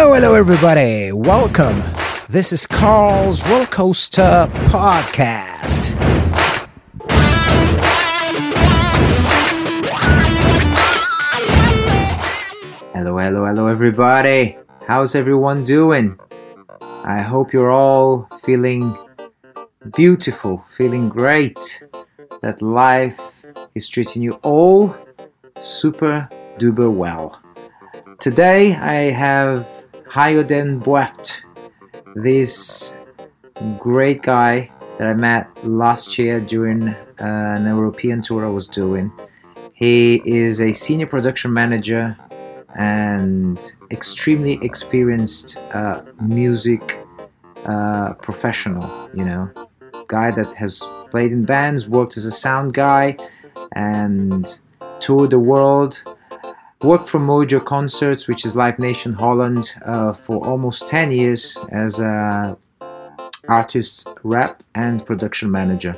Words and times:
Hello, 0.00 0.14
hello, 0.14 0.34
everybody. 0.34 1.10
Welcome. 1.10 1.82
This 2.28 2.52
is 2.52 2.68
Carl's 2.68 3.44
Roller 3.48 3.66
Coaster 3.66 4.48
Podcast. 4.70 5.96
Hello, 12.94 13.18
hello, 13.18 13.44
hello, 13.44 13.66
everybody. 13.66 14.56
How's 14.86 15.16
everyone 15.16 15.64
doing? 15.64 16.16
I 17.02 17.20
hope 17.20 17.52
you're 17.52 17.72
all 17.72 18.28
feeling 18.44 18.94
beautiful, 19.96 20.64
feeling 20.76 21.08
great, 21.08 21.82
that 22.40 22.62
life 22.62 23.18
is 23.74 23.88
treating 23.88 24.22
you 24.22 24.38
all 24.44 24.94
super 25.56 26.28
duper 26.58 26.94
well. 26.94 27.42
Today 28.20 28.76
I 28.76 29.10
have 29.10 29.77
Hayo 30.10 30.46
Den 30.46 30.80
Boeft, 30.80 31.42
this 32.14 32.96
great 33.78 34.22
guy 34.22 34.70
that 34.96 35.06
I 35.06 35.12
met 35.12 35.46
last 35.64 36.18
year 36.18 36.40
during 36.40 36.88
uh, 36.88 36.94
an 37.20 37.66
European 37.66 38.22
tour 38.22 38.44
I 38.44 38.48
was 38.48 38.68
doing. 38.68 39.12
He 39.74 40.22
is 40.24 40.60
a 40.60 40.72
senior 40.72 41.06
production 41.06 41.52
manager 41.52 42.16
and 42.78 43.74
extremely 43.90 44.58
experienced 44.62 45.58
uh, 45.74 46.02
music 46.22 46.98
uh, 47.66 48.14
professional, 48.14 48.88
you 49.14 49.26
know, 49.26 49.50
guy 50.06 50.30
that 50.30 50.54
has 50.54 50.82
played 51.10 51.32
in 51.32 51.44
bands, 51.44 51.86
worked 51.86 52.16
as 52.16 52.24
a 52.24 52.32
sound 52.32 52.72
guy, 52.72 53.14
and 53.72 54.60
toured 55.00 55.30
the 55.30 55.38
world. 55.38 56.02
Worked 56.82 57.08
for 57.08 57.18
Mojo 57.18 57.64
Concerts, 57.64 58.28
which 58.28 58.44
is 58.44 58.54
Live 58.54 58.78
Nation 58.78 59.12
Holland, 59.12 59.74
uh, 59.84 60.12
for 60.12 60.46
almost 60.46 60.86
10 60.86 61.10
years 61.10 61.58
as 61.72 61.98
a 61.98 62.56
artist, 63.48 64.08
rep, 64.22 64.62
and 64.76 65.04
production 65.04 65.50
manager. 65.50 65.94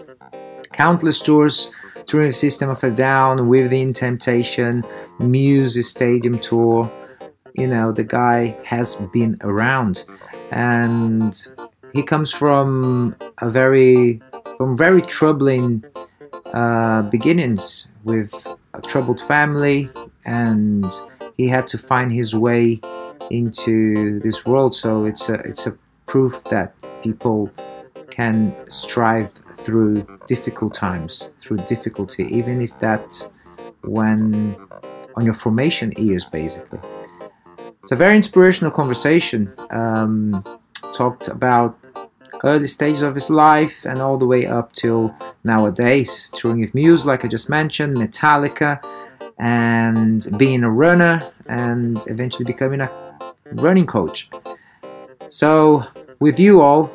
Countless 0.73 1.21
tours, 1.21 1.71
touring 2.07 2.33
System 2.33 2.71
of 2.71 2.83
a 2.83 2.91
Down, 2.91 3.47
Within 3.49 3.93
Temptation, 3.93 4.83
Muse 5.19 5.87
Stadium 5.87 6.39
Tour. 6.39 6.91
You 7.55 7.67
know, 7.67 7.93
the 7.93 8.05
guy 8.05 8.57
has 8.65 8.95
been 9.13 9.37
around. 9.43 10.05
And 10.51 11.47
he 11.93 12.03
comes 12.03 12.33
from 12.33 13.15
a 13.39 13.51
very, 13.51 14.23
from 14.57 14.79
very 14.79 15.03
troubling 15.03 15.85
uh, 16.55 17.03
beginnings 17.03 17.89
with 18.05 18.33
a 18.73 18.81
troubled 18.81 19.21
family, 19.21 19.91
and 20.27 20.87
he 21.37 21.49
had 21.49 21.67
to 21.69 21.79
find 21.79 22.13
his 22.13 22.35
way 22.35 22.81
into 23.31 24.19
this 24.21 24.45
world. 24.45 24.75
So 24.75 25.05
it's 25.05 25.29
a 25.29 25.35
it's 25.35 25.67
a 25.67 25.77
proof 26.07 26.43
that 26.45 26.75
people 27.03 27.51
can 28.11 28.55
strive 28.69 29.31
through 29.59 30.07
difficult 30.27 30.75
times, 30.75 31.31
through 31.43 31.59
difficulty, 31.59 32.25
even 32.25 32.61
if 32.61 32.79
that 32.81 33.31
when 33.83 34.57
on 35.17 35.25
your 35.25 35.35
formation 35.35 35.93
years, 35.97 36.25
basically. 36.25 36.81
It's 37.81 37.93
a 37.93 37.97
very 37.97 38.17
inspirational 38.17 38.71
conversation. 38.71 39.53
Um, 39.71 40.45
talked 40.93 41.29
about 41.29 41.79
early 42.45 42.67
stages 42.67 43.03
of 43.03 43.15
his 43.15 43.31
life 43.31 43.85
and 43.85 43.99
all 44.01 44.17
the 44.19 44.27
way 44.27 44.47
up 44.47 44.73
till 44.73 45.15
nowadays, 45.45 46.31
touring 46.35 46.61
with 46.61 46.75
Muse, 46.75 47.05
like 47.07 47.25
I 47.25 47.29
just 47.29 47.49
mentioned, 47.49 47.97
Metallica, 47.97 48.83
and 49.39 50.27
being 50.39 50.63
a 50.65 50.71
runner, 50.71 51.21
and 51.49 51.99
eventually 52.09 52.45
becoming 52.45 52.81
a 52.81 52.91
running 53.55 53.87
coach. 53.87 54.29
So, 55.29 55.85
with 56.19 56.39
you 56.39 56.61
all, 56.61 56.91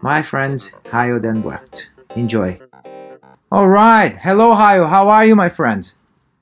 my 0.00 0.22
friend 0.22 0.58
Hayo 0.84 1.20
Den 1.20 1.42
Boeft. 1.42 1.88
Enjoy. 2.16 2.58
All 3.50 3.68
right. 3.68 4.16
Hello, 4.16 4.52
Hayo. 4.54 4.88
How 4.88 5.08
are 5.08 5.24
you, 5.24 5.34
my 5.36 5.48
friend? 5.48 5.92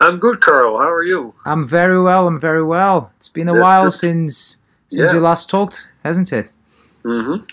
I'm 0.00 0.18
good, 0.18 0.40
Carl. 0.40 0.78
How 0.78 0.88
are 0.90 1.02
you? 1.02 1.34
I'm 1.44 1.66
very 1.66 2.00
well. 2.00 2.26
I'm 2.26 2.40
very 2.40 2.64
well. 2.64 3.10
It's 3.16 3.28
been 3.28 3.48
a 3.48 3.52
That's 3.52 3.62
while 3.62 3.84
good. 3.84 3.92
since 3.92 4.56
since 4.88 5.08
Yeah. 5.08 5.12
we 5.14 5.18
last 5.20 5.48
talked, 5.50 5.88
hasn't 6.04 6.32
it? 6.32 6.50
Mm-hmm. 7.04 7.44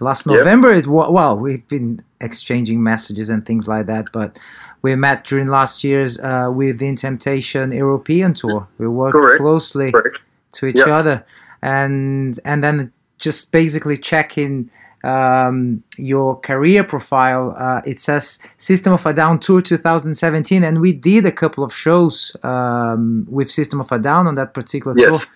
Last 0.00 0.26
Yep. 0.26 0.36
November. 0.38 0.70
It 0.72 0.86
wa- 0.86 1.10
well, 1.10 1.38
we've 1.38 1.66
been 1.68 2.00
exchanging 2.20 2.82
messages 2.82 3.30
and 3.30 3.44
things 3.44 3.66
like 3.68 3.86
that, 3.86 4.06
but 4.12 4.38
we 4.82 4.94
met 4.94 5.24
during 5.24 5.48
last 5.48 5.84
year's 5.84 6.18
uh, 6.20 6.50
Within 6.54 6.96
Temptation 6.96 7.72
European 7.72 8.34
tour. 8.34 8.66
We 8.78 8.86
worked 8.88 9.12
Correct. 9.14 9.40
closely 9.40 9.92
Correct. 9.92 10.18
to 10.52 10.66
each 10.66 10.76
Yep. 10.76 10.88
other, 10.88 11.24
and 11.62 12.38
and 12.44 12.62
then 12.62 12.92
just 13.18 13.52
basically 13.52 13.96
checking 13.96 14.70
um, 15.04 15.82
your 15.98 16.36
career 16.40 16.82
profile. 16.82 17.54
Uh, 17.56 17.80
it 17.86 18.00
says 18.00 18.38
System 18.56 18.92
of 18.92 19.06
a 19.06 19.12
Down 19.12 19.38
Tour 19.38 19.62
2017, 19.62 20.64
and 20.64 20.80
we 20.80 20.92
did 20.92 21.24
a 21.24 21.30
couple 21.32 21.62
of 21.62 21.72
shows 21.72 22.34
um, 22.42 23.24
with 23.30 23.48
System 23.50 23.80
of 23.80 23.92
a 23.92 23.98
Down 23.98 24.26
on 24.26 24.34
that 24.34 24.52
particular 24.52 24.96
Yes. 24.98 25.24
tour. 25.26 25.34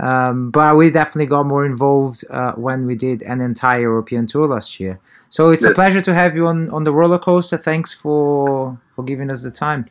Um, 0.00 0.50
but 0.50 0.76
we 0.76 0.90
definitely 0.90 1.26
got 1.26 1.46
more 1.46 1.64
involved 1.64 2.24
uh, 2.30 2.52
when 2.54 2.84
we 2.86 2.96
did 2.96 3.22
an 3.22 3.40
entire 3.40 3.82
European 3.82 4.26
tour 4.26 4.46
last 4.48 4.80
year. 4.80 4.98
So 5.28 5.50
it's 5.50 5.64
a 5.64 5.72
pleasure 5.72 6.00
to 6.00 6.12
have 6.14 6.34
you 6.34 6.46
on, 6.48 6.68
on 6.70 6.82
the 6.84 6.92
roller 6.92 7.18
coaster. 7.18 7.56
Thanks 7.56 7.92
for 7.92 8.76
for 8.96 9.04
giving 9.04 9.30
us 9.30 9.42
the 9.42 9.50
time. 9.52 9.86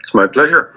It's 0.00 0.14
my 0.14 0.26
pleasure. 0.26 0.74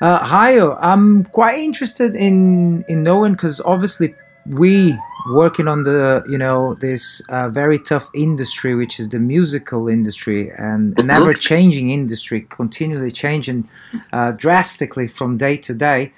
Uh, 0.00 0.18
Hayo, 0.24 0.78
I'm 0.80 1.24
quite 1.24 1.58
interested 1.58 2.14
in 2.16 2.84
in 2.88 3.02
knowing 3.02 3.32
because 3.32 3.60
obviously 3.62 4.14
we 4.46 4.98
working 5.32 5.68
on 5.68 5.82
the 5.82 6.22
you 6.30 6.38
know 6.38 6.74
this 6.74 7.20
uh, 7.28 7.48
very 7.50 7.78
tough 7.78 8.08
industry 8.14 8.74
which 8.74 8.98
is 8.98 9.10
the 9.10 9.18
musical 9.18 9.86
industry 9.88 10.50
and 10.56 10.98
an 10.98 11.08
Mhm. 11.08 11.16
ever 11.20 11.32
changing 11.34 11.90
industry 11.90 12.46
continually 12.48 13.10
changing 13.10 13.68
uh, 14.14 14.32
drastically 14.32 15.06
from 15.06 15.36
day 15.36 15.56
to 15.58 15.74
day 15.74 16.10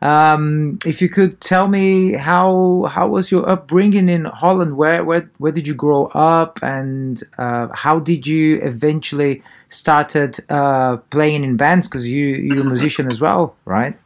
um, 0.00 0.78
if 0.86 1.02
you 1.02 1.08
could 1.08 1.40
tell 1.40 1.68
me 1.68 2.12
how 2.12 2.88
how 2.90 3.08
was 3.08 3.30
your 3.30 3.48
upbringing 3.48 4.08
in 4.08 4.24
Holland 4.26 4.76
where 4.76 5.04
where, 5.04 5.30
where 5.38 5.52
did 5.52 5.66
you 5.66 5.74
grow 5.74 6.06
up 6.14 6.58
and 6.62 7.22
uh, 7.38 7.68
how 7.74 7.98
did 7.98 8.26
you 8.26 8.60
eventually 8.62 9.42
started 9.68 10.38
uh, 10.50 10.98
playing 11.10 11.44
in 11.44 11.56
bands 11.56 11.88
because 11.88 12.10
you 12.10 12.26
you're 12.26 12.60
a 12.60 12.64
musician 12.64 13.08
as 13.08 13.20
well 13.20 13.56
right 13.64 13.96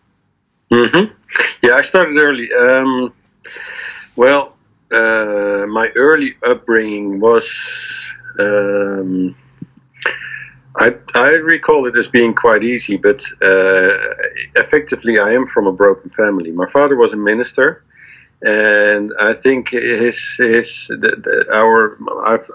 Mm-hmm. 0.73 1.13
Yeah, 1.63 1.75
I 1.75 1.83
started 1.83 2.17
early. 2.17 2.49
Um, 2.53 3.13
well, 4.17 4.55
uh, 4.91 5.67
my 5.69 5.91
early 5.95 6.35
upbringing 6.45 7.21
was. 7.21 7.47
Um, 8.39 9.37
I, 10.77 10.95
I 11.15 11.29
recall 11.29 11.87
it 11.87 11.97
as 11.97 12.09
being 12.09 12.35
quite 12.35 12.65
easy, 12.65 12.97
but 12.97 13.23
uh, 13.43 13.91
effectively, 14.57 15.19
I 15.19 15.33
am 15.33 15.47
from 15.47 15.67
a 15.67 15.73
broken 15.73 16.11
family. 16.11 16.51
My 16.51 16.67
father 16.67 16.97
was 16.97 17.13
a 17.13 17.17
minister, 17.17 17.85
and 18.41 19.13
I 19.21 19.35
think 19.35 19.71
his 19.71 20.19
his 20.39 20.87
the, 20.89 21.17
the, 21.25 21.47
our 21.53 21.99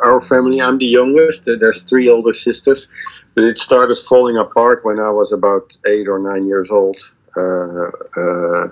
our 0.03 0.19
family. 0.19 0.61
I'm 0.61 0.79
the 0.79 0.87
youngest. 0.87 1.45
There's 1.45 1.81
three 1.83 2.09
older 2.09 2.33
sisters, 2.33 2.87
but 3.35 3.43
it 3.43 3.59
started 3.59 3.97
falling 3.97 4.37
apart 4.37 4.81
when 4.83 4.99
I 4.99 5.11
was 5.11 5.31
about 5.31 5.77
eight 5.85 6.07
or 6.07 6.17
nine 6.17 6.47
years 6.47 6.71
old. 6.71 6.99
Uh, 7.35 7.91
uh, 8.19 8.69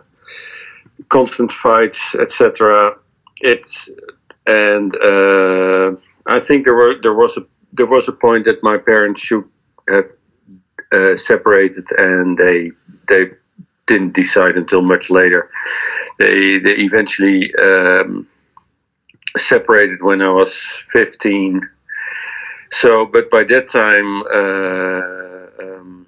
constant 1.09 1.51
fights, 1.51 2.15
etc. 2.15 2.93
It's 3.41 3.89
and 4.47 4.95
uh, 4.95 5.95
I 6.25 6.39
think 6.39 6.65
there 6.65 6.75
were 6.75 6.99
there 7.01 7.13
was 7.13 7.37
a 7.37 7.45
there 7.77 7.85
was 7.85 8.07
a 8.07 8.13
point 8.13 8.45
that 8.45 8.63
my 8.63 8.77
parents 8.77 9.19
should 9.21 9.45
have 9.89 10.05
uh, 10.91 11.15
separated, 11.15 11.85
and 11.97 12.37
they 12.37 12.71
they 13.07 13.31
didn't 13.87 14.13
decide 14.13 14.57
until 14.57 14.81
much 14.81 15.09
later. 15.09 15.49
They 16.19 16.57
they 16.59 16.75
eventually 16.77 17.53
um, 17.55 18.27
separated 19.37 20.01
when 20.01 20.21
I 20.21 20.31
was 20.31 20.53
fifteen. 20.91 21.61
So, 22.71 23.05
but 23.05 23.29
by 23.29 23.43
that 23.45 23.67
time. 23.69 24.23
Uh, 24.23 25.15
um, 25.63 26.07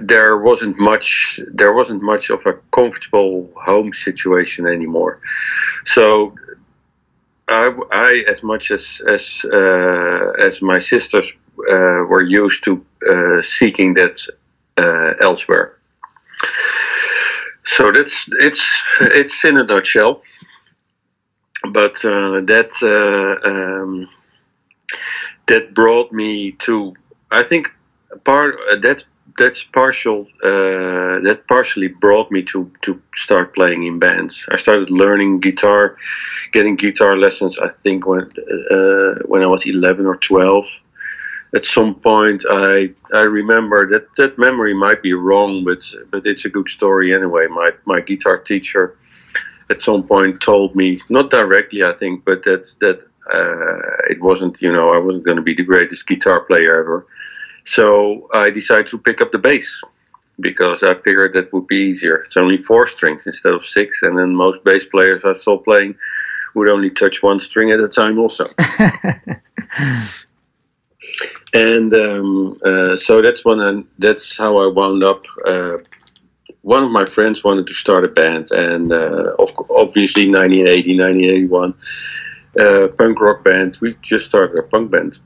there 0.00 0.38
wasn't 0.38 0.78
much 0.78 1.38
there 1.52 1.72
wasn't 1.72 2.02
much 2.02 2.30
of 2.30 2.44
a 2.46 2.54
comfortable 2.72 3.50
home 3.54 3.92
situation 3.92 4.66
anymore 4.66 5.20
so 5.84 6.34
i, 7.48 7.72
I 7.92 8.24
as 8.28 8.42
much 8.42 8.70
as 8.70 9.00
as 9.08 9.44
uh, 9.52 10.32
as 10.38 10.62
my 10.62 10.78
sisters 10.78 11.32
uh, 11.58 12.04
were 12.08 12.22
used 12.22 12.64
to 12.64 12.84
uh, 13.08 13.42
seeking 13.42 13.94
that 13.94 14.26
elsewhere. 15.22 15.78
So 17.64 17.92
that's 17.92 18.26
it's 18.40 18.82
it's 19.00 19.44
in 19.44 19.56
a 19.56 19.64
nutshell. 19.64 20.22
But 21.72 21.94
that 22.02 22.72
um, 23.44 24.08
that 25.46 25.74
brought 25.74 26.12
me 26.12 26.52
to 26.52 26.94
I 27.30 27.42
think 27.42 27.70
part 28.24 28.56
that 28.82 29.04
that's 29.36 29.64
partial. 29.64 30.26
Uh, 30.44 31.20
that 31.20 31.44
partially 31.48 31.88
brought 31.88 32.30
me 32.30 32.42
to 32.42 32.70
to 32.82 33.00
start 33.14 33.54
playing 33.54 33.84
in 33.84 33.98
bands. 33.98 34.44
I 34.50 34.56
started 34.56 34.90
learning 34.90 35.40
guitar, 35.40 35.96
getting 36.52 36.76
guitar 36.76 37.16
lessons. 37.16 37.58
I 37.58 37.68
think 37.68 38.06
when 38.06 38.22
uh, 38.70 39.22
when 39.26 39.42
I 39.42 39.46
was 39.46 39.66
eleven 39.66 40.06
or 40.06 40.16
twelve. 40.16 40.66
At 41.54 41.64
some 41.64 41.94
point, 41.94 42.44
I 42.50 42.90
I 43.12 43.20
remember 43.20 43.88
that 43.90 44.12
that 44.16 44.38
memory 44.38 44.74
might 44.74 45.02
be 45.02 45.12
wrong, 45.12 45.64
but 45.64 45.82
but 46.10 46.26
it's 46.26 46.44
a 46.44 46.48
good 46.50 46.68
story 46.68 47.14
anyway. 47.14 47.46
My 47.46 47.70
my 47.84 48.00
guitar 48.00 48.38
teacher, 48.38 48.96
at 49.70 49.80
some 49.80 50.02
point, 50.02 50.40
told 50.40 50.74
me 50.74 51.00
not 51.10 51.30
directly, 51.30 51.84
I 51.84 51.92
think, 51.92 52.24
but 52.24 52.42
that 52.42 52.74
that 52.80 53.04
uh, 53.32 54.10
it 54.10 54.20
wasn't 54.20 54.60
you 54.62 54.72
know 54.72 54.92
I 54.92 54.98
wasn't 54.98 55.26
going 55.26 55.36
to 55.36 55.42
be 55.42 55.54
the 55.54 55.62
greatest 55.62 56.08
guitar 56.08 56.40
player 56.40 56.80
ever 56.80 57.06
so 57.64 58.28
I 58.32 58.50
decided 58.50 58.88
to 58.88 58.98
pick 58.98 59.20
up 59.20 59.32
the 59.32 59.38
bass 59.38 59.80
because 60.40 60.82
I 60.82 60.94
figured 60.94 61.34
that 61.34 61.52
would 61.52 61.66
be 61.66 61.76
easier. 61.76 62.16
It's 62.16 62.36
only 62.36 62.58
four 62.58 62.86
strings 62.86 63.26
instead 63.26 63.52
of 63.52 63.64
six, 63.64 64.02
and 64.02 64.18
then 64.18 64.34
most 64.34 64.64
bass 64.64 64.84
players 64.84 65.24
I 65.24 65.34
saw 65.34 65.58
playing 65.58 65.94
would 66.54 66.68
only 66.68 66.90
touch 66.90 67.22
one 67.22 67.38
string 67.38 67.70
at 67.70 67.80
a 67.80 67.88
time, 67.88 68.18
also. 68.18 68.44
and 71.54 71.92
um, 71.92 72.58
uh, 72.64 72.96
so 72.96 73.22
that's 73.22 73.44
when 73.44 73.60
I, 73.60 73.82
that's 73.98 74.36
how 74.36 74.58
I 74.58 74.66
wound 74.66 75.02
up. 75.02 75.24
Uh, 75.46 75.78
one 76.62 76.82
of 76.82 76.90
my 76.90 77.04
friends 77.04 77.44
wanted 77.44 77.66
to 77.66 77.74
start 77.74 78.04
a 78.04 78.08
band, 78.08 78.50
and 78.50 78.90
uh, 78.90 79.34
obviously 79.70 80.30
1980, 80.30 80.98
1981, 80.98 81.74
uh, 82.58 82.88
punk 82.96 83.20
rock 83.20 83.44
band. 83.44 83.78
We 83.80 83.92
just 84.00 84.26
started 84.26 84.58
a 84.58 84.62
punk 84.62 84.90
band 84.90 85.18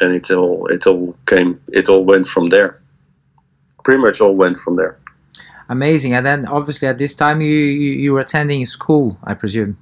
and 0.00 0.14
it 0.14 0.30
all 0.30 0.66
it 0.66 0.86
all 0.86 1.16
came 1.26 1.60
it 1.68 1.88
all 1.88 2.04
went 2.04 2.26
from 2.26 2.48
there. 2.48 2.80
Pretty 3.84 4.00
much 4.00 4.20
all 4.20 4.34
went 4.34 4.56
from 4.58 4.76
there. 4.76 4.98
Amazing. 5.68 6.14
And 6.14 6.24
then 6.26 6.46
obviously 6.46 6.88
at 6.88 6.98
this 6.98 7.14
time 7.14 7.40
you 7.40 7.48
you, 7.48 7.92
you 7.92 8.12
were 8.12 8.20
attending 8.20 8.64
school, 8.64 9.18
I 9.24 9.34
presume. 9.34 9.76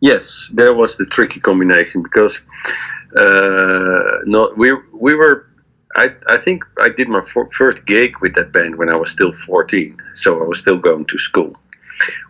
Yes, 0.00 0.50
that 0.54 0.76
was 0.76 0.96
the 0.96 1.04
tricky 1.04 1.40
combination 1.40 2.02
because 2.02 2.40
uh, 3.16 4.18
no, 4.24 4.52
we 4.56 4.72
we 4.92 5.14
were. 5.14 5.46
I, 5.96 6.14
I 6.28 6.36
think 6.36 6.62
I 6.80 6.88
did 6.88 7.08
my 7.08 7.20
for, 7.20 7.50
first 7.50 7.84
gig 7.84 8.20
with 8.20 8.34
that 8.36 8.52
band 8.52 8.76
when 8.76 8.88
I 8.88 8.94
was 8.94 9.10
still 9.10 9.32
14, 9.32 10.00
so 10.14 10.40
I 10.40 10.46
was 10.46 10.60
still 10.60 10.78
going 10.78 11.04
to 11.06 11.18
school, 11.18 11.52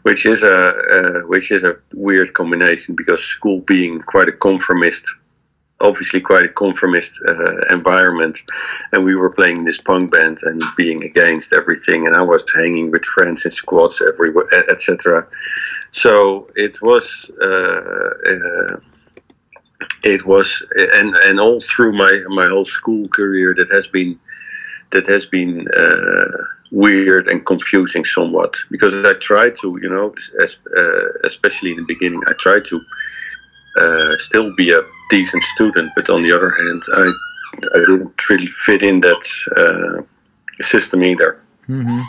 which 0.03 0.25
is 0.25 0.43
a 0.43 0.57
uh, 0.57 1.21
which 1.27 1.53
is 1.53 1.63
a 1.63 1.77
weird 1.93 2.33
combination 2.33 2.97
because 2.97 3.23
school 3.23 3.61
being 3.61 4.01
quite 4.01 4.29
a 4.29 4.33
conformist 4.33 5.07
obviously 5.81 6.21
quite 6.21 6.45
a 6.45 6.49
conformist 6.49 7.21
uh, 7.27 7.61
environment. 7.73 8.39
And 8.93 9.05
we 9.05 9.15
were 9.15 9.31
playing 9.31 9.65
this 9.65 9.79
punk 9.79 10.13
band 10.13 10.39
and 10.43 10.63
being 10.77 11.05
against 11.05 11.53
everything. 11.53 12.07
And 12.07 12.17
i 12.17 12.23
was 12.23 12.45
hanging 12.53 12.91
with 12.91 13.05
friends 13.05 13.45
in 13.45 13.51
squads 13.51 14.03
everywhere 14.03 14.49
etc 14.71 15.27
so 15.91 16.47
it 16.57 16.81
was 16.83 17.31
uh, 17.43 18.11
uh, 18.27 18.81
it 20.05 20.25
was 20.27 20.65
and 20.75 21.15
and 21.17 21.41
all 21.41 21.61
through 21.61 21.93
my 21.93 22.23
my 22.29 22.47
whole 22.47 22.65
school 22.65 23.09
career 23.09 23.55
that 23.55 23.69
has 23.71 23.87
been 23.87 24.19
that 24.91 25.07
has 25.07 25.27
been 25.27 25.67
uh, 25.77 26.45
weird 26.71 27.27
and 27.29 27.45
confusing 27.47 28.05
somewhat. 28.05 28.57
Because 28.71 29.05
i 29.05 29.15
tried 29.15 29.55
to 29.57 29.79
you 29.83 29.89
know 29.89 30.15
as, 30.41 30.59
uh, 30.77 31.09
especially 31.25 31.73
in 31.73 31.79
the 31.79 31.85
beginning 31.85 32.23
i 32.29 32.33
tried 32.35 32.65
to 32.67 32.81
uh, 33.81 34.17
still 34.19 34.55
be 34.55 34.71
a 34.73 34.83
decent 35.09 35.45
student, 35.45 35.91
but 35.97 36.09
on 36.11 36.23
the 36.23 36.33
other 36.33 36.51
hand, 36.51 36.83
I 36.95 37.13
I 37.75 37.79
didn't 37.81 38.29
really 38.29 38.47
fit 38.47 38.83
in 38.83 39.01
that 39.01 39.25
uh, 39.57 40.03
system 40.63 41.03
either. 41.03 41.41
Mm-hmm. 41.69 42.01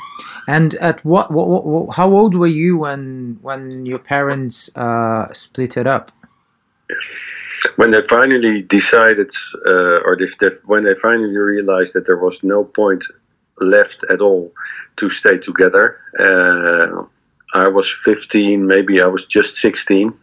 And 0.48 0.76
at 0.76 1.04
what, 1.06 1.32
what, 1.32 1.66
what, 1.66 1.96
how 1.96 2.12
old 2.12 2.36
were 2.36 2.48
you 2.48 2.78
when 2.78 3.38
when 3.42 3.86
your 3.86 4.00
parents 4.00 4.76
uh, 4.76 5.32
split 5.34 5.78
it 5.78 5.88
up? 5.88 6.12
When 7.76 7.92
they 7.92 8.02
finally 8.02 8.64
decided, 8.64 9.30
uh, 9.68 10.02
or 10.06 10.20
if 10.22 10.38
they, 10.40 10.50
when 10.66 10.84
they 10.84 10.96
finally 10.96 11.36
realized 11.38 11.94
that 11.94 12.06
there 12.06 12.18
was 12.18 12.44
no 12.44 12.64
point 12.64 13.06
left 13.60 14.04
at 14.10 14.20
all 14.22 14.52
to 14.96 15.10
stay 15.10 15.38
together, 15.38 16.00
uh, 16.20 17.04
I 17.54 17.68
was 17.68 17.90
15, 17.90 18.66
maybe 18.66 19.00
I 19.00 19.06
was 19.06 19.26
just 19.26 19.56
16 19.56 20.14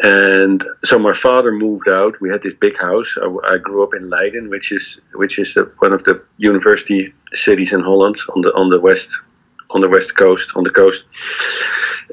and 0.00 0.64
so 0.82 0.98
my 0.98 1.12
father 1.12 1.52
moved 1.52 1.88
out. 1.88 2.20
We 2.20 2.30
had 2.30 2.42
this 2.42 2.54
big 2.54 2.76
house. 2.76 3.16
I, 3.20 3.54
I 3.54 3.58
grew 3.58 3.84
up 3.84 3.94
in 3.94 4.10
Leiden, 4.10 4.48
which 4.48 4.72
is 4.72 5.00
which 5.14 5.38
is 5.38 5.54
the, 5.54 5.70
one 5.78 5.92
of 5.92 6.02
the 6.04 6.22
university 6.38 7.14
cities 7.32 7.72
in 7.72 7.80
Holland 7.80 8.16
on 8.34 8.42
the 8.42 8.52
on 8.54 8.70
the 8.70 8.80
west 8.80 9.16
on 9.70 9.82
the 9.82 9.88
west 9.88 10.16
coast 10.16 10.52
on 10.56 10.64
the 10.64 10.70
coast. 10.70 11.06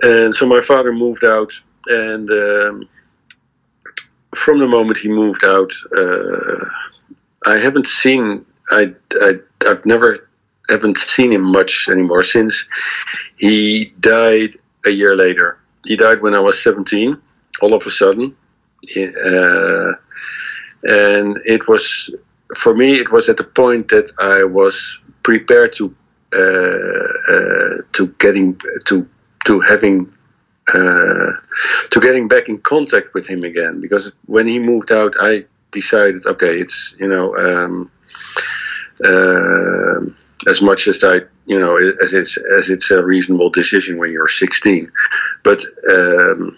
And 0.04 0.34
so 0.34 0.46
my 0.46 0.62
father 0.62 0.94
moved 0.94 1.24
out, 1.24 1.54
and 1.88 2.30
um, 2.30 2.90
from 4.36 4.60
the 4.60 4.68
moment 4.68 5.00
he 5.00 5.10
moved 5.10 5.44
out, 5.44 5.74
uh, 5.98 6.66
I 7.48 7.58
haven't 7.58 7.88
seen. 7.88 8.46
I, 8.70 8.94
I 9.22 9.34
I've 9.66 9.86
never 9.88 10.30
haven't 10.70 10.98
seen 10.98 11.34
him 11.34 11.52
much 11.52 11.90
anymore 11.90 12.24
since 12.24 12.68
he 13.38 13.92
died 14.00 14.52
a 14.86 14.92
year 14.92 15.16
later. 15.16 15.58
He 15.86 15.96
died 15.96 16.22
when 16.22 16.36
I 16.36 16.40
was 16.40 16.62
seventeen 16.62 17.20
all 17.62 17.74
of 17.74 17.86
a 17.86 17.92
sudden. 17.92 18.36
Uh, 18.98 19.92
and 20.84 21.38
it 21.46 21.68
was, 21.68 22.14
for 22.56 22.74
me, 22.74 22.96
it 22.96 23.12
was 23.12 23.30
at 23.30 23.38
the 23.38 23.44
point 23.44 23.90
that 23.90 24.12
I 24.20 24.44
was 24.44 25.00
prepared 25.24 25.74
to 25.74 25.96
uh, 26.34 27.08
uh, 27.28 27.78
to 27.92 28.08
getting 28.20 28.58
to 28.86 29.06
to 29.46 29.60
having 29.60 30.10
uh, 30.74 31.32
to 31.90 32.00
getting 32.00 32.30
back 32.30 32.48
in 32.48 32.58
contact 32.60 33.14
with 33.14 33.28
him 33.28 33.44
again 33.44 33.82
because 33.82 34.14
when 34.28 34.48
he 34.48 34.58
moved 34.58 34.94
out 34.94 35.14
I 35.20 35.44
decided 35.72 36.26
okay 36.26 36.58
it's 36.58 36.96
you 37.00 37.08
know 37.08 37.36
um, 37.36 37.92
uh, 39.04 40.00
as 40.50 40.62
much 40.62 40.88
as 40.88 41.04
I 41.04 41.20
you 41.48 41.60
know 41.60 41.76
as 41.76 42.14
it's 42.14 42.38
as 42.58 42.70
it's 42.70 42.90
a 42.92 43.04
reasonable 43.04 43.50
decision 43.50 43.98
when 43.98 44.14
you're 44.14 44.30
16 44.30 44.90
but 45.44 45.66
um, 45.90 46.58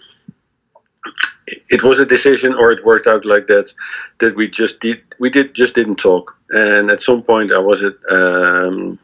it 1.46 1.82
was 1.82 1.98
a 1.98 2.06
decision 2.06 2.54
or 2.54 2.70
it 2.70 2.84
worked 2.84 3.06
out 3.06 3.24
like 3.24 3.46
that 3.46 3.72
that 4.18 4.34
we 4.36 4.48
just 4.48 4.80
did 4.80 5.00
we 5.18 5.30
did 5.30 5.54
just 5.54 5.74
didn't 5.74 5.96
talk. 5.96 6.34
And 6.50 6.90
at 6.90 7.00
some 7.00 7.22
point 7.22 7.52
i 7.52 7.58
was 7.58 7.82
it 7.82 7.96
um, 8.10 8.98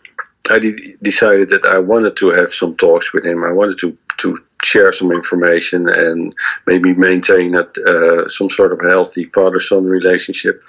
i 0.49 0.59
decided 1.03 1.49
that 1.51 1.65
i 1.65 1.79
wanted 1.79 2.17
to 2.17 2.31
have 2.31 2.53
some 2.53 2.77
talks 2.77 3.13
with 3.13 3.25
him. 3.25 3.45
I 3.45 3.53
wanted 3.53 3.79
to 3.79 3.97
to 4.19 4.37
share 4.63 4.93
some 4.93 5.11
information 5.11 5.89
and 5.89 6.35
maybe 6.67 6.93
maintain 6.93 7.55
a, 7.55 7.67
uh, 7.87 8.29
some 8.29 8.51
sort 8.51 8.73
of 8.73 8.81
healthy 8.83 9.25
father-son 9.25 9.87
relationship. 9.87 10.63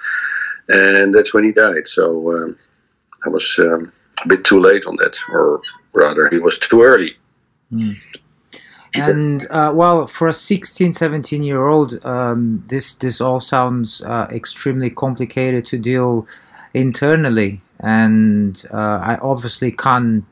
And 0.70 1.12
that's 1.12 1.34
when 1.34 1.44
he 1.44 1.52
died. 1.52 1.86
So 1.86 2.34
um, 2.34 2.56
i 3.26 3.28
was 3.28 3.46
um, 3.58 3.92
a 4.24 4.28
bit 4.28 4.44
too 4.44 4.60
late 4.60 4.86
on 4.86 4.96
that 4.96 5.18
or 5.28 5.60
rather 5.92 6.28
he 6.30 6.38
was 6.38 6.58
too 6.58 6.82
early. 6.82 7.16
Mm 7.70 7.96
and 8.94 9.46
uh, 9.50 9.72
well 9.74 10.06
for 10.06 10.28
a 10.28 10.32
16 10.32 10.92
17 10.92 11.42
year 11.42 11.66
old 11.66 12.04
um, 12.04 12.62
this 12.68 12.94
this 12.94 13.20
all 13.20 13.40
sounds 13.40 14.02
uh, 14.02 14.26
extremely 14.30 14.90
complicated 14.90 15.64
to 15.66 15.78
deal 15.78 16.26
internally. 16.74 17.60
And 17.80 18.64
uh, 18.72 19.00
i 19.02 19.18
obviously 19.22 19.72
can't 19.72 20.24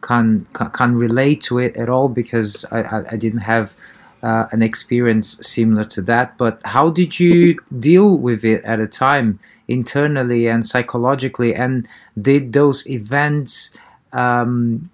can 0.00 0.46
can 0.52 0.96
relate 0.96 1.40
to 1.42 1.58
it 1.58 1.76
at 1.76 1.88
all 1.88 2.08
because 2.08 2.64
i, 2.70 2.82
I, 2.82 3.02
I 3.12 3.16
didn't 3.16 3.40
have 3.40 3.76
uh, 4.22 4.46
an 4.50 4.62
experience 4.62 5.38
similar 5.46 5.84
to 5.84 6.02
that. 6.02 6.36
But 6.36 6.60
how 6.64 6.90
did 6.90 7.20
you 7.20 7.58
deal 7.78 8.18
with 8.18 8.44
it 8.44 8.64
at 8.64 8.80
a 8.80 8.86
time 8.86 9.38
internally 9.68 10.48
and 10.48 10.64
psychologically? 10.64 11.54
And 11.54 11.86
did 12.20 12.52
those 12.52 12.86
events 12.88 13.70
um, 14.12 14.90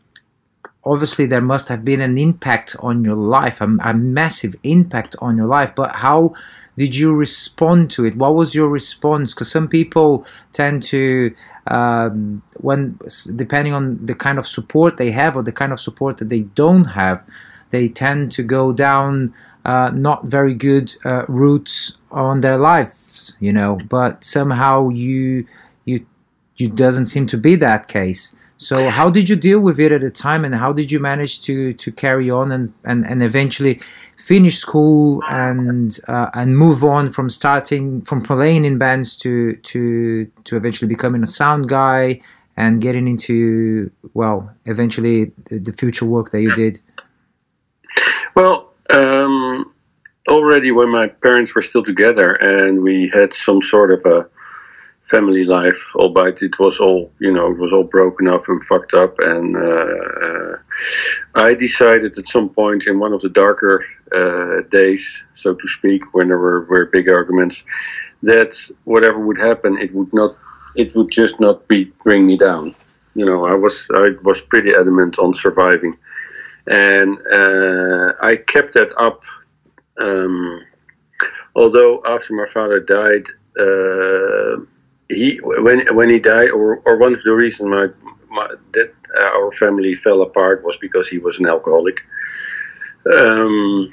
obviously 0.84 1.26
there 1.26 1.40
must 1.40 1.68
have 1.68 1.84
been 1.84 2.00
an 2.00 2.18
impact 2.18 2.74
on 2.80 3.04
your 3.04 3.16
life 3.16 3.60
a, 3.60 3.76
a, 3.84 3.94
massive 3.94 4.54
impact 4.64 5.14
on 5.20 5.36
your 5.36 5.46
life 5.46 5.72
but 5.74 5.94
how 5.96 6.34
did 6.76 6.96
you 6.96 7.12
respond 7.12 7.90
to 7.92 8.04
it? 8.04 8.16
What 8.16 8.34
was 8.34 8.54
your 8.54 8.68
response? 8.68 9.34
Because 9.34 9.50
some 9.50 9.68
people 9.68 10.26
tend 10.52 10.82
to 10.84 11.34
um, 11.66 12.42
when 12.58 12.98
depending 13.36 13.74
on 13.74 14.04
the 14.04 14.14
kind 14.14 14.38
of 14.38 14.46
support 14.46 14.96
they 14.96 15.10
have 15.10 15.36
or 15.36 15.42
the 15.42 15.52
kind 15.52 15.72
of 15.72 15.80
support 15.80 16.16
that 16.16 16.28
they 16.28 16.40
don't 16.40 16.84
have 16.84 17.24
they 17.70 17.88
tend 17.88 18.32
to 18.32 18.42
go 18.42 18.72
down 18.72 19.32
uh, 19.64 19.90
not 19.94 20.24
very 20.24 20.54
good 20.54 20.92
uh, 21.04 21.24
routes 21.28 21.96
on 22.10 22.40
their 22.40 22.58
lives 22.58 23.36
you 23.38 23.52
know 23.52 23.78
but 23.88 24.24
somehow 24.24 24.88
you 24.88 25.46
you 25.84 26.04
you 26.56 26.68
doesn't 26.68 27.06
seem 27.06 27.28
to 27.28 27.38
be 27.38 27.54
that 27.54 27.86
case 27.86 28.34
so 28.62 28.88
how 28.90 29.10
did 29.10 29.28
you 29.28 29.36
deal 29.36 29.60
with 29.60 29.80
it 29.80 29.92
at 29.92 30.00
the 30.00 30.10
time, 30.10 30.44
and 30.44 30.54
how 30.54 30.72
did 30.72 30.92
you 30.92 31.00
manage 31.00 31.40
to 31.42 31.72
to 31.74 31.90
carry 31.90 32.30
on 32.30 32.52
and 32.52 32.72
and, 32.84 33.04
and 33.04 33.22
eventually 33.22 33.80
finish 34.16 34.58
school 34.58 35.22
and 35.28 35.98
uh, 36.08 36.30
and 36.34 36.56
move 36.56 36.84
on 36.84 37.10
from 37.10 37.28
starting 37.28 38.02
from 38.02 38.22
playing 38.22 38.64
in 38.64 38.78
bands 38.78 39.16
to 39.18 39.56
to 39.56 40.26
to 40.44 40.56
eventually 40.56 40.88
becoming 40.88 41.22
a 41.22 41.26
sound 41.26 41.68
guy 41.68 42.20
and 42.56 42.80
getting 42.80 43.08
into 43.08 43.90
well 44.14 44.50
eventually 44.66 45.32
the 45.46 45.74
future 45.76 46.06
work 46.06 46.30
that 46.30 46.40
you 46.42 46.54
did? 46.54 46.78
Well 48.34 48.72
um, 48.90 49.72
already 50.28 50.70
when 50.70 50.90
my 50.90 51.08
parents 51.08 51.54
were 51.54 51.62
still 51.62 51.82
together 51.82 52.34
and 52.34 52.82
we 52.82 53.10
had 53.12 53.32
some 53.32 53.60
sort 53.60 53.90
of 53.90 54.04
a 54.06 54.26
family 55.02 55.44
life, 55.44 55.82
albeit 55.96 56.42
it 56.42 56.58
was 56.58 56.78
all 56.78 57.10
you 57.18 57.32
know 57.32 57.50
it 57.50 57.58
was 57.58 57.72
all 57.72 57.84
broken 57.84 58.28
up 58.28 58.48
and 58.48 58.64
fucked 58.64 58.94
up. 58.94 59.18
And 59.18 59.56
uh, 59.56 59.96
uh, 60.26 60.56
I 61.34 61.54
decided 61.54 62.16
at 62.16 62.28
some 62.28 62.48
point 62.48 62.86
in 62.86 62.98
one 62.98 63.12
of 63.12 63.20
the 63.20 63.28
darker 63.28 63.84
uh, 64.14 64.62
days, 64.70 65.24
so 65.34 65.54
to 65.54 65.68
speak, 65.68 66.14
when 66.14 66.28
there 66.28 66.38
were, 66.38 66.64
were 66.64 66.86
big 66.86 67.08
arguments, 67.08 67.64
that 68.22 68.54
whatever 68.84 69.18
would 69.18 69.40
happen, 69.40 69.78
it 69.78 69.94
would 69.94 70.12
not, 70.12 70.36
it 70.76 70.94
would 70.94 71.10
just 71.10 71.40
not 71.40 71.66
be 71.68 71.84
bring 72.04 72.26
me 72.26 72.36
down. 72.36 72.74
You 73.14 73.26
know, 73.26 73.44
I 73.44 73.54
was 73.54 73.90
I 73.94 74.12
was 74.24 74.40
pretty 74.40 74.72
adamant 74.72 75.18
on 75.18 75.34
surviving, 75.34 75.96
and 76.66 77.18
uh, 77.32 78.12
I 78.22 78.36
kept 78.36 78.74
that 78.74 78.92
up. 78.98 79.24
Um, 79.98 80.64
although 81.54 82.02
after 82.06 82.34
my 82.34 82.46
father 82.46 82.80
died. 82.80 83.26
Uh, 83.60 84.64
he 85.14 85.38
when 85.42 85.94
when 85.94 86.10
he 86.10 86.18
died, 86.18 86.50
or 86.50 86.78
or 86.84 86.96
one 86.96 87.14
of 87.14 87.22
the 87.22 87.34
reasons 87.34 87.68
my, 87.68 87.88
my 88.30 88.48
that 88.72 88.92
our 89.34 89.52
family 89.52 89.94
fell 89.94 90.22
apart 90.22 90.64
was 90.64 90.76
because 90.78 91.08
he 91.08 91.18
was 91.18 91.38
an 91.38 91.46
alcoholic. 91.46 92.02
Um, 93.12 93.92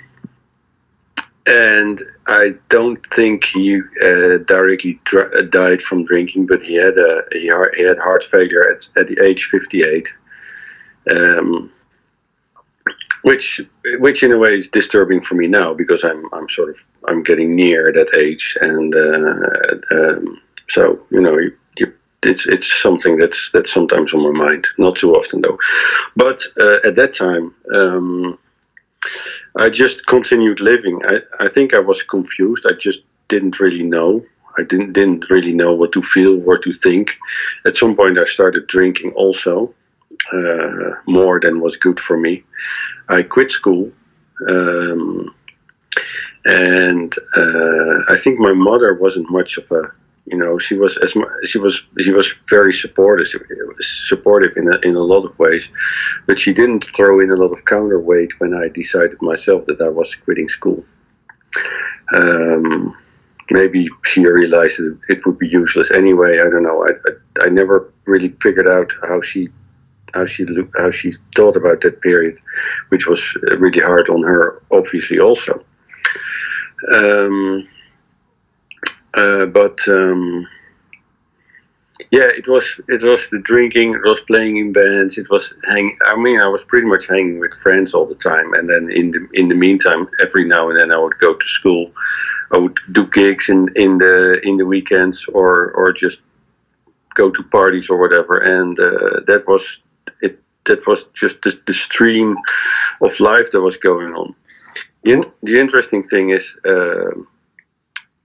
and 1.48 2.02
I 2.28 2.54
don't 2.70 3.04
think 3.08 3.46
he 3.46 3.82
uh, 4.04 4.38
directly 4.46 5.00
dr- 5.06 5.34
uh, 5.34 5.42
died 5.42 5.82
from 5.82 6.06
drinking, 6.06 6.46
but 6.46 6.62
he 6.62 6.76
had 6.76 6.98
a 6.98 7.24
he, 7.32 7.52
he 7.76 7.84
had 7.84 7.98
heart 7.98 8.24
failure 8.24 8.70
at 8.72 8.88
at 8.96 9.08
the 9.08 9.24
age 9.24 9.46
58. 9.46 10.08
Um, 11.10 11.72
which 13.24 13.62
which 14.00 14.24
in 14.24 14.32
a 14.32 14.38
way 14.38 14.54
is 14.54 14.68
disturbing 14.68 15.22
for 15.22 15.36
me 15.36 15.48
now 15.48 15.74
because 15.74 16.04
I'm 16.04 16.24
I'm 16.34 16.48
sort 16.50 16.70
of 16.70 16.80
I'm 17.08 17.24
getting 17.24 17.56
near 17.56 17.92
that 17.92 18.14
age 18.16 18.58
and 18.62 18.96
uh, 18.96 19.96
um, 19.96 20.42
so 20.70 21.00
you 21.12 21.22
know, 21.22 21.38
you, 21.38 21.56
you, 21.78 21.94
it's 22.24 22.48
it's 22.48 22.72
something 22.82 23.18
that's 23.18 23.52
that's 23.52 23.72
sometimes 23.74 24.14
on 24.14 24.24
my 24.24 24.46
mind. 24.48 24.68
Not 24.78 24.96
too 24.96 25.16
often 25.16 25.42
though, 25.42 25.58
but 26.16 26.44
uh, 26.60 26.78
at 26.88 26.96
that 26.96 27.14
time. 27.14 27.54
Um, 27.74 28.38
I 29.56 29.70
just 29.70 30.06
continued 30.08 30.60
living. 30.60 31.02
I, 31.06 31.22
I 31.40 31.48
think 31.48 31.74
I 31.74 31.80
was 31.80 32.04
confused. 32.04 32.66
I 32.66 32.74
just 32.74 33.02
didn't 33.28 33.60
really 33.60 33.84
know. 33.84 34.26
I 34.58 34.64
didn't 34.64 34.94
didn't 34.94 35.30
really 35.30 35.54
know 35.54 35.74
what 35.74 35.92
to 35.94 36.02
feel, 36.02 36.38
what 36.38 36.64
to 36.64 36.74
think. 36.74 37.18
At 37.66 37.76
some 37.76 37.96
point, 37.96 38.20
I 38.20 38.26
started 38.26 38.68
drinking 38.68 39.12
also, 39.14 39.74
uh, 40.34 40.92
more 41.08 41.40
than 41.40 41.62
was 41.62 41.78
good 41.78 42.00
for 42.00 42.18
me. 42.18 42.44
I 43.08 43.24
quit 43.24 43.52
school, 43.52 43.92
um, 44.50 45.34
and 46.46 47.14
uh, 47.38 48.00
I 48.10 48.18
think 48.18 48.40
my 48.40 48.54
mother 48.54 48.94
wasn't 48.94 49.32
much 49.32 49.58
of 49.58 49.72
a 49.72 49.92
you 50.30 50.38
know 50.38 50.58
she 50.58 50.76
was 50.76 50.98
as 50.98 51.14
she 51.44 51.58
was 51.58 51.88
she 52.00 52.12
was 52.12 52.28
very 52.48 52.74
supportive 52.74 53.28
supportive 53.80 54.54
in 54.58 54.72
a, 54.72 54.78
in 54.88 54.96
a 54.96 55.04
lot 55.14 55.26
of 55.26 55.38
ways. 55.40 55.70
But 56.28 56.40
she 56.40 56.54
didn't 56.54 56.86
throw 56.96 57.20
in 57.20 57.32
a 57.32 57.36
lot 57.36 57.52
of 57.52 57.66
counterweight 57.66 58.40
when 58.40 58.54
i 58.54 58.68
decided 58.68 59.22
myself 59.22 59.66
that 59.66 59.82
i 59.82 59.90
was 59.90 60.16
quitting 60.16 60.48
school. 60.48 60.84
Um, 62.14 62.96
maybe 63.52 63.90
she 64.06 64.26
realized 64.26 64.78
that 64.80 64.98
it 65.10 65.26
would 65.26 65.40
be 65.40 65.48
useless 65.48 65.90
anyway 65.90 66.40
i 66.40 66.50
don't 66.52 66.62
know 66.62 66.86
I, 66.88 66.92
I, 67.08 67.46
I 67.46 67.50
never 67.50 67.92
really 68.06 68.30
figured 68.46 68.68
out 68.68 68.94
how 69.08 69.22
she 69.22 69.50
how 70.14 70.26
she 70.26 70.46
how 70.78 70.92
she 70.92 71.14
thought 71.36 71.56
about 71.56 71.82
that 71.82 72.02
period 72.02 72.38
which 72.90 73.08
was 73.08 73.22
really 73.58 73.82
hard 73.82 74.10
on 74.10 74.24
her 74.24 74.62
obviously 74.72 75.20
also. 75.20 75.64
Um, 76.94 77.68
uh, 79.14 79.46
but 79.46 79.80
um, 79.88 80.48
yeah, 82.12 82.30
it 82.36 82.48
was 82.48 82.80
it 82.88 83.04
was 83.04 83.30
the 83.30 83.40
drinking, 83.40 83.94
it 83.94 84.08
was 84.08 84.22
playing 84.22 84.58
in 84.58 84.72
bands, 84.74 85.18
it 85.18 85.30
was 85.30 85.54
hang. 85.68 85.98
I 86.06 86.16
mean, 86.16 86.40
I 86.40 86.48
was 86.48 86.64
pretty 86.64 86.88
much 86.88 87.08
hanging 87.08 87.40
with 87.40 87.54
friends 87.54 87.94
all 87.94 88.06
the 88.06 88.16
time, 88.16 88.54
and 88.54 88.70
then 88.70 88.90
in 88.92 89.12
the 89.12 89.28
in 89.34 89.50
the 89.50 89.56
meantime, 89.56 90.08
every 90.22 90.46
now 90.46 90.70
and 90.70 90.80
then 90.80 90.92
I 90.92 90.98
would 90.98 91.18
go 91.20 91.34
to 91.34 91.46
school. 91.46 91.92
I 92.52 92.58
would 92.58 92.80
do 92.94 93.06
gigs 93.08 93.50
in, 93.50 93.70
in 93.76 94.00
the 94.00 94.40
in 94.44 94.58
the 94.58 94.66
weekends, 94.66 95.26
or 95.28 95.72
or 95.72 95.92
just 95.92 96.22
go 97.16 97.30
to 97.30 97.44
parties 97.44 97.90
or 97.90 97.98
whatever, 97.98 98.40
and 98.40 98.80
uh, 98.80 99.22
that 99.28 99.44
was 99.48 99.80
it. 100.22 100.40
That 100.66 100.86
was 100.88 101.06
just 101.14 101.42
the, 101.42 101.60
the 101.68 101.74
stream 101.74 102.38
of 103.02 103.20
life 103.20 103.52
that 103.52 103.62
was 103.62 103.78
going 103.78 104.14
on. 104.14 104.36
The, 105.04 105.30
the 105.44 105.60
interesting 105.60 106.04
thing 106.04 106.30
is. 106.30 106.58
Uh, 106.66 107.12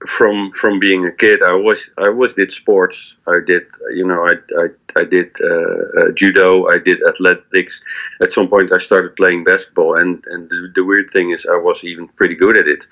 from 0.07 0.51
from 0.53 0.79
being 0.79 1.07
a 1.07 1.13
kid, 1.13 1.43
I 1.43 1.55
was 1.55 1.91
I 1.99 2.07
always 2.07 2.35
did 2.35 2.53
sports. 2.53 3.17
I 3.27 3.41
did 3.45 3.63
you 3.95 4.07
know 4.07 4.27
I 4.27 4.35
I, 4.63 5.01
I 5.01 5.05
did 5.05 5.37
uh, 5.43 6.01
uh, 6.01 6.13
judo. 6.15 6.67
I 6.69 6.79
did 6.79 7.03
athletics. 7.07 7.81
At 8.21 8.33
some 8.33 8.49
point, 8.49 8.73
I 8.73 8.79
started 8.79 9.17
playing 9.17 9.45
basketball, 9.45 9.97
and 9.97 10.25
and 10.27 10.49
the, 10.49 10.73
the 10.75 10.85
weird 10.85 11.11
thing 11.11 11.31
is, 11.31 11.47
I 11.47 11.57
was 11.57 11.85
even 11.85 12.09
pretty 12.09 12.35
good 12.35 12.57
at 12.57 12.69
it. 12.69 12.87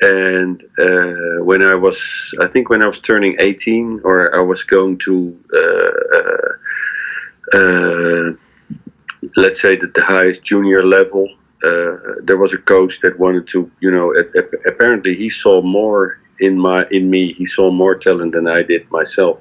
And 0.00 0.62
uh, 0.78 1.42
when 1.44 1.62
I 1.62 1.74
was, 1.74 2.34
I 2.40 2.46
think 2.46 2.68
when 2.68 2.82
I 2.82 2.86
was 2.86 3.00
turning 3.00 3.36
18, 3.38 4.02
or 4.04 4.34
I 4.36 4.40
was 4.40 4.62
going 4.62 4.98
to, 4.98 5.38
uh, 5.54 6.16
uh, 6.18 7.58
uh, 7.58 8.32
let's 9.36 9.60
say 9.60 9.76
that 9.76 9.94
the 9.94 10.04
highest 10.04 10.42
junior 10.42 10.84
level, 10.84 11.28
uh, 11.66 11.96
there 12.22 12.36
was 12.36 12.52
a 12.52 12.58
coach 12.58 13.00
that 13.00 13.18
wanted 13.18 13.46
to, 13.48 13.70
you 13.80 13.90
know, 13.90 14.14
apparently 14.66 15.14
he 15.14 15.28
saw 15.28 15.62
more 15.62 16.18
in 16.40 16.58
my 16.58 16.86
in 16.90 17.10
me. 17.10 17.32
He 17.32 17.46
saw 17.46 17.70
more 17.70 17.96
talent 17.96 18.32
than 18.32 18.46
I 18.46 18.62
did 18.62 18.90
myself, 18.90 19.40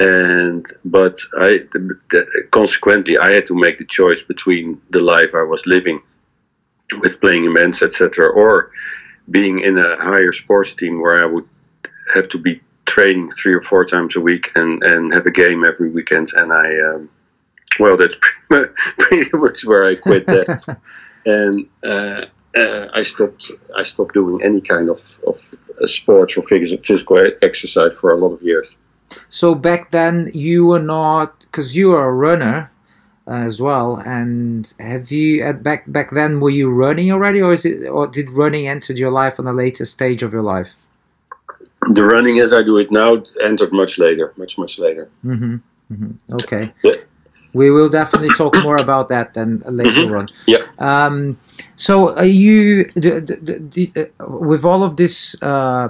and 0.00 0.66
but 0.84 1.18
I 1.38 1.60
the, 1.72 1.98
the, 2.10 2.48
consequently 2.50 3.18
I 3.18 3.30
had 3.32 3.46
to 3.46 3.54
make 3.54 3.78
the 3.78 3.84
choice 3.84 4.22
between 4.22 4.80
the 4.90 5.00
life 5.00 5.34
I 5.34 5.42
was 5.42 5.66
living 5.66 6.00
with 7.00 7.20
playing 7.20 7.44
in 7.44 7.54
bands, 7.54 7.82
etc., 7.82 8.28
or 8.28 8.70
being 9.30 9.60
in 9.60 9.78
a 9.78 9.96
higher 9.96 10.32
sports 10.32 10.74
team 10.74 11.00
where 11.00 11.22
I 11.22 11.26
would 11.26 11.48
have 12.14 12.28
to 12.30 12.38
be 12.38 12.60
training 12.86 13.30
three 13.30 13.54
or 13.54 13.62
four 13.62 13.84
times 13.84 14.16
a 14.16 14.20
week 14.20 14.50
and 14.54 14.82
and 14.82 15.12
have 15.14 15.26
a 15.26 15.30
game 15.30 15.64
every 15.64 15.90
weekend, 15.90 16.32
and 16.34 16.52
I. 16.52 16.68
Um, 16.80 17.10
well, 17.80 17.96
that's 17.96 18.16
pretty 18.98 19.28
much 19.32 19.64
where 19.64 19.84
I 19.84 19.96
quit 19.96 20.26
that. 20.26 20.78
and 21.26 21.66
uh, 21.82 22.26
uh, 22.56 22.88
I 22.92 23.02
stopped. 23.02 23.50
I 23.76 23.82
stopped 23.82 24.14
doing 24.14 24.42
any 24.42 24.60
kind 24.60 24.88
of 24.88 25.20
of 25.26 25.54
uh, 25.82 25.86
sports 25.86 26.36
or 26.36 26.42
physical 26.42 27.30
exercise 27.42 27.98
for 27.98 28.12
a 28.12 28.16
lot 28.16 28.32
of 28.32 28.42
years. 28.42 28.76
So 29.28 29.54
back 29.54 29.90
then, 29.90 30.30
you 30.34 30.66
were 30.66 30.82
not 30.82 31.40
because 31.40 31.76
you 31.76 31.90
were 31.90 32.06
a 32.06 32.12
runner 32.12 32.70
as 33.26 33.60
well. 33.60 33.96
And 33.96 34.72
have 34.78 35.10
you 35.10 35.42
at 35.42 35.62
back 35.62 35.90
back 35.90 36.10
then 36.10 36.40
were 36.40 36.50
you 36.50 36.70
running 36.70 37.10
already, 37.10 37.40
or 37.40 37.52
is 37.52 37.64
it 37.64 37.88
or 37.88 38.06
did 38.06 38.30
running 38.30 38.68
enter 38.68 38.92
your 38.92 39.10
life 39.10 39.38
on 39.38 39.46
a 39.46 39.52
later 39.52 39.84
stage 39.84 40.22
of 40.22 40.32
your 40.32 40.42
life? 40.42 40.70
The 41.90 42.02
running 42.02 42.38
as 42.38 42.52
I 42.52 42.62
do 42.62 42.78
it 42.78 42.90
now 42.90 43.22
entered 43.42 43.72
much 43.72 43.98
later, 43.98 44.32
much 44.36 44.58
much 44.58 44.78
later. 44.78 45.08
Mm-hmm. 45.24 45.56
Mm-hmm. 45.92 46.34
Okay. 46.34 46.72
We 47.54 47.70
will 47.70 47.88
definitely 47.88 48.34
talk 48.34 48.54
more 48.62 48.76
about 48.76 49.08
that 49.08 49.34
then 49.34 49.62
later 49.66 50.02
mm-hmm. 50.02 50.16
on. 50.16 50.26
Yeah. 50.46 50.66
Um, 50.78 51.38
so 51.76 52.14
are 52.16 52.24
you 52.24 52.84
the, 52.94 53.20
the, 53.20 53.58
the, 53.94 54.10
with 54.28 54.64
all 54.64 54.82
of 54.82 54.96
this 54.96 55.36
uh, 55.40 55.88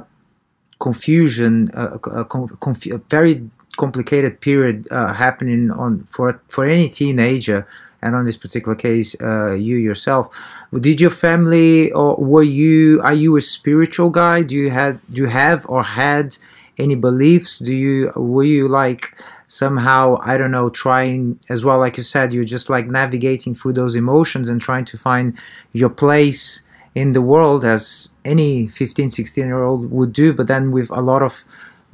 confusion, 0.79 1.71
uh, 1.75 1.99
uh 2.07 2.25
conf- 2.25 3.11
very 3.11 3.51
complicated 3.77 4.41
period 4.41 4.87
uh, 4.91 5.13
happening 5.13 5.71
on 5.71 6.07
for 6.11 6.41
for 6.49 6.65
any 6.65 6.89
teenager, 6.89 7.67
and 8.03 8.15
on 8.15 8.27
this 8.27 8.37
particular 8.37 8.77
case, 8.77 9.17
uh, 9.23 9.53
you 9.53 9.77
yourself, 9.77 10.29
did 10.79 11.01
your 11.01 11.11
family 11.11 11.91
or 11.93 12.17
were 12.17 12.43
you 12.43 13.01
are 13.03 13.15
you 13.15 13.37
a 13.37 13.41
spiritual 13.41 14.11
guy? 14.11 14.43
Do 14.43 14.57
you 14.57 14.71
had 14.71 15.01
do 15.11 15.23
you 15.23 15.29
have 15.29 15.65
or 15.69 15.83
had 15.83 16.37
any 16.79 16.95
beliefs? 16.95 17.59
Do 17.59 17.73
you 17.73 18.13
were 18.15 18.45
you 18.45 18.69
like 18.69 19.17
somehow 19.47 20.17
i 20.23 20.37
don't 20.39 20.51
know 20.51 20.69
trying 20.71 21.39
as 21.49 21.65
well 21.65 21.79
like 21.79 21.97
you 21.97 22.03
said 22.03 22.33
you're 22.33 22.45
just 22.45 22.71
like 22.71 22.87
navigating 22.87 23.55
through 23.55 23.73
those 23.73 23.95
emotions 23.95 24.49
and 24.49 24.61
trying 24.61 24.85
to 24.85 24.97
find 24.97 25.39
your 25.73 25.91
place 25.91 26.63
in 26.95 27.11
the 27.11 27.23
world 27.23 27.65
as 27.65 28.09
any 28.25 28.67
15 28.69 29.11
16 29.11 29.45
year 29.45 29.63
old 29.63 29.91
would 29.91 30.13
do 30.13 30.33
but 30.33 30.47
then 30.47 30.71
with 30.71 30.91
a 30.91 31.01
lot 31.01 31.23
of 31.23 31.45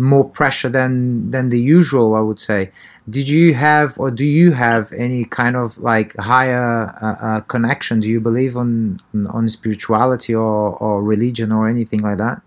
more 0.01 0.25
pressure 0.25 0.71
than 0.71 1.29
than 1.29 1.49
the 1.49 1.61
usual 1.61 2.15
i 2.15 2.21
would 2.21 2.39
say. 2.39 2.73
Did 3.09 3.29
you 3.29 3.55
have 3.55 3.99
or 3.99 4.11
do 4.11 4.25
you 4.25 4.53
have 4.53 4.93
any 4.93 5.25
kind 5.25 5.57
of 5.57 5.77
like 5.79 6.17
higher 6.17 6.95
uh, 7.03 7.27
uh, 7.27 7.41
connection? 7.43 8.01
Do 8.01 8.09
you 8.09 8.21
believe 8.21 8.57
on 8.57 8.99
on 9.29 9.47
spirituality 9.49 10.35
or 10.35 10.77
or 10.77 11.03
religion 11.03 11.53
or 11.53 11.69
anything 11.69 12.01
like 12.01 12.19
that? 12.19 12.41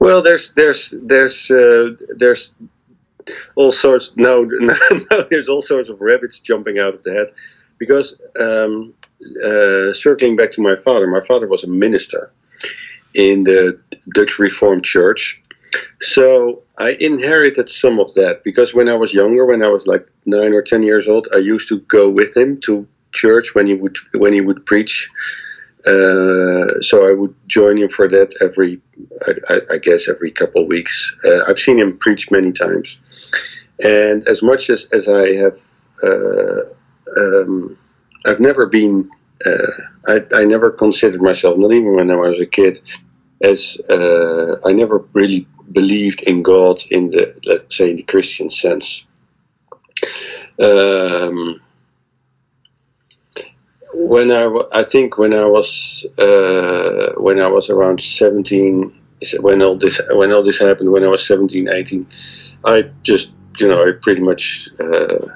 Well 0.00 0.20
there's 0.20 0.52
there's 0.52 0.92
there's 1.02 1.50
uh, 1.50 1.94
there's 2.18 2.52
all 3.56 3.72
sorts. 3.72 4.16
No, 4.16 4.42
no, 4.60 4.74
no, 5.10 5.24
there's 5.30 5.48
all 5.48 5.60
sorts 5.60 5.88
of 5.88 6.00
rabbits 6.00 6.38
jumping 6.38 6.78
out 6.78 6.94
of 6.94 7.02
the 7.02 7.12
head, 7.12 7.28
because 7.78 8.20
um, 8.38 8.94
uh, 9.44 9.92
circling 9.92 10.36
back 10.36 10.50
to 10.52 10.62
my 10.62 10.76
father, 10.76 11.06
my 11.06 11.20
father 11.20 11.48
was 11.48 11.64
a 11.64 11.68
minister 11.68 12.32
in 13.14 13.44
the 13.44 13.78
Dutch 14.14 14.38
Reformed 14.38 14.84
Church. 14.84 15.42
So 16.00 16.62
I 16.78 16.96
inherited 17.00 17.68
some 17.68 18.00
of 18.00 18.12
that 18.14 18.42
because 18.42 18.74
when 18.74 18.88
I 18.88 18.96
was 18.96 19.14
younger, 19.14 19.44
when 19.46 19.62
I 19.62 19.68
was 19.68 19.86
like 19.86 20.06
nine 20.26 20.52
or 20.52 20.62
ten 20.62 20.82
years 20.82 21.06
old, 21.06 21.28
I 21.32 21.38
used 21.38 21.68
to 21.68 21.80
go 21.80 22.08
with 22.08 22.36
him 22.36 22.60
to 22.62 22.86
church 23.12 23.54
when 23.54 23.66
he 23.66 23.74
would 23.74 23.96
when 24.14 24.32
he 24.32 24.40
would 24.40 24.64
preach. 24.66 25.08
Uh, 25.86 26.80
so 26.80 27.06
I 27.08 27.12
would 27.12 27.34
join 27.46 27.78
him 27.78 27.88
for 27.88 28.06
that 28.08 28.34
every, 28.42 28.80
I, 29.48 29.60
I 29.72 29.78
guess, 29.78 30.08
every 30.08 30.30
couple 30.30 30.62
of 30.62 30.68
weeks. 30.68 31.16
Uh, 31.24 31.42
I've 31.48 31.58
seen 31.58 31.78
him 31.78 31.96
preach 31.96 32.30
many 32.30 32.52
times, 32.52 32.98
and 33.82 34.26
as 34.28 34.42
much 34.42 34.68
as 34.68 34.84
as 34.92 35.08
I 35.08 35.34
have, 35.36 35.58
uh, 36.02 36.62
um, 37.16 37.78
I've 38.26 38.40
never 38.40 38.66
been. 38.66 39.10
Uh, 39.46 39.72
I, 40.06 40.20
I 40.34 40.44
never 40.44 40.70
considered 40.70 41.22
myself, 41.22 41.56
not 41.56 41.72
even 41.72 41.94
when 41.94 42.10
I 42.10 42.16
was 42.16 42.38
a 42.40 42.46
kid, 42.46 42.78
as 43.40 43.78
uh, 43.88 44.56
I 44.66 44.72
never 44.72 44.98
really 45.14 45.46
believed 45.72 46.20
in 46.22 46.42
God 46.42 46.82
in 46.90 47.08
the 47.08 47.34
let's 47.46 47.74
say 47.74 47.90
in 47.90 47.96
the 47.96 48.02
Christian 48.02 48.50
sense. 48.50 49.04
Um, 50.60 51.60
when 54.10 54.32
I, 54.32 54.44
I 54.72 54.82
think 54.82 55.18
when 55.18 55.32
I 55.32 55.44
was 55.44 56.04
uh, 56.18 57.12
when 57.16 57.40
I 57.40 57.46
was 57.46 57.70
around 57.70 58.00
17 58.00 58.92
when 59.38 59.62
all 59.62 59.76
this 59.76 60.00
when 60.10 60.32
all 60.32 60.42
this 60.42 60.58
happened 60.58 60.90
when 60.90 61.04
I 61.04 61.06
was 61.06 61.24
17 61.24 61.68
18 61.68 62.08
I 62.64 62.90
just 63.04 63.32
you 63.60 63.68
know 63.68 63.86
I 63.86 63.92
pretty 63.92 64.20
much 64.20 64.68
uh, 64.80 65.26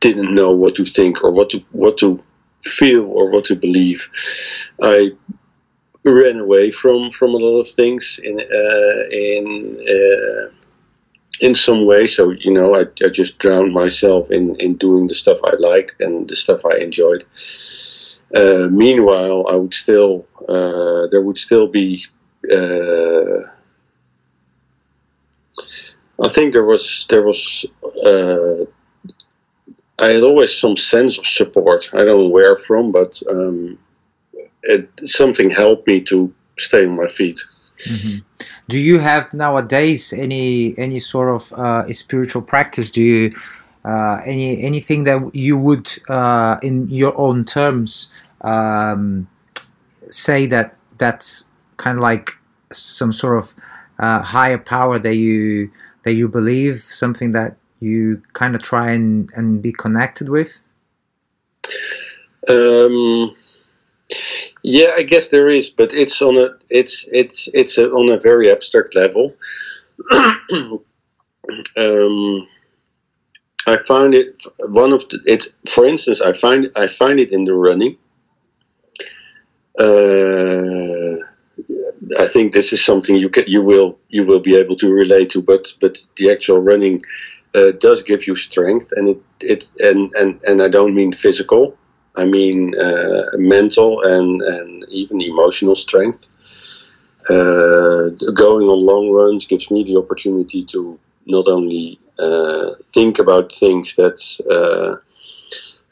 didn't 0.00 0.34
know 0.34 0.50
what 0.50 0.74
to 0.76 0.84
think 0.84 1.22
or 1.22 1.30
what 1.30 1.50
to 1.50 1.58
what 1.70 1.96
to 1.98 2.20
feel 2.64 3.04
or 3.04 3.30
what 3.30 3.44
to 3.44 3.54
believe. 3.54 4.08
I 4.82 5.12
ran 6.04 6.40
away 6.40 6.70
from 6.70 7.08
from 7.10 7.30
a 7.34 7.36
lot 7.36 7.60
of 7.60 7.68
things 7.68 8.18
in 8.24 8.40
uh, 8.40 9.02
in 9.12 9.44
uh, 9.96 10.59
in 11.40 11.54
some 11.54 11.86
way. 11.86 12.06
So 12.06 12.30
you 12.30 12.52
know, 12.52 12.74
I, 12.74 12.82
I 13.04 13.08
just 13.08 13.38
drowned 13.38 13.72
myself 13.72 14.30
in 14.30 14.56
in 14.56 14.76
doing 14.76 15.06
the 15.06 15.14
stuff 15.14 15.38
I 15.44 15.54
liked 15.58 16.00
and 16.00 16.28
the 16.28 16.36
stuff 16.36 16.64
I 16.64 16.76
enjoyed. 16.78 17.24
Uh, 18.34 18.68
meanwhile, 18.70 19.46
I 19.48 19.56
would 19.56 19.74
still 19.74 20.26
uh, 20.48 21.06
there 21.10 21.22
would 21.22 21.38
still 21.38 21.66
be. 21.66 22.04
Uh, 22.52 23.42
I 26.22 26.28
think 26.28 26.52
there 26.52 26.64
was 26.64 27.06
there 27.08 27.22
was. 27.22 27.66
Uh, 28.04 28.64
I 29.98 30.08
had 30.14 30.22
always 30.22 30.58
some 30.58 30.76
sense 30.76 31.18
of 31.18 31.26
support. 31.26 31.90
I 31.92 31.98
don't 31.98 32.22
know 32.22 32.28
where 32.28 32.56
from, 32.56 32.90
but 32.90 33.22
um, 33.28 33.78
it, 34.62 34.88
something 35.04 35.50
helped 35.50 35.86
me 35.86 36.00
to 36.02 36.32
stay 36.58 36.86
on 36.86 36.96
my 36.96 37.06
feet. 37.06 37.38
Mm-hmm. 37.86 38.18
Do 38.68 38.78
you 38.78 38.98
have 38.98 39.32
nowadays 39.32 40.12
any 40.12 40.74
any 40.78 40.98
sort 40.98 41.34
of 41.34 41.52
uh, 41.52 41.92
spiritual 41.92 42.42
practice? 42.42 42.90
Do 42.90 43.02
you 43.02 43.34
uh, 43.84 44.20
any 44.24 44.62
anything 44.62 45.04
that 45.04 45.34
you 45.34 45.56
would, 45.56 45.90
uh, 46.08 46.58
in 46.62 46.88
your 46.88 47.16
own 47.18 47.44
terms, 47.44 48.10
um, 48.42 49.28
say 50.10 50.46
that 50.46 50.76
that's 50.98 51.46
kind 51.76 51.96
of 51.96 52.02
like 52.02 52.30
some 52.72 53.12
sort 53.12 53.38
of 53.38 53.54
uh, 53.98 54.20
higher 54.20 54.58
power 54.58 54.98
that 54.98 55.14
you 55.14 55.70
that 56.02 56.12
you 56.12 56.28
believe, 56.28 56.82
something 56.82 57.32
that 57.32 57.56
you 57.80 58.22
kind 58.34 58.54
of 58.54 58.62
try 58.62 58.90
and, 58.90 59.30
and 59.34 59.62
be 59.62 59.72
connected 59.72 60.28
with? 60.28 60.60
Um, 62.48 63.32
yeah, 64.62 64.92
I 64.96 65.02
guess 65.02 65.28
there 65.28 65.48
is, 65.48 65.70
but 65.70 65.92
it's 65.92 66.20
on 66.22 66.36
a 66.36 66.50
it's 66.68 67.06
it's 67.12 67.48
it's 67.54 67.78
a, 67.78 67.90
on 67.90 68.10
a 68.10 68.18
very 68.18 68.50
abstract 68.50 68.94
level. 68.94 69.34
um, 71.76 72.48
I 73.66 73.76
find 73.76 74.14
it 74.14 74.42
one 74.68 74.92
of 74.92 75.08
the 75.08 75.20
it. 75.26 75.46
For 75.68 75.86
instance, 75.86 76.20
I 76.20 76.32
find 76.32 76.70
I 76.76 76.86
find 76.86 77.20
it 77.20 77.32
in 77.32 77.44
the 77.44 77.54
running. 77.54 77.96
Uh, 79.78 81.24
I 82.18 82.26
think 82.26 82.52
this 82.52 82.72
is 82.72 82.84
something 82.84 83.16
you 83.16 83.28
can, 83.28 83.44
you 83.46 83.62
will 83.62 83.98
you 84.08 84.24
will 84.24 84.40
be 84.40 84.56
able 84.56 84.76
to 84.76 84.92
relate 84.92 85.30
to, 85.30 85.42
but 85.42 85.72
but 85.80 85.98
the 86.16 86.30
actual 86.30 86.58
running 86.60 87.00
uh, 87.54 87.72
does 87.72 88.02
give 88.02 88.26
you 88.26 88.34
strength, 88.34 88.92
and 88.96 89.08
it 89.08 89.22
it 89.40 89.70
and 89.78 90.12
and 90.14 90.40
and 90.44 90.62
I 90.62 90.68
don't 90.68 90.94
mean 90.94 91.12
physical. 91.12 91.76
I 92.16 92.24
mean 92.24 92.74
uh, 92.78 93.22
mental 93.36 94.02
and, 94.02 94.40
and 94.42 94.84
even 94.88 95.20
emotional 95.20 95.74
strength. 95.74 96.28
Uh, 97.28 98.08
going 98.34 98.66
on 98.66 98.84
long 98.84 99.10
runs 99.10 99.46
gives 99.46 99.70
me 99.70 99.84
the 99.84 99.96
opportunity 99.96 100.64
to 100.64 100.98
not 101.26 101.46
only 101.48 101.98
uh, 102.18 102.70
think 102.84 103.18
about 103.18 103.52
things 103.52 103.94
that 103.94 104.18
uh, 104.50 104.96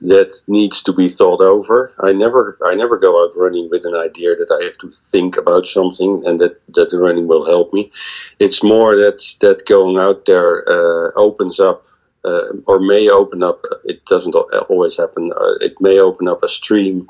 that 0.00 0.42
needs 0.46 0.83
to 0.83 0.92
be 0.92 1.09
thought 1.09 1.40
over. 1.40 1.92
I 2.00 2.12
never 2.12 2.59
I 2.64 2.74
never 2.74 2.96
go 2.96 3.22
out 3.22 3.37
running 3.37 3.68
with 3.70 3.85
an 3.85 3.94
idea 3.94 4.35
that 4.37 4.50
I 4.50 4.64
have 4.64 4.78
to 4.78 4.90
think 4.92 5.37
about 5.37 5.66
something 5.66 6.22
and 6.24 6.38
that, 6.40 6.61
that 6.74 6.90
the 6.90 6.98
running 6.98 7.26
will 7.26 7.46
help 7.46 7.72
me. 7.72 7.90
It's 8.38 8.62
more 8.62 8.96
that 8.96 9.20
that 9.40 9.66
going 9.66 9.98
out 9.98 10.24
there 10.26 10.64
uh, 10.68 11.11
opens 11.16 11.59
up 11.59 11.85
uh, 12.24 12.52
or 12.66 12.81
may 12.81 13.09
open 13.09 13.42
up. 13.42 13.62
It 13.85 14.04
doesn't 14.07 14.35
always 14.68 14.96
happen. 14.96 15.33
Uh, 15.33 15.54
it 15.61 15.81
may 15.81 15.98
open 15.98 16.28
up 16.28 16.42
a 16.42 16.48
stream 16.48 17.09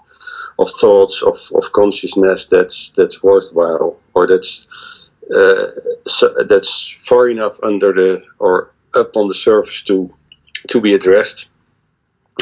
of 0.58 0.70
thoughts 0.70 1.22
of, 1.22 1.36
of 1.54 1.72
consciousness 1.72 2.46
that's 2.46 2.90
that's 2.90 3.22
worthwhile 3.22 3.96
or 4.14 4.26
that's 4.26 4.66
uh, 5.34 5.66
so 6.06 6.34
that's 6.48 6.90
far 7.02 7.28
enough 7.28 7.58
under 7.62 7.92
the 7.92 8.22
or 8.38 8.70
up 8.94 9.16
on 9.16 9.28
the 9.28 9.34
surface 9.34 9.82
to 9.82 10.12
to 10.68 10.80
be 10.80 10.94
addressed. 10.94 11.48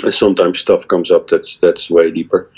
And 0.03 0.13
sometimes 0.13 0.59
stuff 0.59 0.89
comes 0.89 1.11
up 1.11 1.29
that's 1.29 1.57
that's 1.59 1.91
way 1.91 2.11
deeper. 2.11 2.51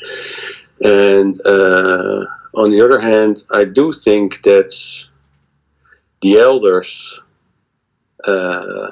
And 0.82 1.40
uh, 1.46 2.24
on 2.54 2.70
the 2.70 2.80
other 2.84 3.00
hand, 3.00 3.44
I 3.52 3.64
do 3.64 3.92
think 3.92 4.42
that 4.42 4.74
the 6.20 6.38
elders 6.38 7.20
uh, 8.24 8.90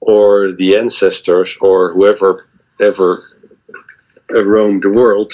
or 0.00 0.52
the 0.52 0.76
ancestors 0.76 1.56
or 1.60 1.92
whoever 1.92 2.46
ever 2.80 3.22
roamed 4.30 4.82
the 4.82 4.90
world 4.90 5.32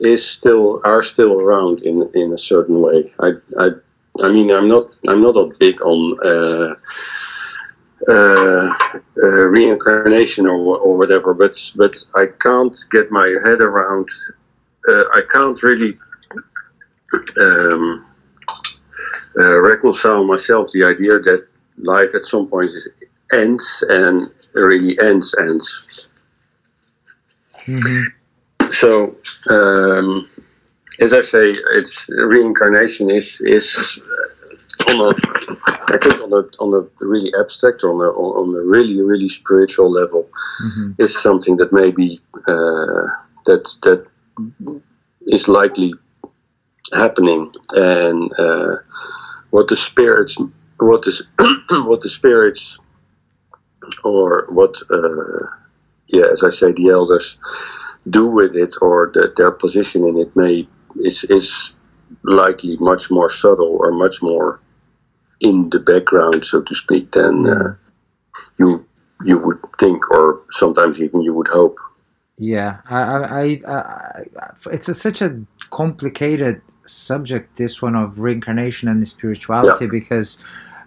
is 0.00 0.24
still 0.24 0.80
are 0.84 1.02
still 1.02 1.32
around 1.40 1.82
in 1.82 2.08
in 2.14 2.32
a 2.32 2.38
certain 2.38 2.80
way. 2.80 3.12
I 3.20 3.32
I, 3.58 3.68
I 4.22 4.32
mean 4.32 4.50
I'm 4.50 4.68
not 4.68 4.90
I'm 5.08 5.22
not 5.22 5.36
a 5.36 5.52
big 5.58 5.80
on 5.82 6.18
uh, 6.24 6.74
uh, 8.08 8.72
uh, 9.22 9.44
reincarnation 9.44 10.46
or 10.46 10.78
or 10.78 10.96
whatever, 10.96 11.34
but 11.34 11.56
but 11.74 11.96
I 12.14 12.26
can't 12.40 12.76
get 12.90 13.10
my 13.10 13.26
head 13.44 13.60
around. 13.60 14.08
Uh, 14.88 15.04
I 15.14 15.22
can't 15.28 15.60
really 15.62 15.98
um, 17.40 18.06
uh, 19.38 19.60
reconcile 19.60 20.24
myself 20.24 20.70
the 20.72 20.84
idea 20.84 21.18
that 21.18 21.46
life 21.78 22.14
at 22.14 22.24
some 22.24 22.46
point 22.46 22.66
is 22.66 22.88
ends 23.32 23.84
and 23.88 24.30
really 24.54 24.98
ends 25.00 25.34
ends. 25.38 26.06
Mm-hmm. 27.66 28.70
So, 28.70 29.16
um, 29.50 30.28
as 31.00 31.12
I 31.12 31.20
say, 31.20 31.54
it's 31.74 32.08
reincarnation 32.08 33.10
is 33.10 33.40
is 33.40 34.00
on 34.88 35.00
a 35.00 35.14
I 35.88 35.98
think 35.98 36.20
on 36.20 36.32
a 36.32 36.42
on 36.62 36.74
a 36.74 37.04
really 37.04 37.32
abstract 37.38 37.82
on 37.84 38.00
a 38.00 38.10
on 38.10 38.54
a 38.54 38.62
really 38.64 39.02
really 39.02 39.28
spiritual 39.28 39.90
level 39.90 40.28
mm-hmm. 40.64 40.92
is 40.98 41.16
something 41.16 41.56
that 41.56 41.72
maybe 41.72 42.20
uh, 42.46 43.06
that 43.46 43.64
that 43.82 44.06
is 45.26 45.48
likely 45.48 45.92
happening 46.94 47.52
and 47.74 48.30
uh, 48.38 48.76
what 49.50 49.68
the 49.68 49.76
spirits 49.76 50.36
what 50.80 51.06
is 51.06 51.22
what 51.70 52.00
the 52.00 52.08
spirits 52.08 52.78
or 54.04 54.46
what, 54.50 54.76
uh, 54.90 55.46
yeah, 56.08 56.26
as 56.32 56.42
I 56.42 56.50
say, 56.50 56.72
the 56.72 56.90
elders 56.90 57.38
do 58.08 58.26
with 58.26 58.54
it 58.54 58.74
or 58.80 59.10
the, 59.12 59.32
their 59.36 59.50
position 59.50 60.04
in 60.04 60.18
it 60.18 60.34
may 60.34 60.66
is 60.96 61.24
is 61.24 61.76
likely 62.22 62.76
much 62.78 63.10
more 63.10 63.28
subtle 63.28 63.76
or 63.80 63.92
much 63.92 64.22
more 64.22 64.60
in 65.40 65.70
the 65.70 65.78
background, 65.78 66.44
so 66.44 66.62
to 66.62 66.74
speak, 66.74 67.12
than 67.12 67.46
uh, 67.46 67.74
you 68.58 68.84
you 69.24 69.38
would 69.38 69.58
think, 69.78 70.10
or 70.10 70.40
sometimes 70.50 71.02
even 71.02 71.22
you 71.22 71.34
would 71.34 71.48
hope. 71.48 71.76
Yeah, 72.38 72.78
I, 72.88 73.02
I, 73.02 73.20
I, 73.42 73.60
I 73.66 74.52
it's 74.70 74.88
a, 74.88 74.94
such 74.94 75.20
a 75.22 75.40
complicated 75.70 76.62
subject, 76.86 77.56
this 77.56 77.82
one 77.82 77.96
of 77.96 78.20
reincarnation 78.20 78.88
and 78.88 79.06
spirituality, 79.06 79.84
yeah. 79.84 79.90
because 79.90 80.38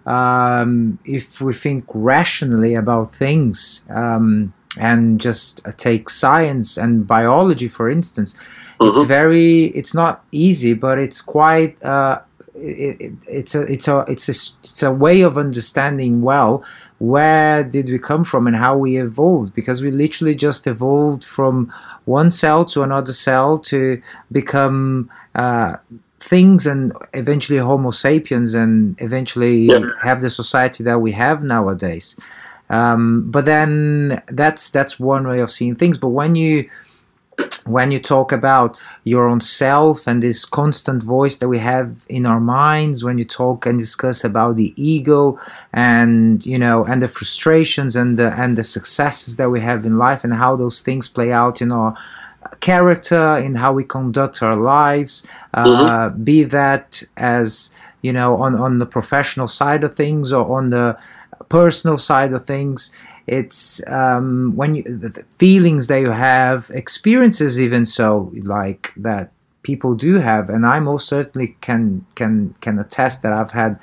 um, 0.06 0.98
if 1.04 1.40
we 1.40 1.52
think 1.52 1.84
rationally 1.92 2.74
about 2.74 3.14
things 3.14 3.82
um, 3.90 4.52
and 4.78 5.20
just 5.20 5.66
uh, 5.66 5.72
take 5.76 6.08
science 6.08 6.76
and 6.76 7.06
biology, 7.06 7.68
for 7.68 7.90
instance, 7.90 8.34
mm-hmm. 8.34 8.88
it's 8.88 9.02
very, 9.02 9.64
it's 9.66 9.94
not 9.94 10.24
easy, 10.32 10.74
but 10.74 10.98
it's 10.98 11.20
quite. 11.20 11.82
Uh, 11.84 12.20
it, 12.54 13.00
it, 13.00 13.12
it's 13.28 13.54
a 13.54 13.62
it's 13.62 13.88
a 13.88 14.04
it's 14.08 14.28
a 14.28 14.36
it's 14.62 14.82
a 14.82 14.92
way 14.92 15.22
of 15.22 15.38
understanding 15.38 16.20
well 16.20 16.62
where 16.98 17.64
did 17.64 17.88
we 17.88 17.98
come 17.98 18.24
from 18.24 18.46
and 18.46 18.54
how 18.54 18.76
we 18.76 18.98
evolved 18.98 19.54
because 19.54 19.82
we 19.82 19.90
literally 19.90 20.34
just 20.34 20.66
evolved 20.66 21.24
from 21.24 21.72
one 22.04 22.30
cell 22.30 22.64
to 22.64 22.82
another 22.82 23.12
cell 23.12 23.58
to 23.58 24.00
become 24.30 25.10
uh, 25.34 25.76
things 26.22 26.66
and 26.66 26.92
eventually 27.14 27.58
homo 27.58 27.90
sapiens 27.90 28.54
and 28.54 29.00
eventually 29.00 29.56
yeah. 29.56 29.80
have 30.00 30.22
the 30.22 30.30
society 30.30 30.84
that 30.84 31.00
we 31.00 31.10
have 31.12 31.42
nowadays 31.42 32.16
um, 32.70 33.30
but 33.30 33.44
then 33.44 34.22
that's 34.28 34.70
that's 34.70 35.00
one 35.00 35.26
way 35.26 35.40
of 35.40 35.50
seeing 35.50 35.74
things 35.74 35.98
but 35.98 36.08
when 36.08 36.34
you 36.36 36.68
when 37.64 37.90
you 37.90 37.98
talk 37.98 38.30
about 38.30 38.78
your 39.04 39.28
own 39.28 39.40
self 39.40 40.06
and 40.06 40.22
this 40.22 40.44
constant 40.44 41.02
voice 41.02 41.36
that 41.38 41.48
we 41.48 41.58
have 41.58 42.04
in 42.08 42.26
our 42.26 42.40
minds 42.40 43.02
when 43.02 43.18
you 43.18 43.24
talk 43.24 43.66
and 43.66 43.78
discuss 43.78 44.22
about 44.22 44.56
the 44.56 44.72
ego 44.76 45.38
and 45.72 46.44
you 46.44 46.58
know 46.58 46.84
and 46.84 47.02
the 47.02 47.08
frustrations 47.08 47.96
and 47.96 48.16
the 48.16 48.32
and 48.40 48.56
the 48.56 48.64
successes 48.64 49.36
that 49.36 49.50
we 49.50 49.60
have 49.60 49.84
in 49.84 49.98
life 49.98 50.24
and 50.24 50.34
how 50.34 50.54
those 50.54 50.82
things 50.82 51.08
play 51.08 51.32
out 51.32 51.62
in 51.62 51.72
our 51.72 51.96
character 52.62 53.36
in 53.38 53.56
how 53.56 53.72
we 53.72 53.84
conduct 53.84 54.42
our 54.42 54.56
lives 54.56 55.26
uh, 55.54 55.64
mm-hmm. 55.64 56.22
be 56.22 56.44
that 56.44 57.02
as 57.16 57.70
you 58.02 58.12
know 58.12 58.36
on 58.36 58.54
on 58.54 58.78
the 58.78 58.86
professional 58.86 59.48
side 59.48 59.82
of 59.84 59.94
things 59.94 60.32
or 60.32 60.56
on 60.56 60.70
the 60.70 60.96
personal 61.48 61.98
side 61.98 62.32
of 62.32 62.46
things 62.46 62.90
it's 63.26 63.86
um, 63.88 64.54
when 64.54 64.76
you 64.76 64.82
the 64.84 65.24
feelings 65.38 65.88
that 65.88 66.00
you 66.00 66.10
have 66.10 66.70
experiences 66.72 67.60
even 67.60 67.84
so 67.84 68.32
like 68.44 68.92
that 68.96 69.32
people 69.64 69.94
do 69.94 70.14
have 70.14 70.48
and 70.48 70.64
i 70.64 70.78
most 70.78 71.08
certainly 71.08 71.56
can 71.60 72.04
can 72.14 72.54
can 72.60 72.78
attest 72.78 73.22
that 73.22 73.32
i've 73.32 73.50
had 73.50 73.78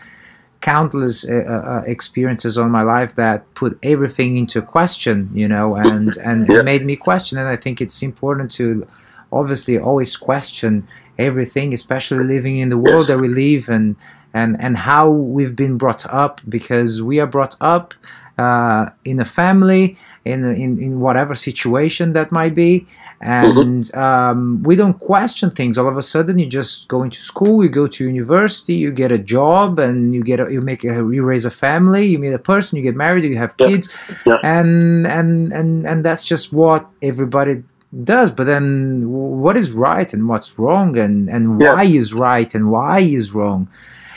countless 0.61 1.27
uh, 1.27 1.43
uh, 1.47 1.69
uh 1.69 1.83
experiences 1.85 2.57
on 2.57 2.69
my 2.69 2.81
life 2.81 3.15
that 3.15 3.51
put 3.53 3.77
everything 3.83 4.37
into 4.37 4.61
question 4.61 5.29
you 5.33 5.47
know 5.47 5.75
and 5.87 6.17
and 6.17 6.47
yeah. 6.49 6.61
made 6.61 6.85
me 6.85 6.95
question 6.95 7.37
and 7.37 7.47
i 7.47 7.55
think 7.55 7.79
it's 7.79 8.01
important 8.01 8.51
to 8.51 8.85
obviously 9.31 9.77
always 9.77 10.17
question 10.17 10.85
everything 11.17 11.73
especially 11.73 12.23
living 12.23 12.57
in 12.57 12.69
the 12.69 12.77
world 12.77 12.99
yes. 12.99 13.07
that 13.07 13.19
we 13.19 13.27
live 13.27 13.69
and 13.69 13.95
and 14.33 14.59
and 14.59 14.77
how 14.77 15.09
we've 15.09 15.55
been 15.55 15.77
brought 15.77 16.05
up 16.07 16.41
because 16.49 17.01
we 17.01 17.19
are 17.19 17.27
brought 17.27 17.55
up 17.61 17.93
uh, 18.39 18.89
in 19.03 19.19
a 19.19 19.25
family, 19.25 19.97
in, 20.23 20.45
in, 20.45 20.79
in 20.79 21.01
whatever 21.01 21.35
situation 21.35 22.13
that 22.13 22.31
might 22.31 22.55
be. 22.55 22.87
And 23.21 23.83
mm-hmm. 23.83 23.99
um, 23.99 24.63
we 24.63 24.77
don't 24.77 24.97
question 24.99 25.51
things. 25.51 25.77
All 25.77 25.87
of 25.87 25.97
a 25.97 26.01
sudden, 26.01 26.39
you 26.39 26.45
just 26.45 26.87
go 26.87 27.03
into 27.03 27.19
school, 27.19 27.63
you 27.63 27.69
go 27.69 27.85
to 27.85 28.05
university, 28.05 28.75
you 28.75 28.91
get 28.91 29.11
a 29.11 29.17
job, 29.17 29.77
and 29.77 30.15
you 30.15 30.23
get 30.23 30.39
a, 30.39 30.51
you 30.51 30.61
make 30.61 30.85
a, 30.85 30.95
you 30.95 31.23
raise 31.23 31.43
a 31.43 31.51
family, 31.51 32.05
you 32.05 32.17
meet 32.17 32.31
a 32.31 32.39
person, 32.39 32.77
you 32.77 32.83
get 32.83 32.95
married, 32.95 33.25
you 33.25 33.35
have 33.37 33.57
kids, 33.57 33.89
yeah. 34.25 34.33
Yeah. 34.33 34.37
and 34.43 35.05
and 35.05 35.51
and 35.51 35.85
and 35.85 36.05
that's 36.05 36.25
just 36.25 36.53
what 36.53 36.87
everybody 37.01 37.63
does 38.03 38.29
but 38.29 38.43
then 38.43 39.01
what 39.09 39.57
is 39.57 39.71
right 39.71 40.13
and 40.13 40.29
what's 40.29 40.59
wrong 40.59 40.95
and 40.97 41.27
and 41.27 41.59
why 41.59 41.83
is 41.83 42.13
right 42.13 42.53
and 42.53 42.69
why 42.69 42.99
is 42.99 43.33
wrong 43.33 43.67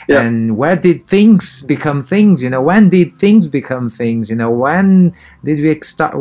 yeah. 0.07 0.21
and 0.21 0.57
where 0.57 0.75
did 0.75 1.05
things 1.07 1.61
become 1.61 2.03
things 2.03 2.43
you 2.43 2.49
know 2.49 2.61
when 2.61 2.89
did 2.89 3.17
things 3.17 3.47
become 3.47 3.89
things 3.89 4.29
you 4.29 4.35
know 4.35 4.49
when 4.49 5.13
did 5.43 5.59
we 5.59 5.79
start 5.81 6.15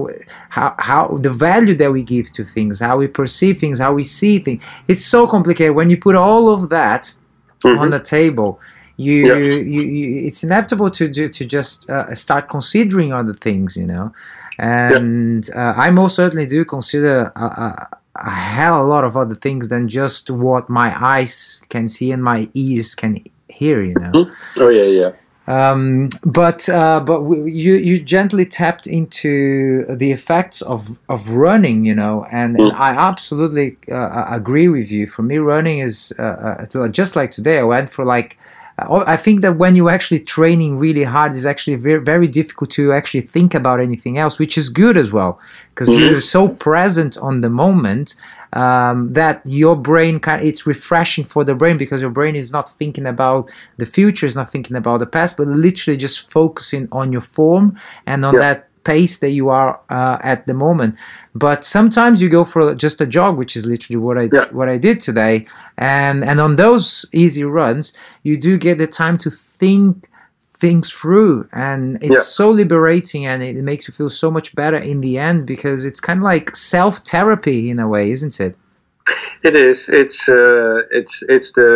how, 0.51 0.75
how 0.79 1.19
the 1.19 1.31
value 1.31 1.75
that 1.75 1.93
we 1.93 2.03
give 2.03 2.31
to 2.33 2.45
things 2.45 2.81
how 2.81 2.97
we 2.97 3.07
perceive 3.07 3.59
things 3.59 3.79
how 3.79 3.93
we 3.93 4.05
see 4.05 4.39
things 4.39 4.63
it's 4.89 5.05
so 5.05 5.27
complicated 5.27 5.75
when 5.75 5.91
you 5.91 5.97
put 5.97 6.15
all 6.15 6.49
of 6.49 6.69
that 6.71 7.13
mm-hmm. 7.65 7.79
on 7.79 7.91
the 7.91 8.01
table 8.01 8.61
you, 8.99 9.27
yeah. 9.27 9.35
you, 9.37 9.83
you, 9.83 10.27
it's 10.27 10.45
inevitable 10.45 10.91
to 10.91 11.09
to, 11.09 11.29
to 11.29 11.45
just 11.45 11.89
uh, 11.91 12.15
start 12.15 12.49
considering 12.49 13.13
other 13.13 13.35
things 13.35 13.77
you 13.77 13.87
know 13.87 14.13
and 14.59 15.49
yeah. 15.49 15.71
uh, 15.71 15.75
i 15.75 15.91
most 15.91 16.15
certainly 16.15 16.47
do 16.47 16.65
consider 16.65 17.33
a, 17.37 17.41
a, 17.41 17.99
a 18.17 18.31
hell 18.31 18.83
a 18.83 18.87
lot 18.87 19.05
of 19.05 19.17
other 19.17 19.35
things 19.35 19.69
than 19.69 19.89
just 19.89 20.31
what 20.31 20.69
my 20.69 20.95
eyes 21.03 21.63
can 21.71 21.89
see 21.89 22.13
and 22.13 22.23
my 22.23 22.49
ears 22.55 22.95
can 22.95 23.17
hear, 23.63 23.79
you 23.91 23.95
know. 23.95 24.13
Mm-hmm. 24.13 24.63
Oh 24.63 24.71
yeah, 24.79 24.91
yeah. 25.01 25.13
Um, 25.49 26.09
but 26.25 26.69
uh, 26.69 27.01
but 27.01 27.21
you 27.63 27.75
you 27.75 28.01
gently 28.17 28.47
tapped 28.47 28.87
into 28.87 29.85
the 30.03 30.13
effects 30.13 30.63
of 30.63 30.81
of 31.09 31.31
running, 31.31 31.85
you 31.85 31.97
know, 32.03 32.25
and, 32.31 32.51
and 32.59 32.73
I 32.73 32.91
absolutely 33.11 33.77
uh, 33.91 34.27
agree 34.29 34.69
with 34.69 34.89
you. 34.91 35.07
For 35.07 35.23
me, 35.23 35.39
running 35.39 35.79
is 35.81 36.13
uh, 36.19 36.23
uh 36.23 36.89
just 36.89 37.17
like 37.17 37.31
today. 37.33 37.59
I 37.59 37.65
went 37.65 37.91
for 37.91 38.05
like 38.05 38.39
I 38.79 39.17
think 39.17 39.43
that 39.43 39.57
when 39.59 39.77
you're 39.77 39.91
actually 39.91 40.21
training 40.21 40.79
really 40.79 41.05
hard, 41.05 41.33
it's 41.33 41.45
actually 41.45 41.77
very, 41.77 42.01
very 42.01 42.27
difficult 42.27 42.71
to 42.71 42.93
actually 42.93 43.21
think 43.21 43.55
about 43.55 43.81
anything 43.81 44.19
else, 44.19 44.39
which 44.39 44.57
is 44.57 44.69
good 44.69 44.97
as 44.97 45.13
well, 45.13 45.39
because 45.71 45.89
mm-hmm. 45.89 46.01
you're 46.01 46.21
so 46.21 46.49
present 46.49 47.19
on 47.19 47.43
the 47.43 47.51
moment 47.51 48.15
um, 48.53 49.13
that 49.13 49.43
your 49.45 49.77
brain 49.77 50.21
kind 50.21 50.41
of, 50.41 50.47
it's 50.47 50.67
refreshing 50.67 51.25
for 51.25 51.45
the 51.45 51.55
brain 51.55 51.77
because 51.77 52.03
your 52.03 52.11
brain 52.11 52.37
is 52.37 52.53
not 52.53 52.69
thinking 52.71 53.07
about 53.07 53.51
the 53.79 53.87
future, 53.87 54.27
is 54.27 54.37
not 54.37 54.53
thinking 54.53 54.77
about 54.77 54.99
the 54.99 55.07
past, 55.07 55.37
but 55.37 55.49
literally 55.49 55.97
just 55.97 56.31
focusing 56.31 56.89
on 56.93 57.13
your 57.13 57.23
form 57.23 57.79
and 58.07 58.25
on 58.25 58.35
yeah. 58.35 58.41
that 58.41 58.69
pace 58.85 59.19
that 59.21 59.31
you 59.31 59.49
are 59.49 59.81
uh, 59.91 60.19
at 60.23 60.47
the 60.47 60.55
moment. 60.55 60.97
But 61.35 61.65
sometimes 61.65 62.21
you 62.21 62.29
go 62.29 62.45
for 62.45 62.75
just 62.75 63.01
a 63.01 63.07
jog, 63.07 63.39
which 63.39 63.57
is 63.57 63.65
literally 63.65 63.99
what 63.99 64.19
I 64.19 64.29
yeah. 64.33 64.51
what 64.51 64.69
I 64.69 64.79
did 64.79 65.01
today. 65.01 65.47
And 65.79 66.25
and 66.25 66.41
on 66.41 66.57
those 66.57 67.07
easy 67.13 67.45
runs, 67.45 67.93
you 68.23 68.37
do 68.37 68.59
get 68.59 68.79
the 68.79 68.87
time 68.87 69.17
to 69.19 69.31
think 69.31 70.09
things 70.63 70.87
through 70.99 71.49
and 71.53 71.83
it's 72.07 72.23
yeah. 72.23 72.39
so 72.39 72.47
liberating 72.63 73.23
and 73.31 73.43
it 73.43 73.63
makes 73.71 73.83
you 73.87 73.93
feel 73.99 74.13
so 74.25 74.29
much 74.37 74.49
better 74.55 74.81
in 74.93 74.99
the 75.07 75.15
end 75.19 75.41
because 75.55 75.81
it's 75.89 76.01
kind 76.09 76.19
of 76.21 76.25
like 76.33 76.47
self 76.55 76.95
therapy 77.11 77.61
in 77.73 77.79
a 77.87 77.89
way 77.95 78.05
isn't 78.17 78.37
it? 78.47 78.55
It 79.49 79.57
is. 79.57 79.89
It's 79.89 80.29
uh, 80.29 80.83
it's 80.99 81.15
it's 81.35 81.51
the 81.59 81.69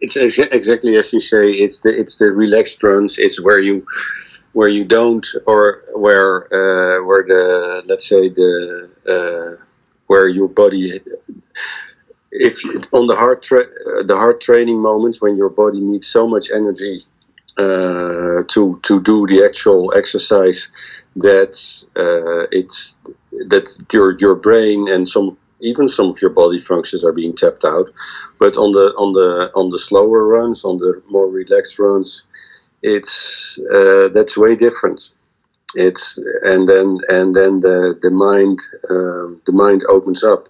it's 0.00 0.16
exactly 0.60 0.92
as 1.00 1.12
you 1.12 1.22
say 1.32 1.44
it's 1.64 1.78
the 1.84 1.90
it's 2.00 2.16
the 2.20 2.28
relaxed 2.44 2.80
runs 2.84 3.18
it's 3.18 3.38
where 3.46 3.58
you 3.68 3.84
where 4.58 4.68
you 4.68 4.84
don't, 4.84 5.26
or 5.46 5.82
where 5.94 6.32
uh, 6.52 7.04
where 7.04 7.22
the 7.22 7.82
let's 7.86 8.08
say 8.08 8.28
the 8.28 8.90
uh, 9.06 9.62
where 10.06 10.28
your 10.28 10.48
body, 10.48 11.00
if 12.32 12.64
on 12.92 13.06
the 13.06 13.14
hard 13.14 13.40
tra- 13.42 13.72
the 14.04 14.16
hard 14.16 14.40
training 14.40 14.80
moments 14.80 15.20
when 15.22 15.36
your 15.36 15.48
body 15.48 15.80
needs 15.80 16.06
so 16.06 16.26
much 16.26 16.50
energy 16.50 17.00
uh, 17.58 18.42
to 18.48 18.78
to 18.82 19.00
do 19.02 19.26
the 19.26 19.42
actual 19.44 19.92
exercise 19.96 20.70
that 21.16 21.54
uh, 21.96 22.46
it's 22.52 22.96
that 23.48 23.76
your 23.92 24.18
your 24.18 24.34
brain 24.34 24.88
and 24.88 25.08
some 25.08 25.36
even 25.60 25.88
some 25.88 26.08
of 26.10 26.22
your 26.22 26.30
body 26.30 26.58
functions 26.58 27.04
are 27.04 27.12
being 27.12 27.34
tapped 27.34 27.64
out 27.64 27.86
but 28.38 28.56
on 28.56 28.72
the 28.72 28.94
on 28.96 29.12
the 29.12 29.50
on 29.54 29.70
the 29.70 29.78
slower 29.78 30.28
runs 30.28 30.64
on 30.64 30.78
the 30.78 31.02
more 31.10 31.28
relaxed 31.28 31.78
runs 31.78 32.24
it's 32.82 33.58
uh, 33.74 34.08
that's 34.12 34.36
way 34.36 34.54
different. 34.54 35.10
It's 35.74 36.18
and 36.44 36.66
then 36.66 36.98
and 37.08 37.34
then 37.34 37.60
the 37.60 37.98
the 38.00 38.10
mind 38.10 38.60
um, 38.90 39.40
the 39.46 39.52
mind 39.52 39.84
opens 39.88 40.24
up. 40.24 40.48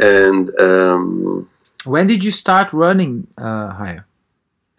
And 0.00 0.48
um, 0.60 1.48
when 1.84 2.06
did 2.06 2.24
you 2.24 2.30
start 2.30 2.72
running 2.72 3.26
uh, 3.38 3.72
Hayo? 3.72 4.04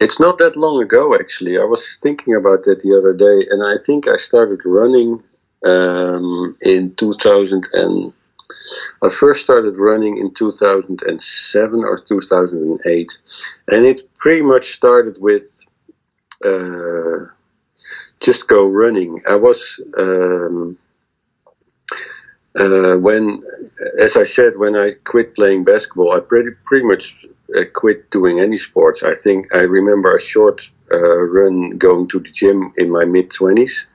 It's 0.00 0.20
not 0.20 0.38
that 0.38 0.56
long 0.56 0.80
ago, 0.80 1.14
actually. 1.14 1.58
I 1.58 1.64
was 1.64 1.96
thinking 1.96 2.34
about 2.34 2.62
that 2.64 2.80
the 2.80 2.96
other 2.96 3.12
day, 3.12 3.48
and 3.50 3.64
I 3.64 3.76
think 3.84 4.06
I 4.06 4.16
started 4.16 4.60
running 4.64 5.22
um, 5.64 6.56
in 6.62 6.94
2000 6.94 7.66
and 7.72 8.12
I 9.02 9.08
first 9.08 9.42
started 9.42 9.76
running 9.76 10.18
in 10.18 10.32
2007 10.34 11.80
or 11.84 11.96
2008, 11.96 13.18
and 13.68 13.84
it 13.84 14.14
pretty 14.14 14.42
much 14.42 14.66
started 14.66 15.18
with 15.20 15.64
uh, 16.44 17.26
just 18.20 18.48
go 18.48 18.66
running. 18.66 19.20
I 19.28 19.36
was 19.36 19.80
um, 19.98 20.78
uh, 22.56 22.96
when, 22.96 23.42
as 24.00 24.16
I 24.16 24.24
said, 24.24 24.56
when 24.56 24.76
I 24.76 24.92
quit 25.04 25.34
playing 25.34 25.64
basketball, 25.64 26.14
I 26.14 26.20
pretty 26.20 26.50
pretty 26.64 26.86
much 26.86 27.26
uh, 27.56 27.64
quit 27.72 28.10
doing 28.10 28.40
any 28.40 28.56
sports. 28.56 29.02
I 29.02 29.14
think 29.14 29.54
I 29.54 29.60
remember 29.60 30.14
a 30.14 30.20
short 30.20 30.70
uh, 30.92 31.20
run 31.20 31.78
going 31.78 32.08
to 32.08 32.18
the 32.18 32.30
gym 32.30 32.72
in 32.76 32.90
my 32.90 33.04
mid 33.04 33.30
twenties, 33.30 33.88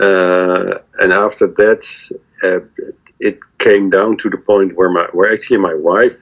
uh, 0.00 0.78
and 1.00 1.12
after 1.12 1.46
that, 1.46 1.82
uh, 2.42 2.60
it 3.20 3.38
came 3.58 3.90
down 3.90 4.16
to 4.18 4.30
the 4.30 4.38
point 4.38 4.76
where 4.76 4.90
my 4.90 5.06
where 5.12 5.32
actually 5.32 5.58
my 5.58 5.74
wife 5.74 6.18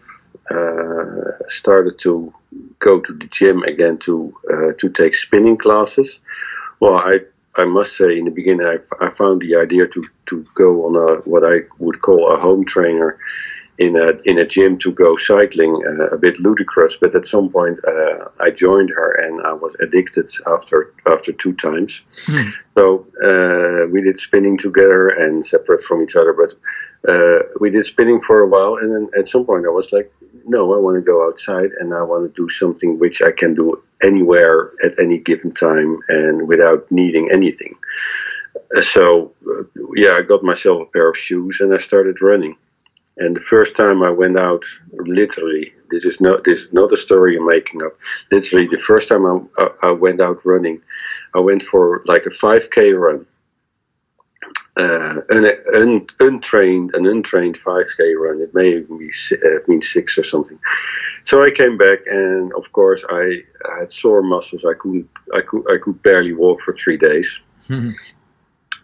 started 1.49 1.99
to 1.99 2.33
go 2.79 3.01
to 3.01 3.13
the 3.13 3.27
gym 3.27 3.63
again 3.63 3.99
to 3.99 4.35
to 4.79 4.91
take 4.91 5.15
spinning 5.15 5.57
classes. 5.57 6.21
Well, 6.81 6.99
I 6.99 7.21
I 7.57 7.65
must 7.65 7.97
say 7.97 8.19
in 8.19 8.25
the 8.25 8.31
beginning 8.31 8.67
I, 8.67 8.79
I 9.05 9.11
found 9.11 9.43
the 9.43 9.57
idea 9.57 9.87
to 9.87 10.05
to 10.27 10.47
go 10.55 10.87
on 10.87 10.97
a 10.97 11.23
what 11.29 11.45
I 11.45 11.63
would 11.79 12.01
call 12.01 12.33
a 12.33 12.37
home 12.37 12.65
trainer 12.65 13.19
in 13.79 13.97
a 13.97 14.13
in 14.25 14.39
a 14.39 14.47
gym 14.47 14.79
to 14.79 14.93
go 14.93 15.17
cycling 15.17 15.83
uh, 15.87 16.07
a 16.07 16.19
bit 16.19 16.39
ludicrous. 16.41 16.97
But 16.97 17.15
at 17.15 17.27
some 17.27 17.51
point, 17.51 17.79
uh, 17.85 18.29
I 18.41 18.51
joined 18.51 18.91
her 18.91 19.13
and 19.13 19.47
I 19.47 19.53
was 19.53 19.75
addicted 19.77 20.31
after 20.47 20.93
after 21.07 21.33
two 21.33 21.55
times. 21.55 22.05
Hmm. 22.27 22.49
So 22.77 23.07
uh, 23.23 23.87
we 23.91 24.03
did 24.03 24.19
spinning 24.19 24.57
together 24.59 25.09
and 25.09 25.45
separate 25.45 25.83
from 25.83 26.03
each 26.03 26.17
other. 26.17 26.33
But 26.33 26.55
uh, 27.11 27.43
we 27.61 27.71
did 27.71 27.85
spinning 27.85 28.21
for 28.21 28.41
a 28.41 28.49
while, 28.49 28.77
and 28.77 28.93
then 28.93 29.09
at 29.19 29.27
some 29.27 29.45
point 29.45 29.67
I 29.67 29.71
was 29.71 29.93
like, 29.93 30.13
no, 30.45 30.75
I 30.75 30.79
want 30.79 30.97
to 30.97 31.01
go 31.01 31.27
outside 31.27 31.71
and 31.81 31.95
I 31.95 32.03
want 32.03 32.25
to 32.25 32.43
do 32.43 32.49
something 32.49 32.99
which 32.99 33.23
I 33.23 33.33
can 33.33 33.55
do 33.55 33.83
anywhere 34.03 34.73
at 34.85 34.99
any 34.99 35.19
given 35.19 35.53
time 35.53 35.99
and 36.09 36.47
without 36.47 36.91
needing 36.91 37.31
anything. 37.31 37.77
Uh, 38.77 38.83
so 38.83 39.33
uh, 39.49 39.63
yeah, 39.95 40.17
I 40.19 40.23
got 40.23 40.43
myself 40.43 40.83
a 40.83 40.91
pair 40.93 41.09
of 41.09 41.17
shoes 41.17 41.61
and 41.61 41.73
I 41.73 41.79
started 41.79 42.21
running 42.21 42.57
and 43.19 43.35
the 43.35 43.41
first 43.41 43.77
time 43.77 44.03
I 44.03 44.11
went 44.11 44.37
out, 44.37 44.65
literally, 44.93 45.73
this 45.91 46.05
is 46.05 46.21
not 46.21 46.45
this 46.45 46.67
is 46.67 46.73
not 46.73 46.93
a 46.93 46.97
story 46.97 47.37
I'm 47.37 47.47
making 47.47 47.83
up. 47.83 47.93
Literally, 48.31 48.67
the 48.67 48.77
first 48.77 49.09
time 49.09 49.25
I, 49.27 49.69
I 49.83 49.91
went 49.93 50.21
out 50.21 50.45
running, 50.45 50.83
I 51.35 51.41
went 51.41 51.63
for 51.63 52.03
like 52.07 52.27
a 52.27 52.31
5k 52.31 52.99
run. 52.99 53.27
Uh, 54.77 55.23
an, 55.31 55.47
un, 55.75 56.07
untrained, 56.21 56.95
an 56.95 57.07
untrained 57.07 57.57
5k 57.57 58.15
run. 58.17 58.43
It 58.43 58.55
may 58.55 58.77
even 58.77 58.99
be 58.99 59.11
uh, 59.33 59.59
mean 59.69 59.81
six 59.81 60.19
or 60.19 60.23
something. 60.23 60.59
So 61.25 61.43
I 61.43 61.51
came 61.51 61.79
back, 61.79 62.01
and 62.07 62.53
of 62.55 62.71
course 62.73 63.03
I, 63.09 63.43
had 63.79 63.91
sore 63.91 64.23
muscles. 64.23 64.67
I 64.67 64.75
couldn't, 64.75 65.09
I 65.35 65.41
could, 65.41 65.65
I 65.71 65.79
could 65.79 66.03
barely 66.03 66.35
walk 66.35 66.61
for 66.61 66.73
three 66.73 66.99
days. 66.99 67.41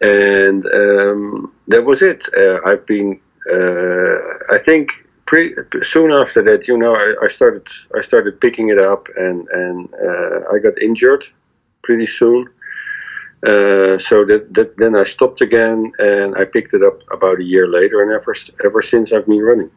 and 0.01 0.65
um, 0.65 1.53
that 1.67 1.85
was 1.85 2.01
it. 2.01 2.25
Uh, 2.35 2.59
I've 2.65 2.85
been 2.87 3.21
uh, 3.51 4.17
I 4.51 4.57
think 4.57 4.89
pretty 5.25 5.53
soon 5.81 6.11
after 6.11 6.41
that, 6.43 6.67
you 6.67 6.77
know, 6.77 6.93
I, 6.93 7.15
I, 7.23 7.27
started 7.27 7.67
I 7.95 8.01
started 8.01 8.39
picking 8.39 8.69
it 8.69 8.79
up, 8.79 9.07
and 9.15 9.47
and 9.49 9.93
uh, 9.95 10.39
I 10.53 10.59
got 10.59 10.81
injured 10.81 11.25
pretty 11.83 12.05
soon. 12.05 12.49
Uh, 13.45 13.97
so 13.97 14.23
that, 14.25 14.47
that 14.51 14.77
then 14.77 14.95
I 14.95 15.03
stopped 15.03 15.41
again, 15.41 15.91
and 15.99 16.35
I 16.35 16.45
picked 16.45 16.73
it 16.73 16.81
up 16.83 17.01
about 17.11 17.39
a 17.39 17.43
year 17.43 17.67
later, 17.67 18.01
and 18.01 18.11
ever 18.11 18.33
ever 18.63 18.81
since 18.81 19.11
I've 19.11 19.25
been 19.25 19.41
running. 19.41 19.71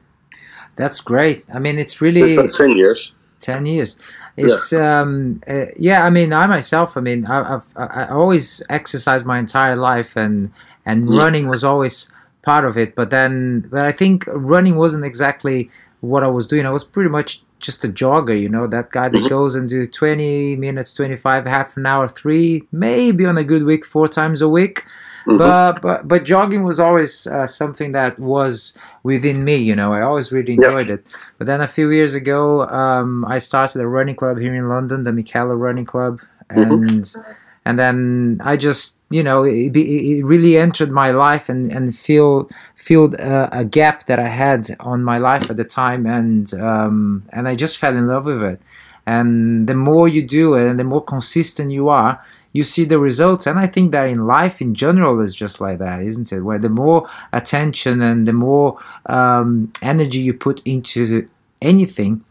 That's 0.76 1.00
great. 1.00 1.44
I 1.52 1.59
mean, 1.59 1.79
it's 1.79 2.00
really 2.00 2.37
ten 2.52 2.76
years. 2.76 3.12
10 3.40 3.66
years 3.66 4.00
it's 4.38 4.72
yeah. 4.72 5.00
um 5.00 5.42
uh, 5.46 5.66
yeah 5.76 6.07
i 6.07 6.11
mean 6.11 6.33
i 6.33 6.46
myself 6.46 6.96
i 6.96 7.00
mean 7.02 7.26
I, 7.26 7.46
have 7.46 7.64
i 7.76 8.07
always 8.07 8.62
exercised 8.70 9.26
my 9.26 9.38
entire 9.38 9.76
life 9.76 10.16
and 10.16 10.50
and 10.87 11.05
mm. 11.05 11.20
running 11.20 11.46
was 11.46 11.62
always 11.62 12.11
part 12.46 12.64
of 12.64 12.79
it. 12.79 12.94
But 12.94 13.11
then, 13.11 13.68
but 13.70 13.85
I 13.85 13.92
think 13.92 14.24
running 14.29 14.76
wasn't 14.76 15.05
exactly 15.05 15.68
what 16.00 16.22
I 16.22 16.29
was 16.29 16.46
doing. 16.46 16.64
I 16.64 16.70
was 16.70 16.85
pretty 16.85 17.11
much 17.11 17.42
just 17.59 17.85
a 17.85 17.88
jogger, 17.88 18.38
you 18.38 18.49
know, 18.49 18.66
that 18.66 18.90
guy 18.90 19.09
that 19.09 19.19
mm-hmm. 19.19 19.29
goes 19.29 19.55
and 19.55 19.69
do 19.69 19.87
20 19.87 20.57
minutes, 20.57 20.92
25, 20.92 21.47
half 21.47 21.77
an 21.77 21.87
hour, 21.87 22.09
three, 22.09 22.62
maybe 22.73 23.25
on 23.25 23.38
a 23.38 23.45
good 23.45 23.64
week, 23.64 23.85
four 23.85 24.09
times 24.09 24.42
a 24.42 24.49
week. 24.49 24.83
Mm-hmm. 25.27 25.38
But, 25.38 25.83
but 25.83 26.07
but 26.07 26.25
jogging 26.25 26.62
was 26.62 26.79
always 26.79 27.27
uh, 27.27 27.49
something 27.49 27.90
that 27.92 28.16
was 28.19 28.79
within 29.03 29.42
me, 29.42 29.57
you 29.57 29.75
know. 29.75 29.92
I 29.92 30.03
always 30.03 30.31
really 30.31 30.53
enjoyed 30.55 30.88
it. 30.88 31.05
But 31.38 31.49
then 31.49 31.61
a 31.61 31.66
few 31.66 31.90
years 31.90 32.14
ago, 32.14 32.69
um, 32.69 33.25
I 33.25 33.38
started 33.38 33.81
a 33.81 33.88
running 33.88 34.14
club 34.14 34.38
here 34.38 34.55
in 34.55 34.69
London, 34.69 35.03
the 35.03 35.11
Michaela 35.11 35.57
Running 35.57 35.85
Club, 35.85 36.21
mm-hmm. 36.49 36.61
and 36.61 37.03
mm-hmm 37.03 37.33
and 37.66 37.81
then 37.81 38.40
I 38.44 38.57
just 38.57 38.96
you 39.11 39.24
know 39.24 39.42
it, 39.42 39.76
it 39.76 40.24
really 40.24 40.57
entered 40.57 40.90
my 40.90 41.11
life 41.11 41.48
and 41.48 41.70
and 41.70 41.94
filled 41.94 42.52
filled 42.76 43.14
a, 43.14 43.61
a, 43.61 43.64
gap 43.64 44.07
that 44.07 44.20
I 44.20 44.29
had 44.29 44.68
on 44.79 45.02
my 45.02 45.18
life 45.18 45.50
at 45.50 45.57
the 45.57 45.64
time. 45.64 46.07
And 46.07 46.55
um, 46.55 47.24
and 47.33 47.48
I 47.48 47.57
just 47.57 47.79
fell 47.79 47.96
in 47.96 48.07
love 48.07 48.26
with 48.26 48.42
it. 48.42 48.61
And 49.07 49.68
the 49.68 49.74
more 49.74 50.07
you 50.07 50.22
do 50.22 50.55
it 50.55 50.68
and 50.68 50.79
the 50.79 50.85
more 50.85 51.02
consistent 51.02 51.72
you 51.72 51.88
are 51.88 52.24
you 52.52 52.62
see 52.62 52.85
the 52.85 52.98
results. 52.98 53.46
And 53.46 53.59
I 53.59 53.66
think 53.66 53.92
that 53.92 54.09
in 54.09 54.26
life 54.26 54.62
in 54.62 54.74
general 54.74 55.20
is 55.20 55.35
just 55.35 55.61
like 55.61 55.79
that 55.79 56.02
isn't 56.02 56.33
it? 56.33 56.40
Where 56.40 56.61
the 56.61 56.68
more 56.68 57.09
attention 57.33 58.00
and 58.00 58.26
the 58.26 58.33
more 58.33 58.79
um, 59.07 59.72
energy 59.83 60.20
you 60.20 60.35
put 60.35 60.62
into 60.64 61.29
anything 61.61 62.24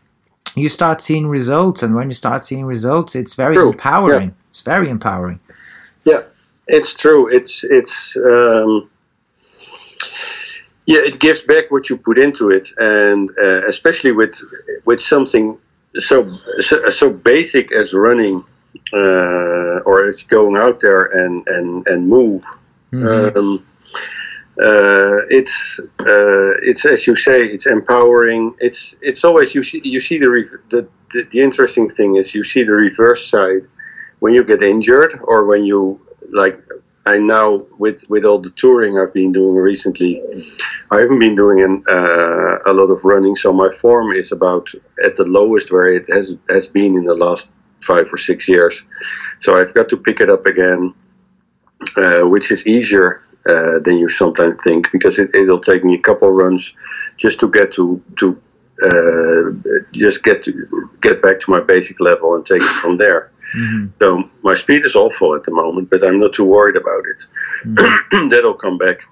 you 0.56 0.69
start 0.69 1.02
seeing 1.02 1.28
results. 1.28 1.84
And 1.84 1.93
when 1.93 2.08
you 2.08 2.13
start 2.13 2.41
seeing 2.41 2.63
results 2.63 3.15
it's 3.15 3.34
very 3.34 3.56
True. 3.56 3.71
empowering. 3.71 4.30
yeah 4.30 4.44
it's 4.56 4.62
very 4.62 4.89
empowering. 4.89 5.39
Yeah, 6.06 6.22
it's 6.68 6.94
true. 6.94 7.28
It's 7.28 7.65
it's 7.65 8.15
um, 8.15 8.89
yeah, 10.86 11.00
it 11.00 11.20
gives 11.20 11.41
back 11.41 11.72
what 11.72 11.89
you 11.89 11.98
put 11.98 12.18
into 12.18 12.52
it, 12.52 12.70
and 12.78 13.30
uh, 13.38 13.68
especially 13.68 14.13
with 14.13 14.39
with 14.86 15.02
something 15.02 15.58
so 15.98 16.30
so, 16.60 16.89
so 16.89 17.10
basic 17.10 17.74
as 17.74 17.94
running 17.94 18.46
uh, 18.94 19.84
or 19.86 20.08
as 20.08 20.24
going 20.24 20.56
out 20.56 20.80
there 20.80 21.04
and 21.06 21.46
and 21.48 21.86
and 21.88 22.08
move. 22.08 22.46
Mm-hmm. 22.94 23.38
Um, 23.38 23.65
uh, 24.58 25.20
it's 25.30 25.82
uh, 26.00 26.52
it's 26.63 26.86
as 26.86 27.06
you 27.08 27.18
say, 27.18 27.46
it's 27.46 27.65
empowering. 27.65 28.56
It's 28.62 28.96
it's 29.02 29.26
always 29.26 29.54
you 29.54 29.63
see 29.63 29.82
you 29.84 30.00
see 30.00 30.18
the, 30.18 30.30
the 30.70 30.88
the, 31.12 31.24
the 31.32 31.41
interesting 31.41 31.89
thing 31.89 32.15
is 32.15 32.34
you 32.34 32.44
see 32.46 32.63
the 32.63 32.72
reverse 32.72 33.28
side 33.28 33.68
when 34.26 34.34
you 34.34 34.44
get 34.44 34.64
injured 34.64 35.20
or 35.26 35.46
when 35.46 35.64
you 35.66 36.02
like 36.34 36.60
I 37.06 37.20
now 37.20 37.64
with 37.78 38.00
with 38.10 38.26
all 38.26 38.40
the 38.40 38.50
touring 38.62 38.98
I've 38.98 39.14
been 39.14 39.32
doing 39.32 39.54
recently, 39.54 40.20
I 40.90 41.02
haven't 41.02 41.20
been 41.20 41.36
doing 41.36 41.62
an, 41.62 41.84
uh, 41.88 42.58
a 42.66 42.74
lot 42.74 42.90
of 42.90 43.06
running, 43.06 43.36
so 43.36 43.54
my 43.54 43.70
form 43.70 44.12
is 44.14 44.32
about 44.32 44.66
at 45.06 45.16
the 45.16 45.26
lowest 45.26 45.72
where 45.72 45.86
it 45.86 46.08
has 46.12 46.36
has 46.50 46.66
been 46.66 46.98
in 46.98 47.06
the 47.06 47.14
last 47.14 47.50
five 47.90 48.12
or 48.12 48.18
six 48.18 48.50
years. 48.50 48.82
So 49.42 49.48
I've 49.60 49.76
got 49.76 49.90
to 49.90 49.98
pick 49.98 50.20
it 50.20 50.30
up 50.32 50.48
again, 50.48 50.96
uh, 51.96 52.24
which 52.34 52.50
is 52.50 52.66
easier 52.66 53.22
uh, 53.48 53.78
than 53.86 54.00
you 54.00 54.08
sometimes 54.08 54.64
think 54.64 54.92
because 54.92 55.20
it, 55.20 55.30
it'll 55.36 55.68
take 55.70 55.84
me 55.84 55.94
a 55.94 56.06
couple 56.10 56.32
runs 56.32 56.76
just 57.18 57.40
to 57.42 57.48
get 57.58 57.72
to 57.74 58.02
to 58.20 58.42
uh, 58.84 59.52
just 59.92 60.24
get 60.24 60.42
to 60.44 60.90
get 61.02 61.22
back 61.22 61.40
to 61.40 61.52
my 61.52 61.62
basic 61.62 62.00
level 62.00 62.36
and 62.36 62.46
take 62.46 62.62
it 62.62 62.76
from 62.82 62.98
there. 62.98 63.32
Mm-hmm. 63.58 63.88
So 64.00 64.30
my 64.44 64.54
speed 64.54 64.84
is 64.84 64.96
awful 64.96 65.34
at 65.36 65.44
the 65.44 65.52
moment, 65.52 65.90
but 65.90 66.04
I'm 66.04 66.20
not 66.20 66.34
too 66.34 66.44
worried 66.44 66.76
about 66.76 67.04
it. 67.06 67.26
Mm-hmm. 67.64 68.30
That'll 68.30 68.54
come 68.54 68.78
back. 68.78 69.06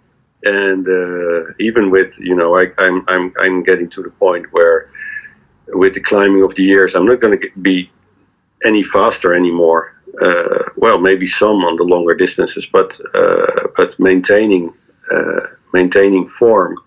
And 0.44 0.86
uh, 0.86 1.54
even 1.60 1.90
with 1.90 2.20
you 2.20 2.36
know, 2.36 2.58
I, 2.58 2.68
I'm 2.78 3.06
I'm 3.08 3.34
I'm 3.40 3.64
getting 3.64 3.90
to 3.92 4.04
the 4.04 4.10
point 4.10 4.52
where, 4.52 4.90
with 5.70 5.94
the 5.94 6.02
climbing 6.02 6.44
of 6.44 6.56
the 6.56 6.64
years, 6.64 6.96
I'm 6.96 7.06
not 7.06 7.22
going 7.22 7.40
to 7.40 7.50
be 7.62 7.90
any 8.66 8.84
faster 8.84 9.34
anymore. 9.34 9.96
Uh, 10.22 10.70
well, 10.76 11.00
maybe 11.00 11.26
some 11.26 11.64
on 11.64 11.78
the 11.78 11.84
longer 11.84 12.14
distances, 12.14 12.66
but 12.66 13.00
uh, 13.16 13.68
but 13.78 13.98
maintaining 13.98 14.74
uh, 15.10 15.48
maintaining 15.72 16.28
form 16.28 16.78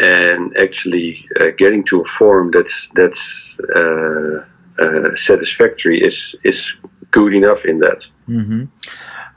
and 0.00 0.56
actually 0.56 1.28
uh, 1.38 1.50
getting 1.56 1.84
to 1.84 2.00
a 2.00 2.04
form 2.04 2.50
that's 2.50 2.88
that's 2.94 3.60
uh, 3.76 4.44
uh, 4.78 5.14
satisfactory 5.14 6.02
is 6.02 6.34
is 6.42 6.76
good 7.10 7.34
enough 7.34 7.64
in 7.64 7.78
that. 7.80 8.06
Mm-hmm. 8.28 8.64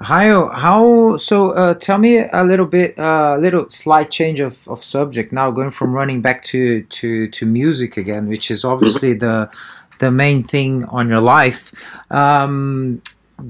How 0.02 0.49
how 0.49 1.17
so? 1.17 1.52
Uh, 1.52 1.73
tell 1.76 1.97
me 1.97 2.17
a 2.17 2.43
little 2.43 2.65
bit, 2.65 2.97
a 2.97 3.06
uh, 3.06 3.38
little 3.38 3.69
slight 3.69 4.12
change 4.12 4.39
of, 4.39 4.67
of 4.67 4.84
subject 4.84 5.32
now, 5.32 5.52
going 5.52 5.69
from 5.69 5.93
running 5.93 6.21
back 6.21 6.43
to 6.43 6.84
to 6.84 7.28
to 7.30 7.45
music 7.45 7.97
again, 7.97 8.28
which 8.28 8.52
is 8.52 8.65
obviously 8.65 9.12
mm-hmm. 9.12 9.19
the 9.19 9.49
the 9.99 10.12
main 10.12 10.43
thing 10.43 10.86
on 10.86 11.10
your 11.10 11.21
life. 11.21 11.71
Um, 12.12 13.02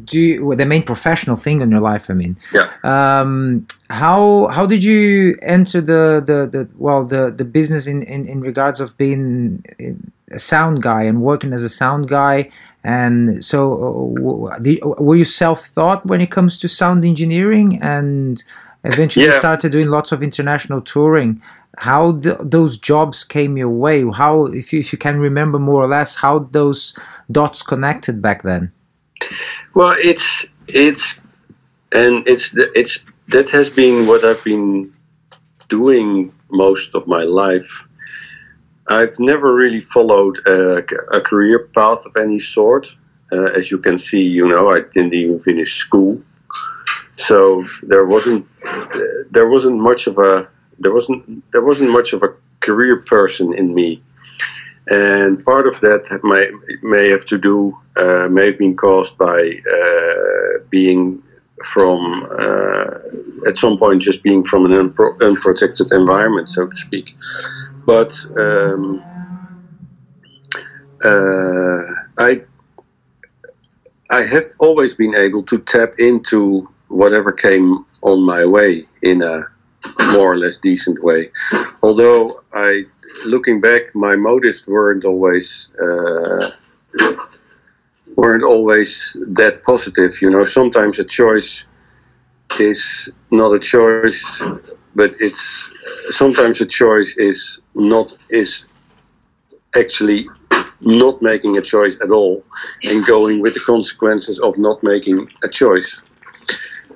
do 0.05 0.19
you, 0.19 0.55
the 0.55 0.65
main 0.65 0.83
professional 0.83 1.35
thing 1.35 1.61
in 1.61 1.69
your 1.69 1.79
life 1.79 2.09
i 2.09 2.13
mean. 2.13 2.37
Yeah. 2.53 2.69
Um, 2.83 3.67
how 3.89 4.47
how 4.47 4.65
did 4.65 4.83
you 4.83 5.37
enter 5.41 5.81
the 5.81 6.23
the, 6.25 6.47
the 6.47 6.69
well 6.77 7.05
the 7.05 7.31
the 7.31 7.45
business 7.45 7.87
in, 7.87 8.01
in 8.03 8.25
in 8.27 8.41
regards 8.41 8.79
of 8.79 8.97
being 8.97 9.63
a 10.31 10.39
sound 10.39 10.81
guy 10.81 11.03
and 11.03 11.21
working 11.21 11.53
as 11.53 11.63
a 11.63 11.69
sound 11.69 12.07
guy? 12.07 12.49
And 12.83 13.43
so 13.43 13.59
uh, 14.51 14.89
were 15.01 15.15
you 15.15 15.25
self-taught 15.25 16.05
when 16.05 16.19
it 16.21 16.31
comes 16.31 16.57
to 16.59 16.67
sound 16.67 17.05
engineering? 17.05 17.79
And 17.81 18.43
eventually 18.83 19.27
yeah. 19.27 19.39
started 19.39 19.71
doing 19.71 19.87
lots 19.87 20.11
of 20.11 20.21
international 20.21 20.81
touring. 20.81 21.41
How 21.77 22.19
th- 22.19 22.37
those 22.41 22.77
jobs 22.77 23.23
came 23.23 23.57
your 23.57 23.69
way? 23.69 24.03
How 24.11 24.45
if 24.47 24.73
you, 24.73 24.79
if 24.79 24.91
you 24.91 24.97
can 24.97 25.19
remember 25.19 25.59
more 25.59 25.81
or 25.81 25.87
less 25.87 26.15
how 26.15 26.39
those 26.39 26.93
dots 27.31 27.63
connected 27.63 28.21
back 28.21 28.43
then 28.43 28.71
well, 29.73 29.95
it's 29.97 30.45
it's 30.67 31.19
and 31.91 32.27
it's 32.27 32.55
it's 32.75 32.99
that 33.29 33.49
has 33.51 33.69
been 33.69 34.07
what 34.07 34.23
I've 34.23 34.43
been 34.43 34.93
doing 35.69 36.33
most 36.49 36.95
of 36.95 37.07
my 37.07 37.23
life. 37.23 37.71
I've 38.89 39.17
never 39.19 39.55
really 39.55 39.79
followed 39.79 40.37
a, 40.45 40.83
a 41.17 41.21
career 41.21 41.69
path 41.73 42.05
of 42.05 42.17
any 42.17 42.39
sort. 42.39 42.95
Uh, 43.31 43.45
as 43.57 43.71
you 43.71 43.77
can 43.77 43.97
see, 43.97 44.21
you 44.21 44.47
know, 44.47 44.69
I 44.69 44.81
didn't 44.81 45.13
even 45.13 45.39
finish 45.39 45.75
school, 45.75 46.21
so 47.13 47.65
there 47.81 48.05
wasn't 48.05 48.45
there 49.31 49.47
wasn't 49.47 49.79
much 49.79 50.05
of 50.07 50.17
a 50.17 50.47
there 50.79 50.93
wasn't 50.93 51.51
there 51.51 51.63
wasn't 51.63 51.89
much 51.89 52.13
of 52.13 52.21
a 52.23 52.33
career 52.59 52.97
person 52.97 53.53
in 53.53 53.73
me, 53.73 54.03
and 54.87 55.43
part 55.45 55.67
of 55.67 55.79
that 55.81 56.19
may 56.23 56.49
may 56.81 57.09
have 57.09 57.25
to 57.25 57.37
do 57.37 57.77
uh, 57.95 58.27
may 58.29 58.47
have 58.47 58.57
been 58.57 58.75
caused 58.75 59.17
by 59.17 59.51
uh, 59.77 60.59
being 60.69 61.21
from 61.63 62.27
uh, 62.39 63.47
at 63.47 63.55
some 63.55 63.77
point 63.77 64.01
just 64.01 64.23
being 64.23 64.43
from 64.43 64.65
an 64.65 64.71
unpro- 64.71 65.19
unprotected 65.21 65.91
environment, 65.91 66.49
so 66.49 66.67
to 66.67 66.75
speak. 66.75 67.15
But 67.85 68.13
um, 68.37 69.03
uh, 71.03 71.83
I 72.17 72.41
I 74.09 74.23
have 74.23 74.51
always 74.59 74.93
been 74.93 75.15
able 75.15 75.43
to 75.43 75.59
tap 75.59 75.93
into 75.97 76.69
whatever 76.87 77.31
came 77.31 77.85
on 78.01 78.21
my 78.23 78.45
way 78.45 78.85
in 79.01 79.21
a 79.21 79.47
more 80.11 80.33
or 80.33 80.37
less 80.37 80.57
decent 80.57 81.03
way. 81.03 81.31
Although 81.81 82.41
I, 82.53 82.83
looking 83.25 83.61
back, 83.61 83.93
my 83.95 84.15
motives 84.15 84.67
weren't 84.67 85.05
always 85.05 85.69
uh, 85.81 86.51
weren't 88.15 88.43
always 88.43 89.17
that 89.27 89.63
positive. 89.63 90.21
You 90.21 90.29
know, 90.29 90.43
sometimes 90.43 90.99
a 90.99 91.03
choice 91.03 91.65
is 92.59 93.09
not 93.31 93.53
a 93.53 93.59
choice, 93.59 94.43
but 94.95 95.15
it's 95.19 95.71
sometimes 96.09 96.61
a 96.61 96.65
choice 96.65 97.17
is 97.17 97.61
not 97.75 98.17
is 98.29 98.65
actually 99.75 100.27
not 100.81 101.21
making 101.21 101.57
a 101.57 101.61
choice 101.61 101.97
at 102.01 102.11
all 102.11 102.43
and 102.83 103.05
going 103.05 103.41
with 103.41 103.53
the 103.53 103.59
consequences 103.61 104.39
of 104.39 104.57
not 104.57 104.83
making 104.83 105.29
a 105.43 105.49
choice. 105.49 106.01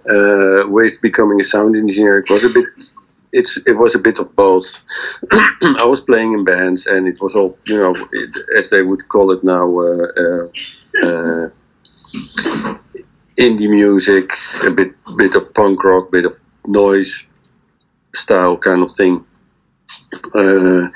Uh, 0.09 0.63
with 0.67 1.01
becoming 1.01 1.39
a 1.41 1.43
sound 1.43 1.75
engineer, 1.75 2.19
it 2.19 2.29
was 2.29 2.45
a 2.45 2.49
bit. 2.49 2.65
It's 3.39 3.57
it 3.71 3.77
was 3.83 3.95
a 3.95 3.99
bit 4.07 4.19
of 4.19 4.35
both. 4.35 4.67
I 5.83 5.85
was 5.85 6.01
playing 6.01 6.33
in 6.33 6.43
bands, 6.43 6.87
and 6.87 7.07
it 7.07 7.21
was 7.21 7.35
all 7.35 7.57
you 7.67 7.79
know, 7.79 7.93
it, 8.11 8.35
as 8.57 8.69
they 8.69 8.81
would 8.81 9.07
call 9.09 9.31
it 9.31 9.43
now, 9.43 9.65
uh, 9.79 10.07
uh, 10.23 10.45
uh 11.05 11.49
indie 13.37 13.69
music, 13.69 14.31
a 14.63 14.71
bit 14.71 14.91
bit 15.17 15.35
of 15.35 15.53
punk 15.53 15.83
rock, 15.83 16.11
bit 16.11 16.25
of 16.25 16.35
noise 16.65 17.25
style 18.15 18.57
kind 18.57 18.81
of 18.81 18.91
thing. 18.91 19.23
Uh, 20.33 20.87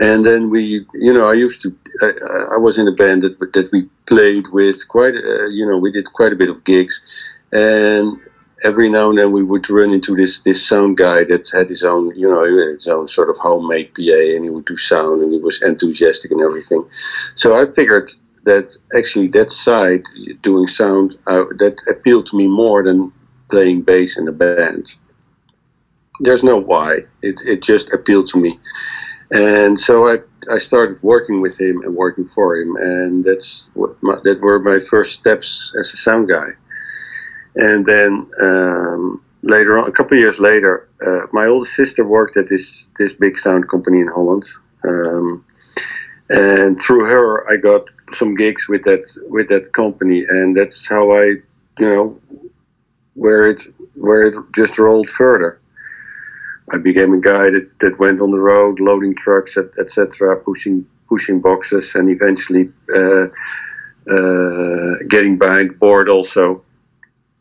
and 0.00 0.24
then 0.24 0.50
we, 0.50 0.86
you 0.94 1.12
know, 1.12 1.26
I 1.26 1.34
used 1.34 1.62
to, 1.62 1.76
I, 2.02 2.10
I, 2.54 2.56
was 2.56 2.78
in 2.78 2.88
a 2.88 2.92
band 2.92 3.22
that 3.22 3.38
that 3.38 3.68
we 3.72 3.88
played 4.06 4.48
with 4.48 4.86
quite, 4.88 5.14
uh, 5.14 5.48
you 5.48 5.66
know, 5.66 5.78
we 5.78 5.90
did 5.92 6.12
quite 6.12 6.32
a 6.32 6.36
bit 6.36 6.50
of 6.50 6.64
gigs, 6.64 7.00
and 7.52 8.18
every 8.64 8.88
now 8.88 9.10
and 9.10 9.18
then 9.18 9.32
we 9.32 9.42
would 9.42 9.68
run 9.70 9.92
into 9.92 10.14
this 10.14 10.40
this 10.40 10.66
sound 10.66 10.96
guy 10.96 11.24
that 11.24 11.48
had 11.52 11.68
his 11.68 11.84
own, 11.84 12.14
you 12.16 12.28
know, 12.28 12.44
his 12.44 12.88
own 12.88 13.08
sort 13.08 13.30
of 13.30 13.38
homemade 13.38 13.94
PA, 13.94 14.20
and 14.34 14.44
he 14.44 14.50
would 14.50 14.64
do 14.64 14.76
sound, 14.76 15.22
and 15.22 15.32
he 15.32 15.38
was 15.38 15.62
enthusiastic 15.62 16.30
and 16.30 16.40
everything. 16.40 16.84
So 17.34 17.60
I 17.60 17.66
figured 17.66 18.12
that 18.44 18.76
actually 18.96 19.28
that 19.28 19.50
side 19.50 20.02
doing 20.42 20.66
sound 20.66 21.16
uh, 21.26 21.44
that 21.58 21.80
appealed 21.88 22.26
to 22.26 22.36
me 22.36 22.46
more 22.46 22.82
than 22.82 23.12
playing 23.50 23.82
bass 23.82 24.16
in 24.16 24.28
a 24.28 24.32
band 24.32 24.94
there's 26.20 26.44
no 26.44 26.56
why. 26.56 26.98
It 27.22 27.40
it 27.44 27.62
just 27.62 27.92
appealed 27.92 28.28
to 28.28 28.38
me, 28.38 28.58
and 29.32 29.78
so 29.78 30.08
I 30.08 30.18
I 30.52 30.58
started 30.58 31.02
working 31.02 31.40
with 31.40 31.60
him 31.60 31.82
and 31.82 31.96
working 31.96 32.26
for 32.26 32.56
him, 32.56 32.76
and 32.76 33.24
that's 33.24 33.70
what 33.74 33.96
my, 34.02 34.18
that 34.24 34.40
were 34.40 34.60
my 34.60 34.78
first 34.78 35.18
steps 35.18 35.74
as 35.78 35.92
a 35.92 35.96
sound 35.96 36.28
guy. 36.28 36.48
And 37.56 37.84
then 37.84 38.30
um, 38.40 39.22
later 39.42 39.78
on, 39.78 39.88
a 39.88 39.92
couple 39.92 40.16
of 40.16 40.20
years 40.20 40.38
later, 40.38 40.88
uh, 41.04 41.26
my 41.32 41.46
older 41.46 41.64
sister 41.64 42.04
worked 42.04 42.36
at 42.36 42.48
this 42.48 42.86
this 42.98 43.12
big 43.12 43.36
sound 43.36 43.68
company 43.68 44.00
in 44.00 44.08
Holland, 44.08 44.44
um, 44.84 45.44
and 46.28 46.78
through 46.78 47.06
her, 47.06 47.50
I 47.52 47.56
got 47.56 47.82
some 48.10 48.34
gigs 48.34 48.68
with 48.68 48.84
that 48.84 49.04
with 49.28 49.48
that 49.48 49.72
company, 49.72 50.24
and 50.28 50.54
that's 50.54 50.86
how 50.88 51.12
I, 51.12 51.24
you 51.78 51.88
know, 51.88 52.20
where 53.14 53.48
it 53.48 53.62
where 53.94 54.26
it 54.26 54.36
just 54.54 54.78
rolled 54.78 55.08
further. 55.08 55.60
I 56.72 56.78
became 56.78 57.12
a 57.14 57.20
guy 57.20 57.50
that, 57.50 57.68
that 57.80 57.98
went 57.98 58.20
on 58.20 58.30
the 58.30 58.40
road, 58.40 58.78
loading 58.78 59.16
trucks, 59.16 59.56
etc., 59.56 60.36
pushing 60.36 60.86
pushing 61.08 61.40
boxes, 61.40 61.94
and 61.96 62.08
eventually 62.08 62.70
uh, 62.94 63.26
uh, 64.08 64.94
getting 65.08 65.36
behind 65.36 65.78
board 65.80 66.08
also. 66.08 66.62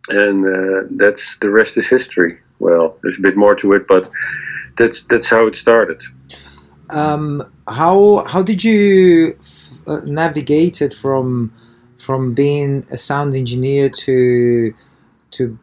And 0.10 0.45
uh, 0.45 0.88
that's 0.91 1.38
the 1.38 1.50
rest 1.50 1.78
is 1.78 1.88
history. 1.88 2.39
Well, 2.60 2.98
there's 3.02 3.17
a 3.17 3.22
bit 3.22 3.38
more 3.38 3.56
to 3.56 3.74
it, 3.74 3.88
but 3.88 4.10
that's 4.78 5.04
that's 5.04 5.30
how 5.30 5.48
it 5.48 5.56
started. 5.56 6.02
Um, 6.89 7.50
how 7.67 8.26
how 8.28 8.41
did 8.41 8.63
you 8.63 9.38
uh, 9.88 10.02
navigate 10.06 10.82
it 10.82 10.93
from 10.93 11.54
from 12.04 12.34
being 12.34 12.86
a 12.91 12.98
sound 12.98 13.36
engineer 13.36 13.89
to 13.89 14.74
to 15.32 15.60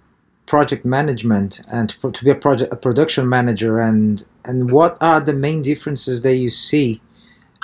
project 0.47 0.85
management 0.85 1.61
and 1.69 1.97
to 2.13 2.25
be 2.25 2.31
a 2.31 2.35
project 2.35 2.73
a 2.73 2.77
production 2.77 3.29
manager 3.29 3.81
and 3.81 4.25
and 4.45 4.71
what 4.71 4.97
are 5.01 5.21
the 5.21 5.33
main 5.33 5.61
differences 5.61 6.23
that 6.23 6.37
you 6.37 6.49
see 6.49 7.01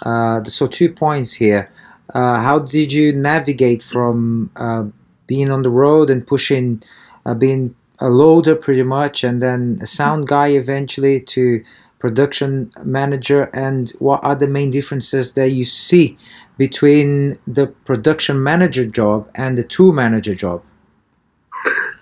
uh, 0.04 0.42
so 0.42 0.66
two 0.66 0.92
points 0.92 1.32
here 1.34 1.70
uh, 2.14 2.40
how 2.40 2.58
did 2.58 2.92
you 2.92 3.12
navigate 3.12 3.82
from 3.84 4.50
uh, 4.56 4.84
being 5.34 5.50
on 5.50 5.62
the 5.62 5.74
road 5.84 6.06
and 6.10 6.26
pushing 6.34 6.66
uh, 7.26 7.34
being 7.34 7.74
a 7.98 8.08
loader 8.22 8.56
pretty 8.66 8.86
much 8.98 9.16
and 9.28 9.36
then 9.46 9.60
a 9.86 9.86
sound 9.86 10.26
guy 10.26 10.48
eventually 10.62 11.16
to 11.34 11.42
production 12.04 12.50
manager 12.98 13.42
and 13.66 13.82
what 14.06 14.20
are 14.28 14.38
the 14.42 14.48
main 14.48 14.70
differences 14.78 15.34
that 15.38 15.50
you 15.58 15.64
see 15.64 16.06
between 16.58 17.10
the 17.46 17.66
production 17.90 18.36
manager 18.42 18.86
job 19.00 19.18
and 19.34 19.56
the 19.56 19.66
tour 19.74 19.92
manager 19.92 20.34
job 20.34 20.58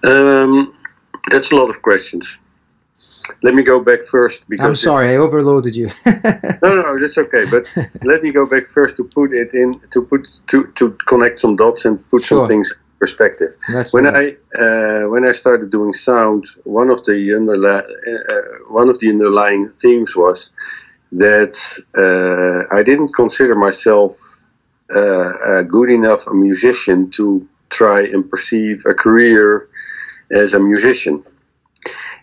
um, 0.04 0.74
that's 1.30 1.52
a 1.52 1.56
lot 1.56 1.70
of 1.70 1.82
questions. 1.82 2.38
Let 3.42 3.54
me 3.54 3.62
go 3.62 3.80
back 3.80 4.02
first 4.02 4.48
because 4.48 4.66
I'm 4.66 4.74
sorry, 4.74 5.08
it, 5.08 5.12
I 5.12 5.16
overloaded 5.16 5.76
you. 5.76 5.88
no, 6.62 6.68
no, 6.82 6.98
that's 6.98 7.16
okay. 7.18 7.44
But 7.50 7.70
let 8.02 8.22
me 8.22 8.32
go 8.32 8.46
back 8.46 8.68
first 8.68 8.96
to 8.96 9.04
put 9.04 9.32
it 9.32 9.54
in 9.54 9.80
to 9.90 10.02
put 10.02 10.40
to 10.48 10.66
to 10.78 10.90
connect 11.06 11.38
some 11.38 11.56
dots 11.56 11.84
and 11.84 11.96
put 12.10 12.22
sure. 12.22 12.38
some 12.38 12.46
things 12.46 12.72
in 12.72 12.78
perspective. 13.00 13.56
That's 13.72 13.92
when 13.94 14.04
nice. 14.04 14.36
I 14.54 14.62
uh, 14.62 15.08
when 15.08 15.26
I 15.26 15.32
started 15.32 15.70
doing 15.70 15.92
sound, 15.92 16.44
one 16.64 16.90
of 16.90 17.04
the 17.04 17.18
underli- 17.38 17.88
uh, 18.10 18.32
uh, 18.34 18.72
one 18.80 18.88
of 18.88 19.00
the 19.00 19.08
underlying 19.08 19.70
themes 19.70 20.14
was 20.14 20.50
that 21.12 21.54
uh, 22.04 22.76
I 22.78 22.82
didn't 22.82 23.14
consider 23.14 23.56
myself 23.56 24.12
uh, 24.94 25.62
good 25.62 25.90
enough 25.90 26.26
a 26.26 26.34
musician 26.34 27.10
to 27.10 27.48
try 27.70 28.00
and 28.02 28.28
perceive 28.28 28.84
a 28.86 28.94
career 28.94 29.68
as 30.30 30.54
a 30.54 30.60
musician. 30.60 31.24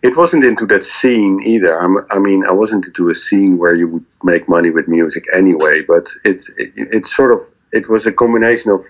It 0.04 0.16
wasn't 0.16 0.44
into 0.44 0.66
that 0.68 0.84
scene 0.84 1.40
either. 1.44 1.74
I'm, 1.82 1.96
i 2.12 2.20
mean, 2.20 2.46
I 2.46 2.52
wasn't 2.52 2.86
into 2.86 3.10
a 3.10 3.16
scene 3.16 3.58
where 3.58 3.74
you 3.74 3.88
would 3.88 4.06
make 4.24 4.48
money 4.48 4.70
with 4.70 4.88
music 4.88 5.24
anyway. 5.34 5.82
But 5.82 6.06
it's 6.24 6.50
it, 6.58 6.72
it's 6.76 7.12
sort 7.16 7.32
of 7.32 7.40
it 7.72 7.90
was 7.90 8.06
a 8.06 8.14
combination 8.14 8.72
of 8.72 8.82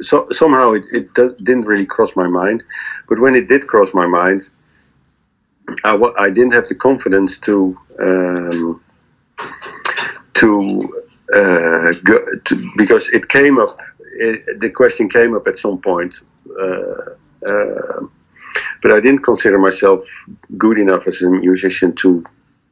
so 0.00 0.26
somehow 0.30 0.72
it, 0.72 0.86
it 0.92 1.14
didn't 1.14 1.66
really 1.66 1.86
cross 1.86 2.16
my 2.16 2.26
mind. 2.26 2.64
But 3.08 3.20
when 3.20 3.34
it 3.34 3.48
did 3.48 3.66
cross 3.66 3.94
my 3.94 4.06
mind, 4.06 4.48
I 5.84 5.92
w- 5.92 6.14
I 6.18 6.30
didn't 6.30 6.52
have 6.52 6.68
the 6.68 6.74
confidence 6.74 7.38
to 7.40 7.78
um, 8.00 8.80
to, 10.34 11.04
uh, 11.34 11.92
go, 12.04 12.24
to 12.44 12.70
because 12.76 13.08
it 13.10 13.28
came 13.28 13.58
up. 13.58 13.78
It, 14.20 14.60
the 14.60 14.70
question 14.70 15.08
came 15.08 15.34
up 15.34 15.46
at 15.46 15.56
some 15.56 15.78
point. 15.78 16.20
Uh, 16.60 17.14
uh, 17.46 18.06
but 18.82 18.92
I 18.92 19.00
didn't 19.00 19.24
consider 19.24 19.58
myself 19.58 20.04
good 20.56 20.78
enough 20.78 21.06
as 21.06 21.22
a 21.22 21.30
musician 21.30 21.94
to 21.96 22.24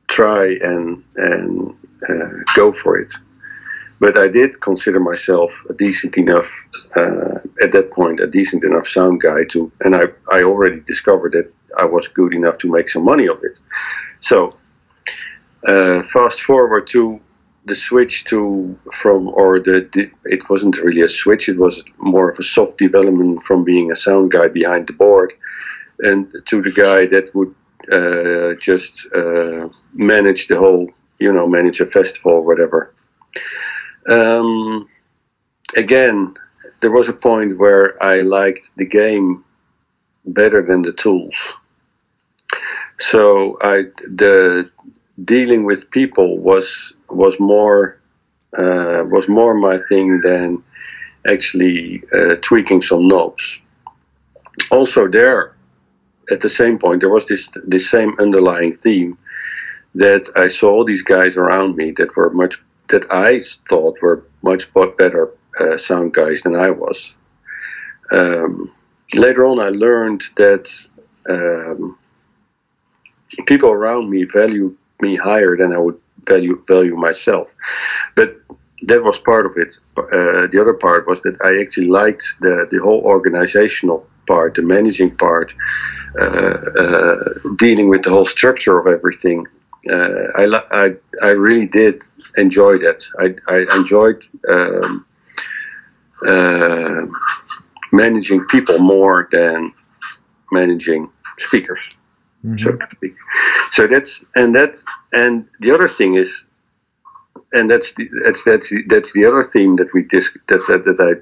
try 0.09 0.55
and 0.62 1.03
and 1.16 1.74
uh, 2.09 2.28
go 2.55 2.72
for 2.72 2.99
it. 2.99 3.12
But 3.99 4.16
I 4.16 4.28
did 4.28 4.61
consider 4.61 5.01
myself 5.01 5.64
a 5.70 5.74
decent 5.74 6.16
enough 6.18 6.51
uh, 6.97 7.38
at 7.62 7.72
that 7.72 7.90
point, 7.92 8.20
a 8.20 8.26
decent 8.26 8.62
enough 8.64 8.86
sound 8.86 9.20
guy 9.20 9.44
to, 9.51 9.72
and 9.80 9.97
I 9.97 10.05
I 10.32 10.42
already 10.42 10.80
discovered 10.80 11.32
that 11.32 11.51
I 11.78 11.84
was 11.84 12.09
good 12.09 12.34
enough 12.34 12.59
to 12.59 12.70
make 12.70 12.88
some 12.88 13.05
money 13.05 13.26
of 13.28 13.42
it. 13.42 13.59
So 14.20 14.57
uh, 15.66 16.03
fast 16.03 16.40
forward 16.42 16.86
to 16.88 17.20
the 17.64 17.74
switch 17.74 18.24
to 18.24 18.78
from 18.92 19.28
or 19.28 19.59
the, 19.59 19.88
the, 19.92 20.11
it 20.24 20.49
wasn't 20.49 20.78
really 20.78 21.01
a 21.01 21.09
switch 21.09 21.49
it 21.49 21.59
was 21.59 21.82
more 21.99 22.30
of 22.30 22.38
a 22.38 22.42
soft 22.44 22.78
development 22.78 23.42
from 23.42 23.64
being 23.64 23.90
a 23.90 23.97
sound 23.97 24.30
guy 24.30 24.47
behind 24.47 24.86
the 24.86 24.92
board 24.92 25.32
and 25.99 26.32
to 26.44 26.62
the 26.62 26.70
guy 26.70 27.07
that 27.07 27.34
would 27.34 27.53
uh, 27.92 28.55
just 28.61 29.07
uh, 29.14 29.68
manage 29.94 30.49
the 30.49 30.59
whole, 30.59 30.90
you 31.18 31.32
know, 31.32 31.47
manage 31.47 31.80
a 31.80 31.86
festival 31.86 32.32
or 32.32 32.42
whatever. 32.42 32.92
Um, 34.09 34.88
again, 35.76 36.34
there 36.80 36.90
was 36.90 37.09
a 37.09 37.12
point 37.12 37.59
where 37.59 38.02
I 38.02 38.20
liked 38.20 38.70
the 38.76 38.86
game 38.86 39.44
better 40.26 40.62
than 40.62 40.82
the 40.82 40.92
tools. 40.92 41.36
So 42.98 43.59
I 43.62 43.84
the 44.14 44.70
dealing 45.24 45.64
with 45.64 45.90
people 45.90 46.38
was 46.38 46.94
was 47.09 47.38
more 47.40 47.98
uh, 48.59 49.04
was 49.11 49.28
more 49.28 49.54
my 49.54 49.78
thing 49.88 50.20
than 50.22 50.62
actually 51.26 52.02
uh, 52.14 52.36
tweaking 52.42 52.82
some 52.82 53.09
knobs. 53.09 53.61
Also, 54.70 55.09
there 55.09 55.54
at 56.30 56.40
the 56.40 56.48
same 56.48 56.78
point 56.78 57.00
there 57.00 57.11
was 57.11 57.26
this 57.26 57.50
this 57.66 57.90
same 57.90 58.14
underlying 58.18 58.72
theme 58.72 59.18
that 59.94 60.28
I 60.36 60.46
saw 60.48 60.84
these 60.84 61.02
guys 61.02 61.36
around 61.36 61.76
me 61.76 61.90
that 61.92 62.16
were 62.16 62.30
much 62.30 62.62
that 62.89 63.05
I 63.11 63.41
thought 63.68 64.01
were 64.03 64.24
much 64.43 64.72
better 64.99 65.32
uh, 65.61 65.76
sound 65.76 66.14
guys 66.14 66.43
than 66.43 66.55
I 66.55 66.70
was. 66.70 67.14
Um, 68.12 68.72
later 69.14 69.45
on, 69.45 69.61
I 69.61 69.68
learned 69.68 70.22
that 70.37 70.70
um, 71.28 71.99
people 73.47 73.70
around 73.70 74.11
me 74.11 74.24
value 74.24 74.76
me 75.01 75.16
higher 75.16 75.57
than 75.57 75.72
I 75.72 75.78
would 75.78 75.99
value 76.26 76.62
value 76.66 76.97
myself. 76.97 77.55
But 78.14 78.37
that 78.82 79.03
was 79.03 79.18
part 79.18 79.47
of 79.47 79.53
it. 79.57 79.78
Uh, 79.97 80.47
the 80.53 80.59
other 80.61 80.74
part 80.74 81.07
was 81.07 81.22
that 81.22 81.37
I 81.45 81.61
actually 81.61 81.89
liked 81.89 82.24
the 82.41 82.66
the 82.70 82.78
whole 82.78 83.01
organizational 83.01 84.07
part, 84.26 84.55
the 84.55 84.62
managing 84.62 85.16
part, 85.16 85.55
uh, 86.20 86.24
uh, 86.24 87.24
dealing 87.57 87.89
with 87.89 88.03
the 88.03 88.11
whole 88.11 88.24
structure 88.24 88.78
of 88.78 88.87
everything. 88.87 89.47
Uh, 89.91 90.32
I, 90.34 90.45
I 90.70 90.95
I 91.22 91.30
really 91.30 91.66
did 91.66 92.03
enjoy 92.37 92.78
that. 92.78 93.07
I 93.18 93.34
I 93.53 93.76
enjoyed. 93.76 94.24
Um, 94.49 95.07
uh, 96.26 97.07
managing 97.93 98.45
people 98.47 98.78
more 98.78 99.28
than 99.32 99.72
managing 100.53 101.11
speakers, 101.39 101.97
mm-hmm. 102.45 102.57
so 102.57 102.76
to 102.76 102.87
speak. 102.91 103.14
So 103.70 103.87
that's 103.87 104.24
and 104.34 104.55
that 104.55 104.76
and 105.12 105.47
the 105.61 105.72
other 105.72 105.89
thing 105.89 106.14
is, 106.14 106.47
and 107.53 107.70
that's 107.70 107.93
the, 107.93 108.09
that's 108.24 108.45
that's 108.45 108.70
the, 108.70 108.82
that's 108.89 109.12
the 109.12 109.24
other 109.24 109.43
theme 109.43 109.76
that 109.76 109.89
we 109.95 110.03
dis- 110.03 110.37
that, 110.49 110.66
that 110.68 110.84
that 110.84 111.01
I 111.01 111.12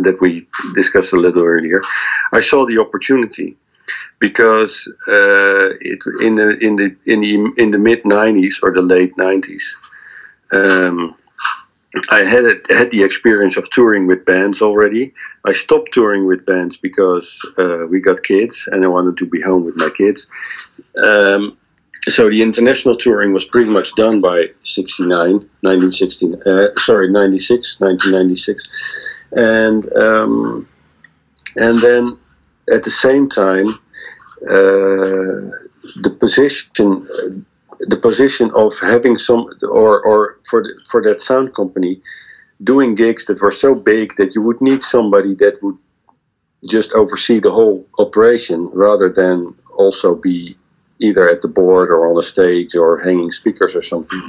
that 0.00 0.20
we 0.20 0.46
discussed 0.74 1.12
a 1.12 1.16
little 1.16 1.44
earlier. 1.44 1.82
I 2.32 2.40
saw 2.40 2.66
the 2.66 2.78
opportunity 2.78 3.56
because 4.18 4.86
uh, 5.08 5.74
it 5.80 6.02
in 6.20 6.34
the 6.36 6.58
in 6.60 6.76
the 6.76 6.96
in 7.06 7.20
the 7.20 7.52
in 7.56 7.70
the 7.70 7.78
mid 7.78 8.02
'90s 8.04 8.62
or 8.62 8.72
the 8.72 8.82
late 8.82 9.16
'90s. 9.16 9.62
Um, 10.52 11.14
I 12.10 12.20
had 12.20 12.44
it, 12.44 12.66
had 12.70 12.90
the 12.90 13.02
experience 13.02 13.56
of 13.56 13.70
touring 13.70 14.06
with 14.06 14.24
bands 14.24 14.60
already. 14.60 15.12
I 15.44 15.52
stopped 15.52 15.92
touring 15.92 16.26
with 16.26 16.44
bands 16.44 16.76
because 16.76 17.40
uh, 17.58 17.86
we 17.88 18.00
got 18.00 18.22
kids 18.22 18.68
and 18.70 18.84
I 18.84 18.88
wanted 18.88 19.16
to 19.18 19.26
be 19.26 19.40
home 19.40 19.64
with 19.64 19.76
my 19.76 19.90
kids. 19.90 20.26
Um, 21.02 21.56
so 22.08 22.28
the 22.28 22.42
international 22.42 22.94
touring 22.94 23.32
was 23.32 23.44
pretty 23.44 23.70
much 23.70 23.94
done 23.94 24.20
by 24.20 24.46
69, 24.62 25.08
1960, 25.08 26.34
uh, 26.46 26.68
sorry, 26.78 27.10
96, 27.10 27.80
1996. 27.80 29.24
And, 29.32 29.96
um, 29.96 30.68
and 31.56 31.80
then 31.80 32.18
at 32.72 32.84
the 32.84 32.90
same 32.90 33.28
time, 33.28 33.68
uh, 34.48 35.38
the 36.02 36.16
position 36.18 36.70
the 37.80 37.96
position 37.96 38.50
of 38.56 38.76
having 38.80 39.16
some 39.16 39.46
or 39.62 40.02
or 40.02 40.38
for 40.48 40.62
the, 40.62 40.72
for 40.90 41.02
that 41.02 41.20
sound 41.20 41.54
company 41.54 42.00
doing 42.64 42.94
gigs 42.94 43.26
that 43.26 43.40
were 43.40 43.52
so 43.52 43.74
big 43.74 44.16
that 44.16 44.34
you 44.34 44.42
would 44.42 44.60
need 44.60 44.82
somebody 44.82 45.34
that 45.34 45.58
would 45.62 45.78
just 46.68 46.92
oversee 46.92 47.38
the 47.38 47.50
whole 47.50 47.86
operation 47.98 48.68
rather 48.72 49.08
than 49.08 49.54
also 49.76 50.14
be 50.16 50.56
either 50.98 51.28
at 51.28 51.40
the 51.42 51.48
board 51.48 51.88
or 51.88 52.10
on 52.10 52.18
a 52.18 52.22
stage 52.22 52.74
or 52.74 52.98
hanging 52.98 53.30
speakers 53.30 53.76
or 53.76 53.82
something 53.82 54.20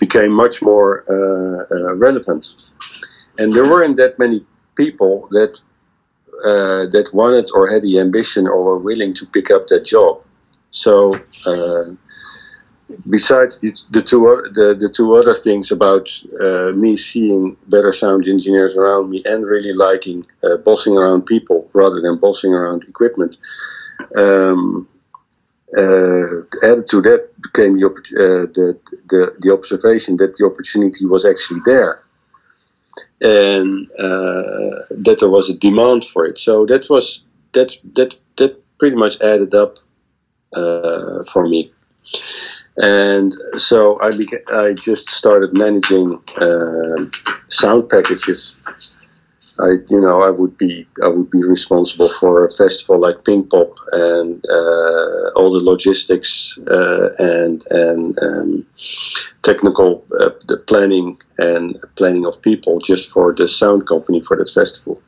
became 0.00 0.32
much 0.32 0.60
more 0.60 1.04
uh, 1.08 1.74
uh, 1.74 1.96
relevant. 1.96 2.54
And 3.38 3.54
there 3.54 3.68
weren't 3.70 3.96
that 3.96 4.18
many 4.18 4.44
people 4.74 5.28
that 5.30 5.60
uh, 6.44 6.86
that 6.92 7.10
wanted 7.12 7.48
or 7.54 7.70
had 7.70 7.82
the 7.82 7.98
ambition 7.98 8.46
or 8.46 8.62
were 8.62 8.78
willing 8.78 9.12
to 9.14 9.26
pick 9.26 9.50
up 9.50 9.66
that 9.68 9.84
job. 9.84 10.22
So 10.70 11.14
uh, 11.46 11.94
besides 13.08 13.60
the, 13.60 13.72
the 13.90 14.02
two 14.02 14.20
the, 14.54 14.76
the 14.78 14.88
two 14.88 15.14
other 15.16 15.34
things 15.34 15.70
about 15.70 16.08
uh, 16.40 16.72
me 16.72 16.96
seeing 16.96 17.56
better 17.68 17.92
sound 17.92 18.28
engineers 18.28 18.76
around 18.76 19.10
me 19.10 19.22
and 19.24 19.44
really 19.46 19.72
liking 19.72 20.24
uh, 20.44 20.56
bossing 20.58 20.96
around 20.96 21.26
people 21.26 21.68
rather 21.72 22.00
than 22.00 22.18
bossing 22.18 22.52
around 22.52 22.84
equipment 22.84 23.36
um, 24.16 24.88
uh, 25.76 26.42
added 26.62 26.86
to 26.86 27.02
that 27.02 27.28
became 27.42 27.78
the, 27.78 27.86
uh, 27.86 28.46
the, 28.54 28.78
the, 29.08 29.32
the 29.40 29.52
observation 29.52 30.16
that 30.16 30.36
the 30.36 30.46
opportunity 30.46 31.04
was 31.06 31.24
actually 31.24 31.60
there 31.64 32.02
and 33.20 33.90
uh, 33.92 34.84
that 34.90 35.16
there 35.20 35.30
was 35.30 35.48
a 35.48 35.54
demand 35.54 36.04
for 36.04 36.26
it 36.26 36.38
so 36.38 36.66
that 36.66 36.88
was 36.90 37.22
that 37.52 37.76
that 37.94 38.14
that 38.36 38.62
pretty 38.78 38.96
much 38.96 39.20
added 39.20 39.54
up 39.54 39.78
uh, 40.54 41.24
for 41.24 41.48
me 41.48 41.72
and 42.78 43.34
so 43.56 43.98
I 44.00 44.10
beca- 44.10 44.50
I 44.50 44.74
just 44.74 45.10
started 45.10 45.52
managing 45.54 46.20
uh, 46.36 47.04
sound 47.48 47.88
packages. 47.88 48.56
I 49.58 49.68
you 49.88 50.00
know 50.00 50.22
I 50.22 50.30
would 50.30 50.56
be 50.58 50.86
I 51.02 51.08
would 51.08 51.30
be 51.30 51.42
responsible 51.42 52.08
for 52.08 52.44
a 52.44 52.50
festival 52.50 53.00
like 53.00 53.24
Pinkpop 53.24 53.72
and 53.92 54.44
uh, 54.50 55.30
all 55.36 55.52
the 55.52 55.64
logistics 55.64 56.58
uh, 56.68 57.10
and 57.18 57.64
and 57.70 58.18
um, 58.22 58.66
technical 59.42 60.04
uh, 60.20 60.30
the 60.46 60.58
planning 60.58 61.18
and 61.38 61.76
planning 61.96 62.26
of 62.26 62.42
people 62.42 62.80
just 62.80 63.08
for 63.08 63.34
the 63.34 63.48
sound 63.48 63.86
company 63.86 64.20
for 64.20 64.36
that 64.36 64.50
festival. 64.50 65.00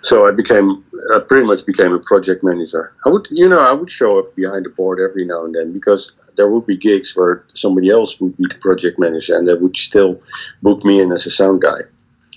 So 0.00 0.26
I 0.26 0.32
became, 0.32 0.84
I 1.14 1.18
pretty 1.20 1.46
much 1.46 1.66
became 1.66 1.92
a 1.92 1.98
project 1.98 2.42
manager. 2.42 2.92
I 3.04 3.08
would, 3.10 3.26
you 3.30 3.48
know, 3.48 3.60
I 3.60 3.72
would 3.72 3.90
show 3.90 4.18
up 4.18 4.34
behind 4.36 4.64
the 4.64 4.70
board 4.70 5.00
every 5.00 5.24
now 5.26 5.44
and 5.44 5.54
then 5.54 5.72
because 5.72 6.12
there 6.36 6.48
would 6.48 6.66
be 6.66 6.76
gigs 6.76 7.14
where 7.14 7.44
somebody 7.54 7.90
else 7.90 8.20
would 8.20 8.36
be 8.36 8.44
the 8.48 8.56
project 8.56 8.98
manager 8.98 9.36
and 9.36 9.46
they 9.46 9.54
would 9.54 9.76
still 9.76 10.20
book 10.62 10.84
me 10.84 11.00
in 11.00 11.12
as 11.12 11.26
a 11.26 11.30
sound 11.30 11.62
guy. 11.62 11.80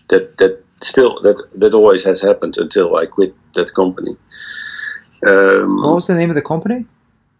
That 0.10 0.38
that 0.38 0.64
still 0.82 1.22
that 1.22 1.41
that 1.55 1.74
always 1.74 2.03
has 2.03 2.22
happened 2.22 2.58
until 2.58 2.95
I 2.95 3.05
quit 3.05 3.36
that 3.53 3.74
company. 3.74 4.16
Um, 5.26 5.82
what 5.82 5.95
was 5.95 6.08
the 6.08 6.16
name 6.16 6.30
of 6.30 6.36
the 6.36 6.41
company? 6.41 6.86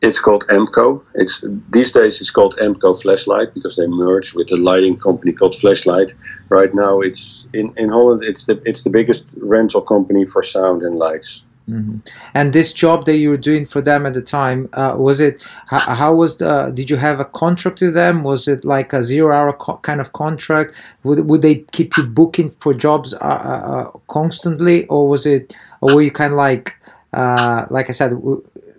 It's 0.02 0.20
called 0.20 0.46
Ampco. 0.48 1.02
It's 1.16 1.44
these 1.72 1.92
days 1.92 2.22
it's 2.22 2.30
called 2.30 2.56
Ampco 2.58 3.02
Flashlight 3.02 3.54
because 3.56 3.78
they 3.78 3.88
merged 3.88 4.36
with 4.36 4.52
a 4.52 4.56
lighting 4.56 4.98
company 4.98 5.32
called 5.32 5.56
Flashlight. 5.56 6.14
Right 6.50 6.74
now, 6.74 7.02
it's 7.02 7.48
in, 7.54 7.74
in 7.78 7.90
Holland. 7.90 8.24
It's 8.24 8.46
the 8.46 8.62
it's 8.64 8.84
the 8.84 8.92
biggest 8.92 9.36
rental 9.42 9.82
company 9.82 10.26
for 10.26 10.44
sound 10.44 10.84
and 10.84 10.96
lights. 10.96 11.47
Mm-hmm. 11.70 11.98
And 12.34 12.54
this 12.54 12.72
job 12.72 13.06
that 13.06 13.18
you 13.18 13.30
were 13.30 13.38
doing 13.38 13.66
for 13.66 13.82
them 13.82 14.06
at 14.06 14.14
the 14.14 14.22
time, 14.22 14.70
uh, 14.74 14.96
was 14.98 15.20
it? 15.20 15.46
How, 15.66 15.80
how, 15.80 16.16
was 16.16 16.38
the? 16.38 16.72
Did 16.74 16.90
you 16.90 16.96
have 16.96 17.20
a 17.20 17.26
contract 17.26 17.82
with 17.82 17.94
them? 17.94 18.24
Was 18.24 18.48
it 18.48 18.64
like 18.64 18.94
a 18.94 19.04
zero-hour 19.04 19.52
co- 19.54 19.78
kind 19.78 20.00
of 20.00 20.14
contract? 20.14 20.74
Would 21.04 21.30
would 21.30 21.42
they 21.42 21.56
keep 21.72 21.98
you 21.98 22.04
booking 22.04 22.52
for 22.52 22.74
jobs 22.74 23.14
uh, 23.14 23.18
uh, 23.18 23.20
uh 23.20 23.92
constantly, 24.08 24.86
or 24.88 25.10
was 25.10 25.26
it? 25.26 25.54
Or 25.82 25.96
were 25.96 26.02
you 26.02 26.12
kind 26.12 26.32
of 26.32 26.38
like, 26.38 26.74
uh, 27.12 27.66
like 27.70 27.90
I 27.90 27.92
said, 27.92 28.14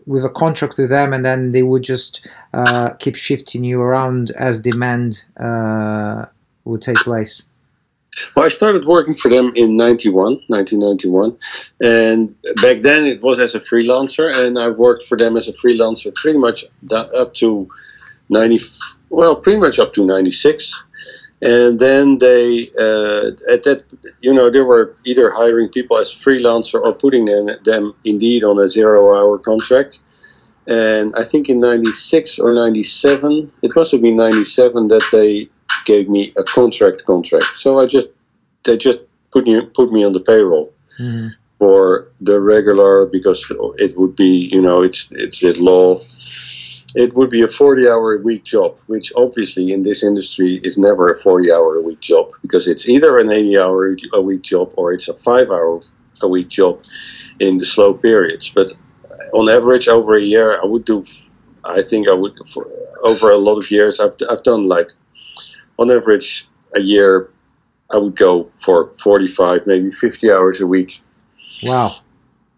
with 0.06 0.24
a 0.24 0.30
contract 0.30 0.78
with 0.78 0.88
them, 0.88 1.12
and 1.12 1.26
then 1.26 1.50
they 1.50 1.62
would 1.62 1.82
just 1.82 2.26
uh, 2.54 2.90
keep 2.98 3.16
shifting 3.16 3.64
you 3.64 3.82
around 3.82 4.30
as 4.30 4.60
demand 4.60 5.24
would 6.64 6.80
take 6.80 6.96
place? 6.98 7.42
Well, 8.34 8.44
I 8.44 8.48
started 8.48 8.84
working 8.84 9.14
for 9.14 9.30
them 9.30 9.52
in 9.54 9.76
91, 9.76 10.42
1991. 10.46 11.36
And 11.80 12.34
back 12.62 12.82
then 12.82 13.06
it 13.06 13.22
was 13.22 13.38
as 13.38 13.54
a 13.54 13.60
freelancer, 13.60 14.34
and 14.34 14.58
I've 14.58 14.78
worked 14.78 15.04
for 15.04 15.16
them 15.16 15.36
as 15.36 15.48
a 15.48 15.52
freelancer 15.52 16.14
pretty 16.14 16.38
much 16.38 16.64
up 16.92 17.34
to 17.34 17.68
90, 18.28 18.58
well, 19.10 19.36
pretty 19.36 19.58
much 19.58 19.78
up 19.78 19.92
to 19.94 20.04
96 20.04 20.84
and 21.40 21.78
then 21.78 22.18
they 22.18 22.68
uh, 22.78 23.30
at 23.52 23.62
that 23.62 23.82
you 24.20 24.32
know 24.32 24.50
they 24.50 24.60
were 24.60 24.96
either 25.04 25.30
hiring 25.30 25.68
people 25.68 25.96
as 25.96 26.12
freelancer 26.12 26.80
or 26.82 26.92
putting 26.92 27.26
them, 27.26 27.48
them 27.64 27.94
indeed 28.04 28.42
on 28.42 28.58
a 28.58 28.66
zero 28.66 29.14
hour 29.14 29.38
contract 29.38 30.00
and 30.66 31.14
i 31.16 31.22
think 31.22 31.48
in 31.48 31.60
96 31.60 32.38
or 32.40 32.54
97 32.54 33.52
it 33.62 33.74
must 33.76 33.92
have 33.92 34.02
been 34.02 34.16
97 34.16 34.88
that 34.88 35.04
they 35.12 35.48
gave 35.84 36.08
me 36.08 36.32
a 36.36 36.44
contract 36.44 37.04
contract 37.04 37.56
so 37.56 37.78
i 37.80 37.86
just 37.86 38.08
they 38.64 38.76
just 38.76 38.98
put 39.30 39.46
me 39.46 39.60
put 39.74 39.92
me 39.92 40.04
on 40.04 40.12
the 40.12 40.20
payroll 40.20 40.72
mm-hmm. 41.00 41.28
for 41.58 42.10
the 42.20 42.40
regular 42.40 43.06
because 43.06 43.44
it 43.78 43.96
would 43.98 44.14
be 44.16 44.48
you 44.52 44.60
know 44.60 44.82
it's 44.82 45.08
it's 45.12 45.42
a 45.42 45.52
law 45.54 45.98
it 46.94 47.14
would 47.14 47.30
be 47.30 47.42
a 47.42 47.48
40 47.48 47.86
hour 47.86 48.14
a 48.14 48.22
week 48.22 48.44
job, 48.44 48.78
which 48.86 49.12
obviously 49.14 49.72
in 49.72 49.82
this 49.82 50.02
industry 50.02 50.60
is 50.64 50.78
never 50.78 51.10
a 51.10 51.16
40 51.16 51.52
hour 51.52 51.76
a 51.76 51.82
week 51.82 52.00
job 52.00 52.30
because 52.42 52.66
it's 52.66 52.88
either 52.88 53.18
an 53.18 53.30
80 53.30 53.58
hour 53.58 53.96
a 54.14 54.20
week 54.20 54.42
job 54.42 54.72
or 54.76 54.92
it's 54.92 55.08
a 55.08 55.14
five 55.14 55.50
hour 55.50 55.80
a 56.22 56.28
week 56.28 56.48
job 56.48 56.82
in 57.40 57.58
the 57.58 57.66
slow 57.66 57.94
periods. 57.94 58.50
But 58.50 58.72
on 59.34 59.48
average, 59.48 59.88
over 59.88 60.16
a 60.16 60.22
year, 60.22 60.60
I 60.60 60.64
would 60.64 60.84
do, 60.84 61.04
I 61.64 61.82
think 61.82 62.08
I 62.08 62.14
would, 62.14 62.36
for 62.48 62.66
over 63.04 63.30
a 63.30 63.36
lot 63.36 63.58
of 63.58 63.70
years, 63.70 64.00
I've, 64.00 64.16
I've 64.30 64.42
done 64.42 64.64
like 64.64 64.88
on 65.78 65.90
average 65.90 66.46
a 66.74 66.80
year, 66.80 67.30
I 67.90 67.96
would 67.98 68.16
go 68.16 68.50
for 68.58 68.90
45, 69.02 69.66
maybe 69.66 69.90
50 69.90 70.30
hours 70.30 70.60
a 70.60 70.66
week. 70.66 71.00
Wow. 71.62 71.96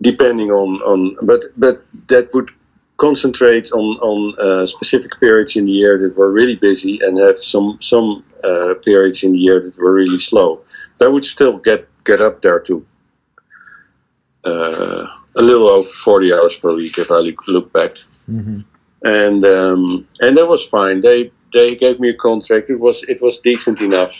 Depending 0.03 0.51
on, 0.51 0.81
on 0.83 1.17
but 1.23 1.45
but 1.57 1.85
that 2.09 2.33
would 2.33 2.51
concentrate 2.97 3.71
on 3.73 3.99
on 4.01 4.35
uh, 4.39 4.67
specific 4.67 5.19
periods 5.21 5.57
in 5.57 5.65
the 5.65 5.73
year 5.73 5.99
that 5.99 6.17
were 6.17 6.33
really 6.33 6.57
busy 6.57 6.99
and 7.03 7.19
have 7.19 7.39
some 7.39 7.77
some 7.81 8.25
uh, 8.43 8.75
periods 8.83 9.23
in 9.23 9.33
the 9.33 9.39
year 9.39 9.61
that 9.61 9.77
were 9.79 9.93
really 9.93 10.19
slow. 10.19 10.61
That 10.99 11.13
would 11.13 11.25
still 11.25 11.59
get 11.59 11.87
get 12.05 12.21
up 12.21 12.41
there 12.41 12.61
to 12.61 12.87
uh, 14.45 15.07
a 15.37 15.43
little 15.43 15.69
over 15.69 15.89
40 15.89 16.33
hours 16.33 16.57
per 16.57 16.75
week 16.75 16.99
if 16.99 17.11
I 17.11 17.19
look, 17.19 17.47
look 17.47 17.73
back. 17.73 17.93
Mm-hmm. 18.29 18.61
And 19.03 19.45
um, 19.45 20.09
and 20.21 20.37
that 20.37 20.47
was 20.47 20.67
fine. 20.67 21.01
They 21.01 21.31
they 21.53 21.77
gave 21.77 22.01
me 22.01 22.09
a 22.11 22.15
contract. 22.15 22.71
It 22.71 22.81
was 22.81 23.03
it 23.05 23.21
was 23.21 23.39
decent 23.39 23.81
enough. 23.81 24.13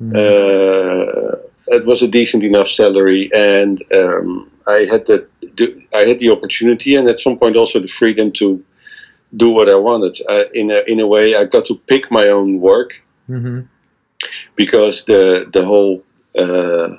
Mm-hmm. 0.00 0.16
Uh, 0.16 1.36
it 1.76 1.84
was 1.84 2.02
a 2.02 2.08
decent 2.08 2.44
enough 2.44 2.68
salary, 2.68 3.30
and 3.34 3.82
um, 3.92 4.50
I 4.66 4.86
had 4.90 5.06
the, 5.06 5.26
the, 5.56 5.84
I 5.94 6.06
had 6.08 6.18
the 6.18 6.30
opportunity, 6.30 6.94
and 6.94 7.08
at 7.08 7.20
some 7.20 7.38
point 7.38 7.56
also 7.56 7.80
the 7.80 7.88
freedom 7.88 8.32
to 8.32 8.64
do 9.36 9.50
what 9.50 9.68
I 9.68 9.74
wanted. 9.74 10.16
Uh, 10.28 10.44
in 10.54 10.70
a 10.70 10.82
in 10.86 11.00
a 11.00 11.06
way, 11.06 11.34
I 11.34 11.44
got 11.44 11.66
to 11.66 11.74
pick 11.86 12.10
my 12.10 12.28
own 12.28 12.60
work 12.60 13.02
Mm-hmm. 13.28 13.60
because 14.56 15.04
the 15.04 15.46
the 15.52 15.64
whole 15.64 16.02
uh, 16.38 16.96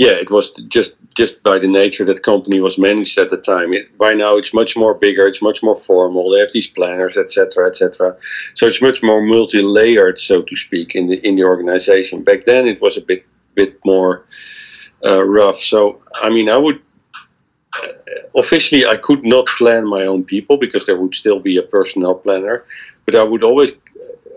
yeah, 0.00 0.12
it 0.12 0.30
was 0.30 0.50
just 0.68 0.96
just 1.14 1.42
by 1.42 1.58
the 1.58 1.68
nature 1.68 2.06
that 2.06 2.22
company 2.22 2.58
was 2.58 2.78
managed 2.78 3.18
at 3.18 3.28
the 3.28 3.36
time. 3.36 3.74
It, 3.74 3.98
by 3.98 4.14
now, 4.14 4.38
it's 4.38 4.54
much 4.54 4.74
more 4.74 4.94
bigger. 4.94 5.26
It's 5.26 5.42
much 5.42 5.62
more 5.62 5.76
formal. 5.76 6.30
They 6.30 6.40
have 6.40 6.54
these 6.54 6.68
planners, 6.68 7.18
etc., 7.18 7.68
etc. 7.68 8.16
So 8.54 8.66
it's 8.66 8.80
much 8.80 9.02
more 9.02 9.20
multi-layered, 9.20 10.18
so 10.18 10.40
to 10.40 10.56
speak, 10.56 10.94
in 10.94 11.08
the 11.08 11.18
in 11.28 11.34
the 11.34 11.44
organization. 11.44 12.24
Back 12.24 12.46
then, 12.46 12.66
it 12.66 12.80
was 12.80 12.96
a 12.96 13.02
bit 13.02 13.26
bit 13.54 13.78
more 13.84 14.24
uh, 15.04 15.22
rough. 15.22 15.60
So 15.60 16.00
I 16.14 16.30
mean, 16.30 16.48
I 16.48 16.56
would 16.56 16.80
uh, 17.82 17.92
officially 18.34 18.86
I 18.86 18.96
could 18.96 19.22
not 19.22 19.48
plan 19.58 19.86
my 19.86 20.06
own 20.06 20.24
people 20.24 20.56
because 20.56 20.86
there 20.86 20.98
would 20.98 21.14
still 21.14 21.40
be 21.40 21.58
a 21.58 21.70
personnel 21.76 22.14
planner, 22.14 22.64
but 23.04 23.14
I 23.14 23.22
would 23.22 23.44
always 23.44 23.72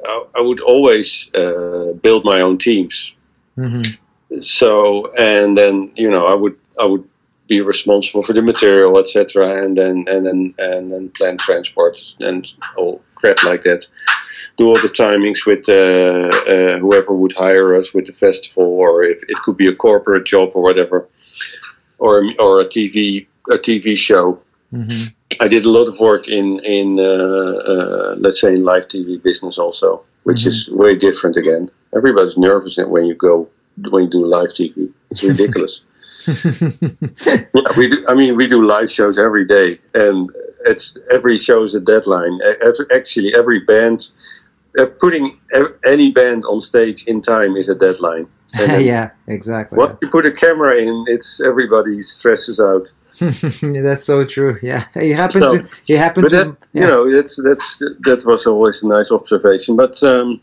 I, 0.05 0.26
I 0.39 0.41
would 0.41 0.59
always 0.59 1.34
uh, 1.34 1.93
build 2.03 2.26
my 2.26 2.41
own 2.41 2.57
teams 2.57 3.16
Mm-hmm. 3.57 4.02
So 4.41 5.11
and 5.13 5.57
then 5.57 5.91
you 5.95 6.09
know 6.09 6.26
i 6.26 6.34
would 6.34 6.57
i 6.80 6.86
would 6.86 7.07
be 7.47 7.61
responsible 7.61 8.24
for 8.24 8.34
the 8.34 8.41
material 8.41 8.97
etc 8.97 9.63
and 9.63 9.78
then 9.78 10.05
and 10.07 10.26
then 10.26 10.53
and 10.57 10.91
then 10.91 11.09
plan 11.09 11.38
transport 11.38 11.99
and 12.19 12.53
all 12.78 13.01
crap 13.15 13.43
like 13.43 13.63
that 13.63 13.86
do 14.57 14.67
all 14.67 14.80
the 14.82 14.88
timings 14.88 15.45
with 15.47 15.67
uh, 15.67 16.30
uh, 16.47 16.78
whoever 16.78 17.13
would 17.13 17.34
hire 17.34 17.76
us 17.76 17.93
with 17.93 18.05
the 18.05 18.13
festival 18.13 18.63
or 18.63 19.03
if 19.03 19.21
it 19.28 19.38
could 19.38 19.57
be 19.57 19.67
a 19.67 19.76
corporate 19.76 20.26
job 20.26 20.51
or 20.55 20.61
whatever 20.61 21.07
or 21.97 22.24
or 22.39 22.61
a 22.61 22.65
tv 22.65 23.28
a 23.49 23.57
tv 23.57 23.97
show 23.97 24.39
Mm-hmm. 24.74 25.13
I 25.39 25.47
did 25.47 25.65
a 25.65 25.69
lot 25.69 25.88
of 25.88 25.99
work 25.99 26.28
in 26.28 26.59
in 26.63 26.99
uh, 26.99 27.03
uh, 27.03 28.15
let's 28.17 28.41
say 28.41 28.53
in 28.53 28.63
live 28.63 28.88
TV 28.88 29.21
business 29.21 29.57
also, 29.57 30.03
which 30.24 30.45
is 30.45 30.69
way 30.69 30.95
different 30.95 31.38
again. 31.38 31.69
Everybody's 31.95 32.38
nervous 32.38 32.78
when 32.78 33.05
you 33.05 33.13
go 33.13 33.47
when 33.89 34.03
you 34.05 34.09
do 34.09 34.26
live 34.26 34.49
TV. 34.49 34.91
It's 35.11 35.24
ridiculous. 35.34 35.84
yeah, 36.28 37.78
we 37.78 37.89
do, 37.89 38.03
I 38.07 38.13
mean, 38.15 38.36
we 38.38 38.47
do 38.47 38.65
live 38.65 38.89
shows 38.89 39.17
every 39.17 39.45
day, 39.45 39.80
and 39.93 40.30
it's 40.65 40.97
every 41.11 41.36
show 41.38 41.63
is 41.63 41.76
a 41.76 41.80
deadline. 41.82 42.39
E- 42.45 42.55
ev- 42.63 42.88
Actually, 42.95 43.34
every 43.36 43.59
band, 43.59 44.07
putting 44.99 45.38
any 45.86 46.11
band 46.11 46.43
on 46.45 46.61
stage 46.61 47.03
in 47.07 47.19
time 47.21 47.55
is 47.57 47.69
a 47.69 47.76
deadline. 47.76 48.28
Yeah, 48.59 49.09
exactly. 49.28 49.78
Once 49.80 49.97
you 50.01 50.07
put 50.09 50.26
a 50.28 50.32
camera 50.32 50.76
in, 50.78 51.05
it's 51.07 51.41
everybody 51.41 52.01
stresses 52.03 52.59
out. 52.59 52.88
That's 53.19 54.03
so 54.03 54.24
true. 54.26 54.59
Yeah, 54.61 54.86
it 54.95 55.15
happens. 55.15 55.49
So- 55.49 55.61
it 55.88 55.97
happens. 55.97 56.30
but 56.30 56.38
that 56.38 56.47
with, 56.47 56.57
you 56.74 56.82
know 56.82 57.09
that's 57.09 57.36
that's 57.43 57.78
that 57.80 58.24
was 58.28 58.45
always 58.45 58.82
a 58.84 58.88
nice 58.88 59.11
observation 59.11 59.76
but 59.76 60.01
um, 60.03 60.39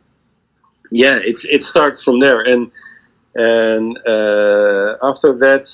yeah 0.91 1.19
it's 1.23 1.45
it 1.47 1.63
starts 1.65 2.03
from 2.05 2.19
there 2.21 2.41
and 2.41 2.71
and 3.35 3.99
uh, 4.07 4.97
after 5.03 5.33
that 5.35 5.65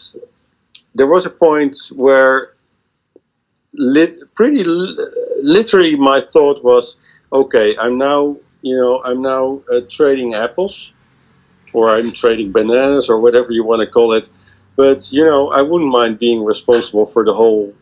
there 0.95 1.07
was 1.07 1.27
a 1.27 1.31
point 1.31 1.77
where 1.95 2.53
lit, 3.75 4.35
pretty 4.35 4.65
li- 4.65 4.97
literally 5.43 5.97
my 5.97 6.21
thought 6.21 6.63
was 6.65 6.97
okay 7.33 7.77
i'm 7.79 7.99
now 7.99 8.37
you 8.63 8.77
know 8.77 9.03
i'm 9.05 9.23
now 9.23 9.61
uh, 9.73 9.81
trading 9.89 10.35
apples 10.35 10.93
or 11.73 11.89
i'm 11.89 12.13
trading 12.13 12.53
bananas 12.53 13.09
or 13.09 13.21
whatever 13.21 13.53
you 13.53 13.65
want 13.65 13.81
to 13.81 13.87
call 13.87 14.13
it 14.13 14.29
but 14.77 15.11
you 15.13 15.25
know 15.25 15.51
i 15.51 15.63
wouldn't 15.63 15.91
mind 15.91 16.19
being 16.19 16.45
responsible 16.45 17.07
for 17.07 17.25
the 17.25 17.35
whole 17.35 17.75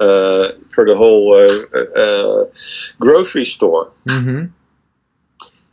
uh, 0.00 0.52
for 0.68 0.84
the 0.84 0.96
whole 0.96 1.34
uh, 1.34 1.78
uh, 2.00 2.44
grocery 2.98 3.44
store 3.44 3.90
Mm-hmm. 4.06 4.46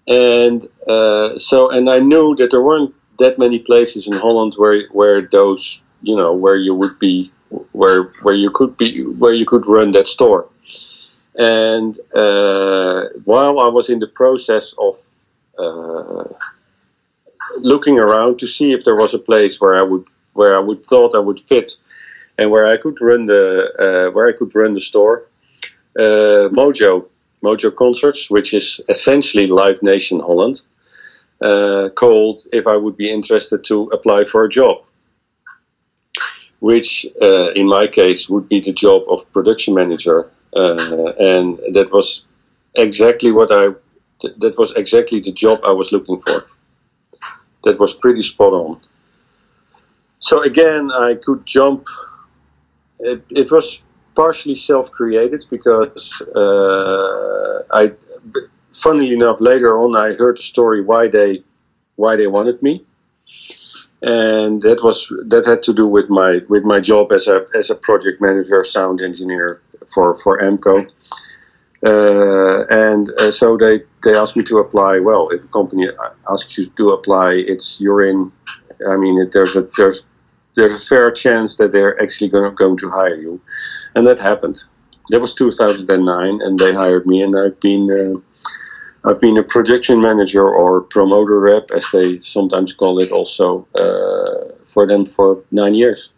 and 0.08 0.66
uh, 0.88 1.38
so 1.38 1.70
and 1.70 1.90
I 1.90 2.00
knew 2.00 2.36
that 2.36 2.52
there 2.52 2.62
weren't 2.62 2.94
that 3.20 3.38
many 3.38 3.60
places 3.60 4.08
in 4.08 4.14
Holland 4.14 4.54
where 4.58 4.88
where 4.92 5.22
those 5.22 5.82
you 6.02 6.16
know 6.16 6.34
where 6.34 6.56
you 6.56 6.74
would 6.74 6.98
be 7.00 7.32
where 7.72 8.04
where 8.24 8.36
you 8.36 8.50
could 8.52 8.78
be 8.78 9.04
where 9.04 9.34
you 9.34 9.46
could 9.46 9.66
run 9.68 9.92
that 9.92 10.08
store. 10.08 10.48
And 11.36 11.98
uh, 12.14 13.10
while 13.24 13.60
I 13.60 13.68
was 13.68 13.90
in 13.90 14.00
the 14.00 14.08
process 14.08 14.74
of 14.78 14.96
uh, 15.58 16.28
looking 17.58 17.98
around 17.98 18.40
to 18.40 18.48
see 18.48 18.74
if 18.74 18.84
there 18.84 18.96
was 18.96 19.14
a 19.14 19.20
place 19.20 19.62
where 19.62 19.76
I 19.76 19.84
would 19.84 20.06
where 20.34 20.56
I 20.56 20.60
would 20.60 20.86
thought 20.86 21.16
I 21.16 21.20
would 21.20 21.40
fit 21.42 21.76
and 22.38 22.52
where 22.52 22.68
I 22.68 22.78
could 22.78 23.00
run 23.02 23.28
the 23.28 23.46
uh, 23.80 24.12
where 24.14 24.28
I 24.28 24.34
could 24.34 24.54
run 24.56 24.74
the 24.74 24.82
store 24.82 25.30
uh, 25.98 26.50
Mojo 26.50 27.06
Mojo 27.44 27.76
Concerts, 27.76 28.30
which 28.30 28.54
is 28.54 28.82
essentially 28.90 29.48
Live 29.48 29.82
Nation 29.82 30.20
Holland, 30.20 30.62
uh, 31.42 31.90
called 31.96 32.44
if 32.52 32.68
I 32.68 32.76
would 32.76 32.98
be 32.98 33.12
interested 33.12 33.64
to 33.66 33.84
apply 33.94 34.26
for 34.26 34.44
a 34.44 34.50
job, 34.50 34.84
which 36.60 37.06
uh, 37.22 37.52
in 37.52 37.68
my 37.68 37.88
case 37.88 38.30
would 38.30 38.50
be 38.50 38.60
the 38.60 38.74
job 38.74 39.04
of 39.10 39.32
production 39.32 39.74
manager, 39.74 40.30
uh, 40.56 41.14
and 41.20 41.58
that 41.74 41.90
was 41.92 42.26
exactly 42.76 43.32
what 43.32 43.52
I 43.52 43.74
th- 44.22 44.36
that 44.40 44.58
was 44.58 44.72
exactly 44.76 45.20
the 45.20 45.32
job 45.32 45.60
I 45.64 45.72
was 45.72 45.92
looking 45.92 46.22
for. 46.22 46.46
That 47.64 47.80
was 47.80 47.94
pretty 47.94 48.22
spot 48.22 48.54
on. 48.54 48.80
So 50.20 50.42
again, 50.44 50.92
I 50.92 51.16
could 51.24 51.46
jump. 51.46 51.86
It, 53.00 53.24
it 53.30 53.52
was 53.52 53.82
partially 54.16 54.56
self-created 54.56 55.46
because 55.50 56.22
uh, 56.36 57.64
I, 57.72 57.92
funnily 58.74 59.14
enough, 59.14 59.40
later 59.40 59.78
on 59.80 59.96
I 59.96 60.14
heard 60.14 60.38
the 60.38 60.44
story 60.44 60.82
why 60.82 61.08
they, 61.08 61.44
why 61.96 62.16
they 62.16 62.28
wanted 62.28 62.62
me, 62.62 62.84
and 64.02 64.62
that 64.62 64.84
was 64.84 65.12
that 65.26 65.46
had 65.46 65.64
to 65.64 65.74
do 65.74 65.88
with 65.88 66.10
my 66.10 66.42
with 66.48 66.64
my 66.64 66.80
job 66.80 67.12
as 67.12 67.28
a 67.28 67.46
as 67.56 67.70
a 67.70 67.76
project 67.76 68.22
manager, 68.22 68.64
sound 68.64 69.02
engineer 69.02 69.62
for 69.94 70.16
for 70.16 70.40
Ampco, 70.40 70.88
uh, 71.86 72.66
and 72.70 73.12
uh, 73.20 73.32
so 73.32 73.58
they 73.58 73.82
they 74.04 74.16
asked 74.16 74.38
me 74.38 74.44
to 74.44 74.60
apply. 74.60 75.00
Well, 75.00 75.30
if 75.30 75.44
a 75.44 75.48
company 75.48 75.90
asks 76.30 76.58
you 76.58 76.66
to 76.66 76.90
apply, 76.92 77.34
it's 77.48 77.82
you're 77.82 78.08
in. 78.08 78.32
I 78.88 78.96
mean, 78.96 79.30
there's 79.34 79.58
a 79.58 79.68
there's 79.76 80.04
there's 80.56 80.74
a 80.74 80.80
fair 80.80 81.12
chance 81.12 81.56
that 81.58 81.72
they're 81.72 82.02
actually 82.02 82.30
going 82.30 82.50
to, 82.50 82.56
going 82.56 82.78
to 82.78 82.90
hire 82.90 83.16
you 83.16 83.42
and 83.96 84.08
that 84.08 84.20
happened. 84.20 84.64
That 85.10 85.20
was 85.20 85.34
2009, 85.34 86.42
and 86.42 86.60
they 86.60 86.74
hired 86.74 87.06
me, 87.06 87.22
and 87.22 87.36
I've 87.38 87.60
been 87.60 87.90
uh, 87.90 88.20
I've 89.06 89.22
been 89.22 89.38
a 89.38 89.44
production 89.44 90.02
manager 90.02 90.48
or 90.48 90.82
promoter 90.82 91.40
rep, 91.40 91.72
as 91.72 91.86
they 91.94 92.20
sometimes 92.20 92.74
call 92.74 93.00
it, 93.00 93.12
also 93.12 93.66
uh, 93.76 94.54
for 94.66 94.86
them 94.86 95.06
for 95.06 95.42
nine 95.52 95.74
years. 95.74 96.10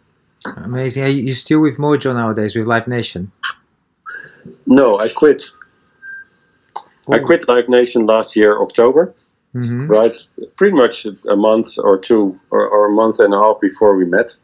Amazing. 0.44 1.04
Are 1.04 1.08
you 1.08 1.34
still 1.34 1.60
with 1.60 1.76
Mojo 1.78 2.12
nowadays 2.14 2.56
with 2.56 2.66
Live 2.66 2.88
Nation? 2.88 3.30
No, 4.66 4.98
I 4.98 5.08
quit. 5.08 5.44
I 7.10 7.18
quit 7.20 7.48
Live 7.48 7.68
Nation 7.68 8.06
last 8.06 8.36
year, 8.36 8.60
October, 8.60 9.14
Mm-hmm. 9.54 9.86
right? 9.86 10.18
Pretty 10.56 10.74
much 10.74 11.04
a 11.28 11.36
month 11.36 11.78
or 11.78 11.98
two, 11.98 12.40
or, 12.50 12.66
or 12.66 12.86
a 12.86 12.90
month 12.90 13.20
and 13.20 13.34
a 13.34 13.38
half 13.38 13.60
before 13.60 13.94
we 13.96 14.06
met. 14.06 14.34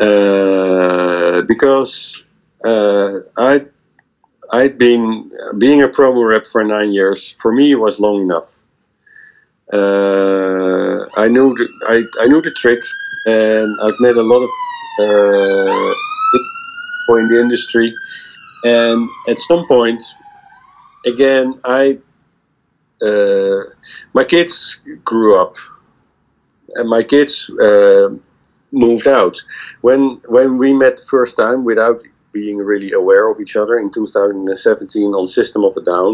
Uh, 0.00 1.42
because 1.42 2.24
uh, 2.64 3.18
I 3.36 3.66
I'd 4.52 4.78
been 4.78 5.30
being 5.58 5.82
a 5.82 5.88
promo 5.88 6.28
rep 6.28 6.46
for 6.46 6.62
nine 6.64 6.92
years. 6.92 7.30
For 7.30 7.52
me, 7.52 7.72
it 7.72 7.76
was 7.76 8.00
long 8.00 8.22
enough. 8.22 8.58
Uh, 9.72 11.06
I 11.16 11.28
knew 11.28 11.54
the, 11.54 11.68
I, 11.88 12.04
I 12.22 12.26
knew 12.26 12.40
the 12.40 12.52
trick, 12.52 12.80
and 13.26 13.68
I've 13.82 13.98
met 14.00 14.16
a 14.16 14.22
lot 14.22 14.42
of 14.42 14.50
uh, 15.00 15.94
people 16.32 17.16
in 17.18 17.28
the 17.28 17.40
industry. 17.40 17.92
And 18.64 19.08
at 19.28 19.38
some 19.38 19.66
point, 19.66 20.02
again, 21.04 21.60
I 21.64 21.98
uh, 23.02 23.64
my 24.14 24.24
kids 24.24 24.78
grew 25.04 25.36
up, 25.36 25.56
and 26.74 26.88
my 26.88 27.02
kids 27.02 27.50
uh, 27.60 28.08
moved 28.72 29.06
out. 29.08 29.36
When 29.80 30.20
when 30.26 30.58
we 30.58 30.72
met 30.72 30.98
the 30.98 31.02
first 31.04 31.36
time, 31.36 31.64
without 31.64 32.02
being 32.36 32.58
really 32.58 32.92
aware 32.92 33.26
of 33.30 33.40
each 33.40 33.56
other 33.56 33.78
in 33.78 33.88
2017 33.90 35.14
on 35.14 35.26
System 35.26 35.64
of 35.64 35.74
a 35.80 35.82
Down, 35.92 36.12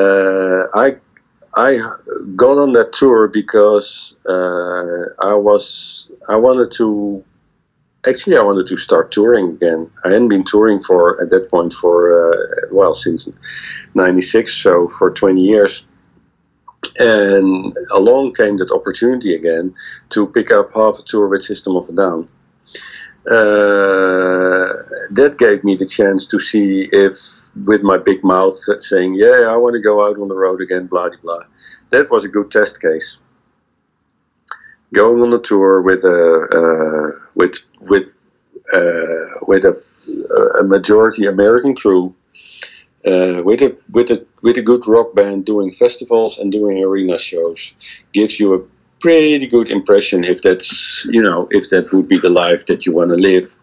uh, 0.00 0.62
I 0.84 0.86
I 1.68 1.70
got 2.44 2.58
on 2.64 2.72
that 2.72 2.92
tour 2.92 3.28
because 3.28 3.88
uh, 4.28 5.02
I 5.30 5.34
was 5.48 6.10
I 6.28 6.36
wanted 6.36 6.70
to 6.80 7.24
actually 8.10 8.36
I 8.36 8.42
wanted 8.42 8.66
to 8.72 8.76
start 8.76 9.10
touring 9.10 9.46
again. 9.56 9.90
I 10.04 10.08
hadn't 10.12 10.28
been 10.28 10.44
touring 10.44 10.80
for 10.88 11.00
at 11.22 11.30
that 11.30 11.48
point 11.50 11.72
for 11.72 11.96
uh, 12.20 12.36
well 12.70 12.94
since 12.94 13.28
'96, 13.94 14.52
so 14.52 14.88
for 14.98 15.10
20 15.10 15.40
years. 15.40 15.86
And 16.98 17.76
along 17.92 18.34
came 18.34 18.56
that 18.58 18.70
opportunity 18.70 19.34
again 19.34 19.74
to 20.10 20.26
pick 20.26 20.50
up 20.50 20.66
half 20.74 20.98
a 20.98 21.02
tour 21.02 21.26
with 21.28 21.42
System 21.42 21.74
of 21.76 21.88
a 21.88 21.92
Down. 21.92 22.28
Uh, 23.28 24.72
that 25.10 25.36
gave 25.38 25.64
me 25.64 25.74
the 25.76 25.86
chance 25.86 26.26
to 26.26 26.38
see 26.38 26.88
if, 26.92 27.14
with 27.64 27.82
my 27.82 27.98
big 27.98 28.22
mouth 28.22 28.58
saying, 28.80 29.14
"Yeah, 29.14 29.48
I 29.52 29.56
want 29.56 29.74
to 29.74 29.80
go 29.80 30.06
out 30.06 30.18
on 30.18 30.28
the 30.28 30.34
road 30.34 30.60
again," 30.60 30.86
blah 30.86 31.08
blah 31.08 31.18
blah. 31.22 31.42
That 31.90 32.10
was 32.10 32.24
a 32.24 32.28
good 32.28 32.50
test 32.50 32.80
case 32.80 33.18
going 34.92 35.22
on 35.22 35.32
a 35.32 35.38
tour 35.38 35.82
with 35.82 36.04
a 36.04 36.46
uh, 36.60 37.26
with 37.34 37.56
with 37.80 38.06
uh, 38.72 39.44
with 39.46 39.64
a, 39.64 39.80
a 40.60 40.64
majority 40.64 41.26
American 41.26 41.74
crew, 41.74 42.14
uh, 43.06 43.42
with 43.44 43.62
a 43.62 43.76
with 43.90 44.10
a 44.10 44.24
with 44.42 44.56
a 44.56 44.62
good 44.62 44.86
rock 44.86 45.14
band 45.14 45.44
doing 45.44 45.72
festivals 45.72 46.38
and 46.38 46.52
doing 46.52 46.82
arena 46.82 47.18
shows, 47.18 47.74
gives 48.12 48.38
you 48.40 48.54
a 48.54 48.60
pretty 49.00 49.46
good 49.46 49.70
impression 49.70 50.24
if 50.24 50.42
that's 50.42 51.04
you 51.10 51.22
know 51.22 51.48
if 51.50 51.68
that 51.70 51.92
would 51.92 52.08
be 52.08 52.18
the 52.18 52.30
life 52.30 52.66
that 52.66 52.86
you 52.86 52.92
want 52.92 53.10
to 53.10 53.16
live, 53.16 53.54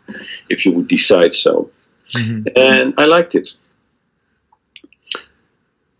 if 0.50 0.66
you 0.66 0.72
would 0.74 0.88
decide 0.88 1.34
so. 1.34 1.70
Mm-hmm. 2.16 2.48
And 2.56 2.94
I 2.98 3.06
liked 3.06 3.34
it 3.34 3.54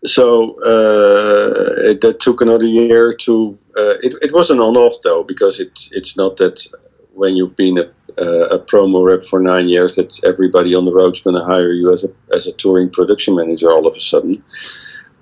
so 0.06 0.60
uh, 0.62 1.90
it, 1.90 2.00
that 2.02 2.20
took 2.20 2.40
another 2.40 2.66
year 2.66 3.12
to. 3.12 3.58
Uh, 3.76 3.96
it, 4.02 4.14
it 4.22 4.32
was 4.32 4.50
an 4.50 4.60
on-off 4.60 4.94
though 5.02 5.24
because 5.24 5.58
it 5.58 5.88
it's 5.90 6.16
not 6.16 6.36
that 6.36 6.64
when 7.12 7.36
you've 7.36 7.56
been 7.56 7.78
a, 7.78 8.22
a 8.22 8.58
promo 8.58 9.04
rep 9.04 9.22
for 9.24 9.40
nine 9.40 9.68
years 9.68 9.96
that 9.96 10.22
everybody 10.24 10.74
on 10.74 10.84
the 10.84 10.94
road's 10.94 11.20
going 11.20 11.36
to 11.36 11.44
hire 11.44 11.72
you 11.72 11.92
as 11.92 12.04
a 12.04 12.08
as 12.32 12.46
a 12.46 12.52
touring 12.52 12.90
production 12.90 13.34
manager 13.34 13.72
all 13.72 13.86
of 13.86 13.96
a 13.96 14.00
sudden. 14.00 14.44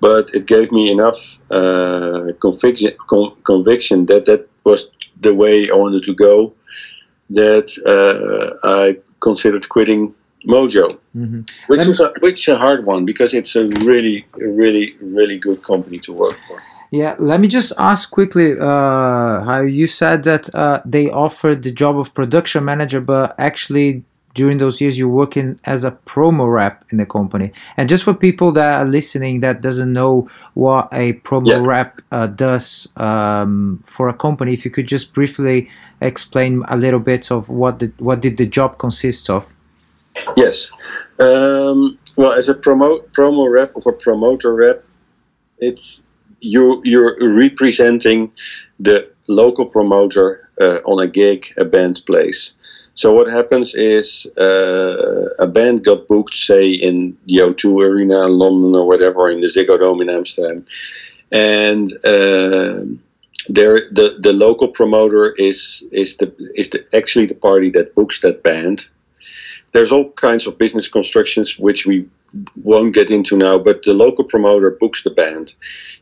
But 0.07 0.25
it 0.37 0.43
gave 0.55 0.67
me 0.77 0.83
enough 0.95 1.19
uh, 1.59 2.33
conviction 2.45 2.91
con- 3.11 3.35
conviction 3.51 3.97
that 4.11 4.23
that 4.29 4.41
was 4.69 4.81
the 5.25 5.33
way 5.41 5.55
I 5.73 5.75
wanted 5.83 6.03
to 6.09 6.13
go. 6.27 6.33
That 7.39 7.67
uh, 7.93 8.67
I 8.81 8.97
considered 9.27 9.65
quitting 9.75 10.13
Mojo, 10.53 10.87
mm-hmm. 11.15 11.41
which 11.67 11.87
is 11.91 11.99
a, 11.99 12.07
which 12.19 12.39
is 12.43 12.47
a 12.55 12.57
hard 12.57 12.85
one 12.85 13.05
because 13.05 13.33
it's 13.33 13.55
a 13.55 13.65
really, 13.89 14.17
really, 14.63 14.95
really 15.17 15.37
good 15.37 15.63
company 15.63 15.99
to 15.99 16.11
work 16.13 16.37
for. 16.47 16.57
Yeah, 16.91 17.15
let 17.17 17.39
me 17.39 17.47
just 17.47 17.71
ask 17.77 18.11
quickly 18.11 18.47
uh, 18.59 19.41
how 19.49 19.61
you 19.61 19.87
said 19.87 20.23
that 20.23 20.53
uh, 20.53 20.81
they 20.85 21.09
offered 21.09 21.63
the 21.63 21.71
job 21.71 21.97
of 21.97 22.13
production 22.13 22.65
manager, 22.65 23.01
but 23.01 23.33
actually 23.39 24.03
during 24.33 24.57
those 24.57 24.81
years 24.81 24.97
you're 24.97 25.07
working 25.07 25.59
as 25.65 25.83
a 25.83 25.91
promo 25.91 26.51
rep 26.51 26.83
in 26.91 26.97
the 26.97 27.05
company. 27.05 27.51
And 27.77 27.87
just 27.87 28.03
for 28.03 28.13
people 28.13 28.51
that 28.53 28.81
are 28.81 28.85
listening 28.85 29.41
that 29.41 29.61
doesn't 29.61 29.93
know 29.93 30.29
what 30.53 30.89
a 30.91 31.13
promo 31.13 31.47
yeah. 31.47 31.61
rep 31.63 32.01
uh, 32.11 32.27
does 32.27 32.87
um, 32.97 33.83
for 33.85 34.09
a 34.09 34.13
company, 34.13 34.53
if 34.53 34.65
you 34.65 34.71
could 34.71 34.87
just 34.87 35.13
briefly 35.13 35.69
explain 36.01 36.63
a 36.67 36.77
little 36.77 36.99
bit 36.99 37.31
of 37.31 37.49
what 37.49 37.79
the, 37.79 37.91
what 37.99 38.21
did 38.21 38.37
the 38.37 38.45
job 38.45 38.77
consist 38.77 39.29
of. 39.29 39.47
Yes. 40.35 40.71
Um, 41.19 41.97
well, 42.15 42.33
as 42.33 42.49
a 42.49 42.53
promo 42.53 43.03
promo 43.09 43.51
rep 43.51 43.71
or 43.75 43.91
a 43.91 43.95
promoter 43.95 44.53
rep, 44.53 44.83
it's 45.59 46.01
you 46.39 46.81
you're 46.83 47.17
representing 47.19 48.31
the 48.79 49.09
local 49.27 49.65
promoter 49.65 50.49
uh, 50.61 50.77
on 50.85 51.01
a 51.01 51.07
gig 51.07 51.53
a 51.57 51.65
band 51.65 52.01
plays. 52.05 52.53
So 52.95 53.13
what 53.13 53.27
happens 53.27 53.73
is 53.73 54.27
uh, 54.37 55.29
a 55.39 55.47
band 55.47 55.83
got 55.83 56.07
booked, 56.07 56.35
say 56.35 56.69
in 56.69 57.17
the 57.25 57.37
O2 57.37 57.81
Arena 57.83 58.25
in 58.25 58.31
London 58.31 58.75
or 58.75 58.85
whatever, 58.85 59.29
in 59.29 59.39
the 59.39 59.47
Ziggo 59.47 59.79
Dome 59.79 60.01
in 60.01 60.09
Amsterdam, 60.09 60.65
and 61.31 61.87
uh, 62.05 62.85
there 63.49 63.89
the 63.91 64.17
the 64.19 64.33
local 64.33 64.67
promoter 64.67 65.31
is 65.33 65.83
is 65.91 66.17
the 66.17 66.31
is 66.55 66.69
the 66.69 66.85
actually 66.95 67.25
the 67.25 67.35
party 67.35 67.69
that 67.71 67.95
books 67.95 68.21
that 68.21 68.43
band 68.43 68.87
there's 69.73 69.91
all 69.91 70.11
kinds 70.11 70.47
of 70.47 70.57
business 70.57 70.87
constructions 70.87 71.59
which 71.59 71.85
we 71.85 72.07
won't 72.63 72.93
get 72.93 73.11
into 73.11 73.37
now, 73.37 73.57
but 73.57 73.83
the 73.83 73.93
local 73.93 74.23
promoter 74.23 74.71
books 74.71 75.03
the 75.03 75.09
band. 75.09 75.53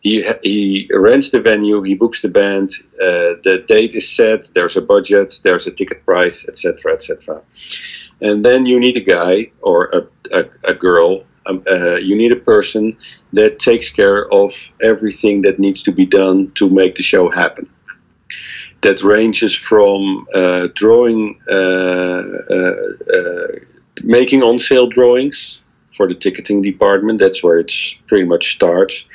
He 0.01 0.23
he 0.43 0.89
rents 0.93 1.29
the 1.29 1.41
venue, 1.41 1.81
he 1.81 1.95
books 1.95 2.21
the 2.21 2.29
band. 2.29 2.69
Uh, 3.01 3.35
the 3.43 3.63
date 3.67 3.95
is 3.95 4.09
set. 4.09 4.49
There's 4.53 4.77
a 4.77 4.81
budget. 4.81 5.39
There's 5.43 5.67
a 5.67 5.71
ticket 5.71 6.05
price, 6.05 6.47
etc., 6.47 6.93
etc. 6.93 7.41
And 8.21 8.45
then 8.45 8.65
you 8.65 8.79
need 8.79 8.97
a 8.97 9.01
guy 9.17 9.51
or 9.61 9.89
a 9.93 10.01
a, 10.37 10.43
a 10.63 10.73
girl. 10.73 11.23
Um, 11.47 11.63
uh, 11.67 11.95
you 11.95 12.15
need 12.15 12.31
a 12.31 12.35
person 12.35 12.95
that 13.33 13.57
takes 13.57 13.89
care 13.89 14.31
of 14.31 14.53
everything 14.83 15.41
that 15.41 15.57
needs 15.57 15.81
to 15.83 15.91
be 15.91 16.05
done 16.05 16.51
to 16.51 16.69
make 16.69 16.93
the 16.93 17.01
show 17.01 17.29
happen 17.31 17.67
that 18.81 19.03
ranges 19.03 19.55
from 19.55 20.25
uh, 20.33 20.67
drawing, 20.73 21.39
uh, 21.49 22.23
uh, 22.49 22.75
uh, 23.13 23.47
making 24.03 24.43
on 24.43 24.59
sale 24.59 24.87
drawings 24.87 25.61
for 25.89 26.07
the 26.07 26.15
ticketing 26.15 26.61
department. 26.61 27.19
That's 27.19 27.43
where 27.43 27.59
it 27.59 27.71
pretty 28.07 28.25
much 28.25 28.53
starts. 28.53 29.05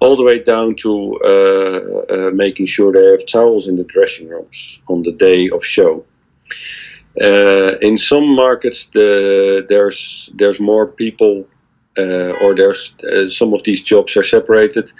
All 0.00 0.16
the 0.16 0.22
way 0.22 0.38
down 0.42 0.76
to 0.76 2.30
making 2.34 2.66
sure 2.66 2.92
they 2.92 3.04
have 3.04 3.26
towels 3.26 3.68
in 3.68 3.76
the 3.76 3.84
dressing 3.84 4.28
rooms 4.28 4.80
on 4.88 5.02
the 5.02 5.12
day 5.12 5.50
of 5.50 5.64
show. 5.64 6.04
In 7.16 7.98
some 7.98 8.26
markets, 8.34 8.86
the, 8.86 9.64
there's 9.68 10.30
there's 10.34 10.58
more 10.58 10.86
people, 10.86 11.46
uh, 11.98 12.32
or 12.42 12.54
there's 12.54 12.94
uh, 13.12 13.28
some 13.28 13.52
of 13.52 13.62
these 13.64 13.82
jobs 13.82 14.16
are 14.16 14.22
separated 14.22 14.90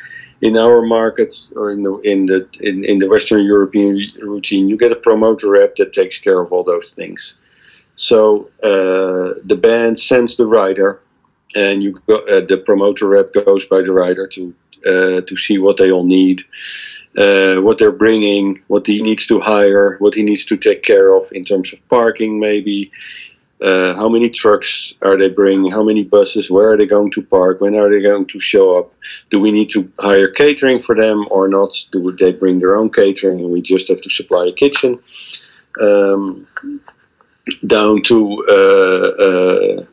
in 0.41 0.57
our 0.57 0.83
markets 0.83 1.53
or 1.55 1.71
in 1.71 1.83
the 1.83 1.99
in 2.01 2.27
the 2.27 2.49
in, 2.61 2.85
in 2.85 2.99
the 2.99 3.09
Western 3.09 3.45
European 3.45 3.99
routine, 4.21 4.69
you 4.69 4.77
get 4.77 4.93
a 4.93 4.97
promoter 4.97 5.49
rep 5.51 5.77
that 5.77 5.93
takes 5.93 6.19
care 6.19 6.41
of 6.41 6.53
all 6.53 6.65
those 6.65 6.91
things. 6.91 7.35
So 7.97 8.51
uh, 8.63 9.39
the 9.45 9.59
band 9.61 9.99
sends 9.99 10.37
the 10.37 10.47
rider, 10.47 11.01
and 11.55 11.83
you 11.83 12.01
go, 12.07 12.17
uh, 12.17 12.41
the 12.47 12.57
promoter 12.65 13.07
rep 13.07 13.33
goes 13.33 13.67
by 13.67 13.83
the 13.83 13.93
rider 13.93 14.27
to 14.29 14.55
uh, 14.87 15.21
to 15.21 15.37
see 15.37 15.59
what 15.59 15.77
they 15.77 15.93
all 15.93 16.07
need, 16.07 16.41
uh, 17.19 17.57
what 17.57 17.77
they're 17.77 17.93
bringing, 17.93 18.63
what 18.69 18.87
he 18.87 19.03
needs 19.03 19.27
to 19.27 19.41
hire, 19.41 19.97
what 19.99 20.15
he 20.15 20.23
needs 20.23 20.47
to 20.47 20.57
take 20.57 20.83
care 20.83 21.13
of 21.13 21.31
in 21.33 21.45
terms 21.45 21.73
of 21.73 21.87
parking, 21.89 22.41
maybe 22.41 22.91
uh, 23.63 23.95
how 23.95 24.09
many 24.09 24.31
trucks 24.31 24.95
are 25.03 25.19
they 25.19 25.29
bringing? 25.29 25.71
How 25.71 25.83
many 25.83 26.03
buses? 26.03 26.51
Where 26.51 26.73
are 26.73 26.77
they 26.77 26.87
going 26.87 27.11
to 27.13 27.23
park? 27.23 27.61
When 27.61 27.75
are 27.75 27.91
they 27.91 28.01
going 28.01 28.27
to 28.27 28.41
show 28.41 28.79
up? 28.79 28.93
Do 29.31 29.39
we 29.39 29.51
need 29.53 29.69
to 29.71 29.91
hire 29.99 30.29
catering 30.29 30.81
for 30.81 30.95
them 30.95 31.27
or 31.31 31.47
not? 31.49 31.75
Do 31.93 32.13
they 32.19 32.33
bring 32.33 32.61
their 32.61 32.75
own 32.75 32.91
catering 32.91 33.41
and 33.41 33.51
we 33.51 33.61
just 33.61 33.89
have 33.89 34.01
to 34.01 34.11
supply 34.11 34.47
a 34.47 34.53
kitchen? 34.53 34.99
Um, 35.81 36.47
down 37.67 38.03
to 38.03 38.45
uh, 38.49 39.23
uh, 39.27 39.85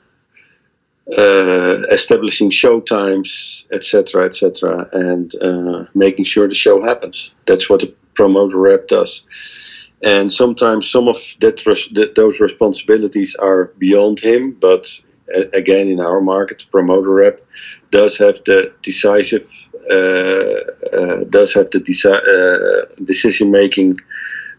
uh 1.18 1.82
establishing 1.92 2.50
show 2.50 2.80
times, 2.80 3.66
etc., 3.72 4.26
etc., 4.26 4.90
and 4.94 5.36
uh, 5.42 5.86
making 5.94 6.26
sure 6.26 6.48
the 6.48 6.56
show 6.56 6.82
happens. 6.82 7.34
That's 7.46 7.70
what 7.70 7.82
the 7.82 7.94
promoter 8.16 8.58
rep 8.58 8.88
does 8.88 9.24
and 10.04 10.32
sometimes 10.32 10.90
some 10.90 11.08
of 11.08 11.18
that, 11.40 11.58
that 11.94 12.14
those 12.16 12.40
responsibilities 12.40 13.36
are 13.36 13.66
beyond 13.78 14.20
him 14.20 14.56
but 14.60 14.88
again 15.54 15.88
in 15.88 16.00
our 16.00 16.22
market 16.22 16.66
promoter 16.72 17.12
rep 17.12 17.42
does 17.92 18.18
have 18.18 18.36
the 18.46 18.72
decisive 18.82 19.50
uh, 19.90 20.60
uh, 20.94 21.24
does 21.30 21.54
have 21.54 21.70
the 21.72 21.80
deci- 21.80 22.06
uh, 22.12 22.86
decision 23.06 23.52
making 23.52 23.96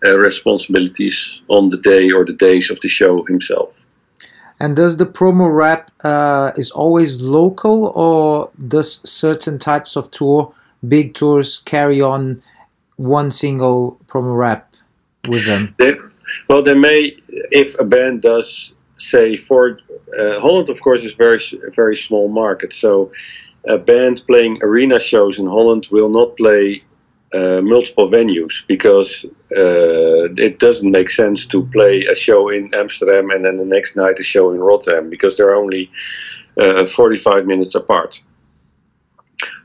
uh, 0.05 0.17
responsibilities 0.17 1.41
on 1.49 1.71
the 1.71 1.77
day 1.77 2.11
or 2.11 2.25
the 2.25 2.33
days 2.33 2.71
of 2.71 2.81
the 2.81 2.89
show 2.89 3.25
himself. 3.25 3.85
And 4.61 4.75
does 4.75 4.97
the 4.97 5.07
promo 5.07 5.55
rep 5.55 5.91
uh, 6.03 6.53
is 6.57 6.71
always 6.71 7.21
local, 7.21 7.93
or 7.95 8.51
does 8.67 9.01
certain 9.09 9.59
types 9.59 9.97
of 9.97 10.11
tour, 10.11 10.55
big 10.87 11.15
tours, 11.15 11.61
carry 11.61 12.01
on 12.01 12.43
one 12.97 13.31
single 13.31 14.01
promo 14.07 14.37
rep 14.37 14.68
with 15.29 15.47
them? 15.47 15.75
They, 15.79 15.95
well, 16.49 16.63
they 16.63 16.75
may, 16.75 17.17
if 17.51 17.79
a 17.79 17.85
band 17.85 18.23
does 18.23 18.75
say 18.97 19.37
for 19.37 19.79
uh, 20.19 20.41
Holland, 20.41 20.69
of 20.69 20.81
course, 20.83 21.05
is 21.05 21.13
very 21.13 21.39
very 21.75 21.97
small 21.97 22.29
market. 22.29 22.73
So 22.73 23.13
a 23.67 23.79
band 23.79 24.23
playing 24.27 24.59
arena 24.63 24.99
shows 24.99 25.39
in 25.39 25.47
Holland 25.47 25.89
will 25.91 26.09
not 26.09 26.37
play 26.37 26.83
uh, 27.35 27.61
multiple 27.61 28.09
venues 28.09 28.67
because 28.67 29.25
uh, 29.57 30.33
it 30.37 30.59
doesn't 30.59 30.91
make 30.91 31.11
sense 31.11 31.47
to 31.47 31.67
play 31.67 32.07
a 32.07 32.15
show 32.15 32.49
in 32.49 32.73
Amsterdam 32.75 33.31
and 33.31 33.45
then 33.45 33.59
the 33.59 33.65
next 33.65 33.97
night 33.97 34.19
a 34.19 34.23
show 34.23 34.51
in 34.51 34.59
Rotterdam 34.61 35.11
because 35.11 35.37
they're 35.37 35.55
only 35.55 35.91
uh, 36.59 36.87
45 36.87 37.47
minutes 37.47 37.75
apart. 37.75 38.21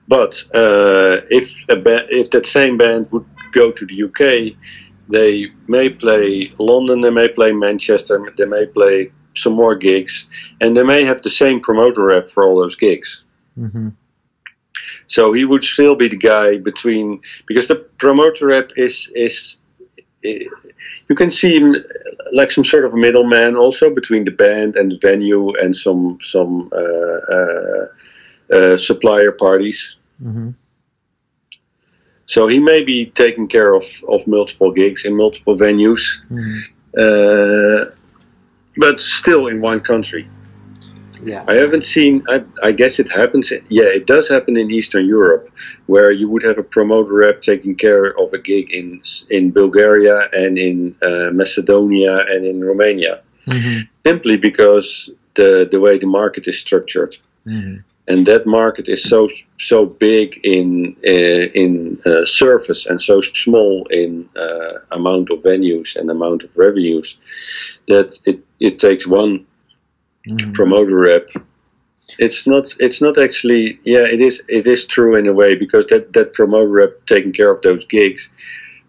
But 0.07 0.43
uh, 0.53 1.22
if 1.30 1.66
ba- 1.68 2.05
if 2.09 2.32
that 2.32 2.45
same 2.45 2.78
band 2.78 3.07
would 3.14 3.26
go 3.53 3.72
to 3.72 3.86
the 3.86 4.03
UK, 4.03 4.57
they 5.14 5.47
may 5.68 5.89
play 5.89 6.49
London, 6.57 7.01
they 7.01 7.11
may 7.11 7.28
play 7.28 7.51
Manchester, 7.53 8.20
they 8.38 8.45
may 8.45 8.66
play 8.66 9.11
some 9.36 9.53
more 9.53 9.76
gigs, 9.76 10.26
and 10.59 10.76
they 10.76 10.84
may 10.84 11.03
have 11.03 11.22
the 11.22 11.30
same 11.30 11.59
promoter 11.59 12.03
rep 12.05 12.30
for 12.30 12.43
all 12.43 12.59
those 12.59 12.76
gigs. 12.76 13.24
Mm-hmm. 13.57 13.89
So 15.07 15.32
he 15.32 15.45
would 15.45 15.64
still 15.64 15.95
be 15.95 16.07
the 16.07 16.18
guy 16.18 16.57
between 16.57 17.22
because 17.47 17.68
the 17.68 17.76
promoter 17.76 18.47
rep 18.47 18.72
is 18.76 19.11
is. 19.16 19.57
you 20.24 21.16
can 21.16 21.30
see 21.30 21.53
him 21.59 21.76
like 22.32 22.49
some 22.49 22.64
sort 22.64 22.86
of 22.86 22.93
middleman 22.93 23.55
also 23.55 23.93
between 23.93 24.24
the 24.24 24.32
band 24.32 24.76
and 24.76 24.91
the 24.91 24.99
venue 25.09 25.53
and 25.61 25.76
some 25.76 26.18
some 26.22 26.72
uh, 26.74 27.20
uh, 27.38 27.86
uh, 28.55 28.78
supplier 28.78 29.32
parties. 29.32 29.97
Mm-hmm. 30.24 30.51
So 32.34 32.48
he 32.54 32.60
may 32.72 32.82
be 32.94 32.98
taking 33.24 33.48
care 33.56 33.72
of, 33.80 33.86
of 34.14 34.20
multiple 34.38 34.72
gigs 34.80 35.02
in 35.08 35.14
multiple 35.26 35.56
venues, 35.66 36.04
Mm-hmm. 36.32 36.60
uh, 37.04 37.82
but 38.84 38.96
still 39.00 39.44
in 39.52 39.58
one 39.72 39.80
country. 39.92 40.24
Yeah. 41.32 41.44
I 41.48 41.56
haven't 41.64 41.86
seen. 41.96 42.14
I, 42.36 42.38
I 42.70 42.72
guess 42.82 42.94
it 43.04 43.10
happens. 43.22 43.46
Yeah, 43.80 43.90
it 44.00 44.06
does 44.14 44.26
happen 44.36 44.54
in 44.58 44.68
Eastern 44.80 45.06
Europe, 45.18 45.46
where 45.94 46.12
you 46.20 46.28
would 46.32 46.44
have 46.50 46.58
a 46.58 46.68
promoter 46.76 47.14
rep 47.24 47.38
taking 47.52 47.76
care 47.86 48.06
of 48.22 48.28
a 48.34 48.40
gig 48.50 48.66
in 48.80 48.88
in 49.38 49.44
Bulgaria 49.62 50.18
and 50.44 50.54
in 50.70 50.78
uh, 51.10 51.30
Macedonia 51.42 52.16
and 52.34 52.42
in 52.52 52.58
Romania, 52.72 53.16
Mm-hmm. 53.54 53.78
simply 54.08 54.38
because 54.50 54.88
the 55.38 55.50
the 55.74 55.80
way 55.86 55.94
the 56.04 56.12
market 56.20 56.44
is 56.52 56.58
structured, 56.66 57.14
Mm-hmm. 57.48 57.76
And 58.08 58.26
that 58.26 58.45
market 58.45 58.88
is 58.89 59.04
so 59.08 59.28
so 59.60 59.86
big 59.86 60.39
in 60.43 60.95
uh, 61.06 61.47
in 61.64 61.99
uh, 62.06 62.26
surface 62.26 62.86
and 62.86 63.01
so 63.01 63.22
small 63.22 63.86
in 63.91 64.28
uh, 64.36 64.74
amount 64.91 65.30
of 65.32 65.43
venues 65.43 65.95
and 65.95 66.10
amount 66.10 66.43
of 66.43 66.58
revenues, 66.58 67.18
that 67.88 68.20
it 68.26 68.39
it 68.60 68.78
takes 68.80 69.08
one 69.08 69.45
Mm-hmm. 70.30 70.51
promoter 70.54 70.97
rep 70.99 71.30
it's 72.20 72.45
not 72.47 72.74
it's 72.80 73.01
not 73.01 73.18
actually 73.18 73.80
yeah 73.84 74.06
it 74.06 74.22
is 74.22 74.43
it 74.47 74.68
is 74.68 74.86
true 74.86 75.16
in 75.16 75.28
a 75.28 75.34
way 75.34 75.56
because 75.56 75.86
that 75.88 76.14
that 76.14 76.34
promoter 76.34 76.68
rep 76.68 77.06
taking 77.06 77.32
care 77.32 77.49
of 77.51 77.62
those 77.62 77.86
gigs 77.86 78.30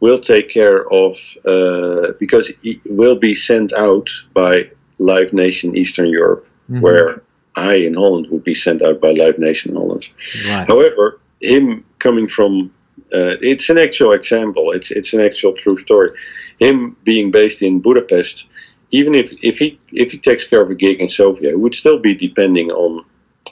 will 0.01 0.19
take 0.19 0.49
care 0.49 0.89
of 0.93 1.17
uh, 1.47 2.13
because 2.19 2.53
it 2.63 2.81
will 2.87 3.17
be 3.17 3.35
sent 3.35 3.73
out 3.75 4.09
by 4.35 4.71
live 4.99 5.33
nation 5.33 5.77
eastern 5.77 6.09
europe 6.09 6.47
Mhm. 6.71 6.81
where 6.81 7.23
i 7.57 7.75
in 7.75 7.95
holland 7.95 8.27
would 8.31 8.45
be 8.45 8.55
sent 8.55 8.83
out 8.83 9.01
by 9.01 9.11
live 9.13 9.39
nation 9.39 9.75
holland 9.75 10.09
Right. 10.49 10.67
However, 10.69 11.21
him 11.41 11.85
coming 11.99 12.29
from 12.29 12.71
uh, 13.13 13.37
it's 13.53 13.69
an 13.71 13.79
actual 13.79 14.13
example. 14.13 14.73
It's 14.77 14.91
it's 14.91 15.13
an 15.15 15.21
actual 15.21 15.53
true 15.53 15.77
story. 15.77 16.11
Him 16.59 16.97
being 17.05 17.31
based 17.31 17.61
in 17.63 17.81
Budapest, 17.81 18.47
even 18.91 19.15
if, 19.15 19.33
if 19.43 19.59
he 19.59 19.79
if 19.93 20.11
he 20.13 20.19
takes 20.19 20.45
care 20.51 20.61
of 20.63 20.71
a 20.71 20.75
gig 20.75 21.01
in 21.01 21.09
Sofia, 21.09 21.51
he 21.51 21.57
would 21.57 21.75
still 21.75 21.99
be 21.99 22.15
depending 22.15 22.71
on 22.73 23.05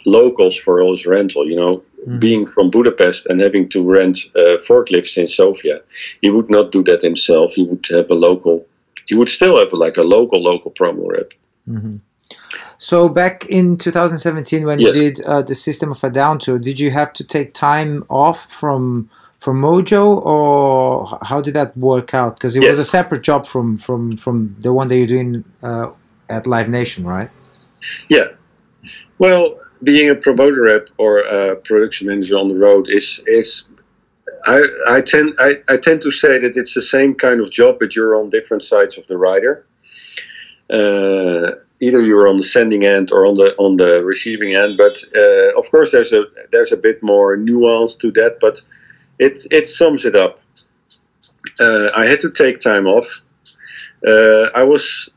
locals 0.05 0.57
for 0.57 0.81
all 0.83 0.93
his 0.97 1.07
rental. 1.07 1.45
You 1.51 1.57
know, 1.57 1.83
Mhm. 2.07 2.19
being 2.21 2.47
from 2.55 2.71
Budapest 2.71 3.27
and 3.27 3.41
having 3.41 3.69
to 3.69 3.81
rent 3.97 4.17
uh, 4.35 4.57
forklifts 4.69 5.17
in 5.17 5.29
Sofia, 5.29 5.79
he 6.23 6.31
would 6.31 6.51
not 6.51 6.73
do 6.73 6.83
that 6.85 7.03
himself. 7.03 7.55
He 7.55 7.63
would 7.69 7.87
have 7.91 8.11
a 8.11 8.15
local. 8.29 8.67
He 9.09 9.15
would 9.15 9.31
still 9.31 9.57
have 9.59 9.73
like 9.73 9.97
a 10.01 10.03
local 10.17 10.41
local 10.51 10.71
promo 10.73 11.05
rep. 11.17 11.31
Mhm. 11.69 12.01
So 12.83 13.09
back 13.09 13.47
in 13.47 13.77
2017, 13.77 14.67
when 14.67 14.81
Yes. 14.81 14.97
you 14.97 15.03
did 15.03 15.25
uh, 15.25 15.43
the 15.43 15.55
System 15.55 15.93
of 15.93 16.03
a 16.03 16.11
Down 16.11 16.41
tour, 16.41 16.59
did 16.59 16.81
you 16.81 16.91
have 16.91 17.13
to 17.13 17.23
take 17.23 17.55
time 17.55 18.05
off 18.11 18.51
from 18.51 19.09
from 19.39 19.61
Mojo, 19.63 20.05
or 20.27 21.19
how 21.23 21.41
did 21.41 21.55
that 21.55 21.77
work 21.77 22.13
out? 22.13 22.35
Because 22.35 22.57
it 22.57 22.67
was 22.67 22.81
a 22.81 22.85
separate 22.85 23.23
job 23.23 23.47
from 23.47 23.77
from 23.77 24.17
from 24.17 24.57
the 24.59 24.73
one 24.73 24.89
that 24.89 24.97
you're 24.97 25.07
doing 25.17 25.45
uh, 25.63 25.91
at 26.29 26.49
Live 26.49 26.69
Nation, 26.69 27.07
right? 27.07 27.31
Yeah. 28.09 28.29
Well, 29.19 29.61
being 29.85 30.11
a 30.11 30.17
promoter 30.17 30.63
rep 30.63 30.89
or 30.99 31.19
a 31.19 31.55
production 31.55 32.09
manager 32.09 32.37
on 32.37 32.49
the 32.49 32.59
road 32.59 32.89
is 32.89 33.23
is 33.29 33.63
I, 34.47 34.59
I 34.89 35.01
tend 35.03 35.35
I, 35.39 35.51
I 35.69 35.77
tend 35.77 36.01
to 36.03 36.11
say 36.11 36.41
that 36.41 36.57
it's 36.57 36.75
the 36.75 36.83
same 36.83 37.15
kind 37.15 37.41
of 37.41 37.49
job, 37.49 37.77
but 37.79 37.95
you're 37.95 38.17
on 38.17 38.31
different 38.31 38.65
sides 38.65 38.99
of 38.99 39.07
the 39.07 39.17
rider. 39.17 39.67
Uh, 40.69 41.63
either 41.83 42.01
you're 42.01 42.29
on 42.29 42.37
the 42.37 42.45
sending 42.45 42.85
end 42.85 43.13
or 43.13 43.27
on 43.27 43.35
the 43.35 43.55
on 43.59 43.77
the 43.77 44.03
receiving 44.03 44.55
end. 44.55 44.79
But 44.79 45.03
uh, 45.15 45.59
of 45.59 45.71
course, 45.71 45.91
there's 45.93 46.13
a 46.13 46.25
there's 46.51 46.73
a 46.73 46.77
bit 46.77 47.03
more 47.03 47.37
nuance 47.37 47.97
to 47.97 48.11
that. 48.13 48.39
But 48.41 48.63
it 49.19 49.45
it 49.51 49.67
sums 49.67 50.05
it 50.07 50.17
up. 50.17 50.41
Uh, 51.61 51.91
I 51.97 52.07
had 52.07 52.21
to 52.21 52.31
take 52.31 52.61
time 52.61 52.87
off. 52.87 53.23
Uh, 54.07 54.49
I 54.55 54.63
was 54.63 55.11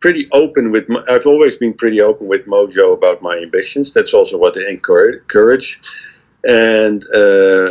pretty 0.00 0.28
open 0.32 0.70
with. 0.72 0.88
Mo- 0.88 1.04
I've 1.08 1.26
always 1.26 1.56
been 1.56 1.74
pretty 1.74 2.00
open 2.00 2.26
with 2.26 2.44
Mojo 2.46 2.92
about 2.92 3.22
my 3.22 3.36
ambitions. 3.38 3.92
That's 3.92 4.12
also 4.12 4.36
what 4.36 4.54
they 4.54 4.68
encourage. 4.68 5.20
encourage. 5.22 5.80
And 6.46 7.02
uh, 7.14 7.70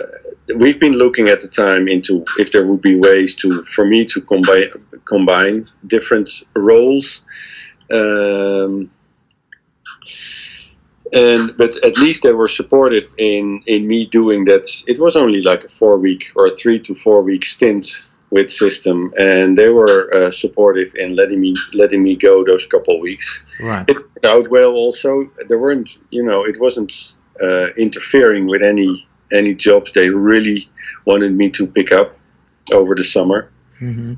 we've 0.55 0.79
been 0.79 0.93
looking 0.93 1.29
at 1.29 1.41
the 1.41 1.47
time 1.47 1.87
into 1.87 2.25
if 2.39 2.51
there 2.51 2.65
would 2.65 2.81
be 2.81 2.95
ways 2.95 3.35
to 3.35 3.63
for 3.65 3.85
me 3.85 4.05
to 4.05 4.21
combine 4.21 4.69
combine 5.05 5.67
different 5.85 6.29
roles. 6.55 7.21
Um, 7.93 8.91
and 11.13 11.55
but 11.57 11.75
at 11.85 11.97
least 11.97 12.23
they 12.23 12.33
were 12.33 12.47
supportive 12.47 13.13
in 13.17 13.61
in 13.67 13.87
me 13.87 14.05
doing 14.05 14.45
that. 14.45 14.65
It 14.87 14.99
was 14.99 15.15
only 15.15 15.41
like 15.41 15.63
a 15.63 15.69
four 15.69 15.97
week 15.97 16.31
or 16.35 16.47
a 16.47 16.49
three 16.49 16.79
to 16.79 16.95
four 16.95 17.21
week 17.21 17.45
stint 17.45 17.85
with 18.31 18.49
system, 18.49 19.13
and 19.17 19.57
they 19.57 19.69
were 19.69 20.11
uh, 20.13 20.31
supportive 20.31 20.95
in 20.95 21.15
letting 21.15 21.39
me 21.39 21.53
letting 21.73 22.01
me 22.01 22.15
go 22.15 22.43
those 22.43 22.65
couple 22.65 22.99
weeks. 22.99 23.45
Right. 23.61 23.87
It 23.87 23.97
worked 23.97 24.25
out 24.25 24.47
well. 24.49 24.71
Also, 24.71 25.29
there 25.47 25.59
weren't 25.59 25.99
you 26.09 26.23
know 26.23 26.43
it 26.43 26.59
wasn't 26.59 27.15
uh, 27.41 27.67
interfering 27.77 28.47
with 28.47 28.63
any 28.63 29.07
any 29.31 29.53
jobs 29.53 29.91
they 29.91 30.09
really 30.09 30.69
wanted 31.05 31.33
me 31.33 31.49
to 31.49 31.67
pick 31.67 31.91
up 31.91 32.15
over 32.71 32.95
the 32.95 33.03
summer 33.03 33.49
hmm 33.79 34.13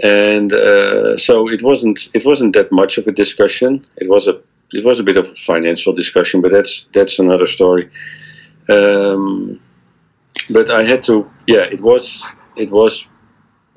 and 0.00 0.52
uh, 0.52 1.16
so 1.16 1.48
it 1.48 1.62
wasn't 1.62 2.08
it 2.14 2.24
wasn't 2.24 2.54
that 2.54 2.72
much 2.72 2.98
of 2.98 3.06
a 3.06 3.12
discussion. 3.12 3.84
It 3.96 4.08
was 4.08 4.26
a 4.26 4.40
it 4.72 4.84
was 4.84 4.98
a 4.98 5.02
bit 5.02 5.16
of 5.16 5.28
a 5.28 5.34
financial 5.34 5.92
discussion, 5.92 6.40
but 6.40 6.52
that's 6.52 6.86
that's 6.92 7.18
another 7.18 7.46
story. 7.46 7.90
Um, 8.68 9.60
but 10.50 10.70
I 10.70 10.82
had 10.82 11.02
to, 11.02 11.30
yeah, 11.46 11.62
it 11.62 11.80
was 11.80 12.24
it 12.56 12.70
was. 12.70 13.06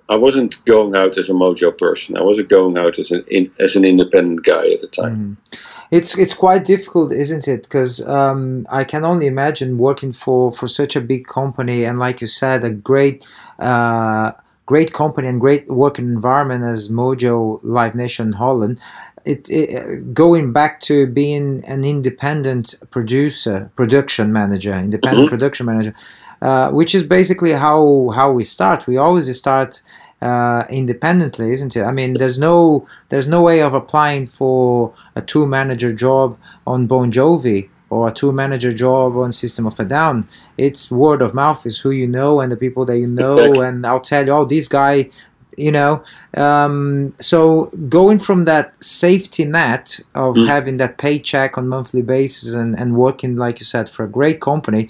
I 0.07 0.15
wasn't 0.15 0.63
going 0.65 0.95
out 0.95 1.17
as 1.17 1.29
a 1.29 1.33
Mojo 1.33 1.75
person. 1.75 2.15
I 2.15 2.21
wasn't 2.21 2.47
going 2.47 2.77
out 2.77 2.99
as 2.99 3.09
an 3.09 3.25
in, 3.27 3.51
as 3.59 3.75
an 3.75 3.83
independent 3.83 4.43
guy 4.43 4.71
at 4.73 4.81
the 4.81 4.87
time. 4.87 5.37
Mhm. 5.51 5.57
It's 5.91 6.17
it's 6.17 6.33
quite 6.33 6.63
difficult, 6.63 7.11
isn't 7.11 7.47
it? 7.47 7.63
Because 7.63 8.07
um, 8.07 8.67
I 8.69 8.83
can 8.83 9.03
only 9.03 9.25
imagine 9.25 9.77
working 9.77 10.13
for, 10.13 10.51
for 10.51 10.67
such 10.67 10.95
a 10.95 11.01
big 11.01 11.25
company 11.25 11.85
and, 11.85 11.97
like 11.97 12.21
you 12.21 12.27
said, 12.27 12.63
a 12.63 12.69
great 12.69 13.25
uh, 13.59 14.31
great 14.65 14.93
company 14.93 15.27
and 15.27 15.39
great 15.39 15.67
working 15.67 16.05
environment 16.05 16.63
as 16.63 16.89
Mojo 16.89 17.59
Live 17.63 17.95
Nation 17.95 18.33
Holland. 18.33 18.79
It, 19.25 19.49
it 19.49 20.13
going 20.13 20.53
back 20.53 20.79
to 20.81 21.07
being 21.07 21.63
an 21.65 21.83
independent 21.83 22.75
producer, 22.91 23.71
production 23.75 24.31
manager, 24.31 24.73
independent 24.73 25.27
Mhm. 25.27 25.29
production 25.29 25.65
manager, 25.65 25.93
uh, 26.41 26.69
which 26.71 26.93
is 26.93 27.03
basically 27.03 27.53
how 27.53 28.11
how 28.15 28.31
we 28.31 28.43
start. 28.43 28.85
We 28.87 28.97
always 28.97 29.35
start 29.35 29.81
uh, 30.21 30.63
independently, 30.69 31.51
isn't 31.51 31.75
it? 31.75 31.83
I 31.83 31.91
mean, 31.91 32.13
there's 32.13 32.39
no 32.39 32.85
there's 33.09 33.27
no 33.27 33.41
way 33.41 33.61
of 33.61 33.73
applying 33.73 34.27
for 34.27 34.93
a 35.15 35.21
tour 35.21 35.47
manager 35.47 35.91
job 35.93 36.37
on 36.65 36.87
Bon 36.87 37.11
Jovi 37.11 37.69
or 37.89 38.07
a 38.07 38.11
tour 38.11 38.31
manager 38.33 38.73
job 38.73 39.15
on 39.17 39.31
System 39.31 39.65
of 39.67 39.79
a 39.79 39.85
Down. 39.85 40.27
It's 40.57 40.89
word 40.91 41.21
of 41.21 41.33
mouth 41.33 41.65
is 41.65 41.79
who 41.79 41.91
you 41.91 42.07
know 42.07 42.39
and 42.41 42.51
the 42.51 42.57
people 42.57 42.85
that 42.85 42.97
you 42.97 43.07
know. 43.07 43.37
Exactly. 43.37 43.65
And 43.67 43.85
I'll 43.85 43.99
tell 43.99 44.25
you, 44.25 44.31
oh, 44.33 44.45
this 44.45 44.67
guy 44.67 45.09
you 45.57 45.71
know 45.71 46.03
um, 46.35 47.13
so 47.21 47.65
going 47.87 48.19
from 48.19 48.43
that 48.43 48.75
safety 48.83 49.45
net 49.45 49.99
of 50.13 50.35
Mm. 50.35 50.47
having 50.47 50.77
that 50.77 50.97
paycheck 50.97 51.57
on 51.57 51.69
monthly 51.69 52.01
basis 52.01 52.51
and, 52.53 52.77
and 52.77 52.97
working 52.97 53.37
like 53.37 53.59
you 53.61 53.65
said 53.65 53.89
for 53.89 54.03
a 54.03 54.09
great 54.09 54.41
company 54.41 54.89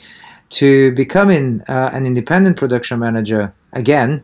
to 0.50 0.92
becoming 0.94 1.62
uh, 1.68 1.92
an 1.94 2.08
independent 2.08 2.58
production 2.58 2.98
manager 3.00 3.54
again 3.74 4.24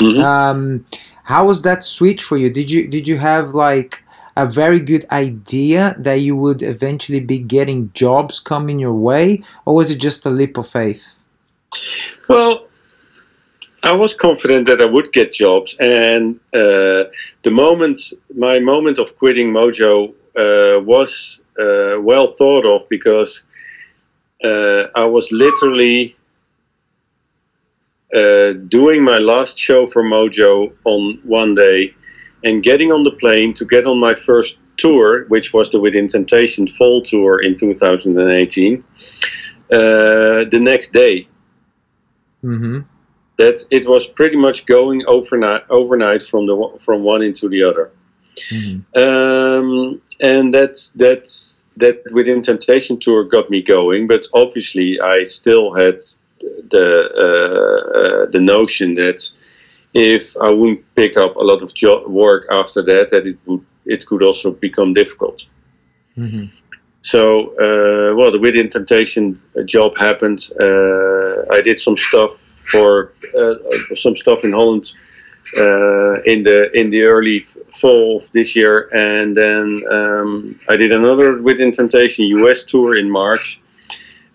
Mhm. 0.00 0.22
um, 0.22 0.84
how 1.24 1.46
was 1.46 1.62
that 1.62 1.82
switch 1.82 2.22
for 2.22 2.36
you 2.36 2.50
did 2.50 2.70
you 2.70 2.86
did 2.86 3.08
you 3.08 3.16
have 3.16 3.54
like 3.54 4.04
a 4.38 4.46
very 4.46 4.78
good 4.78 5.04
idea 5.10 5.94
that 5.98 6.20
you 6.20 6.36
would 6.36 6.62
eventually 6.62 7.20
be 7.20 7.38
getting 7.38 7.90
jobs 7.92 8.38
coming 8.38 8.78
your 8.78 8.94
way 8.94 9.42
or 9.66 9.74
was 9.74 9.90
it 9.90 9.98
just 9.98 10.24
a 10.24 10.30
leap 10.30 10.56
of 10.56 10.68
faith? 10.68 11.12
Well, 12.28 12.68
I 13.82 13.92
was 13.92 14.14
confident 14.14 14.66
that 14.66 14.80
I 14.80 14.84
would 14.84 15.12
get 15.12 15.32
jobs, 15.32 15.76
and 15.78 16.36
uh, 16.52 17.04
the 17.42 17.50
moment, 17.50 17.98
my 18.34 18.58
moment 18.58 18.98
of 18.98 19.16
quitting 19.18 19.52
Mojo, 19.52 20.14
uh, 20.36 20.80
was 20.82 21.40
uh, 21.58 22.00
well 22.00 22.26
thought 22.26 22.66
of 22.66 22.88
because 22.88 23.44
uh, 24.44 24.84
I 24.94 25.04
was 25.04 25.30
literally 25.30 26.16
uh, 28.14 28.52
doing 28.68 29.04
my 29.04 29.18
last 29.18 29.58
show 29.58 29.86
for 29.86 30.02
Mojo 30.02 30.72
on 30.84 31.20
one 31.24 31.54
day, 31.54 31.94
and 32.44 32.62
getting 32.62 32.92
on 32.92 33.04
the 33.04 33.10
plane 33.10 33.52
to 33.54 33.64
get 33.64 33.86
on 33.86 33.98
my 33.98 34.14
first 34.14 34.58
tour, 34.76 35.24
which 35.26 35.52
was 35.52 35.70
the 35.70 35.80
Within 35.80 36.06
Temptation 36.06 36.66
Fall 36.66 37.02
Tour 37.02 37.42
in 37.42 37.56
2018, 37.56 38.84
uh, 39.70 40.44
the 40.50 40.60
next 40.60 40.92
day 40.92 41.28
mm-hmm. 42.42 42.80
that 43.36 43.64
it 43.70 43.86
was 43.86 44.06
pretty 44.06 44.36
much 44.36 44.66
going 44.66 45.04
overnight 45.06 45.62
overnight 45.68 46.22
from 46.22 46.46
the 46.46 46.54
one- 46.54 46.78
from 46.78 47.02
one 47.02 47.22
into 47.22 47.48
the 47.48 47.62
other 47.62 47.90
Mm-hmm. 48.52 48.96
um, 48.96 50.00
and 50.20 50.54
that 50.54 50.76
that 50.94 51.26
that 51.76 52.02
within 52.12 52.40
temptation 52.40 52.98
tour 52.98 53.24
got 53.24 53.50
me 53.50 53.60
going 53.60 54.06
but 54.06 54.28
obviously 54.32 55.00
i 55.00 55.24
still 55.24 55.74
had 55.74 56.02
the 56.70 57.10
uh, 57.18 57.98
uh, 57.98 58.30
the 58.30 58.40
notion 58.40 58.94
that 58.94 59.28
if 59.94 60.36
i 60.38 60.48
wouldn't 60.50 60.82
pick 60.94 61.16
up 61.16 61.36
a 61.36 61.40
lot 61.40 61.62
of 61.62 61.74
job 61.74 62.06
work 62.08 62.46
after 62.50 62.82
that 62.82 63.08
that 63.10 63.26
it 63.26 63.38
would 63.46 63.64
it 63.86 64.04
could 64.06 64.22
also 64.22 64.50
become 64.52 64.92
difficult 64.92 65.46
Mm-hmm. 66.18 66.46
so, 67.02 67.50
uh, 67.58 68.16
well, 68.16 68.32
the 68.32 68.40
Within 68.40 68.68
Temptation 68.68 69.40
uh, 69.56 69.62
job 69.62 69.96
happened. 69.96 70.50
Uh, 70.60 71.46
I 71.52 71.60
did 71.62 71.78
some 71.78 71.96
stuff 71.96 72.32
for 72.32 73.12
uh, 73.38 73.54
some 73.94 74.16
stuff 74.16 74.42
in 74.42 74.52
Holland 74.52 74.92
uh, 75.56 76.20
in 76.22 76.42
the 76.42 76.70
in 76.74 76.90
the 76.90 77.02
early 77.02 77.40
fall 77.80 78.18
of 78.18 78.30
this 78.32 78.56
year, 78.56 78.88
and 78.92 79.36
then 79.36 79.82
um, 79.90 80.60
I 80.68 80.76
did 80.76 80.92
another 80.92 81.40
Within 81.40 81.70
Temptation 81.70 82.26
US 82.26 82.64
tour 82.64 82.96
in 82.96 83.08
March. 83.10 83.60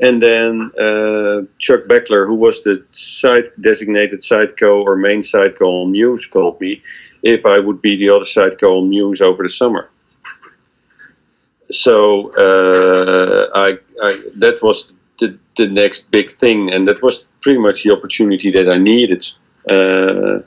And 0.06 0.22
then 0.22 0.72
uh, 0.78 1.42
Chuck 1.60 1.82
Beckler, 1.92 2.28
who 2.28 2.36
was 2.36 2.62
the 2.64 2.84
side 2.92 3.46
designated 3.62 4.20
sideco 4.20 4.84
or 4.84 4.96
main 4.96 5.22
sideco 5.22 5.66
on 5.84 5.92
Muse, 5.92 6.26
called 6.26 6.60
me 6.60 6.82
if 7.24 7.46
I 7.46 7.58
would 7.60 7.82
be 7.82 7.96
the 7.96 8.10
other 8.10 8.26
sideco 8.26 8.80
on 8.80 8.90
Muse 8.90 9.22
over 9.22 9.44
the 9.44 9.50
summer 9.50 9.90
so 11.74 12.32
uh, 12.36 13.50
I, 13.56 13.78
I 14.02 14.22
that 14.36 14.60
was 14.62 14.92
the, 15.20 15.38
the 15.58 15.68
next 15.68 16.12
big 16.12 16.30
thing, 16.30 16.72
and 16.72 16.88
that 16.88 17.02
was 17.02 17.26
pretty 17.42 17.60
much 17.60 17.84
the 17.84 17.92
opportunity 17.92 18.52
that 18.52 18.70
I 18.70 18.78
needed. 18.78 19.26
Uh, 19.70 20.40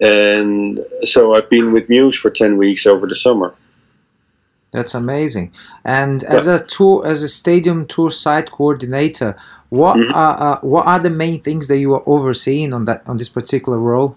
and 0.00 0.80
so 1.04 1.34
I've 1.34 1.48
been 1.48 1.72
with 1.72 1.88
Muse 1.88 2.16
for 2.16 2.30
ten 2.30 2.56
weeks 2.56 2.86
over 2.86 3.06
the 3.06 3.14
summer. 3.14 3.54
That's 4.72 4.94
amazing. 4.94 5.52
And 5.84 6.22
as 6.24 6.46
a 6.46 6.64
tour, 6.64 7.06
as 7.06 7.22
a 7.22 7.28
stadium 7.28 7.86
tour 7.86 8.10
site 8.10 8.50
coordinator, 8.50 9.36
what 9.70 9.96
Mhm. 9.96 10.14
are 10.14 10.36
uh, 10.38 10.58
what 10.60 10.86
are 10.86 10.98
the 10.98 11.10
main 11.10 11.40
things 11.40 11.68
that 11.68 11.78
you 11.78 11.94
are 11.94 12.02
overseeing 12.06 12.74
on 12.74 12.84
that 12.84 13.02
on 13.06 13.16
this 13.16 13.28
particular 13.28 13.78
role? 13.78 14.16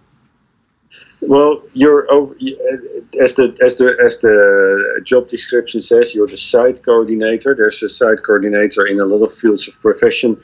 Well, 1.22 1.62
you're 1.74 2.10
over 2.12 2.34
uh, 2.34 3.22
as 3.24 3.36
the 3.36 3.56
as 3.62 3.76
the 3.76 3.96
as 4.04 4.20
the 4.20 5.02
job 5.04 5.28
description 5.28 5.82
says. 5.82 6.16
You're 6.16 6.28
the 6.28 6.38
site 6.38 6.82
coordinator. 6.84 7.54
There's 7.56 7.84
a 7.84 7.90
site 7.90 8.24
coordinator 8.26 8.86
in 8.86 9.00
a 9.00 9.06
lot 9.06 9.24
of 9.24 9.32
fields 9.32 9.68
of 9.68 9.80
profession, 9.82 10.38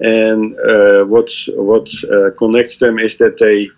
and 0.00 0.58
uh, 0.60 1.04
what's 1.04 1.48
what 1.56 1.88
uh, 2.10 2.30
connects 2.38 2.78
them 2.78 2.98
is 2.98 3.16
that 3.16 3.38
they 3.38 3.68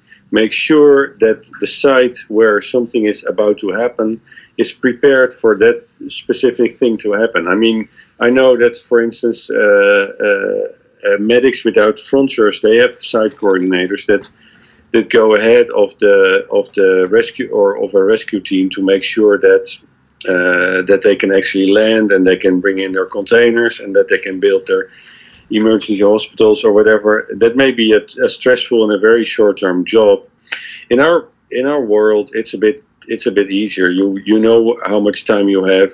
make 0.40 0.52
sure 0.52 1.16
that 1.24 1.40
the 1.60 1.66
site 1.66 2.18
where 2.28 2.60
something 2.60 3.04
is 3.12 3.24
about 3.24 3.56
to 3.58 3.68
happen 3.82 4.20
is 4.62 4.72
prepared 4.72 5.32
for 5.32 5.52
that 5.62 5.76
specific 6.08 6.70
thing 6.80 6.96
to 7.04 7.12
happen. 7.12 7.42
I 7.54 7.56
mean, 7.64 7.88
I 8.26 8.28
know 8.30 8.50
that, 8.62 8.74
for 8.88 8.98
instance, 9.00 9.50
uh, 9.50 10.06
uh, 10.28 10.64
uh, 11.06 11.18
medics 11.18 11.64
without 11.64 11.98
frontiers 11.98 12.60
they 12.60 12.76
have 12.76 12.96
site 12.96 13.36
coordinators 13.36 14.06
that 14.06 14.24
that 14.92 15.10
go 15.10 15.34
ahead 15.34 15.66
of 15.82 15.88
the 15.98 16.46
of 16.50 16.72
the 16.72 17.06
rescue 17.10 17.48
or 17.50 17.68
of 17.84 17.94
a 17.94 18.02
rescue 18.02 18.40
team 18.40 18.70
to 18.70 18.80
make 18.82 19.02
sure 19.02 19.36
that 19.38 19.66
uh, 20.32 20.80
that 20.90 21.00
they 21.02 21.16
can 21.16 21.30
actually 21.38 21.70
land 21.70 22.10
and 22.10 22.24
they 22.24 22.36
can 22.36 22.60
bring 22.60 22.78
in 22.78 22.92
their 22.92 23.10
containers 23.16 23.80
and 23.80 23.94
that 23.96 24.08
they 24.08 24.18
can 24.18 24.40
build 24.40 24.66
their 24.66 24.88
emergency 25.50 26.00
hospitals 26.00 26.64
or 26.64 26.72
whatever. 26.72 27.26
That 27.36 27.56
may 27.56 27.72
be 27.72 27.92
a, 27.92 28.00
a 28.22 28.28
stressful 28.28 28.84
and 28.84 28.92
a 28.92 28.98
very 28.98 29.24
short 29.24 29.58
term 29.58 29.84
job. 29.84 30.20
In 30.90 31.00
our 31.00 31.28
in 31.50 31.66
our 31.66 31.82
world, 31.84 32.30
it's 32.34 32.54
a 32.54 32.58
bit 32.58 32.82
it's 33.06 33.26
a 33.26 33.32
bit 33.32 33.50
easier. 33.50 33.88
You 33.88 34.18
you 34.24 34.38
know 34.38 34.76
how 34.86 35.00
much 35.00 35.24
time 35.24 35.48
you 35.48 35.64
have, 35.64 35.92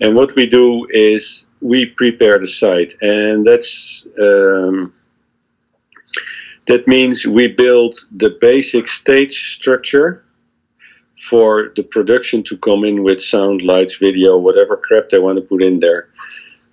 and 0.00 0.14
what 0.14 0.34
we 0.34 0.46
do 0.46 0.86
is 0.90 1.46
we 1.60 1.86
prepare 1.86 2.38
the 2.38 2.48
site, 2.48 2.94
and 3.00 3.44
that's. 3.44 4.06
Um, 4.20 4.92
that 6.66 6.88
means 6.88 7.24
we 7.24 7.46
build 7.46 7.94
the 8.10 8.36
basic 8.40 8.88
stage 8.88 9.54
structure 9.54 10.24
for 11.16 11.72
the 11.76 11.84
production 11.84 12.42
to 12.42 12.56
come 12.58 12.84
in 12.84 13.04
with 13.04 13.20
sound, 13.20 13.62
lights, 13.62 13.98
video, 13.98 14.36
whatever 14.36 14.76
crap 14.76 15.08
they 15.08 15.20
want 15.20 15.36
to 15.36 15.42
put 15.42 15.62
in 15.62 15.78
there 15.78 16.08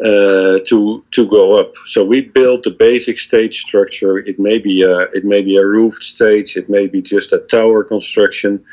uh, 0.04 0.60
to 0.66 1.04
to 1.12 1.28
go 1.28 1.60
up. 1.60 1.74
So 1.86 2.04
we 2.04 2.22
build 2.22 2.64
the 2.64 2.72
basic 2.72 3.18
stage 3.20 3.62
structure. 3.62 4.18
It 4.18 4.39
may 4.39 4.58
be 4.58 4.82
a 4.82 5.01
it 5.14 5.24
may 5.24 5.41
be 5.41 5.56
a 5.56 5.66
roofed 5.66 6.04
stage. 6.04 6.58
It 6.58 6.70
may 6.70 6.88
be 6.88 7.01
just 7.01 7.32
a 7.32 7.39
tower 7.39 7.84
construction. 7.84 8.64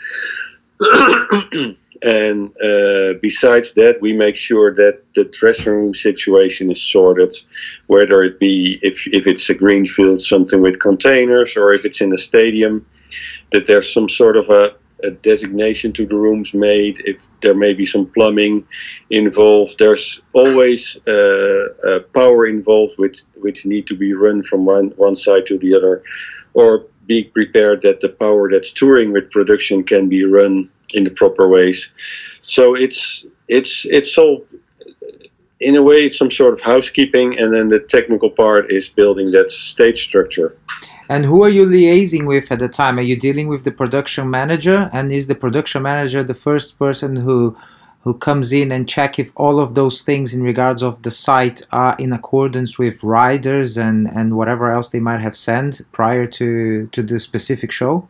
and 2.02 2.48
uh, 2.62 3.14
besides 3.20 3.72
that, 3.74 3.98
we 4.00 4.12
make 4.12 4.34
sure 4.34 4.74
that 4.74 5.02
the 5.14 5.24
dressing 5.24 5.72
room 5.72 5.94
situation 5.94 6.70
is 6.70 6.82
sorted, 6.82 7.32
whether 7.86 8.22
it 8.22 8.40
be 8.40 8.78
if, 8.82 9.06
if 9.08 9.26
it's 9.26 9.48
a 9.50 9.54
green 9.54 9.86
field, 9.86 10.22
something 10.22 10.62
with 10.62 10.80
containers, 10.80 11.56
or 11.56 11.72
if 11.72 11.84
it's 11.84 12.00
in 12.00 12.12
a 12.12 12.18
stadium, 12.18 12.86
that 13.50 13.66
there's 13.66 13.92
some 13.92 14.08
sort 14.08 14.36
of 14.36 14.48
a, 14.48 14.74
a 15.02 15.10
designation 15.10 15.92
to 15.92 16.06
the 16.06 16.16
rooms 16.16 16.54
made. 16.54 17.00
If 17.04 17.26
there 17.42 17.54
may 17.54 17.74
be 17.74 17.84
some 17.84 18.06
plumbing 18.06 18.66
involved, 19.10 19.78
there's 19.78 20.20
always 20.32 20.96
uh, 21.06 21.64
uh, 21.88 22.00
power 22.14 22.46
involved, 22.46 22.98
which 22.98 23.22
which 23.36 23.66
need 23.66 23.86
to 23.86 23.96
be 23.96 24.12
run 24.12 24.42
from 24.42 24.64
one 24.64 24.92
one 24.96 25.14
side 25.14 25.46
to 25.46 25.58
the 25.58 25.74
other, 25.74 26.02
or 26.54 26.86
being 27.06 27.30
prepared 27.30 27.82
that 27.82 28.00
the 28.00 28.08
power 28.08 28.50
that's 28.50 28.72
touring 28.72 29.12
with 29.12 29.30
production 29.30 29.82
can 29.82 30.08
be 30.08 30.24
run 30.24 30.70
in 30.94 31.04
the 31.04 31.10
proper 31.10 31.48
ways. 31.48 31.88
So 32.42 32.74
it's 32.74 33.26
it's 33.48 33.84
it's 33.86 34.16
all 34.18 34.46
in 35.60 35.76
a 35.76 35.82
way 35.82 36.04
it's 36.06 36.16
some 36.16 36.30
sort 36.30 36.54
of 36.54 36.60
housekeeping, 36.60 37.38
and 37.38 37.52
then 37.52 37.68
the 37.68 37.80
technical 37.80 38.30
part 38.30 38.70
is 38.70 38.88
building 38.88 39.30
that 39.32 39.50
stage 39.50 40.02
structure. 40.02 40.56
And 41.10 41.24
who 41.24 41.42
are 41.42 41.48
you 41.48 41.66
liaising 41.66 42.24
with 42.24 42.52
at 42.52 42.60
the 42.60 42.68
time? 42.68 42.96
Are 42.96 43.08
you 43.10 43.16
dealing 43.16 43.48
with 43.48 43.64
the 43.64 43.72
production 43.72 44.30
manager? 44.30 44.88
And 44.92 45.10
is 45.10 45.26
the 45.26 45.34
production 45.34 45.82
manager 45.82 46.22
the 46.22 46.34
first 46.34 46.78
person 46.78 47.16
who 47.16 47.56
who 48.04 48.14
comes 48.14 48.50
in 48.52 48.72
and 48.72 48.88
check 48.88 49.18
if 49.18 49.30
all 49.36 49.60
of 49.60 49.74
those 49.74 50.00
things 50.00 50.32
in 50.32 50.42
regards 50.42 50.82
of 50.82 51.02
the 51.02 51.10
site 51.10 51.60
are 51.70 51.94
in 51.98 52.14
accordance 52.14 52.78
with 52.78 53.02
riders 53.02 53.76
and 53.76 54.08
and 54.18 54.36
whatever 54.38 54.70
else 54.70 54.88
they 54.88 55.00
might 55.00 55.20
have 55.20 55.36
sent 55.36 55.82
prior 55.90 56.26
to 56.38 56.86
to 56.94 57.02
the 57.02 57.18
specific 57.18 57.72
show? 57.72 58.08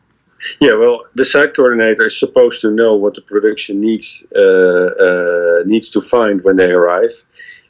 Yeah, 0.61 0.74
well, 0.74 0.96
the 1.14 1.24
site 1.24 1.55
coordinator 1.55 2.05
is 2.05 2.18
supposed 2.18 2.61
to 2.61 2.70
know 2.70 2.94
what 2.94 3.14
the 3.14 3.22
production 3.22 3.80
needs 3.80 4.09
uh, 4.36 4.90
uh, 5.07 5.59
needs 5.64 5.88
to 5.90 6.01
find 6.03 6.44
when 6.44 6.57
they 6.57 6.70
arrive, 6.70 7.14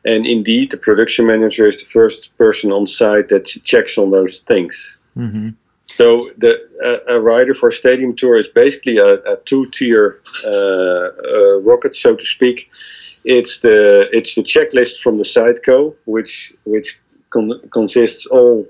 and 0.05 0.27
indeed, 0.27 0.71
the 0.71 0.77
production 0.77 1.27
manager 1.27 1.67
is 1.69 1.77
the 1.77 1.91
first 1.99 2.37
person 2.37 2.73
on 2.73 2.87
site 2.87 3.29
that 3.29 3.47
checks 3.71 3.97
on 3.97 4.11
those 4.11 4.41
things. 4.41 4.97
Mm-hmm. 5.17 5.51
So 5.87 6.23
the 6.39 6.57
a, 6.85 7.17
a 7.17 7.21
rider 7.21 7.55
for 7.55 7.69
a 7.69 7.73
stadium 7.73 8.15
tour 8.15 8.39
is 8.39 8.49
basically 8.49 8.99
a, 8.99 9.15
a 9.33 9.37
two-tier 9.45 10.21
uh, 10.45 10.49
uh, 10.51 11.61
rocket, 11.61 11.95
so 11.95 12.15
to 12.15 12.25
speak. 12.25 12.71
It's 13.25 13.59
the 13.59 14.09
it's 14.13 14.35
the 14.35 14.43
checklist 14.43 15.01
from 15.01 15.19
the 15.19 15.25
sideco, 15.25 15.95
which 16.05 16.53
which 16.65 17.01
con- 17.31 17.61
consists 17.73 18.27
all 18.27 18.67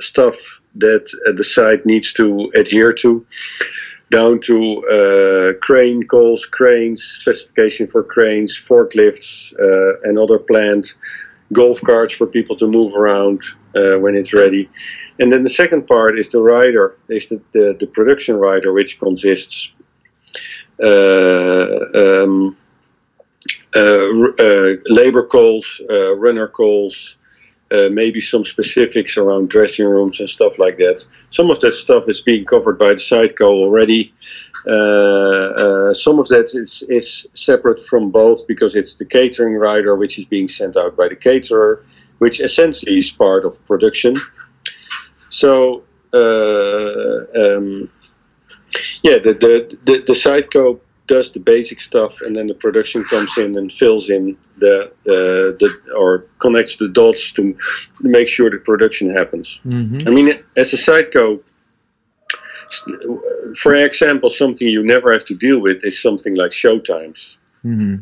stuff 0.00 0.60
that 0.74 1.06
uh, 1.26 1.32
the 1.32 1.44
site 1.44 1.86
needs 1.86 2.12
to 2.14 2.50
adhere 2.54 2.92
to. 2.92 3.24
down 4.10 4.38
to 4.40 4.58
uh, 4.96 5.58
crane 5.60 6.06
calls, 6.06 6.46
cranes, 6.46 7.02
specification 7.02 7.86
for 7.86 8.02
cranes, 8.02 8.56
forklifts, 8.56 9.52
uh, 9.58 9.98
and 10.04 10.18
other 10.18 10.38
planned 10.38 10.92
golf 11.52 11.80
carts 11.80 12.14
for 12.14 12.26
people 12.26 12.56
to 12.56 12.66
move 12.66 12.94
around 12.94 13.42
uh, 13.74 13.96
when 13.98 14.14
it's 14.14 14.32
ready. 14.32 14.68
And 15.18 15.32
then 15.32 15.44
the 15.44 15.50
second 15.50 15.86
part 15.86 16.18
is 16.18 16.28
the 16.28 16.42
rider, 16.42 16.96
is 17.08 17.28
the, 17.28 17.40
the, 17.52 17.76
the 17.78 17.86
production 17.86 18.36
rider, 18.36 18.72
which 18.72 18.98
consists 18.98 19.72
uh, 20.82 21.78
um, 21.94 22.56
uh, 23.76 24.30
uh, 24.38 24.76
labor 24.86 25.26
calls, 25.26 25.80
runner 25.88 26.48
calls, 26.48 27.16
uh, 27.72 27.88
maybe 27.90 28.20
some 28.20 28.44
specifics 28.44 29.16
around 29.16 29.48
dressing 29.48 29.86
rooms 29.86 30.20
and 30.20 30.28
stuff 30.28 30.58
like 30.58 30.76
that. 30.76 31.04
Some 31.30 31.50
of 31.50 31.58
that 31.60 31.72
stuff 31.72 32.08
is 32.08 32.20
being 32.20 32.44
covered 32.44 32.78
by 32.78 32.90
the 32.90 32.94
sideco 32.94 33.42
already. 33.42 34.12
Uh, 34.66 34.70
uh, 34.70 35.94
some 35.94 36.18
of 36.18 36.28
that 36.28 36.54
is, 36.54 36.84
is 36.88 37.26
separate 37.32 37.80
from 37.80 38.10
both 38.10 38.46
because 38.46 38.74
it's 38.74 38.94
the 38.94 39.04
catering 39.04 39.54
rider 39.54 39.96
which 39.96 40.18
is 40.18 40.24
being 40.24 40.46
sent 40.46 40.76
out 40.76 40.96
by 40.96 41.08
the 41.08 41.16
caterer, 41.16 41.84
which 42.18 42.40
essentially 42.40 42.98
is 42.98 43.10
part 43.10 43.44
of 43.44 43.64
production. 43.66 44.14
So, 45.34 45.82
um, 46.12 47.90
yeah, 49.02 49.18
the, 49.18 49.32
the, 49.44 49.78
the, 49.84 49.94
the 50.06 50.12
Sideco 50.12 50.78
does 51.06 51.32
the 51.32 51.40
basic 51.40 51.80
stuff, 51.80 52.20
and 52.20 52.36
then 52.36 52.46
the 52.46 52.54
production 52.54 53.04
comes 53.04 53.36
in 53.36 53.58
and 53.58 53.70
fills 53.70 54.10
in 54.10 54.36
the 54.58 54.84
uh, 55.06 55.58
the 55.60 55.68
or 55.94 56.24
connects 56.38 56.76
the 56.76 56.88
dots 56.88 57.32
to 57.32 57.54
make 58.00 58.28
sure 58.28 58.48
the 58.48 58.58
production 58.58 59.14
happens. 59.14 59.60
Mm-hmm. 59.66 60.08
I 60.08 60.10
mean, 60.10 60.28
as 60.56 60.72
a 60.72 60.76
Sideco, 60.76 61.42
for 63.56 63.74
example, 63.74 64.30
something 64.30 64.66
you 64.66 64.82
never 64.82 65.12
have 65.12 65.24
to 65.26 65.34
deal 65.34 65.60
with 65.60 65.84
is 65.84 66.00
something 66.00 66.36
like 66.36 66.52
show 66.52 66.78
times. 66.78 67.38
Mm-hmm. 67.64 67.96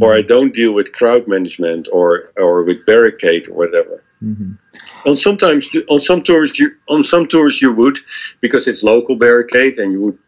Or 0.00 0.14
I 0.14 0.22
don't 0.22 0.52
deal 0.52 0.72
with 0.72 0.92
crowd 0.92 1.28
management 1.28 1.88
or 1.92 2.32
or 2.36 2.64
with 2.64 2.84
barricade 2.86 3.48
or 3.48 3.54
whatever. 3.54 4.02
Mm-hmm. 4.22 5.08
On 5.08 5.16
sometimes 5.16 5.68
on 5.88 5.98
some 5.98 6.22
tours 6.22 6.58
you 6.58 6.70
on 6.88 7.02
some 7.02 7.26
tours 7.26 7.60
you 7.60 7.72
would 7.72 7.98
because 8.40 8.68
it's 8.68 8.84
local 8.84 9.16
barricade 9.16 9.78
and 9.78 9.92
you 9.92 10.00
would 10.00 10.18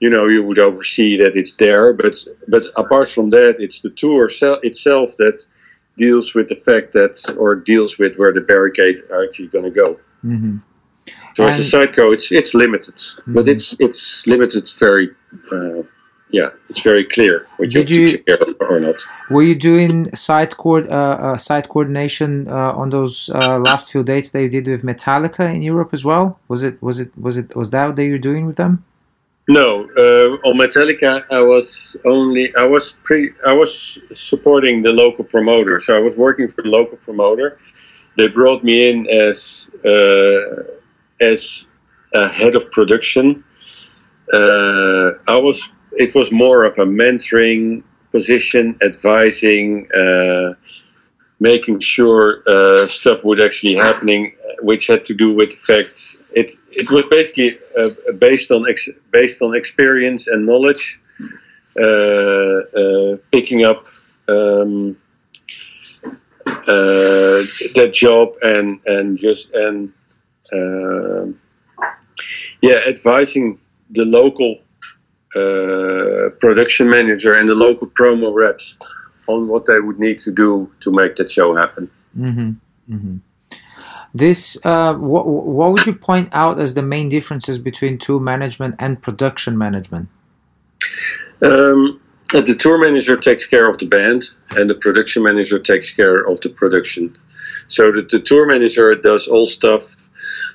you 0.00 0.10
know 0.10 0.26
you 0.26 0.42
would 0.42 0.58
oversee 0.58 1.16
that 1.16 1.34
it's 1.36 1.54
there 1.54 1.94
but 1.94 2.14
but 2.48 2.66
apart 2.76 3.08
from 3.08 3.30
that 3.30 3.56
it's 3.58 3.80
the 3.80 3.90
tour 3.90 4.28
itself 4.62 5.16
that 5.16 5.46
deals 5.96 6.34
with 6.34 6.48
the 6.48 6.56
fact 6.56 6.92
that 6.92 7.14
or 7.38 7.54
deals 7.54 7.98
with 7.98 8.16
where 8.16 8.32
the 8.32 8.40
barricades 8.40 9.00
are 9.10 9.24
actually 9.24 9.48
going 9.48 9.64
to 9.64 9.70
go 9.70 9.98
mm-hmm. 10.24 10.58
so 11.34 11.44
and 11.44 11.52
as 11.52 11.58
a 11.58 11.76
Sideco 11.76 12.12
it's 12.12 12.30
it's 12.32 12.52
limited 12.52 12.96
mm-hmm. 12.96 13.34
but 13.34 13.48
it's 13.48 13.76
it's 13.78 14.26
limited 14.26 14.68
very 14.78 15.08
uh, 15.52 15.82
yeah, 16.32 16.48
it's 16.70 16.80
very 16.80 17.04
clear 17.04 17.46
what 17.58 17.68
Did 17.68 17.90
you 17.90 18.02
have 18.26 18.40
to 18.40 18.54
care 18.54 18.68
or 18.68 18.80
not. 18.80 18.96
Were 19.30 19.42
you 19.42 19.54
doing 19.54 20.14
site 20.16 20.56
coord 20.56 20.88
uh, 20.88 21.16
uh, 21.26 21.36
site 21.36 21.68
coordination 21.68 22.48
uh, 22.48 22.72
on 22.72 22.88
those 22.88 23.30
uh, 23.34 23.58
last 23.58 23.92
few 23.92 24.02
dates 24.02 24.30
that 24.30 24.42
you 24.42 24.48
did 24.48 24.66
with 24.66 24.82
Metallica 24.82 25.54
in 25.54 25.60
Europe 25.60 25.90
as 25.92 26.04
well? 26.04 26.40
Was 26.48 26.62
it 26.62 26.82
was 26.82 26.98
it 26.98 27.10
was 27.18 27.36
it 27.36 27.54
was 27.54 27.70
that 27.70 27.88
what 27.88 27.98
you 27.98 28.12
were 28.12 28.18
doing 28.18 28.46
with 28.46 28.56
them? 28.56 28.84
No, 29.48 29.84
uh, 29.96 30.48
on 30.48 30.56
Metallica, 30.56 31.24
I 31.30 31.40
was 31.40 31.96
only 32.06 32.54
I 32.56 32.64
was 32.64 32.92
pre 33.04 33.30
I 33.46 33.52
was 33.52 33.98
supporting 34.12 34.82
the 34.82 34.92
local 34.92 35.24
promoter, 35.24 35.78
so 35.78 35.94
I 35.94 36.00
was 36.00 36.16
working 36.16 36.48
for 36.48 36.62
the 36.62 36.68
local 36.68 36.96
promoter. 36.96 37.58
They 38.16 38.28
brought 38.28 38.64
me 38.64 38.90
in 38.90 39.06
as 39.08 39.70
uh, 39.84 40.62
as 41.20 41.66
a 42.14 42.28
head 42.28 42.56
of 42.56 42.70
production. 42.70 43.44
Uh, 44.32 45.10
I 45.28 45.36
was 45.36 45.68
it 45.94 46.14
was 46.14 46.32
more 46.32 46.64
of 46.64 46.78
a 46.78 46.84
mentoring 46.84 47.82
position, 48.10 48.76
advising, 48.82 49.88
uh, 49.92 50.54
making 51.40 51.80
sure 51.80 52.42
uh, 52.46 52.86
stuff 52.86 53.24
would 53.24 53.40
actually 53.40 53.74
happening, 53.74 54.32
which 54.60 54.86
had 54.86 55.04
to 55.04 55.14
do 55.14 55.34
with 55.34 55.50
the 55.50 55.56
fact 55.56 56.16
it 56.34 56.52
it 56.70 56.90
was 56.90 57.04
basically 57.06 57.58
uh, 57.78 57.90
based 58.18 58.50
on 58.50 58.68
ex- 58.68 58.88
based 59.10 59.42
on 59.42 59.54
experience 59.54 60.28
and 60.28 60.46
knowledge, 60.46 61.00
uh, 61.80 61.84
uh, 61.84 63.16
picking 63.32 63.64
up 63.64 63.86
um, 64.28 64.96
uh, 66.46 67.42
that 67.74 67.90
job 67.92 68.34
and 68.42 68.80
and 68.86 69.18
just 69.18 69.52
and 69.52 69.92
yeah, 72.60 72.78
advising 72.86 73.58
the 73.90 74.04
local 74.04 74.60
uh, 75.36 76.30
production 76.40 76.88
manager 76.90 77.32
and 77.32 77.48
the 77.48 77.54
local 77.54 77.86
promo 77.86 78.34
reps 78.34 78.76
on 79.26 79.48
what 79.48 79.66
they 79.66 79.80
would 79.80 79.98
need 79.98 80.18
to 80.18 80.30
do 80.30 80.70
to 80.80 80.90
make 80.90 81.16
that 81.16 81.30
show 81.30 81.54
happen. 81.54 81.90
Mm-hmm. 82.18 82.50
Mm-hmm. 82.94 83.16
This, 84.14 84.58
uh, 84.64 84.94
what, 84.94 85.26
what 85.26 85.72
would 85.72 85.86
you 85.86 85.94
point 85.94 86.28
out 86.32 86.58
as 86.58 86.74
the 86.74 86.82
main 86.82 87.08
differences 87.08 87.56
between 87.56 87.96
tour 87.96 88.20
management 88.20 88.74
and 88.78 89.00
production 89.00 89.56
management? 89.56 90.08
Um, 91.40 92.00
the 92.32 92.54
tour 92.54 92.78
manager 92.78 93.16
takes 93.16 93.46
care 93.46 93.68
of 93.68 93.78
the 93.78 93.86
band, 93.86 94.24
and 94.50 94.68
the 94.68 94.74
production 94.74 95.22
manager 95.22 95.58
takes 95.58 95.90
care 95.90 96.20
of 96.28 96.40
the 96.40 96.50
production. 96.50 97.14
So 97.68 97.90
the, 97.90 98.02
the 98.02 98.20
tour 98.20 98.46
manager 98.46 98.94
does 98.94 99.28
all 99.28 99.46
stuff 99.46 100.08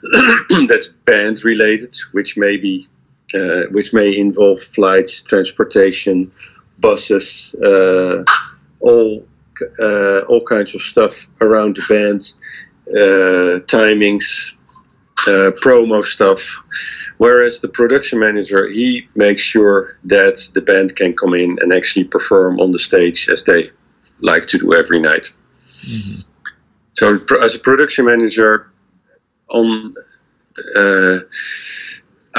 that's 0.67 0.87
band 0.87 1.43
related, 1.43 1.95
which 2.11 2.37
may 2.37 2.57
be, 2.57 2.87
uh, 3.33 3.63
which 3.71 3.93
may 3.93 4.15
involve 4.15 4.59
flights, 4.61 5.21
transportation, 5.21 6.31
buses, 6.79 7.53
uh, 7.63 8.23
all 8.79 9.25
uh, 9.79 10.19
all 10.29 10.43
kinds 10.43 10.75
of 10.75 10.81
stuff 10.81 11.27
around 11.41 11.75
the 11.77 11.85
band 11.89 12.33
uh, 12.91 13.59
timings, 13.65 14.53
uh, 15.27 15.51
promo 15.61 16.03
stuff. 16.03 16.61
Whereas 17.17 17.59
the 17.59 17.67
production 17.67 18.19
manager, 18.19 18.67
he 18.67 19.07
makes 19.15 19.41
sure 19.41 19.97
that 20.03 20.47
the 20.53 20.61
band 20.61 20.95
can 20.95 21.15
come 21.15 21.33
in 21.33 21.57
and 21.61 21.73
actually 21.73 22.05
perform 22.05 22.59
on 22.59 22.71
the 22.71 22.77
stage 22.77 23.27
as 23.29 23.43
they 23.43 23.71
like 24.21 24.45
to 24.47 24.59
do 24.59 24.73
every 24.75 24.99
night. 24.99 25.31
Mm-hmm. 25.67 26.21
So, 26.93 27.19
as 27.41 27.55
a 27.55 27.59
production 27.59 28.05
manager, 28.05 28.71
on 29.49 29.95
uh, 30.75 31.19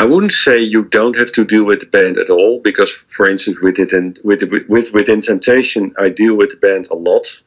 I 0.01 0.05
wouldn't 0.05 0.33
say 0.33 0.61
you 0.61 0.85
don't 0.85 1.19
have 1.19 1.33
to 1.33 1.45
deal 1.45 1.67
with 1.67 1.81
the 1.81 1.87
band 1.87 2.19
at 2.19 2.31
all 2.31 2.61
because, 2.61 2.91
for 3.17 3.29
instance, 3.29 3.61
with 3.61 3.79
it 3.79 3.93
and 3.93 4.19
with 4.25 4.43
with 4.69 4.93
within 4.93 5.21
Temptation, 5.21 5.93
I 5.99 6.09
deal 6.09 6.37
with 6.37 6.51
the 6.51 6.57
band 6.57 6.89
a 6.91 6.95
lot 6.95 7.43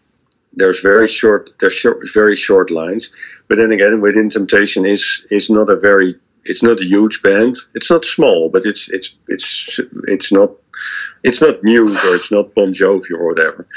there's 0.53 0.81
very 0.81 1.07
short 1.07 1.49
there's 1.59 1.73
short, 1.73 1.99
very 2.13 2.35
short 2.35 2.69
lines 2.69 3.09
but 3.47 3.57
then 3.57 3.71
again 3.71 4.01
within 4.01 4.29
temptation 4.29 4.85
is 4.85 5.25
is 5.31 5.49
not 5.49 5.69
a 5.69 5.77
very 5.77 6.13
it's 6.43 6.61
not 6.61 6.79
a 6.79 6.85
huge 6.85 7.21
band 7.21 7.55
it's 7.73 7.89
not 7.89 8.03
small 8.03 8.49
but 8.49 8.65
it's 8.65 8.89
it's 8.89 9.15
it's 9.29 9.79
it's 10.07 10.31
not 10.31 10.51
it's 11.23 11.41
not 11.41 11.63
Muse 11.63 12.03
or 12.03 12.15
it's 12.15 12.31
not 12.31 12.53
Bon 12.55 12.73
Jovi 12.73 13.11
or 13.11 13.27
whatever. 13.27 13.67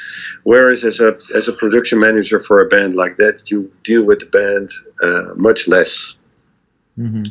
Whereas 0.45 0.85
as 0.85 1.01
a 1.01 1.19
as 1.35 1.49
a 1.49 1.53
production 1.53 1.99
manager 1.99 2.41
for 2.41 2.61
a 2.61 2.69
band 2.69 2.95
like 2.95 3.17
that, 3.19 3.51
you 3.51 3.71
deal 3.83 4.05
with 4.05 4.21
the 4.21 4.27
band 4.27 4.71
uh, 5.03 5.35
much 5.35 5.69
less. 5.69 6.15
Mm-hmm. 6.99 7.25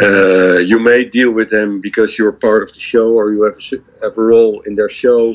Uh, 0.00 0.58
you 0.58 0.78
may 0.78 1.04
deal 1.04 1.32
with 1.32 1.50
them 1.50 1.80
because 1.80 2.18
you're 2.18 2.32
part 2.32 2.62
of 2.62 2.72
the 2.72 2.78
show 2.78 3.08
or 3.12 3.32
you 3.32 3.42
have 3.42 3.56
a, 3.56 4.04
have 4.04 4.16
a 4.16 4.22
role 4.22 4.60
in 4.62 4.74
their 4.74 4.88
show 4.88 5.34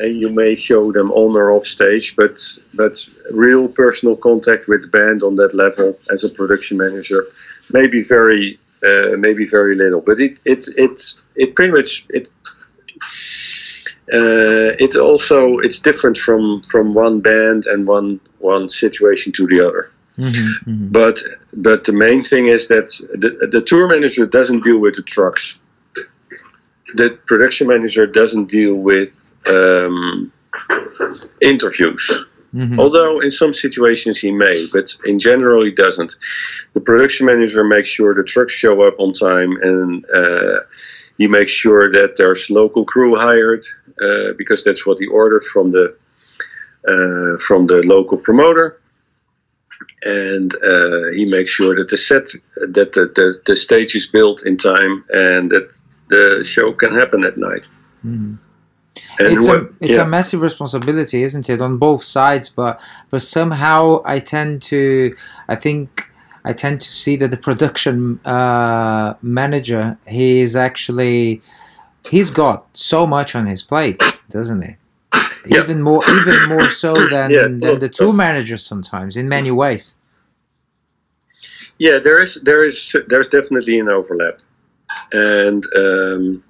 and 0.00 0.14
you 0.14 0.30
may 0.30 0.56
show 0.56 0.92
them 0.92 1.10
on 1.12 1.36
or 1.36 1.50
off 1.50 1.66
stage, 1.66 2.16
but 2.16 2.40
but 2.74 3.06
real 3.30 3.68
personal 3.68 4.16
contact 4.16 4.66
with 4.66 4.82
the 4.82 4.88
band 4.88 5.22
on 5.22 5.36
that 5.36 5.54
level 5.54 5.98
as 6.10 6.24
a 6.24 6.28
production 6.28 6.76
manager, 6.78 7.26
maybe 7.72 8.02
very 8.02 8.58
uh, 8.82 9.16
maybe 9.18 9.46
very 9.46 9.76
little. 9.76 10.00
But 10.00 10.18
it 10.20 10.40
it 10.44 10.66
it's 10.76 11.22
it 11.36 11.54
pretty 11.54 11.72
much 11.72 12.06
it. 12.08 12.28
Uh, 14.12 14.74
it's 14.84 14.96
also 14.96 15.58
it's 15.58 15.78
different 15.78 16.18
from 16.18 16.62
from 16.62 16.94
one 16.94 17.20
band 17.20 17.66
and 17.66 17.86
one 17.86 18.20
one 18.38 18.68
situation 18.68 19.32
to 19.32 19.46
the 19.46 19.60
other. 19.60 19.90
Mm-hmm, 20.20 20.70
mm-hmm. 20.70 20.88
But 20.88 21.22
but 21.56 21.84
the 21.84 21.92
main 21.92 22.22
thing 22.22 22.48
is 22.48 22.68
that 22.68 22.88
the, 23.12 23.48
the 23.50 23.60
tour 23.60 23.88
manager 23.88 24.26
doesn't 24.26 24.62
deal 24.62 24.78
with 24.78 24.94
the 24.96 25.02
trucks. 25.02 25.58
The 26.94 27.18
production 27.26 27.68
manager 27.68 28.06
doesn't 28.06 28.46
deal 28.46 28.74
with 28.74 29.34
um, 29.46 30.32
interviews. 31.40 32.10
Mm-hmm. 32.54 32.80
Although 32.80 33.20
in 33.20 33.30
some 33.30 33.54
situations 33.54 34.18
he 34.18 34.32
may, 34.32 34.66
but 34.72 34.96
in 35.04 35.18
general 35.20 35.64
he 35.64 35.70
doesn't. 35.70 36.16
The 36.74 36.80
production 36.80 37.26
manager 37.26 37.62
makes 37.62 37.88
sure 37.88 38.12
the 38.12 38.24
trucks 38.24 38.52
show 38.52 38.82
up 38.82 38.98
on 38.98 39.12
time 39.12 39.56
and 39.62 40.04
uh, 40.12 40.60
he 41.16 41.28
makes 41.28 41.52
sure 41.52 41.92
that 41.92 42.16
there's 42.16 42.50
local 42.50 42.84
crew 42.84 43.14
hired 43.14 43.64
uh, 44.02 44.32
because 44.36 44.64
that's 44.64 44.84
what 44.84 44.98
he 44.98 45.06
ordered 45.06 45.44
from 45.44 45.70
the 45.70 45.94
uh, 46.88 47.38
from 47.38 47.66
the 47.66 47.82
local 47.86 48.18
promoter. 48.18 48.79
And 50.04 50.54
uh, 50.64 51.10
he 51.14 51.26
makes 51.26 51.50
sure 51.50 51.76
that 51.76 51.88
the 51.88 51.96
set, 51.96 52.28
that 52.56 52.92
the, 52.92 53.12
the, 53.14 53.40
the 53.44 53.54
stage 53.54 53.94
is 53.94 54.06
built 54.06 54.46
in 54.46 54.56
time, 54.56 55.04
and 55.12 55.50
that 55.50 55.70
the 56.08 56.42
show 56.46 56.72
can 56.72 56.92
happen 56.92 57.24
at 57.24 57.36
night. 57.36 57.64
Mhm. 58.04 58.38
And 59.18 59.38
it's 59.38 59.46
a 59.46 59.68
it's 59.80 59.96
yeah. 59.96 60.02
a 60.02 60.06
massive 60.06 60.40
responsibility, 60.40 61.22
isn't 61.22 61.48
it, 61.48 61.60
on 61.60 61.76
both 61.78 62.02
sides? 62.02 62.48
But 62.48 62.80
but 63.10 63.22
somehow 63.22 64.02
I 64.04 64.18
tend 64.18 64.62
to 64.64 65.14
I 65.48 65.56
think 65.56 66.08
I 66.44 66.52
tend 66.52 66.80
to 66.80 66.88
see 66.88 67.16
that 67.16 67.30
the 67.30 67.36
production 67.36 68.20
uh, 68.24 69.14
manager 69.22 69.98
he 70.06 70.40
is 70.40 70.56
actually 70.56 71.42
he's 72.08 72.30
got 72.30 72.66
so 72.72 73.06
much 73.06 73.34
on 73.34 73.46
his 73.46 73.62
plate, 73.62 74.02
doesn't 74.30 74.62
he? 74.62 74.76
Yeah. 75.46 75.62
Even 75.62 75.80
more 75.82 76.02
even 76.08 76.48
more 76.48 76.68
so 76.68 76.94
than 77.08 77.30
Yeah, 77.34 77.42
than 77.42 77.78
the 77.78 77.88
tour 77.88 78.10
uh, 78.10 78.12
managers 78.12 78.62
sometimes 78.64 79.16
in 79.16 79.28
many 79.28 79.50
ways. 79.50 79.94
Yeah, 81.78 81.98
there 81.98 82.20
is 82.20 82.34
there 82.42 82.64
is 82.64 82.94
there's 83.08 83.28
definitely 83.28 83.78
an 83.78 83.88
overlap, 83.88 84.40
and 85.12 85.64
um, 85.74 86.44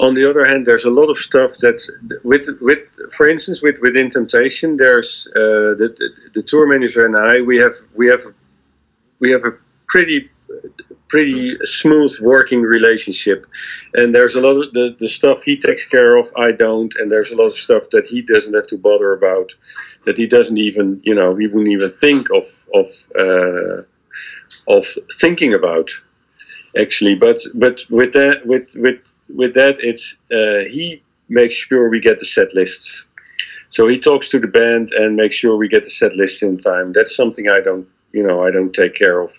on 0.00 0.14
the 0.14 0.28
other 0.28 0.44
hand, 0.44 0.66
there's 0.66 0.84
a 0.84 0.90
lot 0.90 1.08
of 1.10 1.18
stuff 1.18 1.56
that 1.58 1.80
with 2.24 2.46
with 2.60 2.78
for 3.12 3.28
instance 3.28 3.62
with 3.62 3.78
within 3.80 4.10
Temptation, 4.10 4.76
there's 4.76 5.26
uh, 5.34 5.74
the, 5.80 5.94
the 5.98 6.08
the 6.34 6.42
tour 6.42 6.66
manager 6.66 7.04
and 7.06 7.16
I 7.16 7.40
we 7.40 7.56
have 7.56 7.74
we 7.94 8.06
have 8.08 8.22
we 9.18 9.30
have 9.30 9.44
a 9.44 9.52
pretty 9.88 10.30
pretty 11.08 11.56
smooth 11.64 12.14
working 12.20 12.62
relationship. 12.62 13.46
And 13.94 14.14
there's 14.14 14.34
a 14.34 14.40
lot 14.40 14.56
of 14.56 14.72
the, 14.72 14.96
the 14.98 15.08
stuff 15.08 15.42
he 15.42 15.56
takes 15.56 15.84
care 15.86 16.16
of 16.16 16.26
i 16.36 16.52
don't. 16.52 16.94
And 16.96 17.10
there's 17.10 17.30
a 17.30 17.36
lot 17.36 17.46
of 17.46 17.54
stuff 17.54 17.90
that 17.90 18.06
he 18.06 18.22
doesn't 18.22 18.54
have 18.54 18.66
to 18.68 18.78
bother 18.78 19.12
about 19.12 19.54
that 20.04 20.16
he 20.16 20.26
doesn't 20.26 20.58
even 20.58 21.00
you 21.04 21.14
know 21.14 21.34
he 21.36 21.46
wouldn't 21.46 21.72
even 21.72 21.92
think 21.98 22.28
of 22.30 22.44
of 22.74 22.88
uh, 23.18 23.82
of 24.68 24.86
thinking 25.20 25.54
about 25.54 25.90
actually. 26.76 27.14
But 27.14 27.38
but 27.54 27.82
with 27.90 28.12
that 28.12 28.46
with 28.46 28.74
with 28.76 29.00
with 29.34 29.54
that 29.54 29.76
it's 29.80 30.16
uh, 30.30 30.68
he 30.70 31.02
makes 31.28 31.54
sure 31.54 31.88
we 31.88 32.00
get 32.00 32.18
the 32.18 32.24
set 32.24 32.54
lists. 32.54 33.04
So 33.70 33.86
he 33.86 33.98
talks 33.98 34.28
to 34.30 34.40
the 34.40 34.46
band 34.46 34.92
and 34.92 35.16
makes 35.16 35.34
sure 35.34 35.56
we 35.56 35.68
get 35.68 35.84
the 35.84 35.90
set 35.90 36.14
list 36.14 36.42
in 36.42 36.58
time. 36.58 36.92
That's 36.92 37.14
something 37.14 37.48
i 37.48 37.60
don't 37.60 37.86
you 38.12 38.22
know 38.26 38.42
i 38.44 38.50
don't 38.50 38.72
take 38.74 38.94
care 38.94 39.20
of 39.20 39.30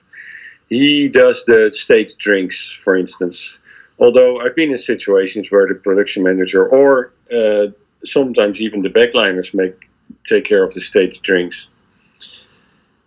he 0.69 1.09
does 1.09 1.43
the 1.45 1.71
stage 1.73 2.15
drinks 2.17 2.71
for 2.71 2.95
instance 2.95 3.59
although 3.99 4.39
i've 4.41 4.55
been 4.55 4.71
in 4.71 4.77
situations 4.77 5.51
where 5.51 5.67
the 5.67 5.75
production 5.75 6.23
manager 6.23 6.67
or 6.67 7.13
uh, 7.33 7.67
sometimes 8.05 8.61
even 8.61 8.81
the 8.81 8.89
backliners 8.89 9.53
make 9.53 9.89
take 10.25 10.45
care 10.45 10.63
of 10.63 10.73
the 10.73 10.81
stage 10.81 11.21
drinks 11.21 11.69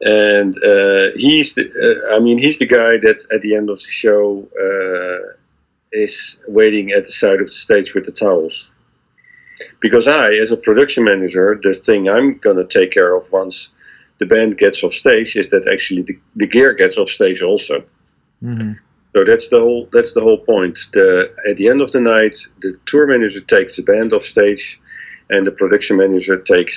and 0.03 0.57
uh, 0.65 1.11
he's 1.15 1.55
the, 1.55 1.71
uh, 1.71 2.17
I 2.17 2.21
mean 2.21 2.39
he's 2.39 2.59
the 2.59 2.67
guy 2.67 2.99
that 2.99 3.25
at 3.33 3.41
the 3.43 3.55
end 3.55 3.71
of 3.71 3.79
the 3.79 3.89
show 3.89 4.49
uh, 4.61 5.37
is 5.93 6.41
waiting 6.49 6.91
at 6.91 7.05
the 7.05 7.13
side 7.13 7.41
of 7.41 7.47
the 7.47 7.53
stage 7.53 7.95
with 7.95 8.05
the 8.05 8.13
towels. 8.13 8.71
Because 9.81 10.09
I, 10.09 10.33
as 10.33 10.51
a 10.51 10.57
production 10.57 11.05
manager, 11.05 11.59
the 11.63 11.73
thing 11.73 12.09
I'm 12.09 12.39
gonna 12.39 12.65
take 12.65 12.91
care 12.91 13.15
of 13.15 13.31
once 13.31 13.69
the 14.23 14.35
band 14.35 14.57
gets 14.57 14.85
off 14.85 14.95
stage 14.95 15.35
is 15.37 15.49
that 15.49 15.67
actually 15.67 16.03
the, 16.03 16.17
the 16.37 16.47
gear 16.47 16.73
gets 16.75 16.97
off 16.97 17.11
stage 17.19 17.43
also. 17.43 17.77
hmm 18.41 18.73
So 19.15 19.25
that's 19.31 19.49
the 19.53 19.61
whole 19.65 19.83
that's 19.95 20.13
the 20.17 20.25
whole 20.27 20.43
point. 20.55 20.77
The 20.97 21.09
at 21.51 21.57
the 21.61 21.67
end 21.73 21.81
of 21.87 21.91
the 21.91 22.03
night, 22.17 22.37
the 22.65 22.71
tour 22.91 23.07
manager 23.13 23.43
takes 23.57 23.73
the 23.77 23.85
band 23.93 24.13
off 24.17 24.25
stage, 24.35 24.65
and 25.33 25.43
the 25.49 25.55
production 25.63 25.95
manager 26.05 26.37
takes 26.55 26.77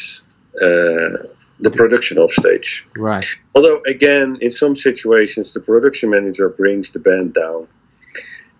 uh, 0.67 1.15
the 1.65 1.71
production 1.79 2.17
off 2.23 2.33
stage. 2.43 2.69
Right. 3.09 3.27
Although, 3.53 3.79
again, 3.95 4.29
in 4.45 4.51
some 4.51 4.75
situations, 4.87 5.53
the 5.55 5.63
production 5.71 6.09
manager 6.09 6.47
brings 6.61 6.85
the 6.91 7.01
band 7.07 7.29
down, 7.43 7.61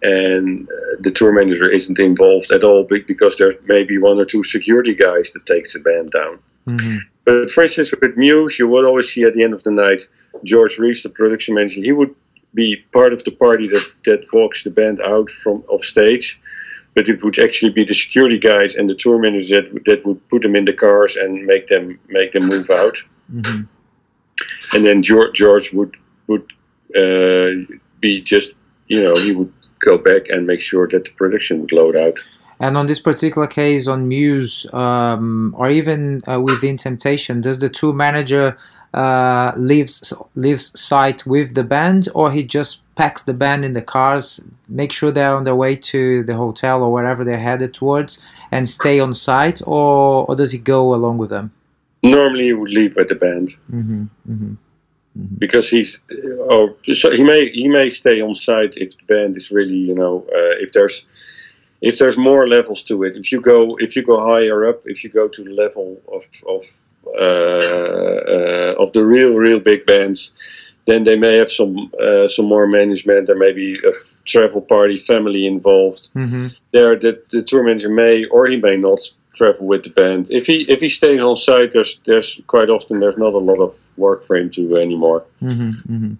and 0.01 0.47
uh, 0.77 0.95
the 1.05 1.11
tour 1.17 1.33
manager 1.39 1.67
isn't 1.79 1.99
involved 2.11 2.49
at 2.57 2.63
all 2.67 2.81
because 3.11 3.33
there 3.39 3.53
may 3.73 3.83
be 3.91 3.97
one 4.09 4.17
or 4.23 4.27
two 4.33 4.43
security 4.55 4.95
guys 5.07 5.27
that 5.33 5.43
takes 5.53 5.69
the 5.73 5.81
band 5.89 6.07
down. 6.19 6.35
hmm 6.69 6.99
But 7.25 7.49
for 7.49 7.63
instance, 7.63 7.91
with 7.99 8.15
Muse, 8.17 8.59
you 8.59 8.67
would 8.67 8.85
always 8.85 9.11
see 9.11 9.23
at 9.23 9.33
the 9.33 9.43
end 9.43 9.53
of 9.53 9.63
the 9.63 9.71
night 9.71 10.03
George 10.43 10.77
Reeves, 10.77 11.03
the 11.03 11.09
production 11.09 11.55
manager, 11.55 11.81
he 11.81 11.91
would 11.91 12.13
be 12.53 12.77
part 12.93 13.13
of 13.13 13.23
the 13.23 13.31
party 13.31 13.67
that, 13.67 13.85
that 14.05 14.25
walks 14.31 14.63
the 14.63 14.69
band 14.69 14.99
out 15.01 15.29
from 15.29 15.63
off 15.67 15.83
stage. 15.83 16.39
But 16.93 17.09
it 17.09 17.21
would 17.23 17.37
actually 17.39 17.71
be 17.73 17.83
the 17.83 17.93
security 17.93 18.39
guys 18.39 18.75
and 18.75 18.89
the 18.89 18.95
tour 18.95 19.19
manager 19.19 19.61
that, 19.61 19.73
would- 19.73 19.85
that 19.85 20.05
would 20.05 20.29
put 20.29 20.43
them 20.43 20.55
in 20.55 20.65
the 20.65 20.73
cars 20.73 21.15
and 21.17 21.45
make 21.45 21.67
them 21.67 21.99
make 22.07 22.31
them 22.31 22.47
move 22.47 22.69
out 22.69 22.97
hmm 23.29 23.63
and 24.73 24.83
then 24.83 25.01
George, 25.01 25.33
George 25.33 25.73
would 25.73 25.95
would 26.27 26.51
uh, 26.95 27.51
be 27.99 28.21
just 28.21 28.53
you 28.87 29.01
know 29.01 29.15
he 29.15 29.31
would 29.31 29.51
go 29.79 29.97
back 29.97 30.29
and 30.29 30.47
make 30.47 30.61
sure 30.61 30.87
that 30.87 31.05
the 31.05 31.11
production 31.11 31.61
would 31.61 31.71
load 31.71 31.95
out. 31.95 32.17
And 32.59 32.77
on 32.77 32.87
this 32.87 32.99
particular 32.99 33.47
case, 33.47 33.87
on 33.87 34.07
Muse, 34.07 34.65
um, 34.73 35.53
or 35.57 35.69
even 35.69 36.21
uh, 36.29 36.39
within 36.39 36.77
Temptation, 36.77 37.41
does 37.41 37.59
the 37.59 37.69
tour 37.69 37.93
manager 37.93 38.57
uh, 38.93 39.51
leaves 39.57 40.13
leaves 40.35 40.79
site 40.79 41.25
with 41.25 41.53
the 41.53 41.65
band, 41.65 42.07
or 42.15 42.31
he 42.31 42.43
just 42.43 42.81
packs 42.95 43.23
the 43.23 43.33
band 43.33 43.65
in 43.65 43.73
the 43.73 43.81
cars, 43.81 44.39
make 44.69 44.93
sure 44.93 45.11
they're 45.11 45.35
on 45.35 45.43
their 45.43 45.55
way 45.55 45.75
to 45.75 46.23
the 46.23 46.35
hotel 46.35 46.81
or 46.81 46.93
wherever 46.93 47.25
they're 47.25 47.37
headed 47.37 47.73
towards, 47.73 48.19
and 48.51 48.69
stay 48.69 49.01
on 49.01 49.13
site, 49.13 49.61
or 49.67 50.25
or 50.27 50.35
does 50.35 50.53
he 50.53 50.57
go 50.57 50.95
along 50.95 51.17
with 51.17 51.29
them? 51.29 51.51
Normally 52.03 52.45
he 52.45 52.53
would 52.53 52.71
leave 52.71 52.95
with 52.95 53.09
the 53.09 53.15
band 53.15 53.49
hmm 53.69 54.03
hmm 54.25 54.53
because 55.37 55.69
he's 55.69 56.01
oh 56.49 56.75
so 56.91 57.09
he 57.09 57.23
may 57.23 57.49
he 57.49 57.67
may 57.69 57.89
stay 57.89 58.21
on 58.21 58.35
site 58.35 58.75
if 58.75 58.97
the 58.97 59.03
band 59.05 59.37
is 59.37 59.49
really 59.49 59.75
you 59.75 59.95
know 59.95 60.25
uh, 60.29 60.55
if 60.59 60.73
there's 60.73 61.05
if 61.89 61.97
there's 61.99 62.17
more 62.17 62.47
levels 62.47 62.81
to 62.83 63.03
it 63.03 63.15
if 63.15 63.31
you 63.31 63.39
go 63.39 63.77
if 63.85 63.95
you 63.95 64.03
go 64.03 64.19
higher 64.19 64.59
up 64.69 64.81
if 64.85 65.03
you 65.03 65.09
go 65.09 65.27
to 65.27 65.43
the 65.43 65.55
level 65.63 66.01
of 66.15 66.23
of 66.47 66.63
uh, 67.07 68.19
uh, 68.35 68.75
of 68.83 68.91
the 68.93 69.05
real 69.05 69.33
real 69.35 69.59
big 69.59 69.85
bands 69.85 70.31
then 70.85 71.03
they 71.03 71.15
may 71.15 71.37
have 71.37 71.51
some 71.51 71.91
uh, 71.99 72.27
some 72.27 72.45
more 72.45 72.67
management. 72.67 73.25
There 73.25 73.35
may 73.35 73.51
be 73.51 73.79
a 73.83 73.89
f- 73.89 74.21
travel 74.23 74.61
party 74.61 74.97
family 74.97 75.45
involved. 75.47 76.09
Hmm 76.13 76.47
there 76.71 76.95
the, 76.97 77.21
the 77.31 77.41
tour 77.41 77.63
manager 77.63 77.89
may 77.89 78.25
or 78.25 78.47
he 78.47 78.57
may 78.57 78.75
not 78.75 78.99
travel 79.33 79.65
with 79.65 79.83
the 79.83 79.89
band. 79.89 80.29
If 80.29 80.45
he 80.45 80.65
if 80.69 80.79
he 80.79 80.89
stays 80.89 81.19
on 81.21 81.35
site 81.35 81.71
there's 81.71 81.99
there's 82.05 82.41
quite 82.47 82.69
often 82.69 82.99
there's 82.99 83.17
not 83.17 83.33
a 83.33 83.45
lot 83.51 83.59
of 83.59 83.71
work 83.97 84.25
for 84.25 84.35
him 84.35 84.49
to 84.51 84.67
do 84.67 84.77
anymore. 84.77 85.23
Hmm 85.39 85.69
hmm 85.69 86.13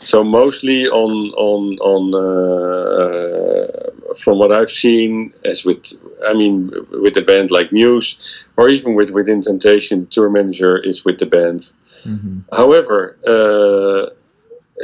so 0.00 0.24
mostly 0.24 0.86
on 0.88 1.12
on 1.36 1.62
on 1.92 2.04
uh, 2.14 3.90
from 4.16 4.38
what 4.38 4.52
I've 4.52 4.70
seen, 4.70 5.32
as 5.44 5.64
with 5.64 5.92
I 6.26 6.34
mean 6.34 6.70
with 6.90 7.16
a 7.16 7.22
band 7.22 7.50
like 7.50 7.72
Muse, 7.72 8.44
or 8.56 8.68
even 8.68 8.94
with 8.94 9.10
within 9.10 9.40
Temptation, 9.40 10.00
the 10.00 10.06
tour 10.06 10.30
manager 10.30 10.78
is 10.78 11.04
with 11.04 11.18
the 11.18 11.26
band. 11.26 11.70
hmm 12.02 12.40
However, 12.52 13.16
uh, 13.26 14.14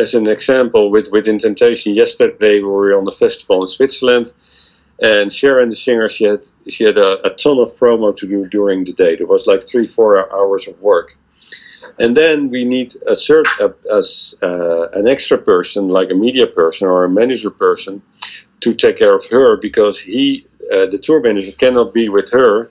as 0.01 0.15
an 0.15 0.27
example, 0.29 0.91
with 0.91 1.11
within 1.11 1.39
Temptation, 1.39 1.95
yesterday 1.95 2.61
we 2.61 2.69
were 2.69 2.97
on 2.97 3.05
the 3.05 3.13
festival 3.13 3.63
in 3.63 3.69
Switzerland, 3.69 4.33
and 5.01 5.33
Sharon, 5.33 5.71
the 5.71 5.77
singer, 5.77 6.09
she 6.09 6.25
had 6.25 6.47
she 6.69 6.85
had 6.85 6.99
a, 6.99 7.27
a 7.27 7.31
ton 7.31 7.59
of 7.59 7.75
promo 7.77 8.15
to 8.17 8.27
do 8.27 8.47
during 8.47 8.85
the 8.85 8.93
day. 8.93 9.17
There 9.17 9.27
was 9.27 9.47
like 9.47 9.63
three 9.63 9.87
four 9.87 10.31
hours 10.33 10.69
of 10.69 10.81
work. 10.81 11.17
And 11.99 12.17
then 12.17 12.51
we 12.51 12.65
need 12.65 12.95
a 13.07 13.13
cert, 13.13 13.47
a, 13.59 13.75
a 13.91 14.03
uh, 14.47 14.89
an 14.99 15.09
extra 15.09 15.39
person, 15.39 15.89
like 15.89 16.11
a 16.11 16.15
media 16.15 16.47
person 16.47 16.89
or 16.89 17.05
a 17.05 17.09
manager 17.09 17.51
person, 17.51 18.03
to 18.61 18.75
take 18.75 18.99
care 18.99 19.15
of 19.15 19.25
her 19.27 19.57
because 19.57 19.99
he, 19.99 20.47
uh, 20.73 20.87
the 20.87 20.99
tour 20.99 21.21
manager, 21.21 21.53
cannot 21.53 21.93
be 21.95 22.09
with 22.09 22.31
her 22.31 22.71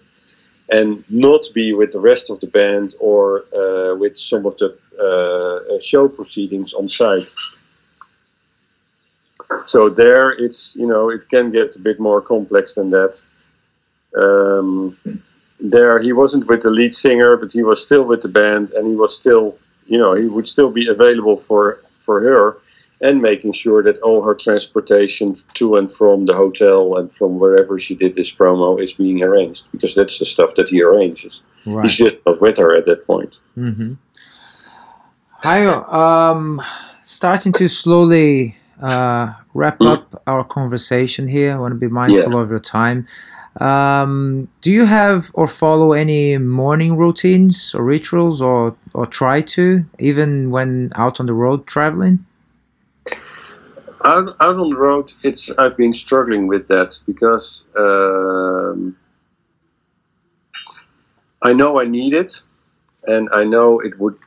and 0.70 1.04
not 1.10 1.42
be 1.54 1.74
with 1.74 1.92
the 1.92 2.00
rest 2.00 2.30
of 2.30 2.40
the 2.40 2.48
band 2.48 2.96
or 3.00 3.46
uh, 3.56 3.96
with 3.96 4.18
some 4.18 4.46
of 4.46 4.58
the 4.58 4.78
uh, 5.00 5.80
show 5.80 6.08
proceedings 6.08 6.74
on 6.74 6.88
site. 6.88 7.32
So 9.66 9.90
there, 9.90 10.32
it's 10.32 10.76
you 10.76 10.86
know 10.86 11.10
it 11.10 11.28
can 11.30 11.50
get 11.52 11.76
a 11.76 11.80
bit 11.80 12.00
more 12.00 12.22
complex 12.22 12.74
than 12.74 12.92
that. 12.92 13.22
Um, 14.16 14.98
there, 15.60 16.00
he 16.00 16.14
wasn't 16.14 16.48
with 16.48 16.62
the 16.62 16.70
lead 16.70 16.94
singer, 16.94 17.36
but 17.36 17.52
he 17.52 17.64
was 17.64 17.82
still 17.82 18.04
with 18.04 18.22
the 18.22 18.28
band, 18.28 18.72
and 18.72 18.88
he 18.88 18.96
was 18.96 19.14
still, 19.16 19.58
you 19.88 19.98
know, 19.98 20.14
he 20.14 20.28
would 20.28 20.48
still 20.48 20.72
be 20.72 20.88
available 20.88 21.38
for 21.38 21.80
for 22.00 22.22
her, 22.22 22.58
and 23.02 23.22
making 23.22 23.54
sure 23.54 23.82
that 23.82 23.98
all 24.00 24.22
her 24.22 24.36
transportation 24.36 25.34
to 25.54 25.78
and 25.78 25.90
from 25.92 26.26
the 26.26 26.34
hotel 26.34 26.98
and 26.98 27.14
from 27.14 27.40
wherever 27.40 27.80
she 27.80 27.96
did 27.96 28.16
this 28.16 28.34
promo 28.34 28.82
is 28.82 28.94
being 28.94 29.24
arranged, 29.24 29.72
because 29.72 29.96
that's 29.96 30.20
the 30.20 30.26
stuff 30.26 30.56
that 30.56 30.68
he 30.68 30.82
arranges. 30.82 31.44
Right. 31.66 31.84
He's 31.84 31.98
just 31.98 32.18
not 32.26 32.42
with 32.42 32.58
her 32.58 32.76
at 32.76 32.86
that 32.86 33.08
point. 33.08 33.40
Mm-hmm. 33.58 33.94
Hi, 35.42 35.66
um, 35.66 36.62
starting 37.02 37.54
to 37.54 37.70
slowly 37.70 38.58
uh, 38.82 39.34
wrap 39.54 39.82
up 39.82 40.22
our 40.28 40.44
conversation 40.44 41.28
here. 41.28 41.54
I 41.54 41.58
want 41.58 41.72
to 41.72 41.80
be 41.80 41.88
mindful 41.88 42.38
of 42.38 42.50
your 42.50 42.60
time. 42.60 43.08
Um, 43.62 44.50
do 44.62 44.72
you 44.72 44.86
have 44.86 45.32
or 45.34 45.48
follow 45.48 45.94
any 45.94 46.38
morning 46.38 46.98
routines 46.98 47.74
or 47.74 47.84
rituals, 47.84 48.42
or 48.42 48.76
or 48.94 49.06
try 49.06 49.42
to 49.42 49.86
even 49.98 50.52
when 50.52 50.92
out 50.96 51.20
on 51.20 51.26
the 51.26 51.34
road 51.34 51.66
traveling? 51.66 52.26
Out, 54.06 54.36
out 54.40 54.58
on 54.58 54.70
the 54.70 54.76
road, 54.76 55.14
it's 55.24 55.50
I've 55.58 55.78
been 55.78 55.94
struggling 55.94 56.48
with 56.48 56.68
that 56.68 57.00
because 57.06 57.66
um, 57.78 58.98
I 61.42 61.54
know 61.54 61.80
I 61.80 61.86
need 61.86 62.14
it, 62.14 62.42
and 63.08 63.30
I 63.34 63.44
know 63.44 63.80
it 63.80 64.00
would 64.00 64.18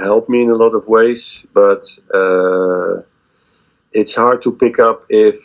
help 0.00 0.28
me 0.28 0.42
in 0.42 0.50
a 0.50 0.54
lot 0.54 0.74
of 0.74 0.88
ways, 0.88 1.44
but 1.52 1.86
uh, 2.14 3.02
it's 3.92 4.14
hard 4.14 4.42
to 4.42 4.52
pick 4.52 4.78
up 4.78 5.04
if 5.08 5.36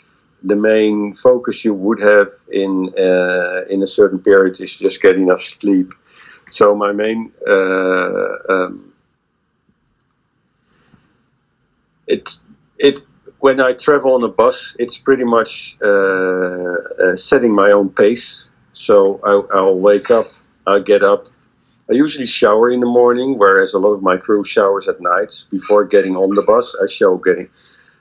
the 0.44 0.56
main 0.56 1.14
focus 1.14 1.66
you 1.66 1.74
would 1.74 2.00
have 2.00 2.30
in 2.52 2.94
uh, 2.98 3.64
in 3.70 3.82
a 3.84 3.88
certain 3.88 4.20
period 4.20 4.60
is 4.62 4.78
just 4.78 5.02
get 5.02 5.16
enough 5.16 5.42
sleep. 5.42 5.94
So 6.50 6.76
my 6.76 6.94
main 6.94 7.32
uh, 7.48 8.38
um, 8.50 8.94
it 12.08 12.38
it 12.80 13.00
when 13.40 13.60
I 13.60 13.74
travel 13.74 14.14
on 14.14 14.24
a 14.24 14.28
bus, 14.28 14.76
it's 14.80 14.98
pretty 14.98 15.24
much 15.24 15.78
uh, 15.84 15.88
uh, 15.88 17.16
setting 17.16 17.54
my 17.54 17.72
own 17.72 17.90
pace. 17.90 18.50
So 18.74 19.20
I, 19.24 19.58
I'll 19.58 19.80
wake 19.80 20.12
up, 20.12 20.32
I'll 20.66 20.82
get 20.82 21.04
up. 21.04 21.28
I 21.90 21.94
usually 21.94 22.26
shower 22.26 22.70
in 22.70 22.82
the 22.82 22.88
morning, 22.88 23.38
whereas 23.38 23.74
a 23.74 23.80
lot 23.80 23.94
of 23.94 24.02
my 24.02 24.18
crew 24.18 24.44
showers 24.44 24.88
at 24.88 25.00
night 25.00 25.46
before 25.50 25.86
getting 25.86 26.16
on 26.16 26.36
the 26.36 26.42
bus. 26.42 26.76
I 26.82 26.88
show 26.88 27.18
getting, 27.18 27.48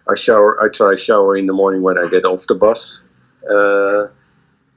I 0.08 0.14
shower, 0.14 0.62
I 0.62 0.68
try 0.68 0.96
shower 0.96 1.36
in 1.36 1.46
the 1.46 1.52
morning 1.52 1.82
when 1.82 1.96
I 1.98 2.08
get 2.08 2.24
off 2.24 2.46
the 2.46 2.54
bus, 2.54 3.00
uh, 3.48 4.08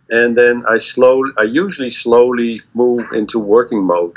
and 0.09 0.37
then 0.37 0.63
I 0.69 0.77
slow, 0.77 1.23
I 1.37 1.43
usually 1.43 1.89
slowly 1.89 2.61
move 2.73 3.11
into 3.11 3.39
working 3.39 3.83
mode. 3.83 4.13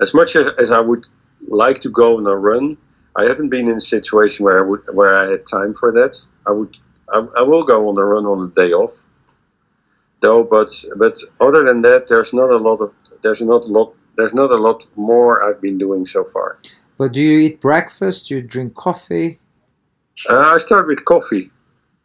As 0.00 0.14
much 0.14 0.36
as, 0.36 0.52
as 0.58 0.70
I 0.72 0.80
would 0.80 1.04
like 1.48 1.80
to 1.80 1.90
go 1.90 2.16
on 2.16 2.26
a 2.26 2.36
run, 2.36 2.78
I 3.18 3.24
haven't 3.24 3.48
been 3.48 3.68
in 3.68 3.76
a 3.76 3.80
situation 3.80 4.44
where 4.44 4.58
I 4.64 4.68
would 4.68 4.82
where 4.92 5.16
I 5.16 5.30
had 5.30 5.46
time 5.46 5.74
for 5.74 5.92
that. 5.92 6.22
I 6.46 6.52
would 6.52 6.76
I, 7.12 7.26
I 7.38 7.42
will 7.42 7.62
go 7.62 7.88
on 7.88 7.94
the 7.94 8.04
run 8.04 8.26
on 8.26 8.40
the 8.40 8.60
day 8.60 8.72
off, 8.72 9.02
though. 10.20 10.44
But 10.44 10.72
but 10.96 11.18
other 11.40 11.64
than 11.64 11.82
that, 11.82 12.08
there's 12.08 12.32
not 12.32 12.50
a 12.50 12.56
lot 12.56 12.80
of 12.80 12.92
there's 13.22 13.40
not 13.40 13.64
a 13.64 13.68
lot 13.68 13.94
there's 14.16 14.34
not 14.34 14.50
a 14.50 14.56
lot 14.56 14.86
more 14.96 15.42
I've 15.42 15.60
been 15.60 15.78
doing 15.78 16.06
so 16.06 16.24
far. 16.24 16.58
But 16.98 17.12
do 17.12 17.22
you 17.22 17.38
eat 17.38 17.60
breakfast? 17.60 18.28
Do 18.28 18.36
you 18.36 18.42
drink 18.42 18.74
coffee? 18.74 19.38
Uh, 20.28 20.54
I 20.54 20.58
start 20.58 20.86
with 20.86 21.04
coffee. 21.04 21.50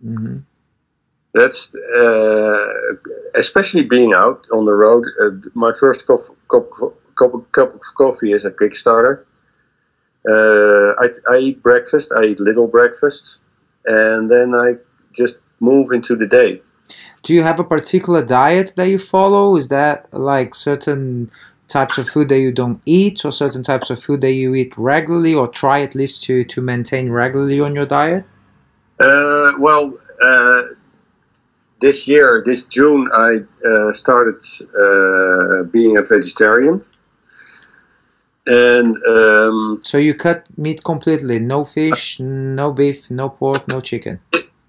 Mm-hmm. 0.05 0.39
That's 1.33 1.73
uh, 1.75 2.65
especially 3.35 3.83
being 3.83 4.13
out 4.13 4.45
on 4.51 4.65
the 4.65 4.73
road. 4.73 5.05
Uh, 5.21 5.29
my 5.53 5.71
first 5.79 6.05
cup, 6.05 6.19
cup, 6.49 6.69
cup, 7.17 7.51
cup 7.53 7.73
of 7.73 7.81
coffee 7.97 8.33
is 8.33 8.43
a 8.43 8.51
Kickstarter. 8.51 9.23
Uh, 10.27 10.93
I, 10.99 11.09
I 11.29 11.37
eat 11.37 11.63
breakfast. 11.63 12.11
I 12.15 12.25
eat 12.25 12.39
little 12.39 12.67
breakfast, 12.67 13.39
and 13.85 14.29
then 14.29 14.53
I 14.53 14.75
just 15.13 15.35
move 15.59 15.91
into 15.91 16.15
the 16.15 16.27
day. 16.27 16.61
Do 17.23 17.33
you 17.33 17.43
have 17.43 17.59
a 17.59 17.63
particular 17.63 18.23
diet 18.23 18.73
that 18.75 18.87
you 18.89 18.99
follow? 18.99 19.55
Is 19.55 19.67
that 19.69 20.11
like 20.13 20.53
certain 20.55 21.31
types 21.67 21.97
of 21.97 22.09
food 22.09 22.29
that 22.29 22.39
you 22.39 22.51
don't 22.51 22.81
eat, 22.85 23.23
or 23.25 23.31
certain 23.31 23.63
types 23.63 23.89
of 23.89 24.03
food 24.03 24.21
that 24.21 24.33
you 24.33 24.53
eat 24.53 24.77
regularly, 24.77 25.33
or 25.33 25.47
try 25.47 25.81
at 25.81 25.95
least 25.95 26.23
to 26.25 26.43
to 26.43 26.61
maintain 26.61 27.09
regularly 27.09 27.59
on 27.59 27.73
your 27.73 27.85
diet? 27.85 28.25
Uh, 28.99 29.53
well, 29.57 29.93
uh, 30.23 30.61
this 31.79 32.07
year, 32.07 32.43
this 32.45 32.63
June, 32.63 33.09
I 33.11 33.39
uh, 33.67 33.91
started 33.91 34.39
uh, 34.77 35.63
being 35.71 35.97
a 35.97 36.03
vegetarian 36.03 36.85
and 38.45 38.97
um, 39.07 39.79
so 39.83 39.97
you 39.97 40.13
cut 40.13 40.45
meat 40.57 40.83
completely. 40.83 41.39
No 41.39 41.65
fish 41.65 42.19
no 42.19 42.71
beef 42.71 43.09
no 43.09 43.29
pork 43.29 43.67
no 43.67 43.81
chicken. 43.81 44.19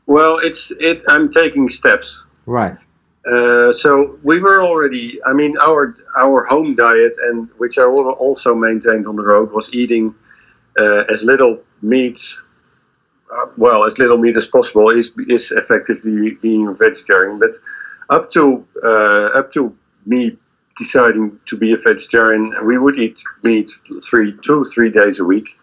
Well 0.07 0.39
it's 0.39 0.73
it 0.81 1.03
i'm 1.09 1.31
taking 1.31 1.69
steps. 1.69 2.25
Right. 2.47 2.77
Uh, 3.25 3.73
so 3.73 4.19
we 4.25 4.41
were 4.41 4.63
already 4.63 5.21
i 5.25 5.33
mean 5.33 5.57
our 5.59 5.95
our 6.19 6.45
home 6.45 6.75
diet 6.75 7.17
and 7.23 7.49
which 7.59 7.79
i 7.79 7.85
also 7.85 8.53
maintained 8.53 9.07
on 9.07 9.15
the 9.15 9.23
road 9.23 9.53
was 9.53 9.73
eating 9.73 10.13
uh, 10.77 11.05
as 11.09 11.23
little 11.23 11.61
meat 11.83 12.19
uh, 13.33 13.47
well 13.57 13.85
as 13.85 13.99
little 13.99 14.19
meat 14.19 14.37
as 14.37 14.47
possible 14.47 14.91
is 14.91 15.13
is 15.29 15.53
effectively 15.53 16.33
being 16.43 16.69
a 16.69 16.75
vegetarian. 16.75 17.39
But 17.39 17.57
up 18.11 18.31
to 18.33 18.65
uh, 18.85 19.39
up 19.39 19.53
to 19.53 19.75
me 20.07 20.37
deciding 20.77 21.39
to 21.47 21.57
be 21.57 21.73
a 21.73 21.77
vegetarian, 21.77 22.55
we 22.65 22.79
would 22.79 22.99
eat 22.99 23.23
meat 23.43 23.71
three, 24.03 24.37
two, 24.43 24.65
three 24.65 24.91
days 24.91 25.19
a 25.19 25.25
week 25.25 25.59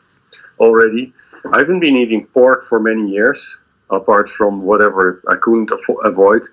already. 0.59 1.13
I 1.53 1.59
haven't 1.59 1.79
been 1.79 1.95
eating 1.95 2.25
pork 2.27 2.63
for 2.63 2.79
many 2.79 3.09
years, 3.09 3.57
apart 3.89 4.29
from 4.29 4.63
whatever 4.63 5.21
I 5.27 5.35
couldn't 5.35 5.71
avoid. 6.03 6.43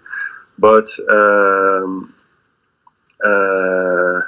But 0.59 0.89
um, 1.11 2.15
uh, 3.25 4.21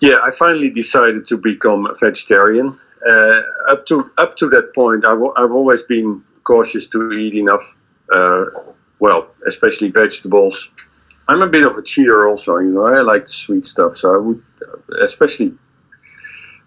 yeah, 0.00 0.18
I 0.22 0.30
finally 0.30 0.70
decided 0.70 1.26
to 1.26 1.36
become 1.36 1.86
a 1.86 1.94
vegetarian. 1.94 2.78
Uh, 3.06 3.42
up 3.68 3.84
to 3.86 4.10
up 4.16 4.36
to 4.36 4.48
that 4.50 4.74
point, 4.74 5.04
I've, 5.04 5.20
I've 5.36 5.52
always 5.52 5.82
been 5.82 6.22
cautious 6.44 6.86
to 6.88 7.12
eat 7.12 7.34
enough. 7.34 7.76
Uh, 8.12 8.44
well, 9.00 9.28
especially 9.46 9.90
vegetables 9.90 10.70
I'm 11.32 11.40
a 11.40 11.46
bit 11.46 11.64
of 11.64 11.78
a 11.78 11.82
cheater 11.82 12.28
also. 12.28 12.58
You 12.58 12.72
know, 12.72 12.86
I 12.86 13.00
like 13.00 13.24
the 13.24 13.32
sweet 13.32 13.64
stuff, 13.64 13.96
so 13.96 14.14
I 14.14 14.18
would, 14.18 14.42
especially 15.00 15.54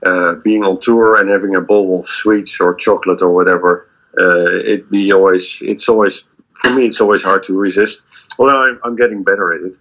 uh, 0.03 0.33
being 0.43 0.63
on 0.63 0.81
tour 0.81 1.17
and 1.19 1.29
having 1.29 1.53
a 1.55 1.61
bowl 1.61 1.99
of 1.99 2.09
sweets 2.09 2.59
or 2.59 2.73
chocolate 2.73 3.21
or 3.21 3.31
whatever. 3.31 3.87
Uh, 4.19 4.73
it 4.73 4.89
be 4.89 5.11
always. 5.11 5.59
It's 5.61 5.87
always 5.87 6.23
for 6.55 6.71
me. 6.71 6.87
It's 6.87 6.99
always 6.99 7.21
hard 7.21 7.43
to 7.43 7.53
resist. 7.55 8.01
Although 8.39 8.65
I'm, 8.65 8.79
I'm 8.83 8.95
getting 8.95 9.23
better 9.23 9.53
at 9.53 9.61
it, 9.61 9.77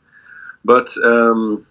but. 0.64 0.88
Um, 1.02 1.66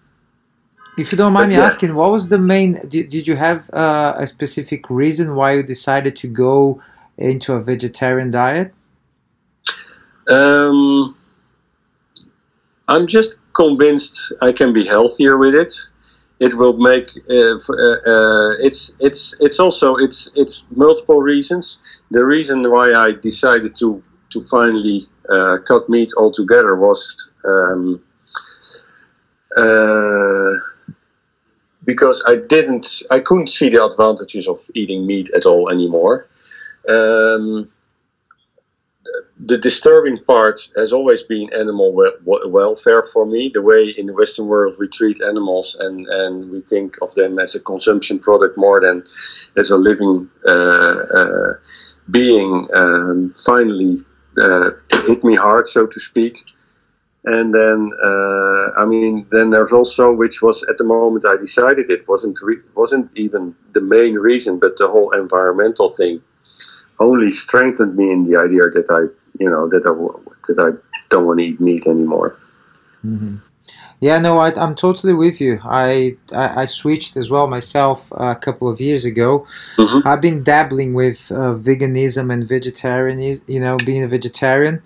if 0.96 1.10
you 1.10 1.18
don't 1.18 1.32
mind 1.32 1.50
me 1.50 1.56
yeah. 1.56 1.64
asking, 1.64 1.94
what 1.96 2.12
was 2.12 2.28
the 2.28 2.38
main? 2.38 2.80
Did, 2.86 3.08
did 3.08 3.26
you 3.26 3.34
have 3.34 3.68
uh, 3.74 4.14
a 4.16 4.26
specific 4.26 4.88
reason 4.88 5.34
why 5.34 5.54
you 5.54 5.62
decided 5.64 6.16
to 6.18 6.28
go 6.28 6.80
into 7.18 7.52
a 7.54 7.60
vegetarian 7.60 8.30
diet? 8.30 8.72
Um, 10.28 11.16
I'm 12.88 13.06
just 13.06 13.36
convinced 13.54 14.32
I 14.42 14.52
can 14.52 14.72
be 14.72 14.86
healthier 14.86 15.38
with 15.38 15.54
it. 15.54 15.72
It 16.40 16.56
will 16.58 16.76
make 16.76 17.10
uh, 17.30 17.56
uh, 17.56 18.10
uh, 18.12 18.52
it's 18.58 18.92
it's 18.98 19.34
it's 19.40 19.60
also 19.60 19.94
it's 19.96 20.28
it's 20.34 20.66
multiple 20.74 21.22
reasons. 21.22 21.78
The 22.10 22.24
reason 22.24 22.70
why 22.70 22.92
I 22.92 23.12
decided 23.12 23.76
to 23.76 24.02
to 24.30 24.42
finally 24.42 25.08
uh, 25.30 25.58
cut 25.66 25.88
meat 25.88 26.12
altogether 26.16 26.74
was 26.74 27.30
um, 27.44 28.02
uh, 29.56 30.50
because 31.84 32.22
I 32.26 32.36
didn't 32.36 33.02
I 33.10 33.20
couldn't 33.20 33.48
see 33.48 33.68
the 33.68 33.84
advantages 33.84 34.48
of 34.48 34.58
eating 34.74 35.06
meat 35.06 35.30
at 35.34 35.46
all 35.46 35.70
anymore. 35.70 36.26
Um, 36.88 37.70
the 39.38 39.58
disturbing 39.58 40.18
part 40.24 40.68
has 40.76 40.92
always 40.92 41.22
been 41.22 41.52
animal 41.52 41.92
welfare 42.24 43.02
for 43.02 43.26
me. 43.26 43.50
The 43.52 43.62
way 43.62 43.88
in 43.88 44.06
the 44.06 44.12
Western 44.12 44.46
world 44.46 44.76
we 44.78 44.88
treat 44.88 45.20
animals 45.20 45.76
and, 45.80 46.06
and 46.06 46.50
we 46.50 46.60
think 46.60 46.96
of 47.02 47.14
them 47.14 47.38
as 47.38 47.54
a 47.54 47.60
consumption 47.60 48.18
product 48.20 48.56
more 48.56 48.80
than 48.80 49.04
as 49.56 49.70
a 49.70 49.76
living 49.76 50.30
uh, 50.46 50.50
uh, 50.50 51.54
being 52.10 52.60
um, 52.74 53.34
finally 53.44 54.04
uh, 54.40 54.70
hit 55.06 55.24
me 55.24 55.34
hard, 55.34 55.66
so 55.66 55.86
to 55.86 55.98
speak. 56.00 56.44
And 57.24 57.54
then, 57.54 57.90
uh, 58.04 58.70
I 58.76 58.84
mean, 58.84 59.26
then 59.30 59.50
there's 59.50 59.72
also, 59.72 60.12
which 60.12 60.42
was 60.42 60.62
at 60.64 60.76
the 60.76 60.84
moment 60.84 61.24
I 61.24 61.36
decided 61.36 61.88
it 61.88 62.06
wasn't 62.06 62.38
re- 62.42 62.60
wasn't 62.74 63.10
even 63.16 63.54
the 63.72 63.80
main 63.80 64.14
reason, 64.14 64.58
but 64.58 64.76
the 64.76 64.88
whole 64.88 65.10
environmental 65.12 65.88
thing 65.88 66.20
only 67.00 67.30
strengthened 67.30 67.96
me 67.96 68.10
in 68.10 68.24
the 68.24 68.36
idea 68.36 68.68
that 68.70 68.90
I, 68.90 69.08
you 69.38 69.48
know, 69.48 69.68
that 69.68 69.86
I 69.86 70.52
that 70.52 70.62
I 70.62 70.98
don't 71.08 71.26
want 71.26 71.40
to 71.40 71.46
eat 71.46 71.60
meat 71.60 71.86
anymore. 71.86 72.36
Mm-hmm. 73.04 73.36
Yeah, 74.00 74.18
no, 74.18 74.36
I, 74.36 74.52
am 74.62 74.74
totally 74.74 75.14
with 75.14 75.40
you. 75.40 75.60
I, 75.64 76.16
I, 76.32 76.62
I 76.62 76.64
switched 76.66 77.16
as 77.16 77.30
well 77.30 77.46
myself 77.46 78.12
a 78.12 78.34
couple 78.34 78.68
of 78.68 78.78
years 78.80 79.06
ago. 79.06 79.46
Mm-hmm. 79.76 80.06
I've 80.06 80.20
been 80.20 80.42
dabbling 80.42 80.92
with 80.92 81.32
uh, 81.32 81.54
veganism 81.54 82.32
and 82.32 82.46
vegetarianism. 82.46 83.44
You 83.48 83.60
know, 83.60 83.78
being 83.78 84.02
a 84.02 84.08
vegetarian 84.08 84.82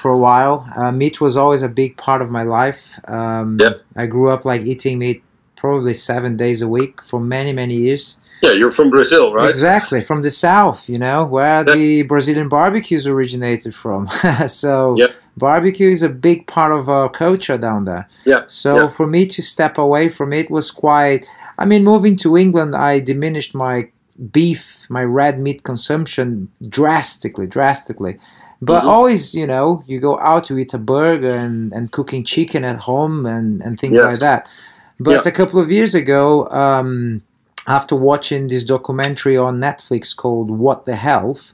for 0.00 0.12
a 0.12 0.18
while. 0.18 0.68
Uh, 0.76 0.92
meat 0.92 1.20
was 1.20 1.36
always 1.36 1.62
a 1.62 1.68
big 1.68 1.96
part 1.96 2.22
of 2.22 2.30
my 2.30 2.44
life. 2.44 2.98
Um, 3.08 3.58
yep. 3.58 3.82
I 3.96 4.06
grew 4.06 4.30
up 4.30 4.44
like 4.44 4.62
eating 4.62 4.98
meat 4.98 5.24
probably 5.56 5.92
seven 5.92 6.36
days 6.36 6.62
a 6.62 6.68
week 6.68 7.02
for 7.02 7.18
many 7.18 7.52
many 7.52 7.74
years. 7.74 8.19
Yeah, 8.42 8.52
you're 8.52 8.70
from 8.70 8.90
Brazil, 8.90 9.32
right? 9.34 9.48
Exactly, 9.48 10.00
from 10.00 10.22
the 10.22 10.30
south, 10.30 10.88
you 10.88 10.98
know, 10.98 11.24
where 11.24 11.64
yeah. 11.66 11.74
the 11.74 12.02
Brazilian 12.02 12.48
barbecues 12.48 13.06
originated 13.06 13.74
from. 13.74 14.08
so 14.46 14.96
yep. 14.96 15.10
barbecue 15.36 15.90
is 15.90 16.02
a 16.02 16.08
big 16.08 16.46
part 16.46 16.72
of 16.72 16.88
our 16.88 17.08
culture 17.08 17.58
down 17.58 17.84
there. 17.84 18.08
Yeah. 18.24 18.44
So 18.46 18.82
yeah. 18.82 18.88
for 18.88 19.06
me 19.06 19.26
to 19.26 19.42
step 19.42 19.76
away 19.78 20.08
from 20.08 20.32
it 20.32 20.50
was 20.50 20.70
quite 20.70 21.26
I 21.60 21.66
mean, 21.66 21.84
moving 21.84 22.16
to 22.16 22.38
England, 22.38 22.74
I 22.74 23.00
diminished 23.00 23.54
my 23.54 23.88
beef, 24.32 24.86
my 24.88 25.04
red 25.04 25.38
meat 25.38 25.62
consumption 25.62 26.48
drastically, 26.68 27.46
drastically. 27.46 28.18
But 28.62 28.84
Mhm. 28.84 28.88
always, 28.88 29.34
you 29.34 29.46
know, 29.46 29.82
you 29.86 30.00
go 30.00 30.18
out 30.20 30.44
to 30.46 30.58
eat 30.58 30.72
a 30.74 30.78
burger 30.78 31.34
and, 31.34 31.72
and 31.72 31.92
cooking 31.92 32.24
chicken 32.24 32.64
at 32.64 32.78
home 32.78 33.26
and, 33.26 33.62
and 33.62 33.78
things 33.78 33.98
Yeah. 33.98 34.06
like 34.06 34.20
that. 34.20 34.48
But 34.98 35.24
Yeah. 35.24 35.30
a 35.32 35.32
couple 35.32 35.60
of 35.60 35.70
years 35.70 35.94
ago, 35.94 36.48
um, 36.50 37.22
after 37.70 37.94
watching 37.94 38.48
this 38.48 38.64
documentary 38.64 39.36
on 39.36 39.60
Netflix 39.60 40.14
called 40.22 40.50
What 40.50 40.86
the 40.86 40.96
Health, 40.96 41.52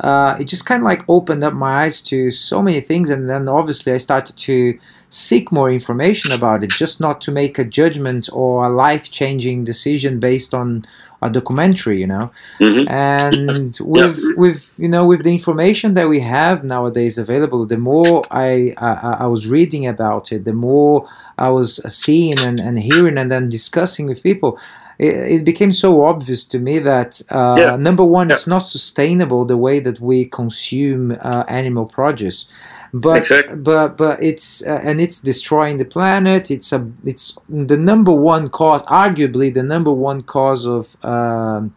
uh, 0.00 0.36
it 0.40 0.44
just 0.44 0.64
kind 0.64 0.82
of 0.82 0.86
like 0.86 1.04
opened 1.08 1.42
up 1.44 1.52
my 1.52 1.82
eyes 1.82 2.00
to 2.02 2.30
so 2.30 2.62
many 2.62 2.80
things. 2.80 3.10
And 3.10 3.28
then 3.28 3.48
obviously 3.48 3.92
I 3.92 3.98
started 3.98 4.36
to 4.48 4.78
seek 5.10 5.52
more 5.52 5.70
information 5.70 6.32
about 6.32 6.62
it, 6.64 6.70
just 6.70 7.00
not 7.00 7.20
to 7.22 7.30
make 7.30 7.58
a 7.58 7.64
judgment 7.64 8.28
or 8.32 8.64
a 8.64 8.70
life 8.70 9.10
changing 9.10 9.64
decision 9.64 10.20
based 10.20 10.54
on 10.54 10.84
a 11.20 11.28
documentary, 11.28 12.00
you 12.00 12.06
know 12.06 12.30
hmm 12.58 12.84
and 12.86 13.76
with 13.80 14.18
with 14.36 14.72
you 14.78 14.88
know 14.88 15.04
with 15.04 15.24
the 15.24 15.32
information 15.32 15.94
that 15.94 16.08
we 16.08 16.20
have 16.20 16.62
nowadays 16.62 17.18
available 17.18 17.66
the 17.66 17.76
more 17.76 18.24
I, 18.30 18.72
I 18.78 18.92
I 19.24 19.26
was 19.26 19.48
reading 19.56 19.84
about 19.94 20.30
it 20.34 20.44
the 20.44 20.58
more 20.68 21.08
I 21.36 21.48
was 21.50 21.70
seeing 22.02 22.38
and, 22.38 22.58
and 22.60 22.78
hearing 22.78 23.18
and 23.18 23.28
then 23.30 23.48
discussing 23.48 24.06
with 24.06 24.22
people 24.22 24.58
it, 24.98 25.14
it 25.36 25.44
became 25.44 25.72
so 25.72 26.04
obvious 26.04 26.44
to 26.44 26.58
me 26.58 26.78
that 26.80 27.22
uh, 27.30 27.56
Yeah. 27.58 27.76
number 27.76 28.04
one 28.04 28.28
Yeah. 28.28 28.34
it's 28.36 28.46
not 28.46 28.62
sustainable 28.76 29.44
the 29.44 29.56
way 29.56 29.80
that 29.80 30.00
we 30.00 30.24
consume 30.26 31.12
uh, 31.22 31.44
animal 31.48 31.86
produce 31.86 32.46
but 32.92 33.18
Exactly. 33.18 33.56
but 33.56 33.96
but 33.96 34.22
it's 34.22 34.62
uh, 34.66 34.80
and 34.88 35.00
it's 35.00 35.20
destroying 35.20 35.76
the 35.78 35.84
planet 35.84 36.50
it's 36.50 36.72
a 36.72 36.80
it's 37.04 37.36
the 37.48 37.76
number 37.76 38.12
one 38.12 38.48
cause 38.48 38.82
arguably 38.84 39.52
the 39.52 39.62
number 39.62 39.92
one 39.92 40.22
cause 40.22 40.66
of 40.66 40.84
um, 41.04 41.72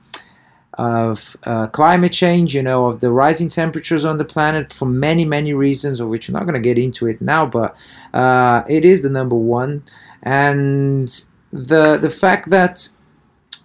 of 0.77 1.35
uh, 1.43 1.68
climate 1.68 2.14
change, 2.14 2.56
you 2.56 2.64
know, 2.64 2.85
of 2.88 3.02
the 3.02 3.11
rising 3.11 3.49
temperatures 3.49 4.06
on 4.06 4.18
the 4.18 4.23
planet 4.23 4.72
for 4.72 4.85
many, 4.85 5.26
many 5.26 5.53
reasons, 5.53 5.99
of 5.99 6.07
which 6.07 6.30
we're 6.30 6.34
not 6.39 6.45
going 6.48 6.53
to 6.56 6.61
get 6.61 6.77
into 6.80 7.07
it 7.07 7.22
now, 7.22 7.45
but 7.45 7.76
uh, 8.14 8.64
it 8.69 8.85
is 8.85 9.02
the 9.02 9.10
number 9.10 9.35
one. 9.35 9.84
And 10.23 11.07
the 11.52 11.98
the 11.98 12.10
fact 12.10 12.49
that, 12.52 12.88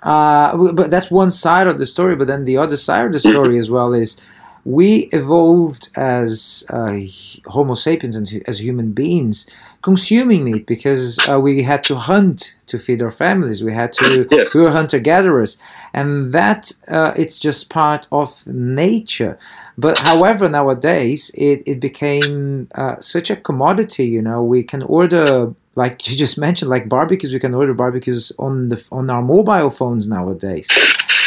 uh, 0.02 0.72
but 0.72 0.90
that's 0.90 1.10
one 1.10 1.30
side 1.30 1.66
of 1.66 1.78
the 1.78 1.86
story, 1.86 2.16
but 2.16 2.26
then 2.26 2.44
the 2.44 2.56
other 2.56 2.76
side 2.76 3.06
of 3.06 3.12
the 3.12 3.20
story 3.20 3.58
as 3.58 3.70
well 3.70 3.92
is 3.92 4.20
we 4.64 5.08
evolved 5.12 5.88
as 5.94 6.64
uh, 6.70 6.98
Homo 7.46 7.74
sapiens 7.74 8.16
and 8.16 8.42
as 8.48 8.60
human 8.60 8.92
beings 8.92 9.46
consuming 9.82 10.42
meat 10.42 10.66
because 10.66 11.16
uh, 11.28 11.38
we 11.38 11.62
had 11.62 11.84
to 11.84 11.94
hunt 11.94 12.56
to 12.66 12.76
feed 12.76 13.00
our 13.00 13.12
families. 13.12 13.62
We 13.62 13.72
had 13.72 13.92
to 14.00 14.26
Yes. 14.32 14.52
we 14.54 14.60
were 14.62 14.72
hunter 14.72 14.98
gatherers, 14.98 15.56
and 15.94 16.32
that 16.32 16.72
uh, 16.88 17.12
it's 17.16 17.38
just 17.38 17.70
part 17.70 18.08
of 18.10 18.44
nature. 18.46 19.38
But 19.78 19.98
however, 19.98 20.48
nowadays 20.48 21.30
it 21.34 21.62
it 21.66 21.78
became 21.78 22.66
uh, 22.74 22.96
such 22.98 23.30
a 23.30 23.36
commodity. 23.36 24.06
You 24.06 24.22
know, 24.22 24.42
we 24.42 24.64
can 24.64 24.82
order. 24.82 25.54
Like 25.76 26.08
you 26.08 26.16
just 26.16 26.38
mentioned, 26.38 26.70
like 26.70 26.88
barbecues, 26.88 27.32
we 27.32 27.38
can 27.38 27.54
order 27.54 27.74
barbecues 27.74 28.32
on 28.38 28.70
the 28.70 28.82
on 28.90 29.10
our 29.10 29.22
mobile 29.22 29.70
phones 29.70 30.08
nowadays. 30.08 30.68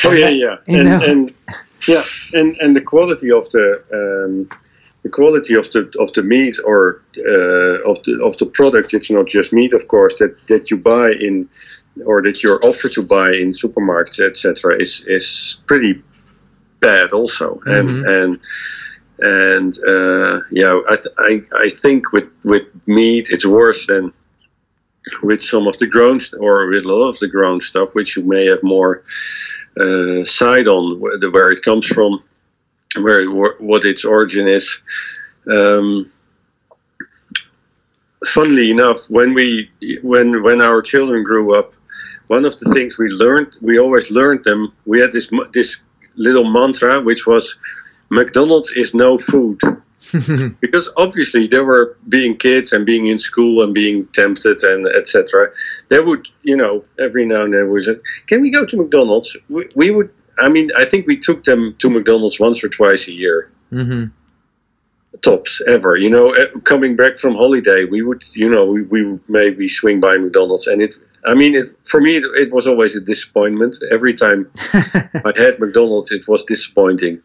Oh 0.03 0.11
yeah, 0.11 0.29
yeah, 0.29 0.55
and, 0.67 0.87
and 1.03 1.33
yeah, 1.87 2.03
and 2.33 2.57
and 2.59 2.75
the 2.75 2.81
quality 2.81 3.31
of 3.31 3.47
the 3.51 3.65
um, 3.93 4.49
the 5.03 5.09
quality 5.09 5.53
of 5.55 5.69
the 5.71 5.81
of 5.99 6.11
the 6.13 6.23
meat 6.23 6.57
or 6.65 7.01
uh, 7.19 7.89
of 7.91 8.01
the 8.05 8.19
of 8.23 8.37
the 8.37 8.47
product. 8.47 8.93
It's 8.93 9.11
not 9.11 9.27
just 9.27 9.53
meat, 9.53 9.73
of 9.73 9.87
course, 9.87 10.17
that 10.17 10.35
that 10.47 10.71
you 10.71 10.77
buy 10.77 11.11
in 11.11 11.47
or 12.05 12.21
that 12.23 12.41
you're 12.41 12.59
offered 12.65 12.93
to 12.93 13.03
buy 13.03 13.31
in 13.33 13.51
supermarkets, 13.51 14.19
etc. 14.19 14.79
Is 14.79 15.03
is 15.05 15.61
pretty 15.67 16.01
bad 16.79 17.11
also, 17.11 17.61
and 17.65 17.89
Mhm. 17.89 18.23
and. 18.23 18.39
And 19.21 19.77
uh, 19.85 20.39
yeah, 20.49 20.79
I, 20.87 20.95
th- 20.95 21.15
I 21.17 21.41
I 21.65 21.67
think 21.67 22.13
with 22.13 22.29
with 22.45 22.63
meat 22.85 23.27
it's 23.29 23.45
worse 23.45 23.85
than 23.85 24.13
with 25.21 25.41
some 25.41 25.67
of 25.67 25.77
the 25.77 25.87
grown 25.87 26.19
st- 26.19 26.41
or 26.41 26.67
with 26.67 26.85
a 26.85 26.87
lot 26.87 27.09
of 27.09 27.19
the 27.19 27.27
grown 27.27 27.59
stuff, 27.59 27.95
which 27.95 28.15
you 28.15 28.23
may 28.23 28.45
have 28.45 28.63
more 28.63 29.03
uh, 29.79 30.23
side 30.25 30.67
on 30.67 30.99
where, 30.99 31.17
the, 31.17 31.29
where 31.31 31.51
it 31.51 31.63
comes 31.63 31.85
from, 31.85 32.23
where 33.01 33.25
wh- 33.25 33.61
what 33.61 33.85
its 33.85 34.05
origin 34.05 34.47
is. 34.47 34.81
Um, 35.49 36.11
funnily 38.27 38.71
enough, 38.71 39.09
when 39.09 39.33
we 39.33 39.69
when 40.01 40.43
when 40.43 40.61
our 40.61 40.81
children 40.81 41.23
grew 41.23 41.55
up, 41.55 41.73
one 42.27 42.45
of 42.45 42.59
the 42.59 42.71
things 42.73 42.97
we 42.97 43.09
learned, 43.09 43.57
we 43.61 43.79
always 43.79 44.11
learned 44.11 44.43
them. 44.43 44.73
We 44.85 44.99
had 44.99 45.11
this 45.11 45.29
this 45.53 45.77
little 46.15 46.49
mantra, 46.49 47.01
which 47.01 47.25
was, 47.25 47.55
"McDonald's 48.09 48.71
is 48.71 48.93
no 48.93 49.17
food." 49.17 49.59
because 50.61 50.89
obviously 50.97 51.47
they 51.47 51.59
were 51.59 51.97
being 52.07 52.37
kids 52.37 52.71
and 52.71 52.85
being 52.85 53.07
in 53.07 53.17
school 53.17 53.61
and 53.63 53.73
being 53.73 54.05
tempted 54.07 54.63
and 54.63 54.85
etc. 54.87 55.49
They 55.89 55.99
would, 55.99 56.27
you 56.43 56.55
know, 56.55 56.83
every 56.99 57.25
now 57.25 57.43
and 57.43 57.53
then 57.53 57.69
was 57.69 57.87
it, 57.87 58.01
can 58.27 58.41
we 58.41 58.49
go 58.49 58.65
to 58.65 58.77
McDonald's? 58.77 59.35
We, 59.49 59.69
we 59.75 59.91
would. 59.91 60.09
I 60.39 60.47
mean, 60.47 60.69
I 60.77 60.85
think 60.85 61.05
we 61.05 61.17
took 61.17 61.43
them 61.43 61.75
to 61.79 61.89
McDonald's 61.89 62.39
once 62.39 62.63
or 62.63 62.69
twice 62.69 63.07
a 63.07 63.11
year, 63.11 63.51
hmm 63.71 64.05
tops 65.21 65.61
ever. 65.67 65.95
You 65.95 66.09
know, 66.09 66.31
eh, 66.31 66.47
coming 66.63 66.95
back 66.95 67.17
from 67.17 67.35
holiday, 67.35 67.85
we 67.85 68.01
would, 68.01 68.23
you 68.35 68.49
know, 68.49 68.65
we, 68.65 68.83
we 68.83 69.19
maybe 69.27 69.67
swing 69.67 69.99
by 69.99 70.17
McDonald's, 70.17 70.67
and 70.67 70.81
it. 70.81 70.95
I 71.25 71.33
mean, 71.33 71.53
it, 71.53 71.67
for 71.83 71.99
me, 71.99 72.15
it, 72.15 72.23
it 72.35 72.53
was 72.53 72.65
always 72.65 72.95
a 72.95 73.01
disappointment. 73.01 73.75
Every 73.91 74.13
time 74.13 74.49
I 74.73 75.33
had 75.35 75.59
McDonald's, 75.59 76.11
it 76.11 76.25
was 76.29 76.43
disappointing. 76.43 77.21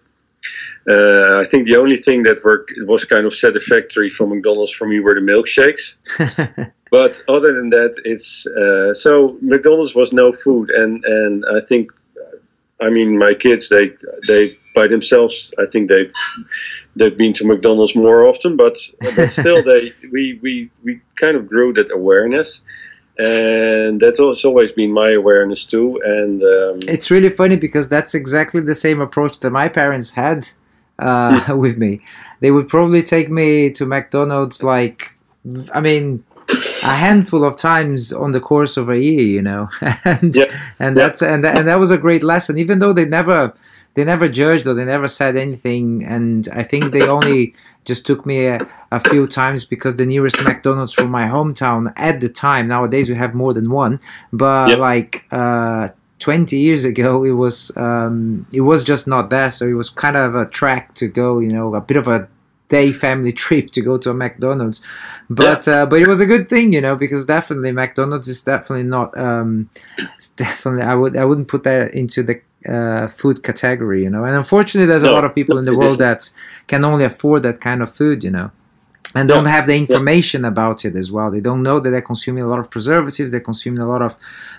Uh, 0.89 1.41
I 1.41 1.45
think 1.45 1.67
the 1.67 1.77
only 1.77 1.97
thing 1.97 2.23
that 2.23 2.43
were, 2.45 2.67
was 2.87 3.05
kind 3.05 3.27
of 3.27 3.35
satisfactory 3.35 4.11
from 4.11 4.31
McDonald's 4.31 4.73
for 4.73 4.87
me 4.87 5.01
were 5.01 5.15
the 5.15 5.21
milkshakes. 5.21 5.95
But 6.95 7.25
other 7.27 7.53
than 7.53 7.71
that, 7.71 8.01
it's 8.05 8.47
uh, 8.47 8.93
so 8.93 9.37
McDonald's 9.41 9.97
was 9.97 10.13
no 10.13 10.33
food, 10.33 10.71
and 10.71 11.05
and 11.05 11.45
I 11.51 11.59
think, 11.59 11.91
I 12.81 12.89
mean, 12.89 13.19
my 13.19 13.35
kids 13.35 13.69
they 13.69 13.91
they 14.29 14.57
by 14.77 14.87
themselves, 14.87 15.53
I 15.59 15.65
think 15.67 15.89
they 15.89 16.09
they've 16.95 17.19
been 17.19 17.33
to 17.33 17.45
McDonald's 17.45 17.97
more 17.97 18.25
often, 18.25 18.57
but 18.57 18.77
but 19.17 19.33
still 19.33 19.61
they 19.71 19.93
we 20.13 20.39
we 20.41 20.71
we 20.85 21.01
kind 21.17 21.37
of 21.37 21.49
grew 21.49 21.73
that 21.73 21.91
awareness. 21.91 22.61
And 23.19 24.01
that's 24.01 24.19
always 24.19 24.73
been 24.73 24.93
my 24.93 25.11
awareness 25.11 25.65
too. 25.65 26.01
And 26.05 26.43
um, 26.43 26.79
it's 26.89 27.11
really 27.11 27.31
funny 27.31 27.57
because 27.57 27.89
that's 27.89 28.15
exactly 28.15 28.61
the 28.61 28.75
same 28.75 29.01
approach 29.01 29.39
that 29.41 29.51
my 29.51 29.69
parents 29.69 30.11
had 30.11 30.49
uh, 30.99 31.45
with 31.57 31.79
me. 31.79 32.01
They 32.41 32.51
would 32.51 32.69
probably 32.69 33.03
take 33.03 33.31
me 33.31 33.71
to 33.71 33.87
McDonald's 33.87 34.65
like, 34.65 35.17
I 35.73 35.81
mean, 35.81 36.25
a 36.83 36.95
handful 36.95 37.45
of 37.45 37.57
times 37.57 38.13
on 38.13 38.33
the 38.33 38.41
course 38.41 38.77
of 38.77 38.89
a 38.91 38.99
year, 38.99 39.23
you 39.23 39.43
know, 39.43 39.69
and 40.05 40.35
Yeah. 40.35 40.45
and 40.79 40.97
Yeah. 40.97 41.05
that's 41.05 41.23
and 41.23 41.45
that, 41.45 41.57
and 41.57 41.69
that 41.69 41.77
was 41.79 41.91
a 41.91 41.99
great 41.99 42.23
lesson. 42.23 42.59
Even 42.59 42.81
though 42.81 42.93
they 42.93 43.05
never 43.07 43.53
they 43.95 44.05
never 44.05 44.29
judged 44.29 44.67
or 44.67 44.75
they 44.75 44.85
never 44.85 45.09
said 45.09 45.37
anything, 45.37 46.05
and 46.05 46.49
I 46.53 46.63
think 46.63 46.93
they 46.93 47.07
only 47.09 47.55
just 47.85 48.05
took 48.07 48.27
me 48.27 48.47
a, 48.47 48.67
a 48.93 49.01
few 49.01 49.27
times 49.27 49.65
because 49.65 49.97
the 49.97 50.07
nearest 50.07 50.43
McDonald's 50.43 50.93
from 50.93 51.11
my 51.11 51.25
hometown 51.27 51.93
at 51.97 52.21
the 52.21 52.29
time. 52.29 52.67
Nowadays 52.67 53.09
we 53.09 53.15
have 53.17 53.35
more 53.35 53.53
than 53.53 53.71
one, 53.71 53.99
but 54.33 54.71
Yeah. 54.71 54.77
like. 54.77 55.25
Uh, 55.31 55.89
20 56.21 56.57
years 56.57 56.85
ago 56.87 57.23
it 57.25 57.33
was 57.33 57.77
um, 57.77 58.47
it 58.51 58.63
was 58.63 58.83
just 58.85 59.07
not 59.07 59.29
there 59.29 59.51
so 59.51 59.67
it 59.67 59.75
was 59.75 59.91
kind 59.91 60.17
of 60.17 60.35
a 60.35 60.47
track 60.47 60.95
to 60.95 61.07
go 61.07 61.39
you 61.41 61.51
know 61.53 61.75
a 61.75 61.81
bit 61.83 61.99
of 61.99 62.07
a 62.09 62.27
day 62.69 62.93
family 62.93 63.33
trip 63.45 63.69
to 63.71 63.83
go 63.83 63.99
to 63.99 64.09
a 64.11 64.15
mcdonald's 64.15 64.81
but 65.29 65.69
uh, 65.69 65.85
but 65.85 66.01
it 66.01 66.07
was 66.09 66.21
a 66.21 66.27
good 66.27 66.49
thing 66.49 66.73
you 66.73 66.81
know 66.81 66.97
because 66.97 67.27
definitely 67.27 67.73
mcdonald's 67.73 68.29
is 68.29 68.43
definitely 68.43 68.85
not 68.85 69.15
um, 69.19 69.69
it's 70.17 70.31
definitely 70.31 70.83
i 70.83 70.95
would 70.95 71.15
i 71.17 71.25
wouldn't 71.27 71.49
put 71.49 71.65
that 71.65 71.93
into 71.95 72.23
the 72.23 72.41
uh, 72.69 73.09
food 73.09 73.43
category 73.43 74.03
you 74.05 74.11
know 74.11 74.25
and 74.25 74.37
unfortunately 74.37 74.87
there's 74.87 75.03
a 75.03 75.11
lot 75.11 75.25
of 75.25 75.35
people 75.35 75.59
in 75.59 75.65
the 75.65 75.77
world 75.77 75.99
that 75.99 76.31
can 76.67 76.85
only 76.85 77.05
afford 77.05 77.43
that 77.43 77.61
kind 77.61 77.83
of 77.83 77.95
food 77.95 78.25
you 78.25 78.31
know 78.31 78.51
and 79.17 79.29
Yeah. 79.29 79.37
don't 79.37 79.45
have 79.47 79.67
the 79.69 79.77
information 79.77 80.45
about 80.45 80.85
it 80.85 80.97
as 80.97 81.13
well. 81.13 81.31
They 81.31 81.41
don't 81.41 81.63
know 81.63 81.79
that 81.79 81.91
they're 81.91 82.03
consuming 82.03 82.43
a 82.43 82.49
lot 82.49 82.59
of 82.59 82.69
preservatives. 82.69 83.31
They're 83.31 83.39
consuming 83.53 83.79
a 83.79 83.87
lot 83.87 84.03
of 84.03 84.17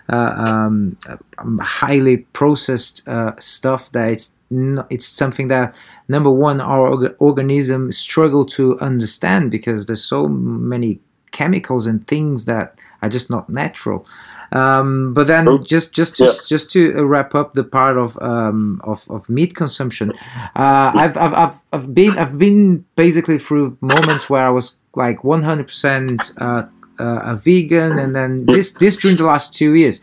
uh, 0.08 0.34
um, 0.48 0.98
um, 1.40 1.60
highly 1.62 2.18
processed 2.32 3.06
uh, 3.06 3.34
stuff. 3.38 3.92
That 3.92 4.12
it's 4.14 4.34
n- 4.50 4.86
it's 4.90 5.06
something 5.06 5.50
that 5.50 5.78
number 6.08 6.32
one 6.32 6.62
our 6.62 6.88
org- 6.88 7.16
organism 7.20 7.92
struggle 7.92 8.46
to 8.58 8.80
understand 8.80 9.52
because 9.52 9.88
there's 9.88 10.06
so 10.06 10.30
many 10.30 11.02
chemicals 11.32 11.86
and 11.86 12.08
things 12.08 12.46
that 12.46 12.82
are 13.02 13.10
just 13.10 13.30
not 13.30 13.50
natural. 13.50 14.08
Um, 14.52 15.14
but 15.14 15.28
then 15.28 15.46
True. 15.46 15.64
just 15.64 15.94
just 15.94 16.16
to 16.18 16.26
Yeah. 16.26 16.32
just 16.48 16.72
to 16.72 17.06
wrap 17.06 17.36
up 17.36 17.54
the 17.54 17.64
part 17.64 17.98
of 17.98 18.18
um, 18.22 18.82
of, 18.84 19.04
of 19.10 19.28
meat 19.30 19.56
consumption, 19.56 20.12
uh, 20.56 20.92
I've, 20.96 21.18
I've, 21.18 21.34
I've, 21.34 21.58
I've 21.74 21.94
been 21.94 22.18
I've 22.18 22.38
been 22.38 22.86
basically 22.96 23.40
through 23.40 23.78
moments 23.82 24.30
where 24.30 24.46
I 24.46 24.50
was 24.50 24.78
like 24.96 25.20
100% 25.20 26.32
uh, 26.40 26.64
uh, 27.00 27.20
a 27.34 27.36
vegan, 27.36 27.98
and 27.98 28.16
then 28.16 28.46
this 28.46 28.72
this 28.72 28.96
during 28.96 29.18
the 29.18 29.26
last 29.26 29.54
two 29.54 29.74
years. 29.74 30.02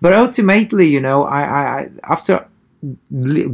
But 0.00 0.12
ultimately, 0.12 0.86
you 0.86 1.00
know, 1.00 1.24
I, 1.24 1.42
I, 1.42 1.62
I 1.80 1.90
after 2.04 2.46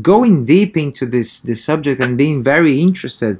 going 0.00 0.44
deep 0.44 0.76
into 0.76 1.04
this 1.04 1.40
this 1.40 1.62
subject 1.62 2.00
and 2.00 2.16
being 2.16 2.42
very 2.42 2.80
interested 2.80 3.38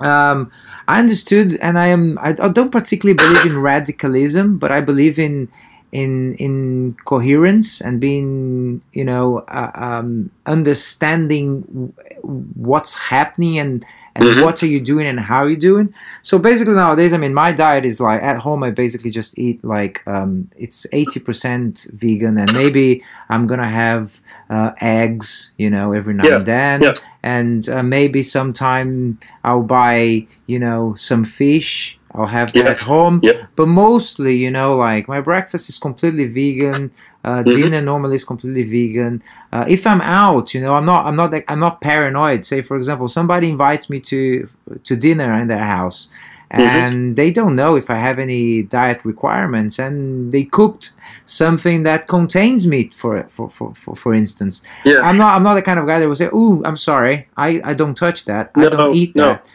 um, 0.00 0.50
I 0.88 0.98
understood, 0.98 1.56
and 1.60 1.78
I 1.78 1.86
am. 1.88 2.18
I, 2.18 2.34
I 2.42 2.48
don't 2.48 2.72
particularly 2.72 3.16
believe 3.16 3.46
in 3.46 3.58
radicalism, 3.60 4.58
but 4.58 4.72
I 4.72 4.80
believe 4.80 5.18
in 5.18 5.48
in 5.92 6.34
in 6.36 6.94
coherence 7.04 7.82
and 7.82 8.00
being 8.00 8.82
you 8.92 9.04
know 9.04 9.38
uh, 9.48 9.70
um, 9.74 10.30
understanding 10.46 11.92
what's 12.22 12.94
happening 12.94 13.58
and 13.58 13.84
and 14.14 14.24
mm-hmm. 14.24 14.42
what 14.42 14.62
are 14.62 14.66
you 14.66 14.80
doing 14.80 15.06
and 15.06 15.20
how 15.20 15.36
are 15.36 15.48
you 15.50 15.56
doing 15.56 15.92
so 16.22 16.38
basically 16.38 16.72
nowadays 16.72 17.12
i 17.12 17.18
mean 17.18 17.34
my 17.34 17.52
diet 17.52 17.84
is 17.84 18.00
like 18.00 18.22
at 18.22 18.38
home 18.38 18.62
i 18.62 18.70
basically 18.70 19.10
just 19.10 19.38
eat 19.38 19.62
like 19.62 20.02
um, 20.06 20.48
it's 20.56 20.86
80% 20.86 21.92
vegan 21.92 22.38
and 22.38 22.52
maybe 22.54 23.02
i'm 23.28 23.46
gonna 23.46 23.68
have 23.68 24.20
uh, 24.48 24.72
eggs 24.80 25.52
you 25.58 25.68
know 25.68 25.92
every 25.92 26.14
now 26.14 26.26
yeah. 26.26 26.36
and 26.36 26.46
then 26.46 26.82
yeah. 26.82 26.94
and 27.22 27.68
uh, 27.68 27.82
maybe 27.82 28.22
sometime 28.22 29.18
i'll 29.44 29.62
buy 29.62 30.26
you 30.46 30.58
know 30.58 30.94
some 30.94 31.24
fish 31.24 31.98
I'll 32.14 32.26
have 32.26 32.52
that 32.52 32.64
yeah. 32.64 32.70
at 32.70 32.80
home. 32.80 33.20
Yeah. 33.22 33.46
But 33.56 33.68
mostly, 33.68 34.36
you 34.36 34.50
know, 34.50 34.76
like 34.76 35.08
my 35.08 35.20
breakfast 35.20 35.68
is 35.68 35.78
completely 35.78 36.26
vegan. 36.26 36.90
Uh, 37.24 37.42
mm-hmm. 37.42 37.50
Dinner 37.52 37.80
normally 37.80 38.16
is 38.16 38.24
completely 38.24 38.64
vegan. 38.64 39.22
Uh, 39.52 39.64
if 39.68 39.86
I'm 39.86 40.02
out, 40.02 40.52
you 40.52 40.60
know, 40.60 40.74
I'm 40.74 40.84
not, 40.84 41.06
I'm 41.06 41.16
not, 41.16 41.32
I'm 41.48 41.60
not 41.60 41.80
paranoid. 41.80 42.44
Say, 42.44 42.62
for 42.62 42.76
example, 42.76 43.08
somebody 43.08 43.48
invites 43.48 43.88
me 43.88 44.00
to 44.00 44.48
to 44.84 44.96
dinner 44.96 45.34
in 45.38 45.48
their 45.48 45.64
house, 45.64 46.08
mm-hmm. 46.52 46.60
and 46.60 46.94
mm-hmm. 46.94 47.14
they 47.14 47.30
don't 47.30 47.56
know 47.56 47.76
if 47.76 47.88
I 47.88 47.94
have 47.94 48.18
any 48.18 48.62
diet 48.62 49.04
requirements, 49.04 49.78
and 49.78 50.32
they 50.32 50.44
cooked 50.44 50.90
something 51.24 51.84
that 51.84 52.08
contains 52.08 52.66
meat, 52.66 52.92
for 52.92 53.22
for 53.28 53.48
for 53.48 53.74
for, 53.74 53.96
for 53.96 54.12
instance. 54.12 54.62
Yeah. 54.84 55.00
I'm 55.00 55.16
not, 55.16 55.34
I'm 55.34 55.42
not 55.42 55.54
the 55.54 55.62
kind 55.62 55.78
of 55.78 55.86
guy 55.86 55.98
that 55.98 56.08
will 56.08 56.16
say, 56.16 56.28
"Oh, 56.32 56.62
I'm 56.66 56.76
sorry, 56.76 57.26
I 57.38 57.62
I 57.64 57.72
don't 57.72 57.96
touch 57.96 58.26
that. 58.26 58.54
No, 58.54 58.66
I 58.66 58.70
don't 58.70 58.94
eat 58.94 59.16
no. 59.16 59.24
that." 59.28 59.48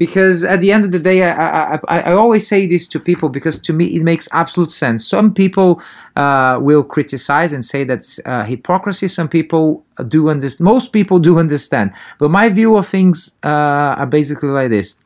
Because 0.00 0.44
at 0.44 0.62
the 0.62 0.72
end 0.72 0.82
of 0.86 0.92
the 0.92 0.98
day 0.98 1.22
I, 1.22 1.74
I, 1.74 1.78
I, 1.98 2.12
always 2.12 2.48
say 2.48 2.66
this 2.66 2.88
to 2.88 2.98
people 2.98 3.28
because 3.28 3.58
to 3.58 3.72
me 3.74 3.84
it 3.96 4.02
makes 4.02 4.26
absolute 4.32 4.72
sense 4.72 5.06
some 5.06 5.32
people 5.32 5.80
uh, 6.16 6.58
will 6.58 6.82
criticize 6.82 7.52
and 7.52 7.62
say 7.62 7.84
that's 7.84 8.18
uh, 8.24 8.42
hypocrisy 8.42 9.08
some 9.08 9.28
people 9.28 9.84
do 10.08 10.30
understand 10.30 10.64
most 10.64 10.94
people 10.94 11.18
do 11.18 11.38
understand 11.38 11.92
but 12.18 12.30
my 12.30 12.48
view 12.48 12.76
of 12.78 12.88
things 12.88 13.36
uh, 13.44 14.00
are 14.00 14.06
basically 14.06 14.48
like 14.48 14.70
this 14.70 14.96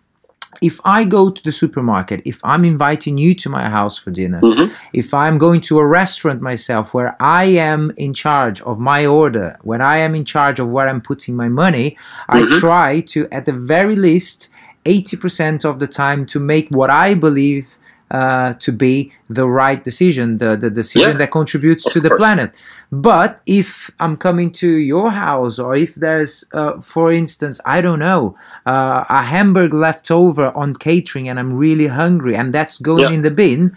if 0.63 0.81
I 0.85 1.05
go 1.05 1.31
to 1.31 1.43
the 1.43 1.51
supermarket, 1.53 2.23
if 2.25 2.41
I'm 2.45 2.65
inviting 2.65 3.19
you 3.19 3.35
to 3.35 3.49
my 3.51 3.69
house 3.69 3.99
for 3.99 4.13
dinner, 4.13 4.41
mm-hmm. 4.41 4.73
if 4.93 5.13
I'm 5.13 5.37
going 5.37 5.61
to 5.63 5.79
a 5.79 5.87
restaurant 5.87 6.41
myself 6.41 6.95
where 6.95 7.21
I 7.21 7.45
am 7.45 7.93
in 7.97 8.15
charge 8.15 8.63
of 8.63 8.79
my 8.79 9.05
order, 9.05 9.59
when 9.63 9.83
I 9.83 9.99
am 9.99 10.15
in 10.15 10.25
charge 10.25 10.61
of 10.61 10.69
where 10.71 10.89
I'm 10.89 11.03
putting 11.03 11.35
my 11.35 11.49
money, 11.49 11.91
mm-hmm. 11.91 12.55
I 12.55 12.59
try 12.61 13.01
to, 13.01 13.29
at 13.33 13.45
the 13.47 13.53
very 13.53 13.97
least, 13.97 14.49
80% 14.85 15.65
of 15.65 15.79
the 15.79 15.87
time 15.87 16.27
to 16.27 16.41
make 16.41 16.69
what 16.69 16.91
I 16.91 17.15
believe 17.15 17.77
uh, 18.11 18.55
to 18.55 18.71
be 18.71 19.13
the 19.29 19.49
right 19.49 19.83
decision, 19.83 20.37
the, 20.37 20.57
the 20.57 20.71
decision 20.71 21.13
yeah, 21.13 21.19
that 21.19 21.31
contributes 21.33 21.85
to 21.85 22.01
the 22.01 22.11
course. 22.11 22.21
planet. 22.21 22.57
But 22.93 23.41
if 23.47 23.91
I'm 23.99 24.17
coming 24.17 24.53
to 24.53 24.69
your 24.69 25.11
house, 25.11 25.59
or 25.59 25.75
if 25.75 25.95
there's, 25.97 26.45
uh, 26.53 26.81
for 26.81 27.13
instance, 27.13 27.61
I 27.67 27.81
don't 27.81 27.99
know, 27.99 28.37
uh, 28.67 29.05
a 29.09 29.23
hamburger 29.23 29.77
left 29.77 30.11
over 30.11 30.53
on 30.53 30.75
catering 30.75 31.29
and 31.29 31.39
I'm 31.39 31.55
really 31.55 31.89
hungry 31.89 32.37
and 32.37 32.55
that's 32.55 32.79
going 32.79 33.05
yeah. 33.05 33.11
in 33.11 33.23
the 33.23 33.31
bin, 33.31 33.77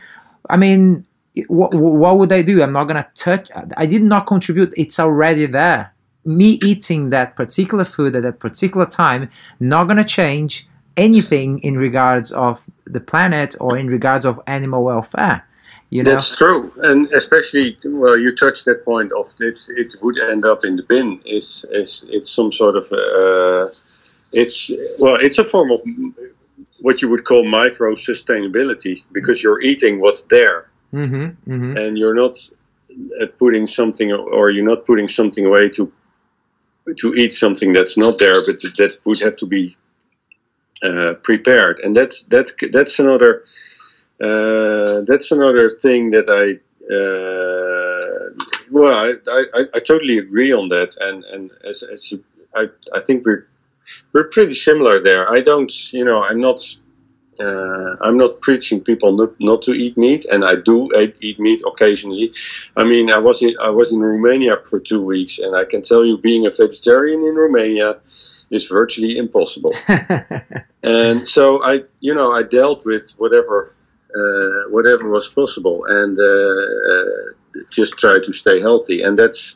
I 0.49 0.57
mean, 0.57 1.05
what, 1.47 1.73
what 1.73 2.17
would 2.17 2.31
I 2.31 2.41
do? 2.41 2.61
I'm 2.61 2.73
not 2.73 2.85
going 2.85 3.01
to 3.01 3.09
touch, 3.15 3.49
I 3.75 3.85
did 3.85 4.03
not 4.03 4.27
contribute, 4.27 4.73
it's 4.77 4.99
already 4.99 5.45
there. 5.45 5.93
Me 6.25 6.59
eating 6.63 7.09
that 7.09 7.38
particular 7.38 7.85
food 7.85 8.15
at 8.15 8.23
that 8.23 8.39
particular 8.39 8.85
time, 8.85 9.29
not 9.59 9.85
going 9.85 9.97
to 9.97 10.03
change 10.03 10.66
anything 10.98 11.60
in 11.60 11.78
regards 11.78 12.32
of 12.32 12.65
the 12.86 12.99
planet 12.99 13.56
or 13.60 13.78
in 13.78 13.88
regards 13.88 14.26
of 14.26 14.40
animal 14.48 14.84
welfare. 14.84 15.48
You 15.90 16.03
know? 16.03 16.11
That's 16.11 16.36
true, 16.36 16.74
and 16.84 17.11
especially 17.14 17.78
well, 17.86 18.18
you 18.18 18.36
touched 18.36 18.65
that 18.65 18.84
point 18.84 19.14
of 19.14 19.34
it. 19.40 19.61
It 19.69 19.95
would 20.02 20.19
end 20.19 20.44
up 20.44 20.65
in 20.65 20.76
the 20.76 20.84
bin. 20.84 21.22
It's 21.24 21.64
it's 21.69 22.03
it's 22.10 22.30
some 22.30 22.52
sort 22.52 22.76
of 22.76 22.91
uh, 22.91 23.72
it's 24.34 24.69
well, 24.99 25.15
it's 25.15 25.38
a 25.38 25.45
form 25.45 25.72
of 25.72 25.80
what 26.82 27.02
you 27.02 27.07
would 27.10 27.24
call 27.24 27.45
micro 27.45 27.94
sustainability 27.94 29.03
because 29.14 29.41
you're 29.41 29.61
eating 29.61 30.02
what's 30.02 30.24
there, 30.24 30.69
mm-hmm, 30.94 31.52
mm-hmm. 31.52 31.78
and 31.78 31.98
you're 31.98 32.15
not 32.15 32.36
uh, 33.22 33.26
putting 33.40 33.65
something 33.65 34.11
or 34.11 34.49
you're 34.49 34.65
not 34.65 34.86
putting 34.86 35.07
something 35.07 35.45
away 35.45 35.69
to 35.69 35.90
to 36.98 37.15
eat 37.15 37.32
something 37.32 37.72
that's 37.72 37.98
not 37.98 38.18
there, 38.18 38.36
but 38.45 38.60
that 38.78 38.98
would 39.06 39.19
have 39.19 39.38
to 39.38 39.45
be 39.45 39.78
uh, 40.83 41.13
prepared, 41.23 41.79
and 41.79 41.95
that's 41.95 42.23
that's 42.23 42.53
that's 42.71 42.99
another 42.99 43.43
uh, 44.21 45.01
that's 45.01 45.31
another 45.31 45.69
thing 45.69 46.11
that 46.11 46.29
I 46.29 46.59
uh, 46.93 48.29
well 48.69 48.93
I, 48.93 49.13
I, 49.31 49.65
I 49.73 49.79
totally 49.79 50.17
agree 50.17 50.51
on 50.51 50.67
that, 50.69 50.95
and 50.99 51.23
and 51.25 51.51
as, 51.67 51.83
as 51.83 52.11
you, 52.11 52.23
I 52.55 52.67
I 52.93 52.99
think 52.99 53.25
we're 53.25 53.47
we're 54.13 54.29
pretty 54.29 54.53
similar 54.53 55.01
there. 55.01 55.29
I 55.31 55.41
don't 55.41 55.93
you 55.93 56.05
know 56.05 56.23
I'm 56.23 56.41
not. 56.41 56.61
Uh, 57.39 57.95
I'm 58.01 58.17
not 58.17 58.41
preaching 58.41 58.81
people 58.81 59.11
not, 59.11 59.29
not 59.39 59.61
to 59.61 59.71
eat 59.71 59.95
meat, 59.95 60.25
and 60.25 60.43
I 60.43 60.55
do 60.55 60.89
eat 61.21 61.39
meat 61.39 61.61
occasionally. 61.67 62.31
I 62.75 62.83
mean, 62.83 63.11
I 63.11 63.19
was 63.19 63.43
in 63.43 63.53
I 63.61 63.69
was 63.69 63.91
in 63.91 63.99
Romania 63.99 64.57
for 64.67 64.79
two 64.79 65.03
weeks, 65.03 65.37
and 65.37 65.55
I 65.55 65.63
can 65.63 65.83
tell 65.83 66.03
you, 66.03 66.17
being 66.17 66.47
a 66.47 66.49
vegetarian 66.49 67.21
in 67.21 67.35
Romania, 67.35 67.99
is 68.52 68.68
virtually 68.68 69.18
impossible. 69.18 69.74
and 70.84 71.28
so 71.28 71.64
I, 71.64 71.84
you 71.99 72.14
know, 72.14 72.32
I 72.32 72.44
dealt 72.44 72.86
with 72.86 73.11
whatever, 73.18 73.76
uh, 74.15 74.69
whatever 74.69 75.10
was 75.10 75.28
possible, 75.28 75.86
and 75.86 76.18
uh, 76.18 76.24
uh, 76.94 77.64
just 77.72 77.98
try 77.98 78.19
to 78.24 78.34
stay 78.34 78.60
healthy. 78.60 79.02
And 79.02 79.18
that's 79.18 79.56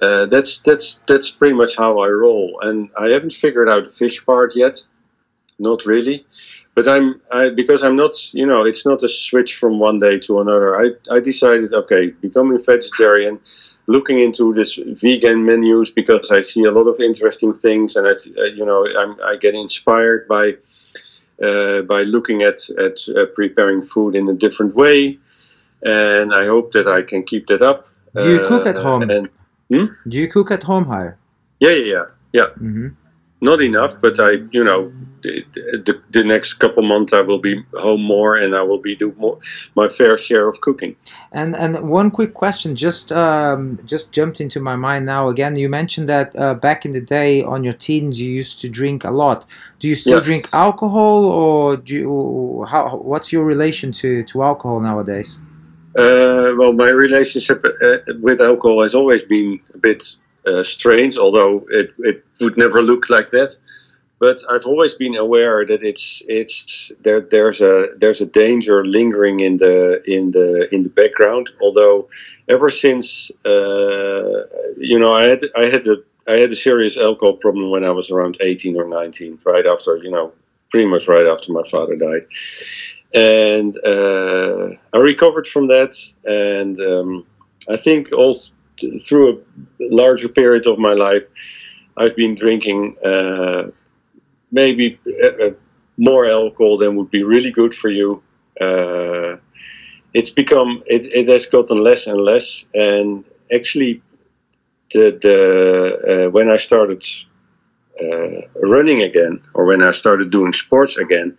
uh, 0.00 0.26
that's 0.26 0.58
that's 0.58 1.00
that's 1.06 1.30
pretty 1.30 1.54
much 1.54 1.76
how 1.76 1.98
I 1.98 2.08
roll. 2.08 2.58
And 2.62 2.90
I 2.98 3.08
haven't 3.08 3.32
figured 3.32 3.68
out 3.68 3.84
the 3.84 3.90
fish 3.90 4.24
part 4.24 4.54
yet, 4.54 4.82
not 5.58 5.84
really. 5.84 6.24
But 6.74 6.88
I'm 6.88 7.20
I 7.30 7.50
because 7.50 7.82
I'm 7.82 7.96
not, 7.96 8.12
you 8.32 8.46
know, 8.46 8.64
it's 8.64 8.86
not 8.86 9.02
a 9.02 9.08
switch 9.08 9.56
from 9.56 9.78
one 9.78 9.98
day 9.98 10.18
to 10.20 10.40
another. 10.40 10.80
I 10.80 10.92
I 11.10 11.20
decided, 11.20 11.72
okay, 11.74 12.10
becoming 12.20 12.58
vegetarian 12.58 13.40
looking 13.86 14.18
into 14.18 14.52
this 14.52 14.78
vegan 15.02 15.44
menus 15.44 15.90
because 15.90 16.30
I 16.30 16.40
see 16.40 16.64
a 16.64 16.70
lot 16.70 16.86
of 16.86 17.00
interesting 17.00 17.52
things, 17.52 17.96
and 17.96 18.06
I, 18.06 18.10
uh, 18.10 18.44
you 18.44 18.64
know, 18.64 18.86
I'm, 18.98 19.16
i 19.24 19.36
get 19.36 19.54
inspired 19.54 20.28
by 20.28 20.56
uh, 21.42 21.82
by 21.82 22.02
looking 22.02 22.42
at 22.42 22.58
at 22.78 22.98
uh, 23.08 23.26
preparing 23.34 23.82
food 23.82 24.14
in 24.14 24.28
a 24.28 24.34
different 24.34 24.74
way, 24.74 25.18
and 25.82 26.32
I 26.32 26.46
hope 26.46 26.72
that 26.72 26.86
I 26.86 27.02
can 27.02 27.22
keep 27.22 27.46
that 27.48 27.62
up. 27.62 27.88
Do 28.18 28.30
you 28.32 28.46
cook 28.46 28.66
at 28.66 28.76
uh, 28.76 28.82
home? 28.82 29.10
And, 29.10 29.28
hmm? 29.68 29.86
Do 30.08 30.18
you 30.18 30.28
cook 30.28 30.50
at 30.50 30.62
home, 30.62 30.86
Hayo? 30.86 31.16
Yeah, 31.60 31.70
yeah, 31.70 31.84
yeah. 31.84 32.04
yeah. 32.32 32.48
Mm-hmm 32.56 33.01
not 33.42 33.60
enough, 33.60 34.00
but 34.00 34.18
I, 34.20 34.30
you 34.52 34.62
know, 34.62 34.92
the, 35.22 35.44
the, 35.52 36.00
the, 36.10 36.24
next 36.24 36.54
couple 36.54 36.82
months 36.82 37.12
I 37.12 37.20
will 37.20 37.38
be 37.38 37.62
home 37.74 38.02
more 38.02 38.36
and 38.36 38.54
I 38.56 38.62
will 38.62 38.78
be 38.78 38.94
do 38.96 39.14
more 39.18 39.38
my 39.76 39.88
fair 39.88 40.16
share 40.16 40.48
of 40.48 40.60
cooking. 40.60 40.96
And 41.32 41.54
and 41.54 41.88
one 41.88 42.10
quick 42.10 42.34
question 42.34 42.74
just 42.76 43.12
um, 43.12 43.78
just 43.84 44.12
jumped 44.12 44.40
into 44.40 44.60
my 44.60 44.76
mind 44.76 45.06
now. 45.06 45.28
Again, 45.28 45.56
you 45.56 45.68
mentioned 45.68 46.08
that 46.08 46.36
uh, 46.36 46.54
back 46.54 46.84
in 46.84 46.92
the 46.92 47.00
day 47.00 47.42
on 47.42 47.62
your 47.62 47.72
teens 47.72 48.20
you 48.20 48.30
used 48.30 48.60
to 48.60 48.68
drink 48.68 49.04
a 49.04 49.10
lot. 49.10 49.46
Do 49.80 49.88
you 49.88 49.94
still 49.94 50.18
yeah. 50.18 50.24
drink 50.24 50.48
alcohol, 50.52 51.24
or 51.24 51.76
do 51.76 51.94
you, 51.94 52.66
how? 52.68 52.96
What's 52.96 53.32
your 53.32 53.44
relation 53.44 53.92
to 53.92 54.24
to 54.24 54.42
alcohol 54.42 54.80
nowadays? 54.80 55.38
Uh, 55.96 56.54
well, 56.56 56.72
my 56.72 56.88
relationship 56.88 57.64
uh, 57.64 57.98
with 58.20 58.40
alcohol 58.40 58.80
has 58.80 58.94
always 58.94 59.22
been 59.22 59.60
a 59.74 59.78
bit 59.78 60.16
uh, 60.46 60.62
strange, 60.62 61.16
although 61.16 61.64
it, 61.70 61.92
it 61.98 62.24
would 62.40 62.56
never 62.56 62.82
look 62.82 63.10
like 63.10 63.30
that. 63.30 63.56
But 64.18 64.38
I've 64.48 64.66
always 64.66 64.94
been 64.94 65.16
aware 65.16 65.66
that 65.66 65.82
it's 65.82 66.22
it's 66.28 66.92
there. 67.00 67.20
There's 67.20 67.60
a 67.60 67.88
there's 67.98 68.20
a 68.20 68.26
danger 68.26 68.84
lingering 68.84 69.40
in 69.40 69.56
the 69.56 70.00
in 70.06 70.30
the 70.30 70.68
in 70.72 70.84
the 70.84 70.88
background. 70.90 71.50
Although 71.60 72.08
ever 72.48 72.70
since 72.70 73.32
uh, 73.44 74.44
you 74.76 74.96
know 74.96 75.12
I 75.12 75.24
had 75.24 75.40
I 75.56 75.62
had 75.62 75.88
a 75.88 75.96
I 76.28 76.34
had 76.34 76.52
a 76.52 76.56
serious 76.56 76.96
alcohol 76.96 77.34
problem 77.34 77.72
when 77.72 77.84
I 77.84 77.90
was 77.90 78.12
around 78.12 78.36
18 78.40 78.76
or 78.76 78.86
19, 78.86 79.40
right 79.44 79.66
after 79.66 79.96
you 79.96 80.10
know 80.12 80.32
pretty 80.70 80.86
much 80.86 81.08
right 81.08 81.26
after 81.26 81.50
my 81.50 81.64
father 81.68 81.96
died, 81.96 82.26
and 83.12 83.76
uh, 83.84 84.68
I 84.94 84.98
recovered 84.98 85.48
from 85.48 85.66
that. 85.66 85.94
And 86.24 86.78
um, 86.80 87.26
I 87.68 87.76
think 87.76 88.12
also 88.12 88.51
through 89.04 89.30
a 89.32 89.38
larger 89.80 90.28
period 90.28 90.66
of 90.66 90.78
my 90.78 90.92
life, 90.92 91.26
I've 91.96 92.16
been 92.16 92.34
drinking 92.34 92.96
uh, 93.04 93.70
maybe 94.50 94.98
uh, 95.22 95.46
uh, 95.46 95.50
more 95.98 96.26
alcohol 96.26 96.78
than 96.78 96.96
would 96.96 97.10
be 97.10 97.22
really 97.22 97.50
good 97.50 97.74
for 97.74 97.88
you. 97.88 98.22
Uh, 98.60 99.36
it's 100.14 100.30
become 100.30 100.82
it, 100.86 101.06
it 101.06 101.28
has 101.28 101.46
gotten 101.46 101.78
less 101.78 102.06
and 102.06 102.20
less, 102.20 102.66
and 102.74 103.24
actually, 103.52 104.02
the, 104.92 105.18
the 105.22 106.26
uh, 106.26 106.30
when 106.30 106.50
I 106.50 106.56
started 106.56 107.02
uh, 108.02 108.42
running 108.62 109.02
again, 109.02 109.40
or 109.54 109.64
when 109.64 109.82
I 109.82 109.90
started 109.90 110.30
doing 110.30 110.52
sports 110.52 110.98
again, 110.98 111.36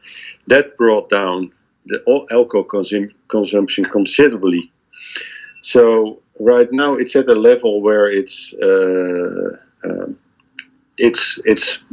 that 0.47 0.75
brought 0.77 1.09
down 1.09 1.51
the 1.85 2.01
alcohol 2.31 2.65
consum- 2.65 3.13
consumption 3.27 3.85
considerably. 3.85 4.71
So 5.61 6.22
right 6.39 6.71
now 6.71 6.95
it's 6.95 7.15
at 7.15 7.29
a 7.29 7.35
level 7.35 7.81
where 7.81 8.09
it's 8.09 8.53
uh, 8.61 9.49
um, 9.85 10.17
it's 10.97 11.39
it's 11.45 11.83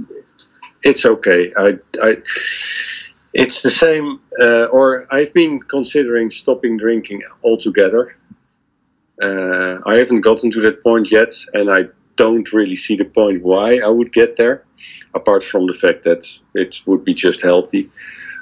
it's 0.82 1.04
okay. 1.04 1.52
I 1.56 1.78
I 2.02 2.16
it's 3.32 3.62
the 3.62 3.70
same, 3.70 4.20
uh, 4.40 4.64
or 4.66 5.06
I've 5.10 5.32
been 5.32 5.60
considering 5.60 6.30
stopping 6.30 6.76
drinking 6.76 7.22
altogether. 7.44 8.16
Uh, 9.22 9.78
I 9.86 9.96
haven't 9.96 10.22
gotten 10.22 10.50
to 10.50 10.60
that 10.62 10.82
point 10.82 11.12
yet, 11.12 11.34
and 11.54 11.70
I 11.70 11.84
don't 12.16 12.52
really 12.52 12.76
see 12.76 12.96
the 12.96 13.04
point 13.04 13.42
why 13.42 13.78
I 13.78 13.88
would 13.88 14.12
get 14.12 14.36
there, 14.36 14.64
apart 15.14 15.44
from 15.44 15.66
the 15.66 15.72
fact 15.72 16.02
that 16.04 16.26
it 16.54 16.80
would 16.86 17.04
be 17.04 17.14
just 17.14 17.40
healthy. 17.42 17.88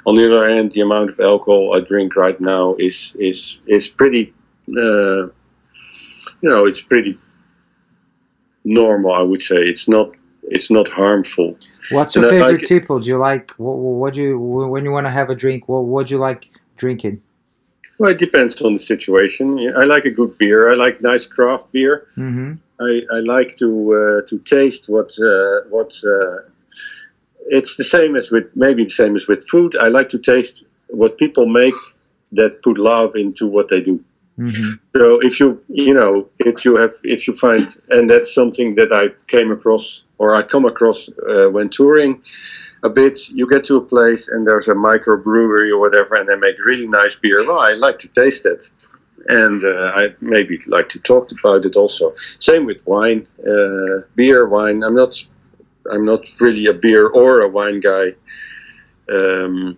On 0.05 0.15
the 0.15 0.25
other 0.25 0.49
hand, 0.49 0.71
the 0.71 0.81
amount 0.81 1.11
of 1.11 1.19
alcohol 1.19 1.75
I 1.75 1.81
drink 1.81 2.15
right 2.15 2.39
now 2.41 2.75
is 2.79 3.15
is 3.19 3.59
is 3.67 3.87
pretty, 3.87 4.33
uh, 4.69 5.27
you 6.41 6.49
know, 6.49 6.65
it's 6.65 6.81
pretty 6.81 7.17
normal. 8.63 9.13
I 9.13 9.21
would 9.21 9.41
say 9.41 9.57
it's 9.57 9.87
not 9.87 10.11
it's 10.43 10.69
not 10.71 10.87
harmful. 10.87 11.57
What's 11.91 12.15
your 12.15 12.25
and 12.25 12.31
favorite 12.31 12.51
like, 12.59 12.61
tipple? 12.63 12.99
Do 12.99 13.09
you 13.09 13.17
like 13.17 13.51
what? 13.57 13.75
What 13.75 14.13
do 14.13 14.21
you 14.21 14.39
when 14.39 14.83
you 14.83 14.91
want 14.91 15.07
to 15.07 15.11
have 15.11 15.29
a 15.29 15.35
drink? 15.35 15.67
What 15.67 15.85
What 15.85 16.07
do 16.07 16.15
you 16.15 16.19
like 16.19 16.49
drinking? 16.77 17.21
Well, 17.99 18.11
it 18.11 18.17
depends 18.17 18.61
on 18.61 18.73
the 18.73 18.79
situation. 18.79 19.73
I 19.75 19.83
like 19.83 20.05
a 20.05 20.09
good 20.09 20.37
beer. 20.37 20.71
I 20.71 20.75
like 20.75 21.01
nice 21.01 21.25
craft 21.25 21.71
beer. 21.73 22.07
Mm-hmm. 22.15 22.53
I, 22.79 23.01
I 23.13 23.19
like 23.19 23.57
to 23.57 23.69
uh, 24.23 24.27
to 24.27 24.39
taste 24.39 24.89
what 24.89 25.11
uh, 25.19 25.67
what. 25.69 25.93
Uh, 26.03 26.49
it's 27.51 27.77
the 27.77 27.83
same 27.83 28.15
as 28.15 28.29
with 28.31 28.45
maybe 28.55 28.83
the 28.83 28.89
same 28.89 29.15
as 29.15 29.27
with 29.27 29.47
food. 29.49 29.75
I 29.75 29.87
like 29.87 30.09
to 30.09 30.19
taste 30.19 30.63
what 30.89 31.17
people 31.17 31.47
make 31.47 31.73
that 32.31 32.61
put 32.61 32.77
love 32.77 33.15
into 33.15 33.47
what 33.47 33.69
they 33.69 33.81
do. 33.81 34.03
Mm-hmm. 34.39 34.97
So 34.97 35.19
if 35.21 35.39
you 35.39 35.61
you 35.67 35.93
know 35.93 36.29
if 36.39 36.63
you 36.65 36.77
have 36.77 36.93
if 37.03 37.27
you 37.27 37.33
find 37.33 37.67
and 37.89 38.09
that's 38.09 38.33
something 38.33 38.75
that 38.75 38.91
I 38.91 39.09
came 39.27 39.51
across 39.51 40.03
or 40.17 40.35
I 40.35 40.43
come 40.43 40.65
across 40.65 41.09
uh, 41.29 41.49
when 41.49 41.69
touring 41.69 42.21
a 42.83 42.89
bit. 42.89 43.29
You 43.29 43.47
get 43.47 43.63
to 43.65 43.77
a 43.77 43.81
place 43.81 44.27
and 44.27 44.45
there's 44.45 44.67
a 44.67 44.73
microbrewery 44.73 45.71
or 45.71 45.79
whatever, 45.79 46.15
and 46.15 46.27
they 46.27 46.35
make 46.35 46.63
really 46.63 46.87
nice 46.87 47.15
beer. 47.15 47.45
Well, 47.45 47.59
I 47.59 47.73
like 47.73 47.99
to 47.99 48.07
taste 48.09 48.45
it, 48.45 48.69
and 49.27 49.63
uh, 49.63 49.91
I 49.95 50.07
maybe 50.21 50.59
like 50.67 50.89
to 50.89 50.99
talk 50.99 51.31
about 51.31 51.65
it 51.65 51.75
also. 51.75 52.13
Same 52.39 52.65
with 52.65 52.85
wine, 52.85 53.25
uh, 53.47 54.01
beer, 54.15 54.47
wine. 54.47 54.83
I'm 54.83 54.95
not 54.95 55.15
I'm 55.91 56.03
not 56.03 56.21
really 56.39 56.67
a 56.67 56.73
beer 56.73 57.07
or 57.07 57.41
a 57.41 57.49
wine 57.49 57.79
guy. 57.79 58.13
Um, 59.11 59.77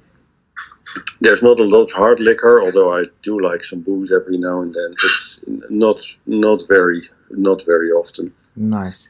there's 1.19 1.43
not 1.43 1.59
a 1.59 1.63
lot 1.63 1.83
of 1.83 1.91
hard 1.91 2.19
liquor, 2.19 2.61
although 2.61 2.93
I 2.93 3.03
do 3.21 3.39
like 3.39 3.63
some 3.63 3.81
booze 3.81 4.11
every 4.11 4.37
now 4.37 4.61
and 4.61 4.73
then. 4.73 4.95
But 5.01 5.69
not 5.69 6.03
not 6.25 6.63
very 6.67 7.01
not 7.29 7.63
very 7.65 7.91
often. 7.91 8.33
Nice. 8.55 9.09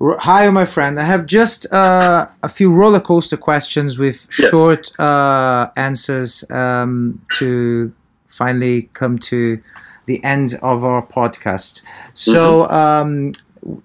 Hi, 0.00 0.50
my 0.50 0.64
friend. 0.64 0.98
I 0.98 1.04
have 1.04 1.26
just 1.26 1.72
uh, 1.72 2.26
a 2.42 2.48
few 2.48 2.72
roller 2.72 2.98
coaster 2.98 3.36
questions 3.36 3.98
with 3.98 4.26
yes. 4.36 4.50
short 4.50 4.98
uh, 4.98 5.70
answers 5.76 6.44
um, 6.50 7.22
to 7.38 7.92
finally 8.26 8.90
come 8.94 9.16
to 9.30 9.62
the 10.06 10.22
end 10.24 10.58
of 10.62 10.84
our 10.84 11.06
podcast. 11.06 11.82
So, 12.14 12.64
mm-hmm. 12.64 12.74
um, 12.74 13.32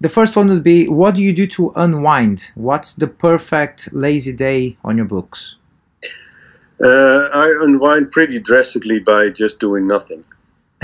the 0.00 0.08
first 0.08 0.34
one 0.34 0.48
would 0.48 0.64
be 0.64 0.88
what 0.88 1.14
do 1.14 1.22
you 1.22 1.32
do 1.32 1.46
to 1.46 1.72
unwind? 1.76 2.50
What's 2.56 2.94
the 2.94 3.06
perfect 3.06 3.92
lazy 3.92 4.32
day 4.32 4.76
on 4.82 4.96
your 4.96 5.06
books? 5.06 5.54
Uh, 6.82 7.28
I 7.34 7.58
unwind 7.62 8.10
pretty 8.10 8.38
drastically 8.38 9.00
by 9.00 9.30
just 9.30 9.58
doing 9.58 9.86
nothing. 9.86 10.24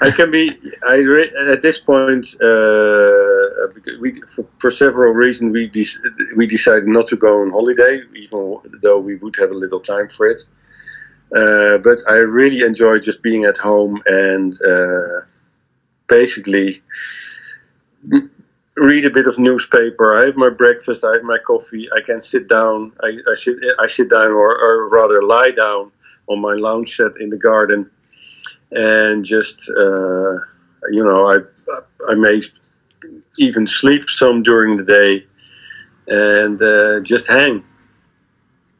I 0.00 0.10
can 0.10 0.30
be. 0.30 0.50
I 0.86 0.96
re, 0.96 1.30
at 1.48 1.62
this 1.62 1.78
point, 1.78 2.26
uh, 2.42 3.68
we 4.00 4.12
for, 4.34 4.44
for, 4.58 4.70
several 4.70 5.12
reasons 5.12 5.52
we 5.52 5.68
de- 5.68 5.86
we 6.36 6.46
decided 6.46 6.88
not 6.88 7.06
to 7.06 7.16
go 7.16 7.40
on 7.42 7.50
holiday, 7.50 8.02
even 8.16 8.58
though 8.82 8.98
we 8.98 9.14
would 9.16 9.36
have 9.36 9.50
a 9.50 9.54
little 9.54 9.80
time 9.80 10.08
for 10.08 10.26
it. 10.26 10.42
Uh, 11.34 11.78
but 11.78 11.98
I 12.08 12.16
really 12.16 12.62
enjoy 12.62 12.98
just 12.98 13.22
being 13.22 13.44
at 13.44 13.56
home 13.56 14.02
and 14.06 14.52
uh, 14.62 15.20
basically 16.08 16.82
read 18.80 19.04
a 19.04 19.10
bit 19.10 19.26
of 19.26 19.38
newspaper. 19.38 20.16
I 20.16 20.24
have 20.24 20.36
my 20.36 20.48
breakfast. 20.48 21.04
I 21.04 21.12
have 21.12 21.22
my 21.22 21.38
coffee. 21.38 21.86
I 21.96 22.00
can 22.00 22.20
sit 22.20 22.48
down. 22.48 22.92
I, 23.02 23.18
I 23.30 23.34
sit. 23.34 23.56
I 23.78 23.86
sit 23.86 24.10
down, 24.10 24.30
or, 24.30 24.58
or, 24.58 24.88
rather 24.88 25.22
lie 25.22 25.50
down 25.50 25.92
on 26.28 26.40
my 26.40 26.54
lounge 26.54 26.96
set 26.96 27.12
in 27.20 27.28
the 27.30 27.36
garden, 27.36 27.90
and 28.72 29.24
just 29.24 29.70
uh, 29.70 30.32
you 30.90 31.04
know, 31.04 31.30
I 31.30 31.38
I 32.10 32.14
may 32.14 32.40
even 33.38 33.66
sleep 33.66 34.08
some 34.08 34.42
during 34.42 34.76
the 34.76 34.84
day, 34.84 35.26
and 36.08 36.60
uh, 36.60 37.00
just 37.00 37.26
hang. 37.26 37.64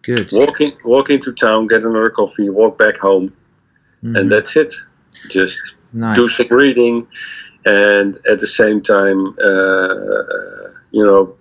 Good. 0.03 0.31
Walk 0.33 0.61
in, 0.61 0.73
walk 0.85 1.11
into 1.11 1.33
town, 1.33 1.67
get 1.67 1.85
another 1.85 2.11
coffee, 2.11 2.49
walk 2.49 2.79
back 2.79 2.97
home, 2.97 3.29
mm-hmm. 4.03 4.17
and 4.17 4.31
that's 4.31 4.57
it. 4.57 4.73
Just 5.29 5.75
nice. 5.93 6.17
do 6.17 6.27
some 6.27 6.49
reading, 6.49 7.03
and 7.65 8.17
at 8.31 8.39
the 8.39 8.47
same 8.47 8.81
time, 8.81 9.37
uh, 9.43 10.71
you 10.93 11.05
know, 11.05 11.37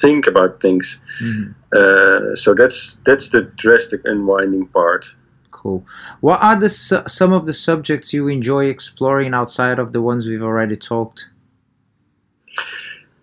think 0.00 0.26
about 0.26 0.60
things. 0.60 0.98
Mm-hmm. 1.22 1.52
Uh, 1.72 2.36
so 2.36 2.54
that's 2.54 2.96
that's 3.04 3.30
the 3.30 3.42
drastic 3.56 4.00
unwinding 4.04 4.66
part. 4.68 5.06
Cool. 5.50 5.84
What 6.20 6.42
are 6.42 6.56
the 6.56 6.68
some 6.68 7.32
of 7.32 7.46
the 7.46 7.54
subjects 7.54 8.12
you 8.12 8.28
enjoy 8.28 8.66
exploring 8.66 9.34
outside 9.34 9.78
of 9.78 9.92
the 9.92 10.00
ones 10.00 10.28
we've 10.28 10.42
already 10.42 10.76
talked? 10.76 11.28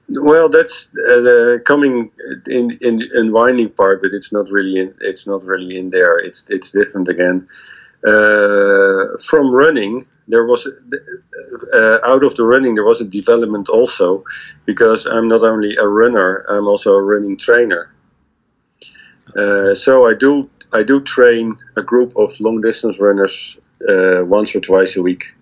Well, 0.10 0.50
that's 0.50 0.90
uh, 0.90 1.22
the 1.22 1.62
coming 1.66 2.12
in 2.48 2.78
in 2.82 2.98
the 2.98 3.10
unwinding 3.14 3.70
part, 3.70 4.02
but 4.02 4.12
it's 4.12 4.32
not 4.34 4.50
really 4.50 4.78
in, 4.78 4.94
it's 5.02 5.26
not 5.26 5.44
really 5.46 5.78
in 5.78 5.92
there. 5.92 6.20
It's 6.20 6.46
it's 6.50 6.72
different 6.72 7.08
again. 7.08 7.48
Uh, 8.06 9.18
from 9.18 9.52
running, 9.52 10.00
there 10.28 10.46
was 10.46 10.68
uh, 11.74 11.98
out 12.04 12.24
of 12.24 12.36
the 12.36 12.44
running 12.46 12.76
there 12.76 12.86
was 12.86 13.02
a 13.02 13.06
development 13.06 13.70
also 13.70 14.24
because 14.66 15.06
I'm 15.06 15.28
not 15.28 15.44
only 15.44 15.76
a 15.76 15.88
runner 15.88 16.46
I'm 16.50 16.68
also 16.68 16.94
a 16.94 17.02
running 17.02 17.38
trainer. 17.38 17.94
Uh, 19.38 19.74
so 19.76 20.08
I 20.08 20.14
do 20.14 20.50
I 20.72 20.84
do 20.84 21.02
train 21.02 21.56
a 21.78 21.82
group 21.82 22.16
of 22.18 22.40
long 22.40 22.62
distance 22.62 23.00
runners 23.00 23.58
uh, 23.88 24.24
once 24.26 24.56
or 24.56 24.60
twice 24.60 24.96
a 24.98 25.02
week. 25.02 25.36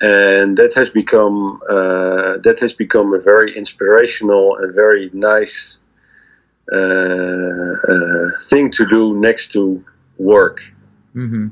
And 0.00 0.56
that 0.58 0.74
has 0.74 0.90
become 0.90 1.60
uh, 1.68 2.38
that 2.42 2.58
has 2.60 2.72
become 2.72 3.14
a 3.14 3.18
very 3.18 3.56
inspirational 3.56 4.56
and 4.56 4.74
very 4.74 5.10
nice 5.12 5.78
uh, 6.72 6.76
uh, 6.76 8.30
thing 8.42 8.70
to 8.72 8.86
do 8.86 9.14
next 9.18 9.52
to 9.52 9.84
work. 10.18 10.60
Mm-hmm. 11.14 11.48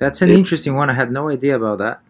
That's 0.00 0.22
an 0.22 0.30
it, 0.30 0.38
interesting 0.38 0.74
one. 0.74 0.88
I 0.88 0.94
had 0.94 1.12
no 1.12 1.28
idea 1.28 1.54
about 1.54 1.78
that. 1.78 2.00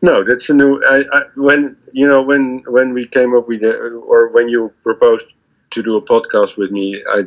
No, 0.00 0.22
that's 0.24 0.48
a 0.48 0.54
new. 0.54 0.80
I, 0.86 1.02
I, 1.12 1.22
when 1.34 1.76
you 1.92 2.06
know 2.06 2.22
when 2.22 2.62
when 2.68 2.94
we 2.94 3.04
came 3.04 3.36
up 3.36 3.48
with 3.48 3.62
it, 3.64 3.76
or 3.76 4.28
when 4.28 4.48
you 4.48 4.72
proposed 4.82 5.26
to 5.70 5.82
do 5.82 5.96
a 5.96 6.02
podcast 6.02 6.56
with 6.56 6.70
me, 6.70 7.02
I 7.10 7.24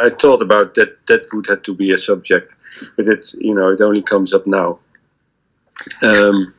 I 0.00 0.10
thought 0.10 0.42
about 0.42 0.74
that. 0.74 1.04
That 1.06 1.26
would 1.32 1.46
have 1.48 1.62
to 1.62 1.74
be 1.74 1.92
a 1.92 1.98
subject, 1.98 2.54
but 2.96 3.08
it's 3.08 3.34
you 3.34 3.54
know 3.54 3.68
it 3.68 3.80
only 3.80 4.02
comes 4.02 4.32
up 4.32 4.46
now. 4.46 4.78
Um, 6.02 6.54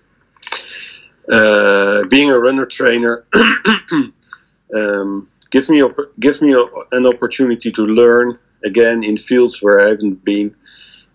uh, 1.32 2.04
being 2.10 2.32
a 2.32 2.40
runner 2.40 2.66
trainer 2.66 3.26
um, 4.76 5.30
gives 5.52 5.70
me 5.70 5.82
give 6.20 6.42
me 6.42 6.54
an 6.92 7.06
opportunity 7.06 7.72
to 7.72 7.86
learn 7.86 8.38
again 8.66 9.06
in 9.06 9.16
fields 9.16 9.62
where 9.62 9.80
I 9.80 9.90
haven't 9.90 10.26
been 10.26 10.54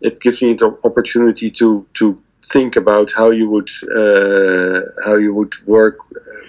it 0.03 0.21
gives 0.21 0.43
me 0.43 0.55
the 0.55 0.77
opportunity 0.85 1.51
to 1.51 1.87
to 1.95 2.21
think 2.45 2.77
about 2.77 3.13
how 3.13 3.31
you 3.31 3.49
would 3.49 3.71
uh, 3.97 4.81
how 5.05 5.17
you 5.17 5.35
would 5.35 5.55
work, 5.67 5.99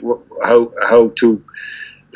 uh, 0.04 0.16
how 0.46 0.72
how 0.90 1.10
to 1.10 1.44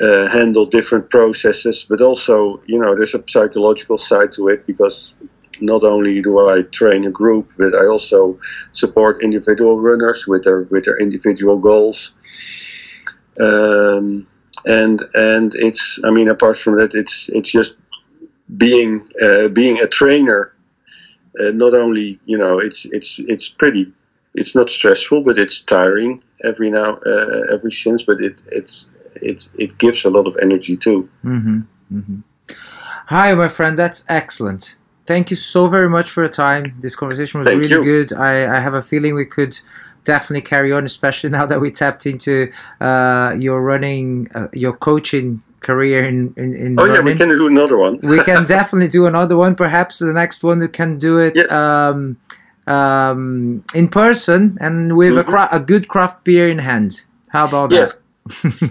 uh, 0.01 0.27
handle 0.27 0.65
different 0.65 1.09
processes, 1.09 1.85
but 1.87 2.01
also 2.01 2.61
you 2.65 2.79
know 2.79 2.95
there's 2.95 3.15
a 3.15 3.23
psychological 3.27 3.97
side 3.97 4.31
to 4.33 4.47
it 4.49 4.65
because 4.65 5.13
not 5.61 5.83
only 5.83 6.21
do 6.21 6.49
I 6.49 6.61
train 6.63 7.05
a 7.05 7.09
group, 7.09 7.51
but 7.57 7.73
I 7.73 7.85
also 7.85 8.37
support 8.71 9.23
individual 9.23 9.79
runners 9.79 10.27
with 10.27 10.43
their 10.43 10.61
with 10.63 10.85
their 10.85 10.97
individual 10.99 11.57
goals. 11.57 12.13
Um, 13.39 14.27
and 14.65 15.01
and 15.13 15.53
it's 15.55 15.99
I 16.03 16.09
mean 16.09 16.29
apart 16.29 16.57
from 16.57 16.77
that, 16.77 16.95
it's 16.95 17.29
it's 17.29 17.51
just 17.51 17.75
being 18.57 19.05
uh, 19.21 19.49
being 19.49 19.79
a 19.79 19.87
trainer 19.87 20.53
uh, 21.39 21.51
not 21.51 21.73
only 21.73 22.19
you 22.25 22.37
know 22.37 22.59
it's 22.59 22.85
it's 22.85 23.19
it's 23.19 23.49
pretty 23.49 23.91
it's 24.33 24.53
not 24.53 24.69
stressful, 24.69 25.21
but 25.21 25.37
it's 25.37 25.59
tiring 25.59 26.19
every 26.43 26.69
now 26.69 26.97
uh, 27.05 27.53
every 27.53 27.71
since. 27.71 28.03
But 28.03 28.21
it 28.21 28.43
it's 28.51 28.87
it 29.15 29.49
it 29.57 29.77
gives 29.77 30.05
a 30.05 30.09
lot 30.09 30.27
of 30.27 30.37
energy 30.41 30.77
too. 30.77 31.09
Mm-hmm. 31.25 31.59
Mm-hmm. 31.93 32.19
Hi, 33.07 33.33
my 33.33 33.47
friend. 33.47 33.77
That's 33.77 34.05
excellent. 34.09 34.77
Thank 35.05 35.29
you 35.29 35.37
so 35.37 35.67
very 35.67 35.89
much 35.89 36.09
for 36.09 36.21
your 36.21 36.29
time. 36.29 36.75
This 36.81 36.95
conversation 36.95 37.39
was 37.39 37.47
Thank 37.47 37.61
really 37.61 37.75
you. 37.75 37.83
good. 37.83 38.13
I, 38.13 38.57
I 38.57 38.59
have 38.59 38.73
a 38.73 38.81
feeling 38.81 39.15
we 39.15 39.25
could 39.25 39.57
definitely 40.03 40.41
carry 40.41 40.73
on, 40.73 40.83
especially 40.83 41.29
now 41.39 41.45
that 41.45 41.61
we 41.61 41.71
tapped 41.71 42.05
into 42.05 42.51
uh, 42.81 43.35
your 43.39 43.61
running, 43.61 44.29
uh, 44.35 44.49
your 44.53 44.73
coaching 44.73 45.41
career 45.67 45.99
in 46.11 46.17
in, 46.41 46.49
in 46.65 46.79
Oh 46.79 46.85
yeah, 46.93 47.01
we 47.09 47.13
can 47.21 47.29
do 47.29 47.47
another 47.55 47.77
one. 47.85 47.99
we 48.13 48.19
can 48.29 48.45
definitely 48.57 48.87
do 48.99 49.05
another 49.07 49.35
one. 49.43 49.53
Perhaps 49.55 49.93
the 49.99 50.13
next 50.21 50.43
one 50.43 50.57
we 50.59 50.67
can 50.79 50.97
do 50.97 51.13
it 51.27 51.35
Yes. 51.35 51.51
um, 51.51 52.17
um, 52.67 53.63
in 53.79 53.87
person 53.87 54.57
and 54.65 54.77
with 54.97 55.17
a, 55.17 55.23
Mhm. 55.23 55.27
cra- 55.31 55.49
a 55.51 55.59
good 55.59 55.87
craft 55.87 56.23
beer 56.23 56.47
in 56.49 56.59
hand. 56.59 56.91
How 57.29 57.45
about 57.45 57.71
Yes. 57.71 57.93
that? 57.93 57.99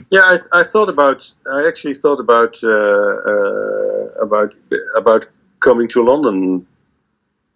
yeah, 0.16 0.24
I, 0.32 0.60
I 0.60 0.62
thought 0.72 0.88
about. 0.96 1.20
I 1.58 1.66
actually 1.70 1.94
thought 2.02 2.20
about 2.20 2.54
uh, 2.62 3.14
uh, 3.32 4.24
about 4.26 4.50
about 4.96 5.22
coming 5.60 5.88
to 5.88 6.02
London 6.04 6.66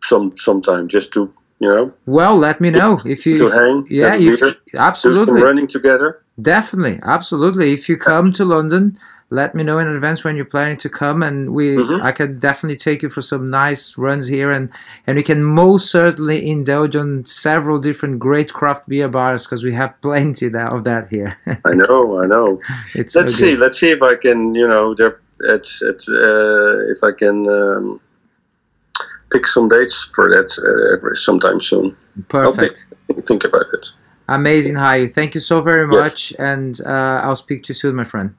some 0.03 0.33
sometime 0.37 0.89
just 0.89 1.13
to 1.13 1.21
you 1.61 1.69
know 1.69 1.93
Well, 2.07 2.37
let 2.39 2.61
me 2.61 2.71
know 2.71 2.97
if 3.05 3.27
you. 3.27 3.37
to 3.37 3.49
hang. 3.51 3.87
yeah, 3.91 4.15
you 4.15 4.39
beer, 4.39 4.55
absolutely, 4.79 5.43
running 5.43 5.69
together. 5.69 6.09
definitely, 6.41 6.99
absolutely. 7.03 7.73
If 7.75 7.87
you 7.89 7.97
come 7.99 8.33
to 8.33 8.45
London, 8.47 8.97
let 9.33 9.55
me 9.55 9.63
know 9.63 9.79
in 9.79 9.87
advance 9.87 10.25
when 10.25 10.35
you're 10.37 10.45
planning 10.45 10.77
to 10.79 10.89
come, 10.89 11.23
and 11.23 11.51
we, 11.55 11.77
Mhm. 11.77 12.03
I 12.03 12.11
can 12.13 12.39
definitely 12.39 12.77
take 12.77 13.03
you 13.03 13.09
for 13.09 13.21
some 13.21 13.49
nice 13.49 13.97
runs 13.97 14.27
here, 14.27 14.51
and 14.51 14.69
and 15.07 15.17
we 15.17 15.23
can 15.23 15.43
most 15.45 15.91
certainly 15.91 16.39
indulge 16.51 16.97
on 16.97 17.25
several 17.25 17.79
different 17.79 18.19
great 18.19 18.53
craft 18.53 18.89
beer 18.89 19.09
bars 19.09 19.47
because 19.47 19.63
we 19.65 19.73
have 19.75 19.93
plenty 20.03 20.49
that, 20.49 20.73
of 20.73 20.83
that 20.85 21.09
here. 21.11 21.37
I 21.65 21.75
know, 21.75 22.21
I 22.23 22.27
know. 22.27 22.61
it's 22.95 23.15
Let's 23.15 23.33
so 23.37 23.39
see. 23.45 23.55
Let's 23.57 23.79
see 23.79 23.91
if 23.91 24.03
I 24.03 24.17
can. 24.17 24.55
You 24.55 24.67
know, 24.69 24.95
there 24.95 25.21
at 25.49 25.67
at 25.91 26.01
uh, 26.09 26.93
if 26.93 27.03
I 27.05 27.13
can. 27.13 27.49
Um, 27.49 28.01
Pick 29.33 29.47
some 29.47 29.69
dates 29.69 30.11
for 30.13 30.29
that 30.29 30.51
uh, 30.59 30.97
every- 30.97 31.15
sometime 31.15 31.61
soon. 31.61 31.97
I'll 32.35 32.51
think, 32.51 32.75
Perfect. 32.75 33.29
think 33.29 33.45
about 33.45 33.67
it. 33.73 33.87
Amazing, 34.29 34.75
Hai. 34.75 35.07
Thank 35.07 35.35
you 35.35 35.41
so 35.41 35.61
very 35.61 35.87
Yes. 35.87 36.03
much, 36.03 36.33
and 36.41 36.81
uh, 36.85 37.21
I'll 37.25 37.37
speak 37.37 37.63
to 37.63 37.69
you 37.71 37.75
soon, 37.75 37.95
my 37.95 38.03
friend. 38.03 38.35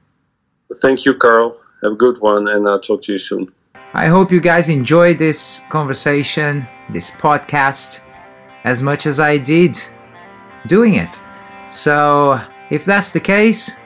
Thank 0.80 1.04
you, 1.04 1.14
Carl. 1.14 1.56
Have 1.82 1.92
a 1.92 1.96
good 1.96 2.18
one, 2.20 2.48
and 2.48 2.68
I'll 2.68 2.80
talk 2.80 3.02
to 3.02 3.12
you 3.12 3.18
soon. 3.18 3.52
I 3.94 4.06
hope 4.06 4.32
you 4.32 4.40
guys 4.40 4.68
enjoyed 4.68 5.18
this 5.18 5.62
conversation, 5.68 6.66
this 6.90 7.10
podcast, 7.10 8.00
as 8.64 8.82
much 8.82 9.06
as 9.06 9.20
I 9.20 9.36
did 9.36 9.76
doing 10.66 10.94
it. 10.94 11.22
So, 11.68 12.40
if 12.70 12.84
that's 12.84 13.12
the 13.12 13.20
case, 13.20 13.76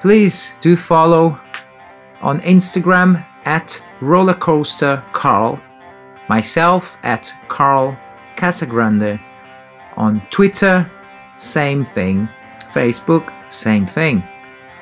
please 0.00 0.58
do 0.60 0.76
follow 0.76 1.40
on 2.20 2.38
Instagram 2.40 3.24
at 3.46 3.82
rollercoastercarl, 4.00 5.60
myself 6.28 6.98
at 7.02 7.32
Carl 7.48 7.96
Casagrande, 8.36 9.20
on 9.96 10.20
Twitter, 10.30 10.88
same 11.36 11.84
thing, 11.86 12.28
Facebook, 12.72 13.32
same 13.50 13.86
thing. 13.86 14.22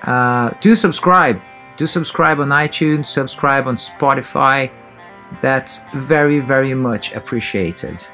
Uh, 0.03 0.51
do 0.61 0.75
subscribe 0.75 1.41
do 1.77 1.87
subscribe 1.87 2.41
on 2.41 2.49
iTunes, 2.49 3.07
subscribe 3.07 3.67
on 3.67 3.77
Spotify. 3.77 4.71
That's 5.41 5.81
very, 5.95 6.41
very 6.41 6.75
much 6.75 7.13
appreciated. 7.13 8.07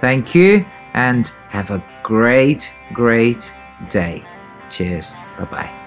Thank 0.00 0.34
you 0.34 0.64
and 0.94 1.28
have 1.48 1.70
a 1.70 1.82
great, 2.02 2.72
great 2.92 3.54
day. 3.88 4.22
Cheers. 4.70 5.14
Bye 5.38 5.44
bye. 5.44 5.81